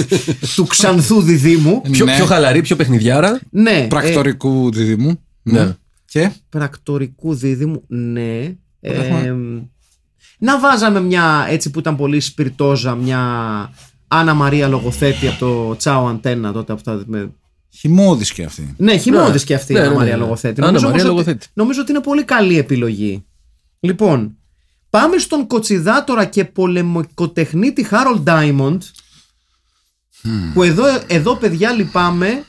του 0.56 0.66
Ξανθού 0.68 1.22
Διδήμου. 1.22 1.82
Πιο, 1.92 2.06
Ναι. 2.06 2.16
πιο 2.16 2.26
χαλαρή, 2.26 2.62
πιο 2.62 2.76
παιχνιδιάρα. 2.76 3.40
ναι, 3.50 3.72
ε, 3.84 3.88
Πρακτορικού 3.88 4.72
δίδυμου. 4.72 5.20
Ναι. 5.44 5.76
Και; 6.06 6.32
Πρακτορικού 6.49 7.34
Δίδυμου, 7.36 7.84
ναι. 7.88 8.56
Ε, 8.80 9.34
να 10.39 10.60
βάζαμε 10.60 11.01
μια 11.01 11.45
έτσι 11.49 11.70
που 11.72 11.80
ήταν 11.80 11.95
πολύ 11.95 12.20
σπιρτόζα, 12.20 12.95
μια 12.95 13.20
Άννα 14.08 14.34
Μαρία 14.34 14.68
λογοθέτη 14.68 15.28
από 15.28 15.39
το 15.39 15.76
Τσάο 15.76 16.08
Αντένα 16.08 16.51
τότε. 16.51 16.74
Από 16.74 16.84
τα, 16.84 17.03
με... 17.06 17.32
χυμώδης 17.70 18.32
και 18.34 18.43
αυτή. 18.43 18.74
Ναι, 18.78 18.97
χειμώδης 18.97 19.32
Ναι. 19.41 19.47
και 19.47 19.53
αυτή 19.53 19.72
η 19.72 19.76
Ναι, 19.76 19.82
Άννα 19.82 19.89
ναι, 19.91 19.95
ναι, 19.95 20.01
Μαρία 20.03 20.18
ναι. 20.18 20.24
λογοθέτη. 20.24 20.62
Άννα 20.62 20.66
νομίζω, 20.72 20.88
Μαρία 20.89 21.03
όμως 21.03 21.20
ότι- 21.20 21.28
Λογοθέτη. 21.28 21.51
νομίζω 21.53 21.82
ότι 21.82 21.91
είναι 21.91 22.01
πολύ 22.01 22.24
καλή 22.24 22.58
επιλογή. 22.58 23.26
Λοιπόν, 23.80 24.38
πάμε 24.89 25.18
στον 25.18 25.47
κοτσιδάτορα 25.47 26.26
και 26.26 26.45
πολεμικοτεχνίτη 26.45 27.84
Χάρολ 27.84 28.20
Ντάιμοντ. 28.20 28.82
Που 30.53 30.64
εδώ, 30.64 30.84
εδώ 31.08 31.36
παιδιά 31.36 31.72
λυπάμαι, 31.72 32.43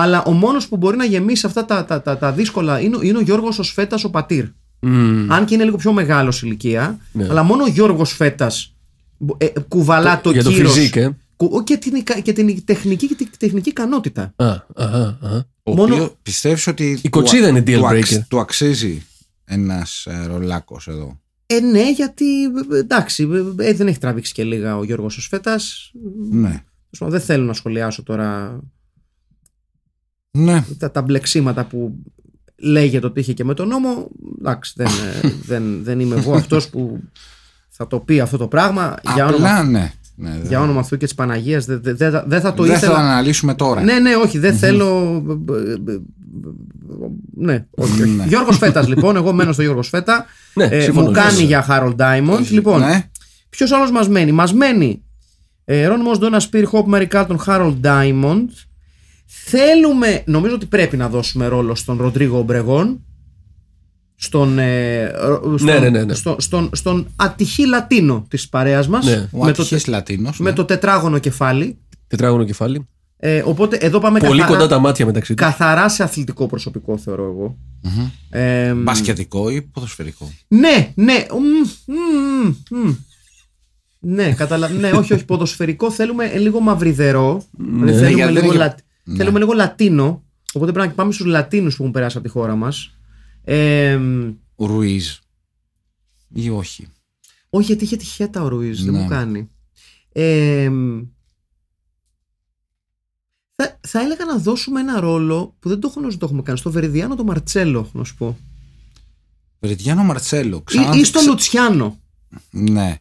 αλλά 0.00 0.22
ο 0.22 0.32
μόνος 0.32 0.68
που 0.68 0.76
μπορεί 0.76 0.96
να 0.96 1.04
γεμίσει 1.04 1.46
αυτά 1.46 1.64
τα, 1.64 1.84
τα, 1.84 2.02
τα, 2.02 2.18
τα 2.18 2.32
δύσκολα 2.32 2.80
είναι, 2.80 2.96
ο- 2.96 3.02
είναι 3.02 3.18
ο 3.18 3.20
Γιώργος 3.20 3.58
ο 3.58 3.62
Σφέτας 3.62 4.04
ο 4.04 4.10
πατήρ. 4.10 4.44
Μμμ. 4.80 5.32
Αν 5.32 5.44
και 5.44 5.54
είναι 5.54 5.64
λίγο 5.64 5.76
πιο 5.76 5.92
μεγάλος 5.92 6.42
ηλικία, 6.42 6.98
Ναι. 7.12 7.26
αλλά 7.30 7.42
μόνο 7.42 7.62
ο 7.64 7.68
Γιώργος 7.68 8.12
Φέτας 8.12 8.74
ε, 9.38 9.44
ε, 9.44 9.52
κουβαλά 9.68 10.20
το, 10.20 10.30
Για 10.30 10.42
το 10.42 10.50
κύρος 10.50 10.72
φιζίκ, 10.72 10.96
ε. 10.96 11.16
κου- 11.36 11.64
και 11.64 11.76
την, 11.76 11.94
ικα- 11.94 12.20
και 12.20 12.32
την 12.32 12.64
τεχνική, 12.64 13.06
και 13.06 13.14
την 13.14 13.28
τεχνική 13.38 13.68
ικανότητα. 13.68 14.32
Α, 14.36 14.46
αχα, 14.74 15.18
αχα. 15.22 15.46
Ο 15.62 15.74
Μόνο- 15.74 15.94
οποίος 15.94 16.14
πιστεύεις 16.22 16.66
ότι 16.66 16.98
Η 17.02 17.08
κοτσίδα 17.08 17.42
του- 17.48 17.56
είναι 17.56 17.60
deal 17.66 17.78
του 17.80 17.86
αξ- 17.86 18.12
breaker. 18.14 18.20
Του 18.28 18.40
αξίζει 18.40 19.02
ένας 19.44 20.06
ε, 20.06 20.26
ρολάκος 20.26 20.88
εδώ; 20.88 21.20
Ε, 21.46 21.60
ναι, 21.60 21.90
γιατί 21.90 22.42
ε, 22.44 22.78
εντάξει, 22.78 23.28
ε, 23.58 23.72
δεν 23.72 23.86
έχει 23.88 23.98
τραβήξει 23.98 24.32
και 24.32 24.44
λίγα 24.44 24.76
ο 24.76 24.84
Γιώργος 24.84 25.16
ο 25.16 25.20
Σφέτας. 25.20 25.90
Ναι. 26.30 26.48
Τέλος 26.48 26.64
πάντων, 26.98 27.14
Δεν 27.14 27.20
θέλω 27.20 27.44
να 27.44 27.52
σχολιάσω 27.52 28.02
τώρα 28.02 28.60
Ναι. 30.44 30.64
τα, 30.78 30.90
τα 30.90 31.02
μπλεξίματα 31.02 31.64
που 31.64 31.94
λέγεται 32.56 33.06
ότι 33.06 33.20
είχε 33.20 33.32
και 33.32 33.44
με 33.44 33.54
τον 33.54 33.68
νόμο. 33.68 34.08
Εντάξει, 34.38 34.72
δεν, 34.76 34.86
ε, 35.22 35.28
δεν, 35.48 35.80
δεν 35.82 36.00
είμαι 36.00 36.16
εγώ 36.16 36.34
αυτός 36.34 36.68
που 36.68 37.00
θα 37.68 37.86
το 37.86 37.98
πει 38.00 38.20
αυτό 38.20 38.36
το 38.36 38.46
πράγμα. 38.48 38.94
Για 39.14 39.26
όνομα, 39.26 39.48
Απλά 39.50 39.62
ναι. 39.64 39.92
ναι 40.14 40.40
για 40.48 40.60
όνομα 40.60 40.82
Θεού 40.82 40.98
και 40.98 41.04
της 41.04 41.14
Παναγίας 41.14 41.64
δεν 41.64 41.80
δεν- 41.82 41.96
δεν 41.96 42.10
θα- 42.10 42.24
δεν 42.26 42.40
θα 42.40 42.54
το 42.54 42.62
δεν 42.62 42.72
θα 42.72 42.78
ήθελα. 42.78 42.92
το 42.94 42.98
αναλύσουμε 43.00 43.54
τώρα. 43.54 43.82
Ναι, 43.82 43.98
ναι, 43.98 44.14
όχι, 44.14 44.38
δεν 44.38 44.54
θέλω. 44.56 45.22
Ναι, 47.36 47.64
όχι, 47.70 48.02
όχι. 48.02 48.10
Ναι. 48.10 48.24
Γιώργος 48.24 48.56
Φέτας 48.62 48.88
λοιπόν, 48.88 49.16
εγώ 49.16 49.32
μένω 49.32 49.52
στο 49.52 49.62
Γιώργος 49.62 49.88
Φέτα. 49.88 50.26
Ναι, 50.54 50.64
Ε, 50.64 50.80
συμφωνώ, 50.80 51.06
μου 51.06 51.12
κάνει 51.12 51.30
συμφωνώ. 51.30 51.48
για 51.48 51.66
Harold 51.68 51.96
Diamond. 51.96 52.46
Λοιπόν, 52.50 52.80
Ναι. 52.80 53.10
Ποιος 53.50 53.72
άλλος 53.72 53.90
μας 53.90 54.08
μένει, 54.08 54.32
Μας 54.32 54.52
μένει 54.54 55.02
ε, 55.64 55.86
Ρον 55.86 56.00
Μος, 56.00 56.18
Ντόνα 56.18 56.40
Σπίρ, 56.40 56.64
Χόουπ 56.66 56.86
Μαρί 56.88 57.06
Κάρλτον, 57.06 57.38
Χάρολντ 57.38 57.72
Ντάιμοντ. 57.80 58.50
Θέλουμε, 59.44 60.22
νομίζω 60.26 60.54
ότι 60.54 60.66
πρέπει 60.66 60.96
να 60.96 61.08
δώσουμε 61.08 61.46
ρόλο 61.46 61.74
στον 61.74 61.96
Ροντρίγο 61.96 62.38
Ομπρεγόν. 62.38 63.00
Στον, 64.20 64.58
ε, 64.58 65.06
ρο- 65.10 65.42
στον, 65.58 65.72
Ναι, 65.72 65.78
ναι, 65.78 65.88
ναι, 65.88 66.04
ναι. 66.04 66.14
στον, 66.14 66.40
στον, 66.40 66.70
στον 66.72 67.06
ατυχή 67.16 67.66
Λατίνο 67.66 68.26
της 68.28 68.48
παρέας 68.48 68.88
μας 68.88 69.04
Ναι. 69.06 69.28
Ο 69.32 69.44
με, 69.44 69.52
το, 69.52 69.62
ατυχής 69.62 69.86
Λατίνος. 69.86 70.38
με 70.38 70.50
ναι. 70.50 70.56
το 70.56 70.64
τετράγωνο 70.64 71.18
κεφάλι 71.18 71.78
Τετράγωνο 72.06 72.44
κεφάλι. 72.44 72.86
ε, 73.16 73.42
οπότε 73.46 73.76
εδώ 73.76 73.98
πάμε 73.98 74.18
Πολύ 74.18 74.40
καθαρά, 74.40 74.58
κοντά 74.58 74.68
τα 74.68 74.78
μάτια 74.78 75.06
μεταξύ 75.06 75.34
τους. 75.34 75.44
καθαρά 75.46 75.88
σε 75.88 76.02
αθλητικό 76.02 76.46
προσωπικό 76.46 76.98
θεωρώ 76.98 77.24
εγώ 77.24 77.56
Μμμ. 77.82 78.06
ε, 78.30 78.72
Μπασκετικό 78.72 79.50
ή 79.50 79.62
ποδοσφαιρικό; 79.62 80.32
Ναι, 80.48 80.92
ναι. 80.94 81.26
μμ, 81.30 81.94
μμ, 81.94 82.54
μμ. 82.80 82.94
Ναι, 84.00 84.32
καταλα... 84.32 84.68
ναι, 84.68 84.90
όχι, 84.90 85.12
όχι. 85.14 85.24
Ποδοσφαιρικό 85.24 85.90
θέλουμε 85.90 86.32
λίγο 86.36 86.60
μαυριδερό. 86.60 87.42
Δηλαδή 87.58 87.92
θέλουμε, 87.92 88.08
γιατί 88.10 88.32
δεν 88.32 88.42
λίγο 88.42 88.46
έχει- 88.46 88.56
λα... 88.56 88.74
Ναι. 89.08 89.16
θέλουμε 89.16 89.38
λίγο 89.38 89.52
λατίνο. 89.52 90.22
Οπότε 90.52 90.72
πρέπει 90.72 90.88
να 90.88 90.94
πάμε 90.94 91.12
στους 91.12 91.26
Λατίνους 91.26 91.76
που 91.76 91.82
έχουν 91.82 91.92
περάσει 91.94 92.16
από 92.16 92.26
τη 92.26 92.32
χώρα 92.32 92.54
μας. 92.56 92.94
Ε, 93.44 93.98
Ο 94.54 94.66
Ρουίζ. 94.66 95.08
Ή 96.34 96.50
όχι. 96.50 96.86
όχι, 97.50 97.66
γιατί 97.66 97.84
είχε 97.84 97.96
τυχέτα 97.96 98.42
ο 98.42 98.48
Ρουίζ, 98.48 98.82
δεν 98.84 98.92
Ναι. 98.92 99.00
μου 99.00 99.08
κάνει. 99.08 99.50
Ε, 100.12 100.70
θα, 103.54 103.78
θα 103.80 104.00
έλεγα 104.00 104.24
να 104.24 104.38
δώσουμε 104.38 104.80
ένα 104.80 105.00
ρόλο 105.00 105.56
που 105.60 105.68
δεν 105.68 105.80
το 105.80 105.88
έχω, 105.90 106.00
δεν 106.00 106.18
το 106.18 106.24
έχουμε 106.26 106.42
κάνει. 106.42 106.58
Στο 106.58 106.70
Βεριδιάνο 106.70 107.16
το 107.16 107.24
Μαρτσέλο, 107.24 107.90
να 107.92 108.04
σου 108.04 108.14
πω. 108.16 108.38
Βεριδιάνο 109.60 110.04
Μαρτσέλο. 110.04 110.56
Ή, 110.56 110.62
Ξανά... 110.64 110.96
ή 110.96 111.04
στο 111.04 111.20
Λουτσιάνο. 111.26 111.98
Ναι. 112.50 112.96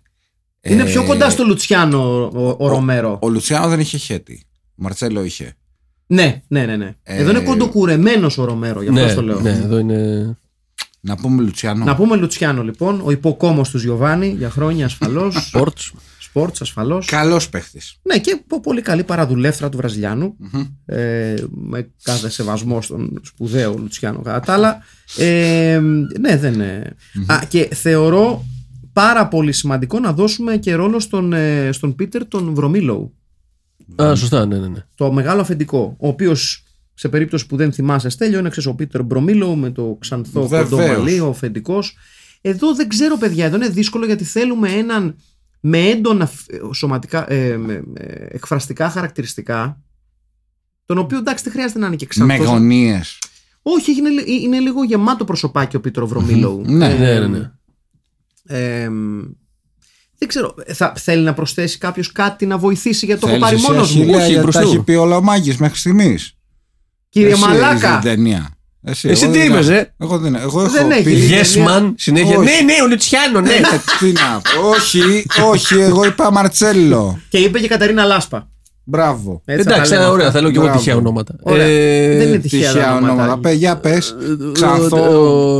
Είναι 0.62 0.82
Ε, 0.82 0.86
πιο 0.86 1.06
κοντά 1.06 1.30
στο 1.30 1.44
Λουτσιάνο 1.44 2.28
ο, 2.28 2.40
ο, 2.44 2.56
ο 2.60 2.68
Ρομέρο. 2.68 3.20
Ο 3.22 3.30
Λουτσιάνο 3.30 3.68
δεν 3.68 3.80
είχε 3.80 3.98
χαίτη. 3.98 4.44
Ο 4.70 4.74
Μαρτσέλο 4.76 5.24
είχε. 5.24 5.56
Ναι, 6.08 6.42
ναι, 6.48 6.66
ναι. 6.66 6.76
ναι. 6.76 6.96
Ε, 7.04 7.18
Εδώ 7.18 7.30
είναι 7.30 7.40
κοντοκουρεμένος 7.40 8.38
ο 8.38 8.46
Ρομέρο, 8.46 8.82
γι' 8.82 8.90
αυτό 8.90 9.02
Ναι, 9.06 9.14
το 9.14 9.22
λέω. 9.22 9.40
ναι, 9.40 9.50
εδώ 9.50 9.78
είναι. 9.78 10.38
Να 11.02 11.16
πούμε 11.16 11.42
Λουτσιάνο. 11.44 11.84
Να 11.86 11.96
πούμε 11.96 12.16
Λουτσιάνο 12.16 12.64
λοιπόν, 12.64 13.02
ο 13.04 13.12
ιπποκόμος 13.12 13.70
του 13.70 13.78
Τζιοβάνι 13.78 14.28
για 14.38 14.50
χρόνια 14.50 14.86
ασφαλώς. 14.86 15.50
Πόρτ. 15.52 15.78
Σπορτς 16.20 16.62
ασφαλώς. 16.62 17.06
Καλός 17.06 17.50
παίχτης. 17.50 18.00
Ναι, 18.02 18.20
και 18.20 18.42
πο- 18.48 18.60
πολύ 18.60 18.82
καλή 18.82 19.04
παραδουλεύτρα 19.04 19.70
του 19.70 19.78
Βραζιλιάνου. 19.78 20.36
Ε, 20.86 21.34
με 21.50 21.90
κάθε 22.04 22.30
σεβασμό 22.30 22.82
στον 22.82 23.20
σπουδαίο 23.24 23.74
Λουτσιάνο 23.78 24.22
κατά 24.22 24.40
τα 24.40 24.54
άλλα. 24.54 24.78
Ε, 25.18 25.80
ναι, 26.20 26.38
δεν 26.38 26.54
είναι. 26.54 26.96
Α, 27.26 27.40
και 27.50 27.70
θεωρώ 27.74 28.46
πάρα 28.94 29.28
πολύ 29.28 29.52
σημαντικό 29.52 30.00
να 30.00 30.14
δώσουμε 30.14 30.58
και 30.58 30.74
ρόλο 30.76 31.00
στον, 31.00 31.34
ε, 31.34 31.70
στον 31.72 31.96
Πίτερ 31.96 32.28
τον 32.28 32.54
Βρωμίλοου. 32.54 33.14
Α, 33.96 34.16
σωστά, 34.16 34.46
ναι, 34.46 34.58
ναι. 34.58 34.68
ναι. 34.68 34.84
Το 34.96 35.12
μεγάλο 35.12 35.42
αφεντικό. 35.42 35.96
Ο 36.00 36.08
οποίος 36.08 36.64
σε 36.94 37.10
περίπτωση 37.10 37.46
που 37.48 37.56
δεν 37.56 37.74
θυμάσαι, 37.74 38.10
Στέλιο, 38.10 38.40
είναι 38.40 38.50
ξέρεις, 38.50 38.70
ο 38.70 38.76
Πίτερ 38.76 39.04
Μπρομίλο 39.04 39.56
με 39.56 39.70
το 39.72 39.98
ξανθό 40.00 40.48
Βεβαίως. 40.48 40.70
κοντό 40.70 40.88
μαλλί, 40.88 41.20
ο 41.20 41.28
αφεντικός. 41.28 41.98
Εδώ 42.42 42.76
δεν 42.76 42.88
ξέρω, 42.88 43.18
παιδιά, 43.18 43.46
εδώ 43.46 43.56
είναι 43.56 43.70
δύσκολο 43.70 44.06
γιατί 44.06 44.24
θέλουμε 44.24 44.70
έναν 44.70 45.16
με 45.60 45.80
έντονα 45.80 46.26
φ- 46.26 46.50
σωματικά, 46.74 47.32
ε, 47.32 47.58
με- 47.58 47.82
με 47.86 48.28
εκφραστικά 48.30 48.90
χαρακτηριστικά, 48.90 49.82
τον 50.86 50.98
οποίο 50.98 51.18
εντάξει 51.18 51.44
δεν 51.44 51.54
χρειάζεται 51.54 51.80
να 51.80 51.88
είναι 51.88 51.96
και 51.96 52.08
Με 52.16 52.26
ξανθός. 52.26 52.48
γωνίες. 52.48 53.20
Όχι, 53.62 53.92
είναι, 53.98 54.10
λι- 54.10 54.28
είναι 54.44 54.60
λίγο 54.60 54.84
γεμάτο 54.84 55.26
προσωπάκι 55.26 55.76
ο 55.76 55.80
Πίτρο 55.82 56.08
Βρωμίλοου. 56.08 56.62
Ναι. 56.66 56.88
Ναι, 56.94 57.20
ναι, 57.20 57.28
ναι. 57.28 57.52
Ε, 60.20 60.26
δεν 60.26 60.28
ξέρω, 60.28 60.56
θα 60.74 60.94
θέλει 60.98 61.24
να 61.24 61.34
προσθέσει 61.34 61.78
κάποιος 61.78 62.12
κάτι 62.12 62.46
να 62.46 62.58
βοηθήσει 62.58 63.06
γιατί 63.06 63.22
το 63.22 63.28
έχω 63.28 63.36
Θέλεις 63.38 63.50
πάρει 63.50 63.62
εσύ, 63.64 63.72
μόνος 63.72 63.96
μου. 63.96 64.02
Αχιλλέα, 64.02 64.20
Όχι, 64.22 64.28
γιατί 64.32 64.42
προς 64.44 64.56
τα 64.56 64.62
Θεού. 64.62 64.70
έχει 64.70 64.80
πει 64.80 64.94
όλα 64.94 65.16
ο 65.18 65.22
Μάγκης 65.22 65.58
μέχρι 65.58 65.78
στιγμής. 65.78 66.34
Κύριε 67.10 67.36
Μαλάκα, 67.36 68.00
την 68.02 68.10
ταινία. 68.10 68.50
Εσύ, 68.84 69.10
Εσύ 69.10 69.24
εγώ 69.24 69.32
τι 69.34 69.38
δεν 69.40 69.48
είπες, 69.52 69.70
έχω- 69.70 69.78
ε; 69.80 69.94
Εγώ 69.98 70.18
δεν, 70.18 70.36
εγώ 70.36 70.62
έχω 70.62 70.72
Δεν 70.72 70.92
έχεις. 70.92 71.04
πει. 71.04 71.30
Yes, 71.30 71.42
Yes 71.42 71.48
ταινία- 71.54 71.78
man, 71.80 71.94
συνέχεια. 71.98 72.38
Όχι. 72.38 72.46
Ναι, 72.50 72.74
ναι, 72.74 72.82
ο 72.84 72.88
Λουτσιάνο, 72.88 73.42
ναι. 73.42 73.50
Ε, 73.54 73.62
Τι 74.00 74.12
να 74.12 74.42
πω. 74.42 74.68
Όχι, 74.70 75.26
όχι, 75.52 75.80
εγώ 75.80 76.06
είπα 76.06 76.32
Μαρτσέλο. 76.32 77.20
και 77.30 77.38
είπε 77.38 77.60
και 77.60 77.68
Καταρίνα 77.68 78.04
Λάσπα. 78.06 78.50
Μπράβο. 78.90 79.42
Έτσι 79.46 79.64
θα 79.68 79.74
Εντάξει, 79.74 79.92
τα 79.92 79.98
λέμε 79.98 80.10
ωραία, 80.12 80.28
αυτά. 80.28 80.32
θα 80.38 80.42
λέω 80.42 80.50
και 80.52 80.56
εγώ 80.58 80.66
Μπράβο. 80.66 80.80
τυχαία 80.80 80.96
ονόματα. 80.96 81.36
Ωραία. 81.42 81.66
Ε, 81.66 82.18
Δεν 82.18 82.28
είναι 82.28 82.38
τυχαία, 82.38 82.72
Τυχαία 82.72 82.92
ονόματα. 82.96 83.14
ονόματα. 83.14 83.38
Πε, 83.40 83.52
για 83.52 83.78
πες. 83.78 84.12
ο- 84.12 84.52
Ξανθό. 84.52 84.98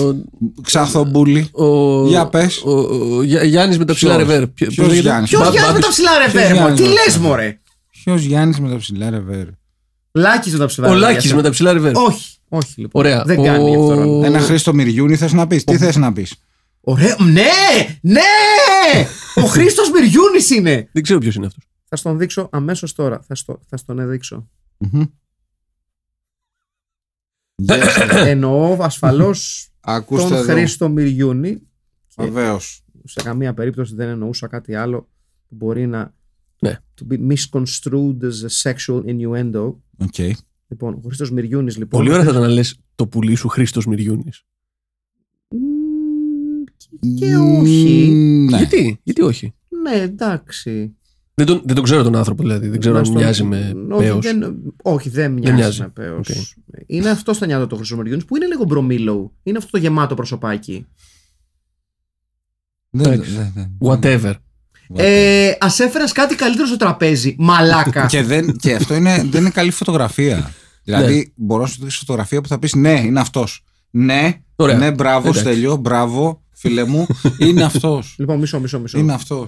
ο- 0.08 0.16
Ξανθομπούλη. 0.62 1.48
ο- 1.52 2.08
Για 2.08 2.26
πες. 2.28 2.62
Ο, 2.66 2.72
ο, 2.72 3.24
Γιά- 3.24 3.44
Γιάννης 3.44 3.78
με 3.78 3.86
τα 3.86 3.94
ψηλά 3.94 4.16
Ποιος; 4.16 4.28
ρεβέρ. 4.28 4.48
Ποιο- 4.48 4.68
Ποιος 4.68 4.76
πώς 4.76 4.88
λέγεται; 4.88 5.02
Γιάννης; 5.08 5.30
Ποιος 5.30 5.42
Μπα- 5.42 5.50
Γιάννης 5.50 5.72
με 5.74 5.80
Μπάμπης. 5.80 5.86
τα 5.86 5.92
ψηλά 5.92 6.12
Ποιος 6.20 6.34
ρεβέρ, 6.34 6.52
Γιάννης 6.54 6.80
τι 6.82 6.88
με 6.88 6.96
τα 6.96 7.04
λες, 7.06 7.18
μωρέ; 7.18 7.60
Ποιος 8.04 8.22
Γιάννης 8.22 8.60
με 8.60 8.70
τα 8.70 8.76
ψηλά 8.78 9.10
ρεβέρ; 9.10 9.46
Λάκης 10.12 10.52
με 10.54 10.58
τα 10.60 10.66
ψηλά 10.66 10.88
Ο 10.88 10.94
ρεβέρ. 10.94 11.10
Λάκης 11.10 11.34
με 11.34 11.42
τα 11.42 11.50
ψηλά 11.50 11.74
ρεβέρ. 11.74 11.92
Όχι, 11.96 12.30
όχι 12.50 12.74
λοιπόν. 12.76 13.02
Ωραία. 13.06 13.24
Δεν 13.26 13.40
Ο- 13.40 13.44
κάνει 13.44 13.76
αυτό. 13.76 13.94
ρόλο. 13.94 14.22
Ένα 14.26 14.40
Χρήστο 14.40 14.74
Μυριούνι 14.74 15.16
θες 15.16 15.34
να 15.34 15.48
πεις; 15.48 15.64
Τι 15.64 15.78
θες 15.78 15.96
να 15.96 16.14
πεις; 16.14 16.34
Ωραία. 16.82 17.16
Ναι, 17.20 17.42
ναι! 18.02 18.22
Ο 19.44 19.48
Χρήστος 19.48 19.90
Μυριούνης 19.92 20.50
είναι. 20.50 20.90
Δεν 20.92 21.04
ξέρω 21.04 21.20
ποιος 21.20 21.36
είναι 21.36 21.46
αυτός. 21.46 21.64
Θα 21.90 21.96
στον 21.96 22.18
δείξω 22.18 22.50
αμέσως 22.52 22.94
τώρα. 22.94 23.22
Θα, 23.22 23.36
στο, 23.36 23.60
θα 23.68 23.78
στον 23.78 24.00
έδειξω. 24.00 24.50
Εννοώ 28.10 28.78
ασφαλώς 28.82 29.72
Ακούστε 29.80 30.28
τον 30.28 30.38
εδώ. 30.38 30.54
Χρήστο 30.54 30.90
Μυριούνη. 30.90 31.62
Βεβαίως. 32.18 32.82
Σε 33.04 33.22
καμία 33.24 33.54
περίπτωση 33.54 33.96
δεν 33.96 34.10
εννοούσα 34.10 34.48
κάτι 34.48 34.76
άλλο 34.76 35.10
που 35.48 35.56
μπορεί 35.56 35.88
να. 35.88 36.16
Ναι. 36.60 36.80
To 36.96 37.14
be 37.14 37.28
misconstrued 37.32 38.18
as 38.22 38.46
a 38.46 38.74
sexual 38.74 39.04
innuendo. 39.06 39.76
Οκ. 39.98 40.18
Λοιπόν, 40.68 40.94
ο 40.94 41.02
Χρήστος 41.06 41.32
Μυριούνης 41.32 41.78
λοιπόν. 41.78 42.00
Πολύ 42.00 42.12
ωραία 42.12 42.24
θα 42.24 42.30
ήταν 42.30 42.42
να 42.42 42.48
λες 42.48 42.80
το 42.96 43.08
πουλί 43.08 43.36
σου 43.36 43.48
Χρήστος 43.48 43.86
Μυριούνης. 43.86 44.44
Μμμ, 45.50 46.64
Και 47.18 47.36
όχι. 47.36 48.10
Ναι. 48.50 48.58
Γιατί, 48.58 49.00
γιατί 49.04 49.22
όχι; 49.22 49.54
Ναι, 49.82 49.96
εντάξει. 50.02 50.96
Δεν 51.40 51.46
τον, 51.46 51.62
δεν 51.66 51.76
τον 51.76 51.84
ξέρω 51.84 52.04
τον 52.04 52.16
άνθρωπο 52.16 52.42
δηλαδή. 52.44 52.68
Δεν 52.68 52.80
ξέρω 52.80 52.94
Να 52.94 53.00
αν 53.00 53.06
στον- 53.06 53.18
μοιάζει 53.18 53.44
με 53.44 53.74
όχι, 53.92 54.04
πέος. 54.04 54.20
δεν, 54.26 54.62
όχι, 54.84 55.10
δεν 55.10 55.32
μοιάζει, 55.32 55.54
μοιάζει. 55.54 55.82
με 55.82 55.88
πέος. 55.90 56.28
Οκ. 56.28 56.36
Είναι 56.86 57.10
αυτό 57.10 57.34
στο 57.34 57.46
νιάτο 57.46 57.68
του 57.68 57.76
Χρήστο 57.76 57.96
Μυριούνη 57.98 58.24
που 58.24 58.36
είναι 58.36 58.46
λίγο 58.46 58.64
Μπρομίλοου. 58.64 59.34
Είναι 59.44 59.58
αυτό 59.58 59.70
το 59.72 59.78
γεμάτο 59.78 60.16
προσωπάκι. 60.16 60.86
Δεν- 62.90 63.12
Εντάξει. 63.12 63.32
δεν- 63.32 63.52
δεν- 63.56 63.78
Whatever. 63.82 64.34
Ε, 64.94 65.50
Α 65.50 65.68
έφερες 65.84 66.12
κάτι 66.12 66.36
καλύτερο 66.36 66.68
στο 66.68 66.78
τραπέζι. 66.78 67.36
Μαλάκα. 67.40 68.06
Και, 68.06 68.24
δεν, 68.24 68.56
και 68.56 68.74
αυτό 68.74 68.96
είναι, 68.96 69.24
δεν 69.30 69.42
είναι 69.42 69.50
καλή 69.50 69.72
φωτογραφία. 69.72 70.52
Δηλαδή, 70.84 71.34
μπορώ 71.36 71.62
να 71.62 71.68
σου 71.68 71.78
δείξω 71.82 72.00
φωτογραφία 72.00 72.42
που 72.42 72.48
θα 72.48 72.60
πεις 72.60 72.74
ναι, 72.76 73.00
είναι 73.00 73.20
αυτός. 73.20 73.64
Ναι, 73.90 74.42
Ωραία. 74.56 74.78
ναι, 74.78 74.92
μπράβο, 74.92 75.20
Εντάξει. 75.20 75.40
Στέλιο, 75.40 75.76
μπράβο, 75.76 76.44
φίλε 76.58 76.84
μου, 76.84 77.08
είναι 77.38 77.64
αυτό. 77.64 78.04
Λοιπόν, 78.18 78.40
μισό, 78.40 78.60
μισό, 78.60 78.80
μισό. 78.80 78.98
Είναι 78.98 79.14
αυτό. 79.14 79.48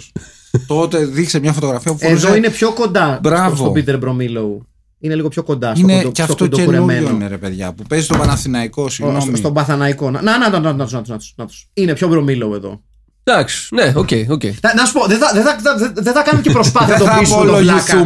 Τότε 0.67 1.05
δείξε 1.05 1.39
μια 1.39 1.53
φωτογραφία 1.53 1.91
που 1.91 1.97
φορούσε... 1.99 2.25
Εδώ 2.27 2.35
είναι 2.35 2.49
πιο 2.49 2.73
κοντά 2.73 3.19
Μπράβο. 3.21 3.55
στον 3.55 3.73
Πίτερ 3.73 3.97
Μπρομίλοου. 3.97 4.67
Είναι 4.99 5.15
λίγο 5.15 5.27
πιο 5.27 5.43
κοντά 5.43 5.75
στο 5.75 5.83
είναι 5.83 5.97
κοντο, 5.97 6.11
και 6.11 6.21
αυτό 6.21 6.47
και 6.47 6.61
είναι 6.61 7.27
ρε 7.27 7.37
παιδιά 7.37 7.73
που 7.73 7.83
παίζει 7.83 8.05
στο 8.05 8.17
Παναθηναϊκό 8.17 8.89
συγγνώμη. 8.89 9.37
Στον 9.37 9.53
Παθαναϊκό. 9.53 10.11
Να, 10.11 10.21
να, 10.21 10.37
να, 10.37 10.49
να, 10.49 10.59
να, 10.59 10.73
να, 10.73 11.01
να, 11.07 11.17
να, 11.35 11.45
Είναι 11.73 11.93
πιο 11.93 12.07
Μπρομίλοου 12.07 12.53
εδώ. 12.53 12.81
Εντάξει, 13.23 13.75
ναι, 13.75 13.91
οκ, 13.95 14.07
okay, 14.07 14.25
οκ. 14.29 14.41
Okay. 14.43 14.53
Να 14.75 14.85
σου 14.85 14.93
πω, 14.93 15.05
δεν 15.07 15.17
θα, 15.17 15.55
κάνω 15.63 16.23
θα, 16.23 16.23
θα 16.33 16.41
και 16.41 16.51
προσπάθεια 16.51 16.97
να 16.97 17.05
το 17.05 17.19
πείσουμε 17.19 17.45
τον 17.45 17.55
Βλάκα. 17.55 18.01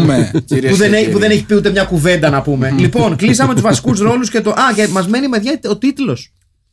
που, 0.69 0.75
δεν, 0.75 0.93
έχει, 0.93 1.09
που 1.09 1.19
δεν 1.19 1.31
έχει 1.31 1.43
πει 1.43 1.55
ούτε 1.55 1.69
μια 1.69 1.83
κουβέντα 1.83 2.29
να 2.29 2.41
πούμε. 2.41 2.71
λοιπόν, 2.77 3.15
κλείσαμε 3.15 3.55
του 3.55 3.61
βασικού 3.61 3.93
ρόλου 3.93 4.25
και 4.25 4.41
το. 4.41 4.49
Α, 4.49 4.73
και 4.75 4.87
μα 4.87 5.05
μένει 5.09 5.27
με 5.27 5.41
ο 5.69 5.77
τίτλο. 5.77 6.17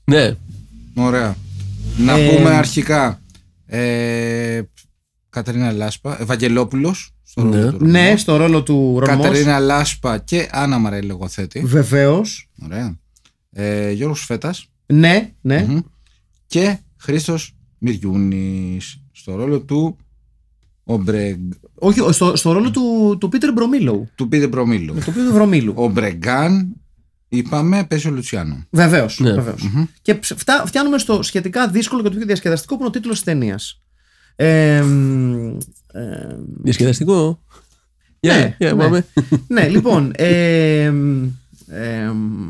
Ναι. 0.05 0.37
Ωραία. 0.95 1.37
Να 1.99 2.19
Ε, 2.19 2.29
πούμε 2.37 2.51
αρχικά. 2.51 3.21
Ε, 3.67 4.61
Κατερίνα 5.31 5.73
Λάσπα, 5.73 6.21
Ευαγγελόπουλος. 6.21 7.11
Στο 7.23 7.43
ρόλο 7.43 7.55
Ναι. 7.57 7.71
του 7.71 7.79
Ρωμός. 7.79 7.91
Ναι, 7.93 8.15
στο 8.17 8.37
ρόλο 8.37 8.63
του 8.63 8.99
Ρωμός. 9.01 9.25
Κατερίνα 9.27 9.59
Λάσπα 9.59 10.19
και 10.19 10.49
Άννα 10.53 10.79
Μαρέλη 10.79 11.07
λογοθέτη. 11.07 11.61
Βεβαίως. 11.61 12.49
Ωραία. 12.65 12.99
Ε, 13.53 13.91
Γιώργος 13.91 14.25
Φέτας 14.25 14.67
Ναι, 14.87 15.31
ναι. 15.41 15.67
Μμμ. 15.69 15.79
και 16.47 16.79
Χρήστος 16.97 17.57
Μυριούνης 17.79 19.01
στο 19.13 19.35
ρόλο 19.35 19.61
του 19.61 19.97
Ομπρεγ... 20.85 21.37
Όχι, 21.75 22.01
στο, 22.13 22.37
στο 22.37 22.53
ρόλο 22.53 22.71
του, 22.71 23.17
του 23.21 23.29
Πίτερ 23.29 23.53
Μπρομίλοου. 23.53 24.09
του 24.15 24.29
Πίτε 24.29 24.49
Προμήλου. 24.49 24.95
Το 24.95 25.05
οποίο 25.11 25.25
του 25.27 25.33
Βρωμίλου. 25.33 25.73
Ο 25.77 25.89
Μπρεγκάν, 25.89 26.77
είπαμε, 27.33 27.85
παίζει 27.85 28.09
ο 28.09 28.11
Λουτσιάνο. 28.11 28.67
Βεβαίως. 28.71 29.19
Ναι. 29.21 29.33
βεβαίως. 29.33 29.71
Και 30.03 30.15
ψ- 30.15 30.35
φτά- 30.39 30.67
φτάνουμε 30.67 30.99
στο 30.99 31.23
σχετικά 31.23 31.69
δύσκολο 31.69 32.03
και 32.03 32.09
το 32.09 32.17
πιο 32.17 32.27
διασκεδαστικό 32.27 32.75
που 32.75 32.81
είναι 32.81 32.89
ο 32.89 32.93
τίτλος 32.93 33.15
της 33.15 33.25
ταινίας. 33.25 33.83
Ε, 34.37 34.81
μ, 34.83 35.57
ε, 35.93 36.37
Διασκεδαστικό. 36.63 37.43
Ναι, 38.27 38.33
Για, 38.33 38.55
για, 38.59 38.73
ναι. 38.75 38.83
πάμε. 38.83 39.07
ναι, 39.47 39.69
λοιπόν. 39.69 40.13
Ε, 40.15 40.91
μ, 40.91 41.25
ε, 41.69 42.11
μ, 42.13 42.49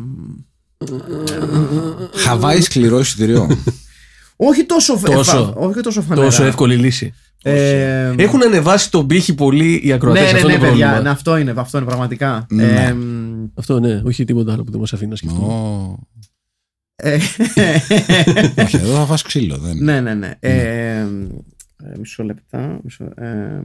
Χαβάη 2.15 2.61
σκληρό 2.61 2.99
εισιτηριό. 2.99 3.63
όχι 4.37 4.65
τόσο, 4.65 4.97
φ- 4.97 5.05
Τόσο. 5.11 5.39
εφα- 5.39 5.57
όχι 5.57 5.81
τόσο 5.81 6.03
φανερά. 6.03 6.27
Τόσο 6.27 6.45
εύκολη 6.45 6.77
λύση. 6.77 7.15
Ε, 7.43 8.15
Έχουν 8.19 8.43
ανεβάσει 8.43 8.91
τον 8.91 9.07
πύχη 9.07 9.35
πολύ 9.35 9.81
οι 9.85 9.93
ακροατές. 9.93 10.23
ναι, 10.23 10.31
ναι, 10.31 10.37
αυτό 10.37 10.47
ναι, 10.49 10.53
είναι 10.55 10.63
το 10.63 10.69
παιδιά. 10.71 10.87
πρόβλημα. 10.87 11.01
ναι, 11.03 11.09
αυτό 11.11 11.37
είναι, 11.37 11.55
αυτό 11.57 11.79
είναι 11.79 11.87
πραγματικά. 11.87 12.47
Ναι. 12.51 12.65
Ε, 12.87 12.93
μ, 12.95 13.47
Αυτό 13.55 13.81
ναι, 13.81 14.03
όχι 14.05 14.25
τίποτα 14.25 14.53
άλλο 14.53 14.65
που 14.65 14.71
δεν 14.71 14.81
μας 14.81 14.93
αφήνει 14.93 15.11
να 15.11 15.17
σκεφτούμε. 15.17 15.47
Ω, 15.53 15.99
ε, 16.95 17.15
Όχι, 18.65 18.77
εδώ 18.77 18.95
θα 18.95 19.07
φας 19.07 19.23
ξύλο. 19.23 19.59
Δεν. 19.59 19.77
ναι, 19.85 20.01
ναι, 20.01 20.15
ναι. 20.15 20.35
Ε, 20.41 20.99
ε, 20.99 21.07
μισό 21.99 22.23
λεπτά. 22.23 22.81
Μισό, 22.85 23.05
ε, 23.05 23.63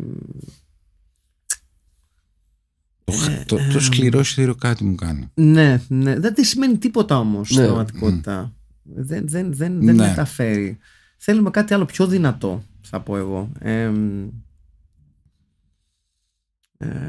Το, 3.04 3.14
το, 3.46 3.58
το 3.74 3.80
σκληρό 3.80 4.20
εισιτήριο 4.20 4.56
κάτι 4.56 4.84
μου 4.84 4.96
κάνει. 4.96 5.30
ναι, 5.34 5.82
ναι. 5.88 6.20
Δεν 6.20 6.34
τι 6.34 6.44
σημαίνει 6.46 6.78
τίποτα 6.78 7.18
όμως 7.20 7.48
στην 7.48 7.60
Ναι. 7.60 7.66
πραγματικότητα. 7.66 8.54
Δεν, 8.84 9.24
δεν, 9.28 9.54
δεν, 9.54 9.76
δεν 9.84 9.96
Ναι. 9.96 10.08
μεταφέρει. 10.08 10.78
Θέλουμε 11.18 11.50
κάτι 11.50 11.74
άλλο 11.74 11.86
πιο 11.86 12.08
δυνατό, 12.08 12.64
θα 12.90 13.00
πω 13.02 13.18
εγώ. 13.18 13.50
Ε, 13.60 13.88
μ, 13.88 14.28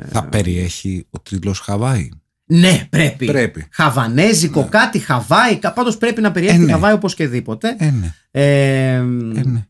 Θα 0.07 0.25
περιέχει 0.29 1.07
ο 1.11 1.21
τίτλος 1.21 1.59
Χαβάη. 1.61 2.09
ναι, 2.47 2.87
πρέπει. 2.91 3.27
Πρέπει. 3.27 3.67
Χαβανέζικο, 3.71 4.69
κάτι 4.71 4.99
Χαβάη. 4.99 5.59
Πάντως 5.75 5.97
πρέπει 5.99 6.21
να 6.21 6.33
περιέχει 6.33 6.55
Ε, 6.57 6.59
τη 6.59 6.65
ναι. 6.65 6.73
Χαβάη 6.73 6.93
οπωσδήποτε. 6.93 7.77
Ε, 7.79 7.91
ναι. 7.91 8.15
Ε, 8.31 8.95
Ε, 8.95 9.01
ναι. 9.03 9.67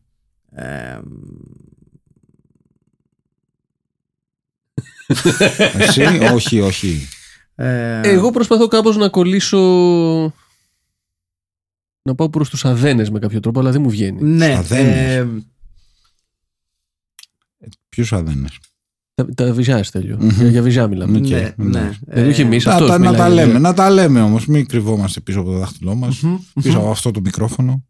ε, 0.51 0.99
Εσύ, 5.77 6.01
όχι, 6.33 6.59
όχι. 6.61 7.07
ε, 7.55 8.01
Εγώ 8.03 8.31
προσπαθώ 8.31 8.67
κάπως 8.67 8.97
να 8.97 9.09
κολλήσω. 9.09 9.57
Να 12.01 12.15
πάω 12.15 12.29
προς 12.29 12.49
τους 12.49 12.65
αδένες 12.65 13.09
με 13.09 13.19
κάποιο 13.19 13.39
τρόπο, 13.39 13.59
αλλά 13.59 13.71
δεν 13.71 13.81
μου 13.81 13.89
βγαίνει. 13.89 14.21
ναι, 14.23 14.55
Αδένες. 14.57 15.27
Ε, 17.59 17.67
Ποιους 17.89 18.13
αδένες. 18.13 18.59
Τα, 19.13 19.25
τα 19.35 19.53
βυζιά, 19.53 19.83
Στέλιο. 19.83 20.17
Μμμ. 20.19 20.29
Για, 20.29 20.47
για 20.47 20.61
βυζιά 20.61 20.87
μιλάμε. 20.87 21.17
Οκ, 21.17 21.27
ναι, 21.27 21.53
ναι. 21.57 21.79
εντάξει. 21.79 21.99
Δεν 22.05 22.27
όχι 22.29 22.41
εμείς, 22.41 22.65
Να, 22.65 22.73
αυτός 22.73 22.87
τα, 22.89 22.97
να 22.97 22.99
μιλάει, 22.99 23.17
τα 23.17 23.29
δηλαδή. 23.29 23.47
λέμε, 23.47 23.59
να 23.59 23.73
τα 23.73 23.89
λέμε 23.89 24.21
όμως. 24.21 24.45
Μην 24.47 24.65
κρυβόμαστε 24.67 25.19
πίσω 25.19 25.39
από 25.39 25.49
το 25.51 25.57
δάχτυλό 25.57 25.95
μας. 25.95 26.21
Μμμ, 26.21 26.37
Πίσω 26.61 26.77
από 26.77 26.89
αυτό 26.89 27.11
το 27.11 27.21
μικρόφωνο. 27.21 27.85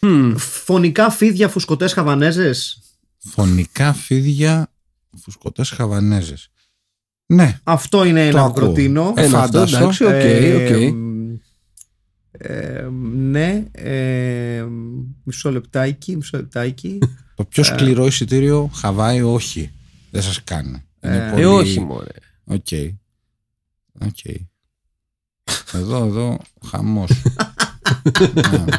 Μμμ. 0.00 0.34
Φονικά 0.36 1.10
φίδια, 1.10 1.48
φουσκωτές 1.48 1.92
χαβανέζες. 1.92 2.78
Φονικά 3.18 3.92
φίδια, 3.92 4.72
φουσκωτές 5.22 5.70
χαβανέζες. 5.70 6.50
Ναι, 7.26 7.58
Αυτό 7.64 8.04
είναι 8.04 8.26
ένα 8.26 8.38
που 8.40 8.44
ακούω. 8.44 8.52
προτείνω. 8.64 9.12
Ε, 9.16 9.24
Ένα 9.24 9.38
αυτό, 9.42 9.58
φάνταστο. 9.58 9.76
εντάξει, 9.78 10.04
οκ, 10.04 10.10
Ε, 10.12 10.54
οκ. 10.86 10.92
μ, 10.94 11.34
ε, 12.30 12.88
ναι, 13.14 13.64
ε, 13.72 14.64
μισό 15.24 15.52
λεπτάκι, 15.52 16.16
μισό 16.16 16.36
λεπτάκι. 16.36 16.98
Το 17.38 17.44
πιο 17.44 17.62
σκληρό 17.62 18.06
εισιτήριο 18.06 18.70
Χαβάη 18.74 19.20
όχι. 19.22 19.70
Δεν 20.10 20.22
σας 20.22 20.40
κάνει. 20.44 20.82
Είναι 21.04 21.16
Ε, 21.16 21.30
πολύ... 21.30 21.42
Ε, 21.42 21.46
όχι, 21.46 21.80
μωρέ. 21.80 22.10
Οκ. 22.44 22.66
Οκ. 24.04 24.18
Εδώ, 25.74 26.04
εδώ, 26.04 26.38
χαμός. 26.70 27.10
Ναι. 28.50 28.64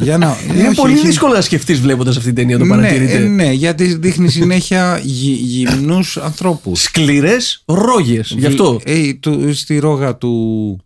Για 0.00 0.18
να, 0.18 0.36
Είναι 0.54 0.66
όχι, 0.68 0.76
πολύ 0.76 0.94
όχι. 0.94 1.06
δύσκολο 1.06 1.32
να 1.32 1.40
σκεφτείς 1.40 1.80
βλέποντας 1.80 2.16
αυτή 2.16 2.26
την 2.28 2.34
ταινία, 2.36 2.58
το 2.58 2.64
Ναι, 2.64 2.70
παρατηρείτε. 2.70 3.12
ε, 3.16 3.18
ναι, 3.18 3.52
γιατί 3.52 3.94
δείχνει 3.94 4.28
συνέχεια 4.28 5.00
γι, 5.02 5.30
γυμνούς 5.32 6.16
ανθρώπους. 6.16 6.80
Σκληρές 6.82 7.62
ρόγες. 7.66 8.34
Γι' 8.38 8.46
αυτό. 8.46 8.80
Ε, 8.84 9.14
του, 9.14 9.54
στη 9.54 9.78
ρόγα 9.78 10.16
του 10.16 10.30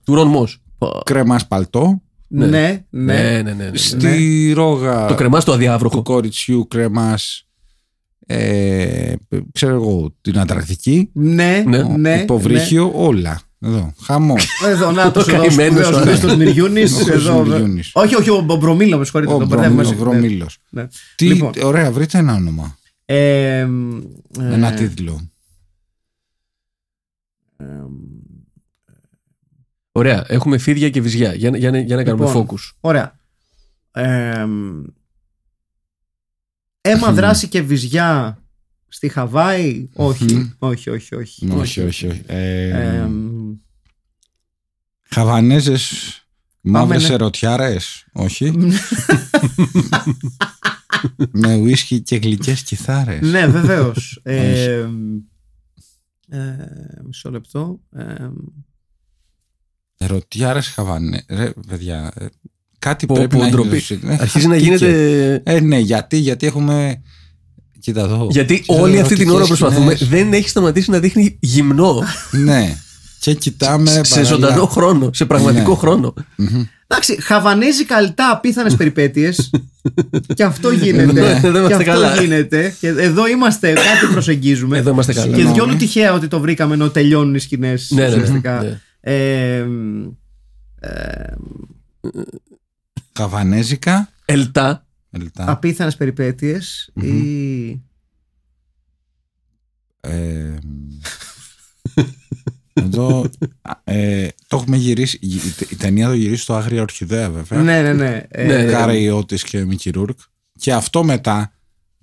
Του 0.04 0.14
Ρον 0.14 0.28
Μος. 0.28 0.60
κρεμάς 1.04 1.46
παλτό, 1.46 2.02
Ναι, 2.28 2.46
ναι. 2.46 2.84
Ναι, 2.90 3.12
ναι, 3.12 3.42
ναι. 3.42 3.52
ναι. 3.52 3.70
στη 3.76 4.52
ρόγα 4.56 5.06
Το 5.06 5.14
κρεμάς 5.14 5.42
στο 5.42 5.50
του 5.50 5.56
αδιάβροχο. 5.56 6.02
κοριτσιού 6.02 6.66
κρεμάς 6.68 7.48
ε, 8.26 9.14
ξέρω 9.52 9.74
εγώ, 9.74 10.14
την 10.20 10.38
ατρακτική, 10.38 11.10
Ναι, 11.12 11.62
Ναι. 11.66 11.82
ναι. 11.82 12.20
υποβρύχιο, 12.22 12.92
όλα. 12.94 13.40
Εδώ, 13.60 13.92
χαμό. 14.02 14.34
ναι. 14.62 14.68
Εδώ, 14.70 14.90
να 14.92 15.10
το 15.12 15.20
Ο 15.20 15.24
καημένος 15.24 15.86
σπουδαίος 15.86 15.90
ο 15.90 16.00
Χρήστος 16.00 16.36
Μυριούνης. 16.36 16.92
Ο 17.08 17.12
εδώ. 17.12 17.42
Μυριούνης. 17.44 17.90
Όχι, 17.94 18.14
όχι, 18.16 18.30
ο 18.30 18.40
Μπρομίλο, 18.58 18.98
με 18.98 19.04
συγχωρείτε. 19.04 19.32
Ο 19.32 19.38
τον 19.38 19.46
μπερδεύω 19.48 19.74
Βρωμίλος, 19.74 19.90
μαζί. 19.98 20.02
Βρωμίλος. 20.10 20.58
Ναι. 20.70 20.86
Τι, 21.16 21.26
Λοιπόν. 21.26 21.52
ωραία, 21.62 21.92
βρείτε 21.92 22.18
ένα 22.18 22.34
όνομα. 22.34 22.78
Ε, 23.04 23.16
ε, 23.58 23.66
Ένα 24.38 24.72
τίτλο. 24.72 25.20
Ε, 29.94 29.98
Ωραία. 29.98 30.24
Έχουμε 30.28 30.58
φίδια 30.58 30.90
και 30.90 31.00
βυζιά. 31.00 31.34
Για, 31.34 31.50
να- 31.50 31.56
για, 31.58 31.70
να- 31.70 31.78
για 31.80 31.96
να 31.96 32.02
κάνουμε 32.04 32.26
Λοιπόν. 32.26 32.46
focus. 32.48 32.72
Ωραία. 32.80 33.18
Ε, 33.92 34.46
αίμα 36.80 37.12
δράση 37.12 37.48
και 37.48 37.62
βυζιά 37.62 38.38
στη 38.88 39.08
Χαβάη. 39.08 39.88
Όχι, 39.94 40.54
όχι, 40.58 40.90
όχι, 40.90 41.14
όχι. 41.14 41.50
όχι, 41.50 41.80
όχι. 41.80 42.06
όχι. 42.06 42.22
Ε, 42.26 42.68
Ε, 42.68 43.08
Χαβανέζες 45.10 46.18
μαύρες 46.60 47.08
ναι. 47.08 47.14
ερωτιάρες. 47.14 48.06
Όχι. 48.12 48.52
Με 51.32 51.54
ουίσκι 51.54 52.00
και 52.00 52.16
γλυκές 52.16 52.62
κιθάρες. 52.62 53.20
ναι, 53.30 53.46
βεβαίως. 53.46 54.20
ε, 54.22 54.88
ε, 56.28 56.56
μισό 57.04 57.30
λεπτό. 57.30 57.80
Ε, 59.98 60.04
Ερωτιάρες 60.04 60.66
χαβανέ. 60.68 61.22
Ρε, 61.28 61.52
παιδιά, 61.68 62.12
ε, 62.20 62.24
κάτι 62.78 63.06
Πω, 63.06 63.14
πρέπει 63.14 63.36
πω, 63.36 63.42
να 63.42 63.48
ντροπή. 63.50 63.76
γίνει. 63.78 64.00
Ε, 64.06 64.16
Αρχίζει 64.20 64.46
να 64.46 64.54
χαθήκε. 64.54 64.74
γίνεται. 64.76 65.42
Ε, 65.44 65.60
ναι, 65.60 65.78
γιατί, 65.78 66.16
γιατί 66.16 66.46
έχουμε... 66.46 67.02
Κοίτα 67.80 68.00
εδώ. 68.00 68.26
Γιατί 68.30 68.60
Κοίτα 68.60 68.80
όλη 68.80 69.00
αυτή 69.00 69.14
την 69.14 69.28
ώρα 69.28 69.36
ερωτικές 69.36 69.58
προσπαθούμε, 69.58 69.94
σκηνές. 69.94 70.14
δεν 70.22 70.32
έχει 70.32 70.48
σταματήσει 70.48 70.90
να 70.90 70.98
δείχνει 70.98 71.36
γυμνό. 71.40 72.02
Ναι. 72.30 72.76
Και 73.20 73.34
κοιτάμε 73.34 73.90
σε 73.90 74.00
παράλληλα. 74.00 74.22
ζωντανό 74.34 74.66
χρόνο, 74.66 75.10
σε 75.12 75.24
πραγματικό 75.24 75.70
Ναι. 75.70 75.76
χρόνο. 75.76 76.14
Εντάξει, 76.86 77.22
χαβανέζι 77.22 77.84
καλτά 77.84 78.30
απίθανες 78.30 78.76
περιπέτειες. 78.76 79.50
και 80.36 80.44
αυτό 80.44 80.70
γίνεται. 80.70 81.12
Ναι, 81.12 81.20
εδώ 81.20 81.50
και 81.50 81.58
είμαστε 81.58 81.74
αυτό 81.74 81.84
καλά. 81.84 82.20
γίνεται. 82.20 82.74
Και 82.80 82.88
εδώ 82.88 83.26
είμαστε, 83.28 83.72
κάτι 83.72 84.12
προσεγγίζουμε. 84.12 84.78
Εδώ 84.78 84.90
είμαστε 84.90 85.12
καλά. 85.12 85.26
Και 85.26 85.32
Συγγνώμη. 85.34 85.56
διόλου 85.58 85.76
τυχαία 85.76 86.12
ότι 86.12 86.28
το 86.28 86.40
βρήκαμε 86.40 86.74
ενώ 86.74 86.88
τελειώνουν 86.88 87.34
οι 87.34 87.38
σκηνές. 87.38 87.90
Ναι, 87.90 88.02
ναι, 88.02 88.08
ουσιαστικά. 88.08 88.62
ναι. 88.62 88.80
Ε, 89.06 89.66
ε, 90.80 91.34
Χαβανέζικα. 93.18 94.08
Ελτά. 94.24 94.86
Ελτά. 95.10 95.50
απίθανες 95.50 95.96
περιπέτειες 95.96 96.90
ή 96.94 97.80
Ε, 100.00 100.54
εδώ 102.72 103.30
ε, 103.84 104.28
το 104.46 104.56
έχουμε 104.56 104.76
γυρίσει. 104.76 105.18
Η, 105.20 105.34
η 105.70 105.76
ταινία 105.76 106.08
το 106.08 106.14
γυρίσει 106.14 106.42
στο 106.42 106.54
Άγρια 106.54 106.82
Ορχιδέα 106.82 107.30
βέβαια. 107.30 107.62
ναι 107.62 107.82
ναι 107.82 107.92
ναι, 107.92 108.22
ε, 108.28 108.46
Ναι, 108.46 108.62
ναι. 108.62 108.70
Καραϊώτης 108.70 109.42
και 109.42 109.64
Μίκη 109.64 109.90
Ρούρκ. 109.90 110.18
Και 110.58 110.72
αυτό 110.72 111.04
μετά, 111.04 111.52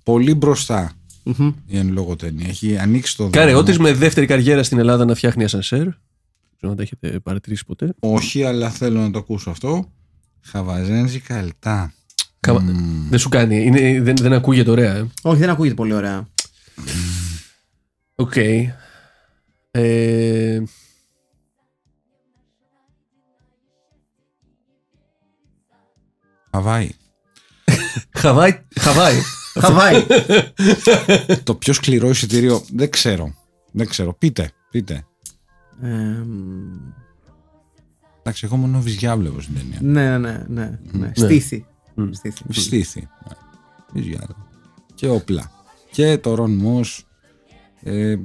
πολύ 0.02 0.34
μπροστά 0.34 0.92
μμμ. 1.22 1.52
η 1.66 1.78
εν 1.78 1.92
λόγω 1.92 2.16
ταινία. 2.16 2.48
Έχει 2.48 2.78
ανοίξει 2.78 3.16
το 3.16 3.28
Κάρε, 3.28 3.50
δρόμο. 3.52 3.68
ότι 3.68 3.80
με 3.80 3.92
δεύτερη 3.92 4.26
καριέρα 4.26 4.62
στην 4.62 4.78
Ελλάδα 4.78 5.04
να 5.04 5.14
φτιάχνει 5.14 5.44
ασανσέρ. 5.44 5.86
Δεν 6.62 6.70
ξέρω 6.76 6.92
αν 6.92 7.00
τα 7.00 7.06
έχετε 7.10 7.20
παρατηρήσει 7.20 7.64
ποτέ. 7.64 7.94
Όχι, 8.00 8.44
αλλά 8.44 8.70
θέλω 8.70 9.00
να 9.00 9.10
το 9.10 9.18
ακούσω 9.18 9.50
αυτό. 9.50 9.92
Χαβαζένζικα 10.40 11.36
ελτά. 11.36 11.92
Κα- 12.40 12.64
Δεν 13.08 13.18
σου 13.18 13.28
κάνει. 13.28 13.64
Είναι, 13.64 14.00
δεν, 14.02 14.16
δεν 14.16 14.32
ακούγεται 14.32 14.70
ωραία. 14.70 14.94
ε; 14.94 15.06
όχι 15.22 15.38
δεν 15.40 15.50
ακούγεται 15.50 15.74
πολύ 15.74 15.92
ωραία 15.92 16.28
Οκ. 18.14 18.36
Ε, 19.70 20.62
Χαβάη. 26.50 26.88
Χαβάη. 28.12 28.60
Χαβάη. 28.80 29.14
Χαβάη 29.60 30.06
το 31.42 31.54
πιο 31.54 31.72
σκληρό 31.72 32.08
εισιτήριο 32.08 32.64
δεν 32.72 32.90
ξέρω. 32.90 33.34
Δεν 33.72 33.86
ξέρω. 33.88 34.14
Πείτε. 34.14 34.50
Πείτε. 34.70 35.06
Ε, 35.82 36.22
Εντάξει, 38.18 38.44
εγώ 38.46 38.56
μόνο 38.56 38.80
βυζιά 38.80 39.16
βλέπω 39.16 39.40
στην 39.40 39.54
ταινία. 39.54 39.78
ναι 39.80 40.18
ναι 40.18 40.44
ναι, 40.48 40.78
ναι. 40.92 41.10
στήθη 41.14 41.66
Μμ. 41.94 42.10
Στήθη. 42.12 42.42
Στήθη. 42.48 43.00
Ναι. 43.00 43.34
Βυζιά. 43.92 44.26
Και 44.94 45.08
όπλα. 45.08 45.50
Και 45.90 46.18
το 46.18 46.34
Ρον 46.34 46.54
Μος, 46.54 47.06
ε, 47.82 48.16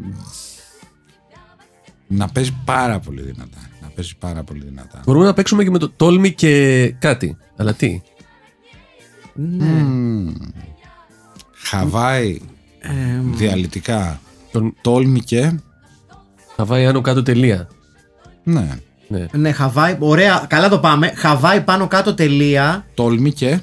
να 2.08 2.28
παίζει 2.28 2.58
πάρα 2.66 3.00
πολύ 3.00 3.22
δυνατά. 3.22 3.58
Να 3.82 3.88
παίζει 3.88 4.18
πάρα 4.18 4.44
πολύ 4.44 4.64
δυνατά. 4.64 5.02
Μπορούμε 5.06 5.26
να 5.26 5.34
παίξουμε 5.34 5.64
και 5.64 5.70
με 5.70 5.78
το 5.78 5.90
τόλμη 5.90 6.34
και 6.34 6.90
κάτι. 7.00 7.38
Αλλά 7.56 7.74
τι; 7.74 8.02
ναι. 9.34 9.66
Μμμ. 9.66 10.34
Χαβάη 11.54 12.40
Ε, 12.80 13.20
διαλυτικά. 13.24 14.20
Τόλμη- 14.52 14.74
Τόλμη 14.82 15.20
και. 15.20 15.60
Χαβάη 16.58 16.86
άνω 16.86 17.02
κάτω 17.02 17.24
τελεία. 17.24 17.68
Ναι. 18.44 18.80
Ναι. 19.08 19.26
ναι 19.32 19.52
Χαβάη 19.52 19.96
ωραία 20.00 20.46
καλά 20.50 20.70
το 20.70 20.80
πάμε 20.80 21.14
Χαβάη 21.16 21.62
πάνω 21.62 21.88
κάτω 21.88 22.14
τελεία 22.14 22.86
Τόλμη 22.94 23.32
και; 23.32 23.60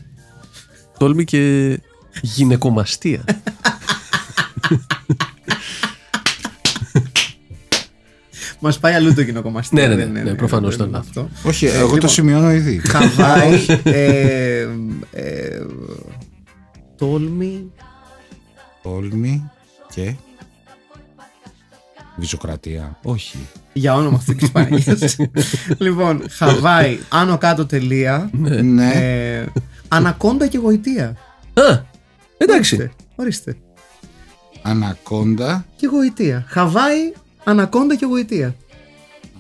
Τόλμη 0.99 1.25
και 1.25 1.81
γυναικομαστία. 2.23 3.25
Μας 8.59 8.79
πάει 8.79 8.95
αλλού 8.95 9.15
το 9.15 9.21
γυναικομαστή 9.21 9.75
Ναι, 9.75 9.87
ναι, 9.87 10.05
ναι, 10.05 10.23
ναι, 10.23 10.35
προφανώς 10.35 10.77
δεν 10.77 10.87
ήταν 10.87 10.89
είναι 10.89 10.99
αυτό. 10.99 11.49
Όχι, 11.49 11.67
εγώ 11.67 11.89
το 11.89 11.95
λοιπόν. 11.95 12.11
σημειώνω 12.11 12.51
ήδη. 12.51 12.79
Χαβάη 12.79 13.67
ε, 13.85 14.69
ε, 15.11 15.61
Τόλμη 16.97 17.73
Τόλμη 18.83 19.51
και; 19.95 20.15
Βυζοκρατία. 22.17 22.99
Όχι. 23.03 23.39
Για 23.73 23.95
όνομα 23.95 24.17
αυτής 24.17 24.37
της 24.37 24.51
Παναγία. 24.53 24.97
λοιπόν, 25.79 26.23
Χαβάη, 26.31 26.99
άνω 27.09 27.39
κάτω 27.39 27.67
τελεία. 27.67 28.31
Ναι. 28.63 28.91
Ε, 28.95 29.47
ανακόντα 29.89 30.47
και 30.47 30.59
γοητεία. 30.59 31.17
Α, 31.55 31.79
εντάξει. 32.39 32.75
Ορίστε, 32.75 32.93
ορίστε. 33.17 33.57
Ανακόντα. 34.63 35.65
Και 35.77 35.87
γοητεία. 35.87 36.45
Χαβάη, 36.49 37.13
ανακόντα 37.45 37.95
και 37.97 38.05
γοητεία. 38.07 38.55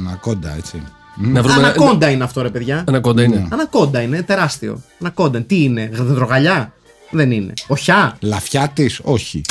Ανακόντα, 0.00 0.54
έτσι. 0.56 0.82
Να 1.16 1.42
βρούμε 1.42 1.58
ένα- 1.58 1.68
Ανακόντα 1.68 2.10
είναι 2.10 2.24
αυτό, 2.24 2.42
ρε 2.42 2.50
παιδιά. 2.50 2.84
Ανακόντα 2.88 3.22
είναι. 3.22 3.48
Ανακόντα 3.50 4.00
είναι, 4.02 4.22
τεράστιο. 4.22 4.82
Ανακόντα. 5.00 5.42
Τι 5.42 5.62
είναι, 5.62 5.88
δεντρογαλιά. 5.92 6.72
Δεν 7.10 7.30
είναι. 7.30 7.52
Οχιά; 7.66 8.16
Λαφιά 8.20 8.68
τη, 8.68 8.86
όχι. 9.02 9.40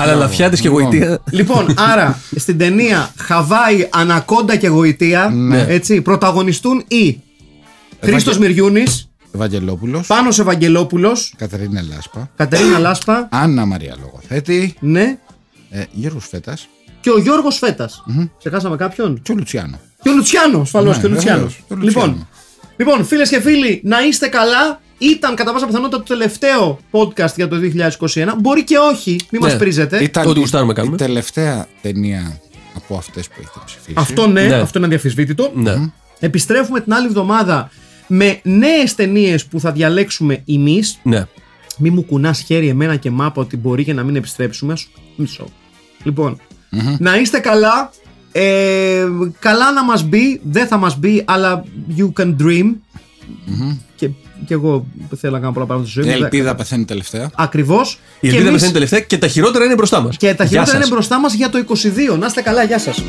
Αλλά 0.00 0.14
λαφιά 0.14 0.50
της 0.50 0.60
και 0.60 0.68
Λοιπόν. 0.68 0.82
γοητεία. 0.82 1.18
λοιπόν, 1.30 1.74
άρα 1.78 2.18
στην 2.36 2.58
ταινία 2.58 3.10
Χαβάη, 3.18 3.88
Ανακόντα 3.90 4.56
και 4.56 4.68
Γοητεία 4.68 5.28
Ναι. 5.28 5.64
έτσι, 5.68 6.00
πρωταγωνιστούν 6.00 6.84
οι 6.88 7.20
Χρήστος 8.02 8.38
Μυριούνης, 8.38 9.08
Ευαγγελόπουλος. 9.34 10.06
Πάνος 10.06 10.38
Ευαγγελόπουλος, 10.38 11.34
Κατερίνα 11.36 11.82
Λάσπα. 11.94 12.30
Κατερίνα 12.36 12.78
Λάσπα, 12.78 13.28
Άννα 13.30 13.66
Μαρία 13.66 13.96
Λογοθέτη. 14.00 14.74
ναι, 14.80 15.18
Ε, 15.70 15.82
Γιώργος 15.92 16.26
Φέτας 16.28 16.68
και 17.00 17.10
ο 17.10 17.18
Γιώργος 17.18 17.58
Φέτας. 17.58 18.04
Ξεχάσαμε 18.38 18.76
κάποιον; 18.76 19.22
και 19.22 19.32
ο 19.32 19.34
Λουτσιάνο. 19.34 19.80
Και 20.02 20.08
ο 20.08 20.12
Λουτσιάνο, 20.14 20.60
ασφαλώς 20.60 20.94
Ναι, 20.96 21.00
και 21.00 21.06
ο 21.06 21.10
Λουτσιάνος. 21.10 21.40
βεβαίως, 21.42 21.64
και 21.68 21.72
ο 21.72 21.76
Λουτσιάνο. 21.76 22.06
Λοιπόν, 22.06 22.26
λοιπόν 22.76 23.04
φίλες 23.06 23.28
και 23.28 23.40
φίλοι, 23.40 23.80
να 23.84 24.02
είστε 24.02 24.28
καλά. 24.28 24.80
Ήταν 24.98 25.34
κατά 25.34 25.52
πάσα 25.52 25.66
πιθανότητα 25.66 25.96
το 25.96 26.02
τελευταίο 26.04 26.78
podcast 26.90 27.34
για 27.36 27.48
το 27.48 27.56
2021. 27.56 28.34
Μπορεί 28.40 28.64
και 28.64 28.76
όχι, 28.78 29.10
μην 29.30 29.42
Ναι. 29.44 29.50
μα 29.52 29.56
πρίζετε. 29.56 30.02
Ήταν 30.02 30.26
Ό,τι 30.26 30.38
η- 30.38 30.40
γουστάρουμε 30.40 30.72
κάνουμε. 30.72 30.94
Η 30.94 30.98
τελευταία 30.98 31.66
ταινία 31.82 32.40
από 32.74 32.96
αυτές 32.96 33.26
που 33.26 33.34
έχετε 33.38 33.58
ψηφίσει. 33.64 33.92
Αυτό 33.96 34.26
ναι, 34.26 34.42
Ναι. 34.42 34.54
αυτό 34.54 34.78
είναι 34.78 34.86
αδιαφυσβήτητο. 34.86 35.50
Ναι. 35.54 35.74
Επιστρέφουμε 36.18 36.80
την 36.80 36.92
άλλη 36.94 37.06
εβδομάδα 37.06 37.70
με 38.06 38.40
νέες 38.42 38.94
ταινίες 38.94 39.44
που 39.46 39.60
θα 39.60 39.72
διαλέξουμε 39.72 40.42
εμείς. 40.46 40.98
Ναι. 41.02 41.26
Μη 41.78 41.90
μου 41.90 42.02
κουνάς 42.04 42.40
χέρι 42.40 42.68
εμένα 42.68 42.96
και 42.96 43.10
μάπα 43.10 43.40
ότι 43.40 43.56
μπορεί 43.56 43.84
και 43.84 43.92
να 43.92 44.02
μην 44.02 44.16
επιστρέψουμε. 44.16 44.72
Ας- 44.72 44.88
Μισό. 45.16 45.44
Λοιπόν, 46.02 46.40
να 46.98 47.16
είστε 47.16 47.38
καλά. 47.38 47.90
Ε, 48.32 49.04
καλά 49.38 49.72
να 49.72 49.84
μας 49.84 50.02
μπει, 50.02 50.40
δεν 50.44 50.66
θα 50.66 50.76
μας 50.76 50.98
μπει, 50.98 51.22
αλλά 51.26 51.64
you 51.96 52.12
can 52.22 52.34
dream. 52.42 52.72
Και, 53.96 54.08
και 54.46 54.54
εγώ 54.54 54.86
θέλω 55.16 55.32
να 55.32 55.38
κάνω 55.38 55.52
πολλά 55.52 55.66
πράγματα 55.66 55.90
στη 55.90 56.00
ζωή 56.00 56.10
Η 56.10 56.16
μου. 56.16 56.22
ελπίδα 56.22 56.54
πεθαίνει 56.54 56.84
τελευταία. 56.84 57.30
Ακριβώς. 57.34 57.98
Η 58.20 58.28
ελπίδα 58.28 58.50
πεθαίνει 58.50 58.72
τελευταία 58.72 59.00
και 59.00 59.18
τα 59.18 59.28
χειρότερα 59.28 59.64
είναι 59.64 59.74
μπροστά 59.74 60.00
μας. 60.00 60.16
Και 60.16 60.34
τα 60.34 60.46
χειρότερα 60.46 60.76
είναι 60.76 60.86
μπροστά 60.86 61.20
μας 61.20 61.34
για 61.34 61.48
το 61.50 61.58
22. 61.58 62.18
Να 62.18 62.26
είστε 62.26 62.40
καλά, 62.40 62.62
γεια 62.64 62.78
σας. 62.78 63.02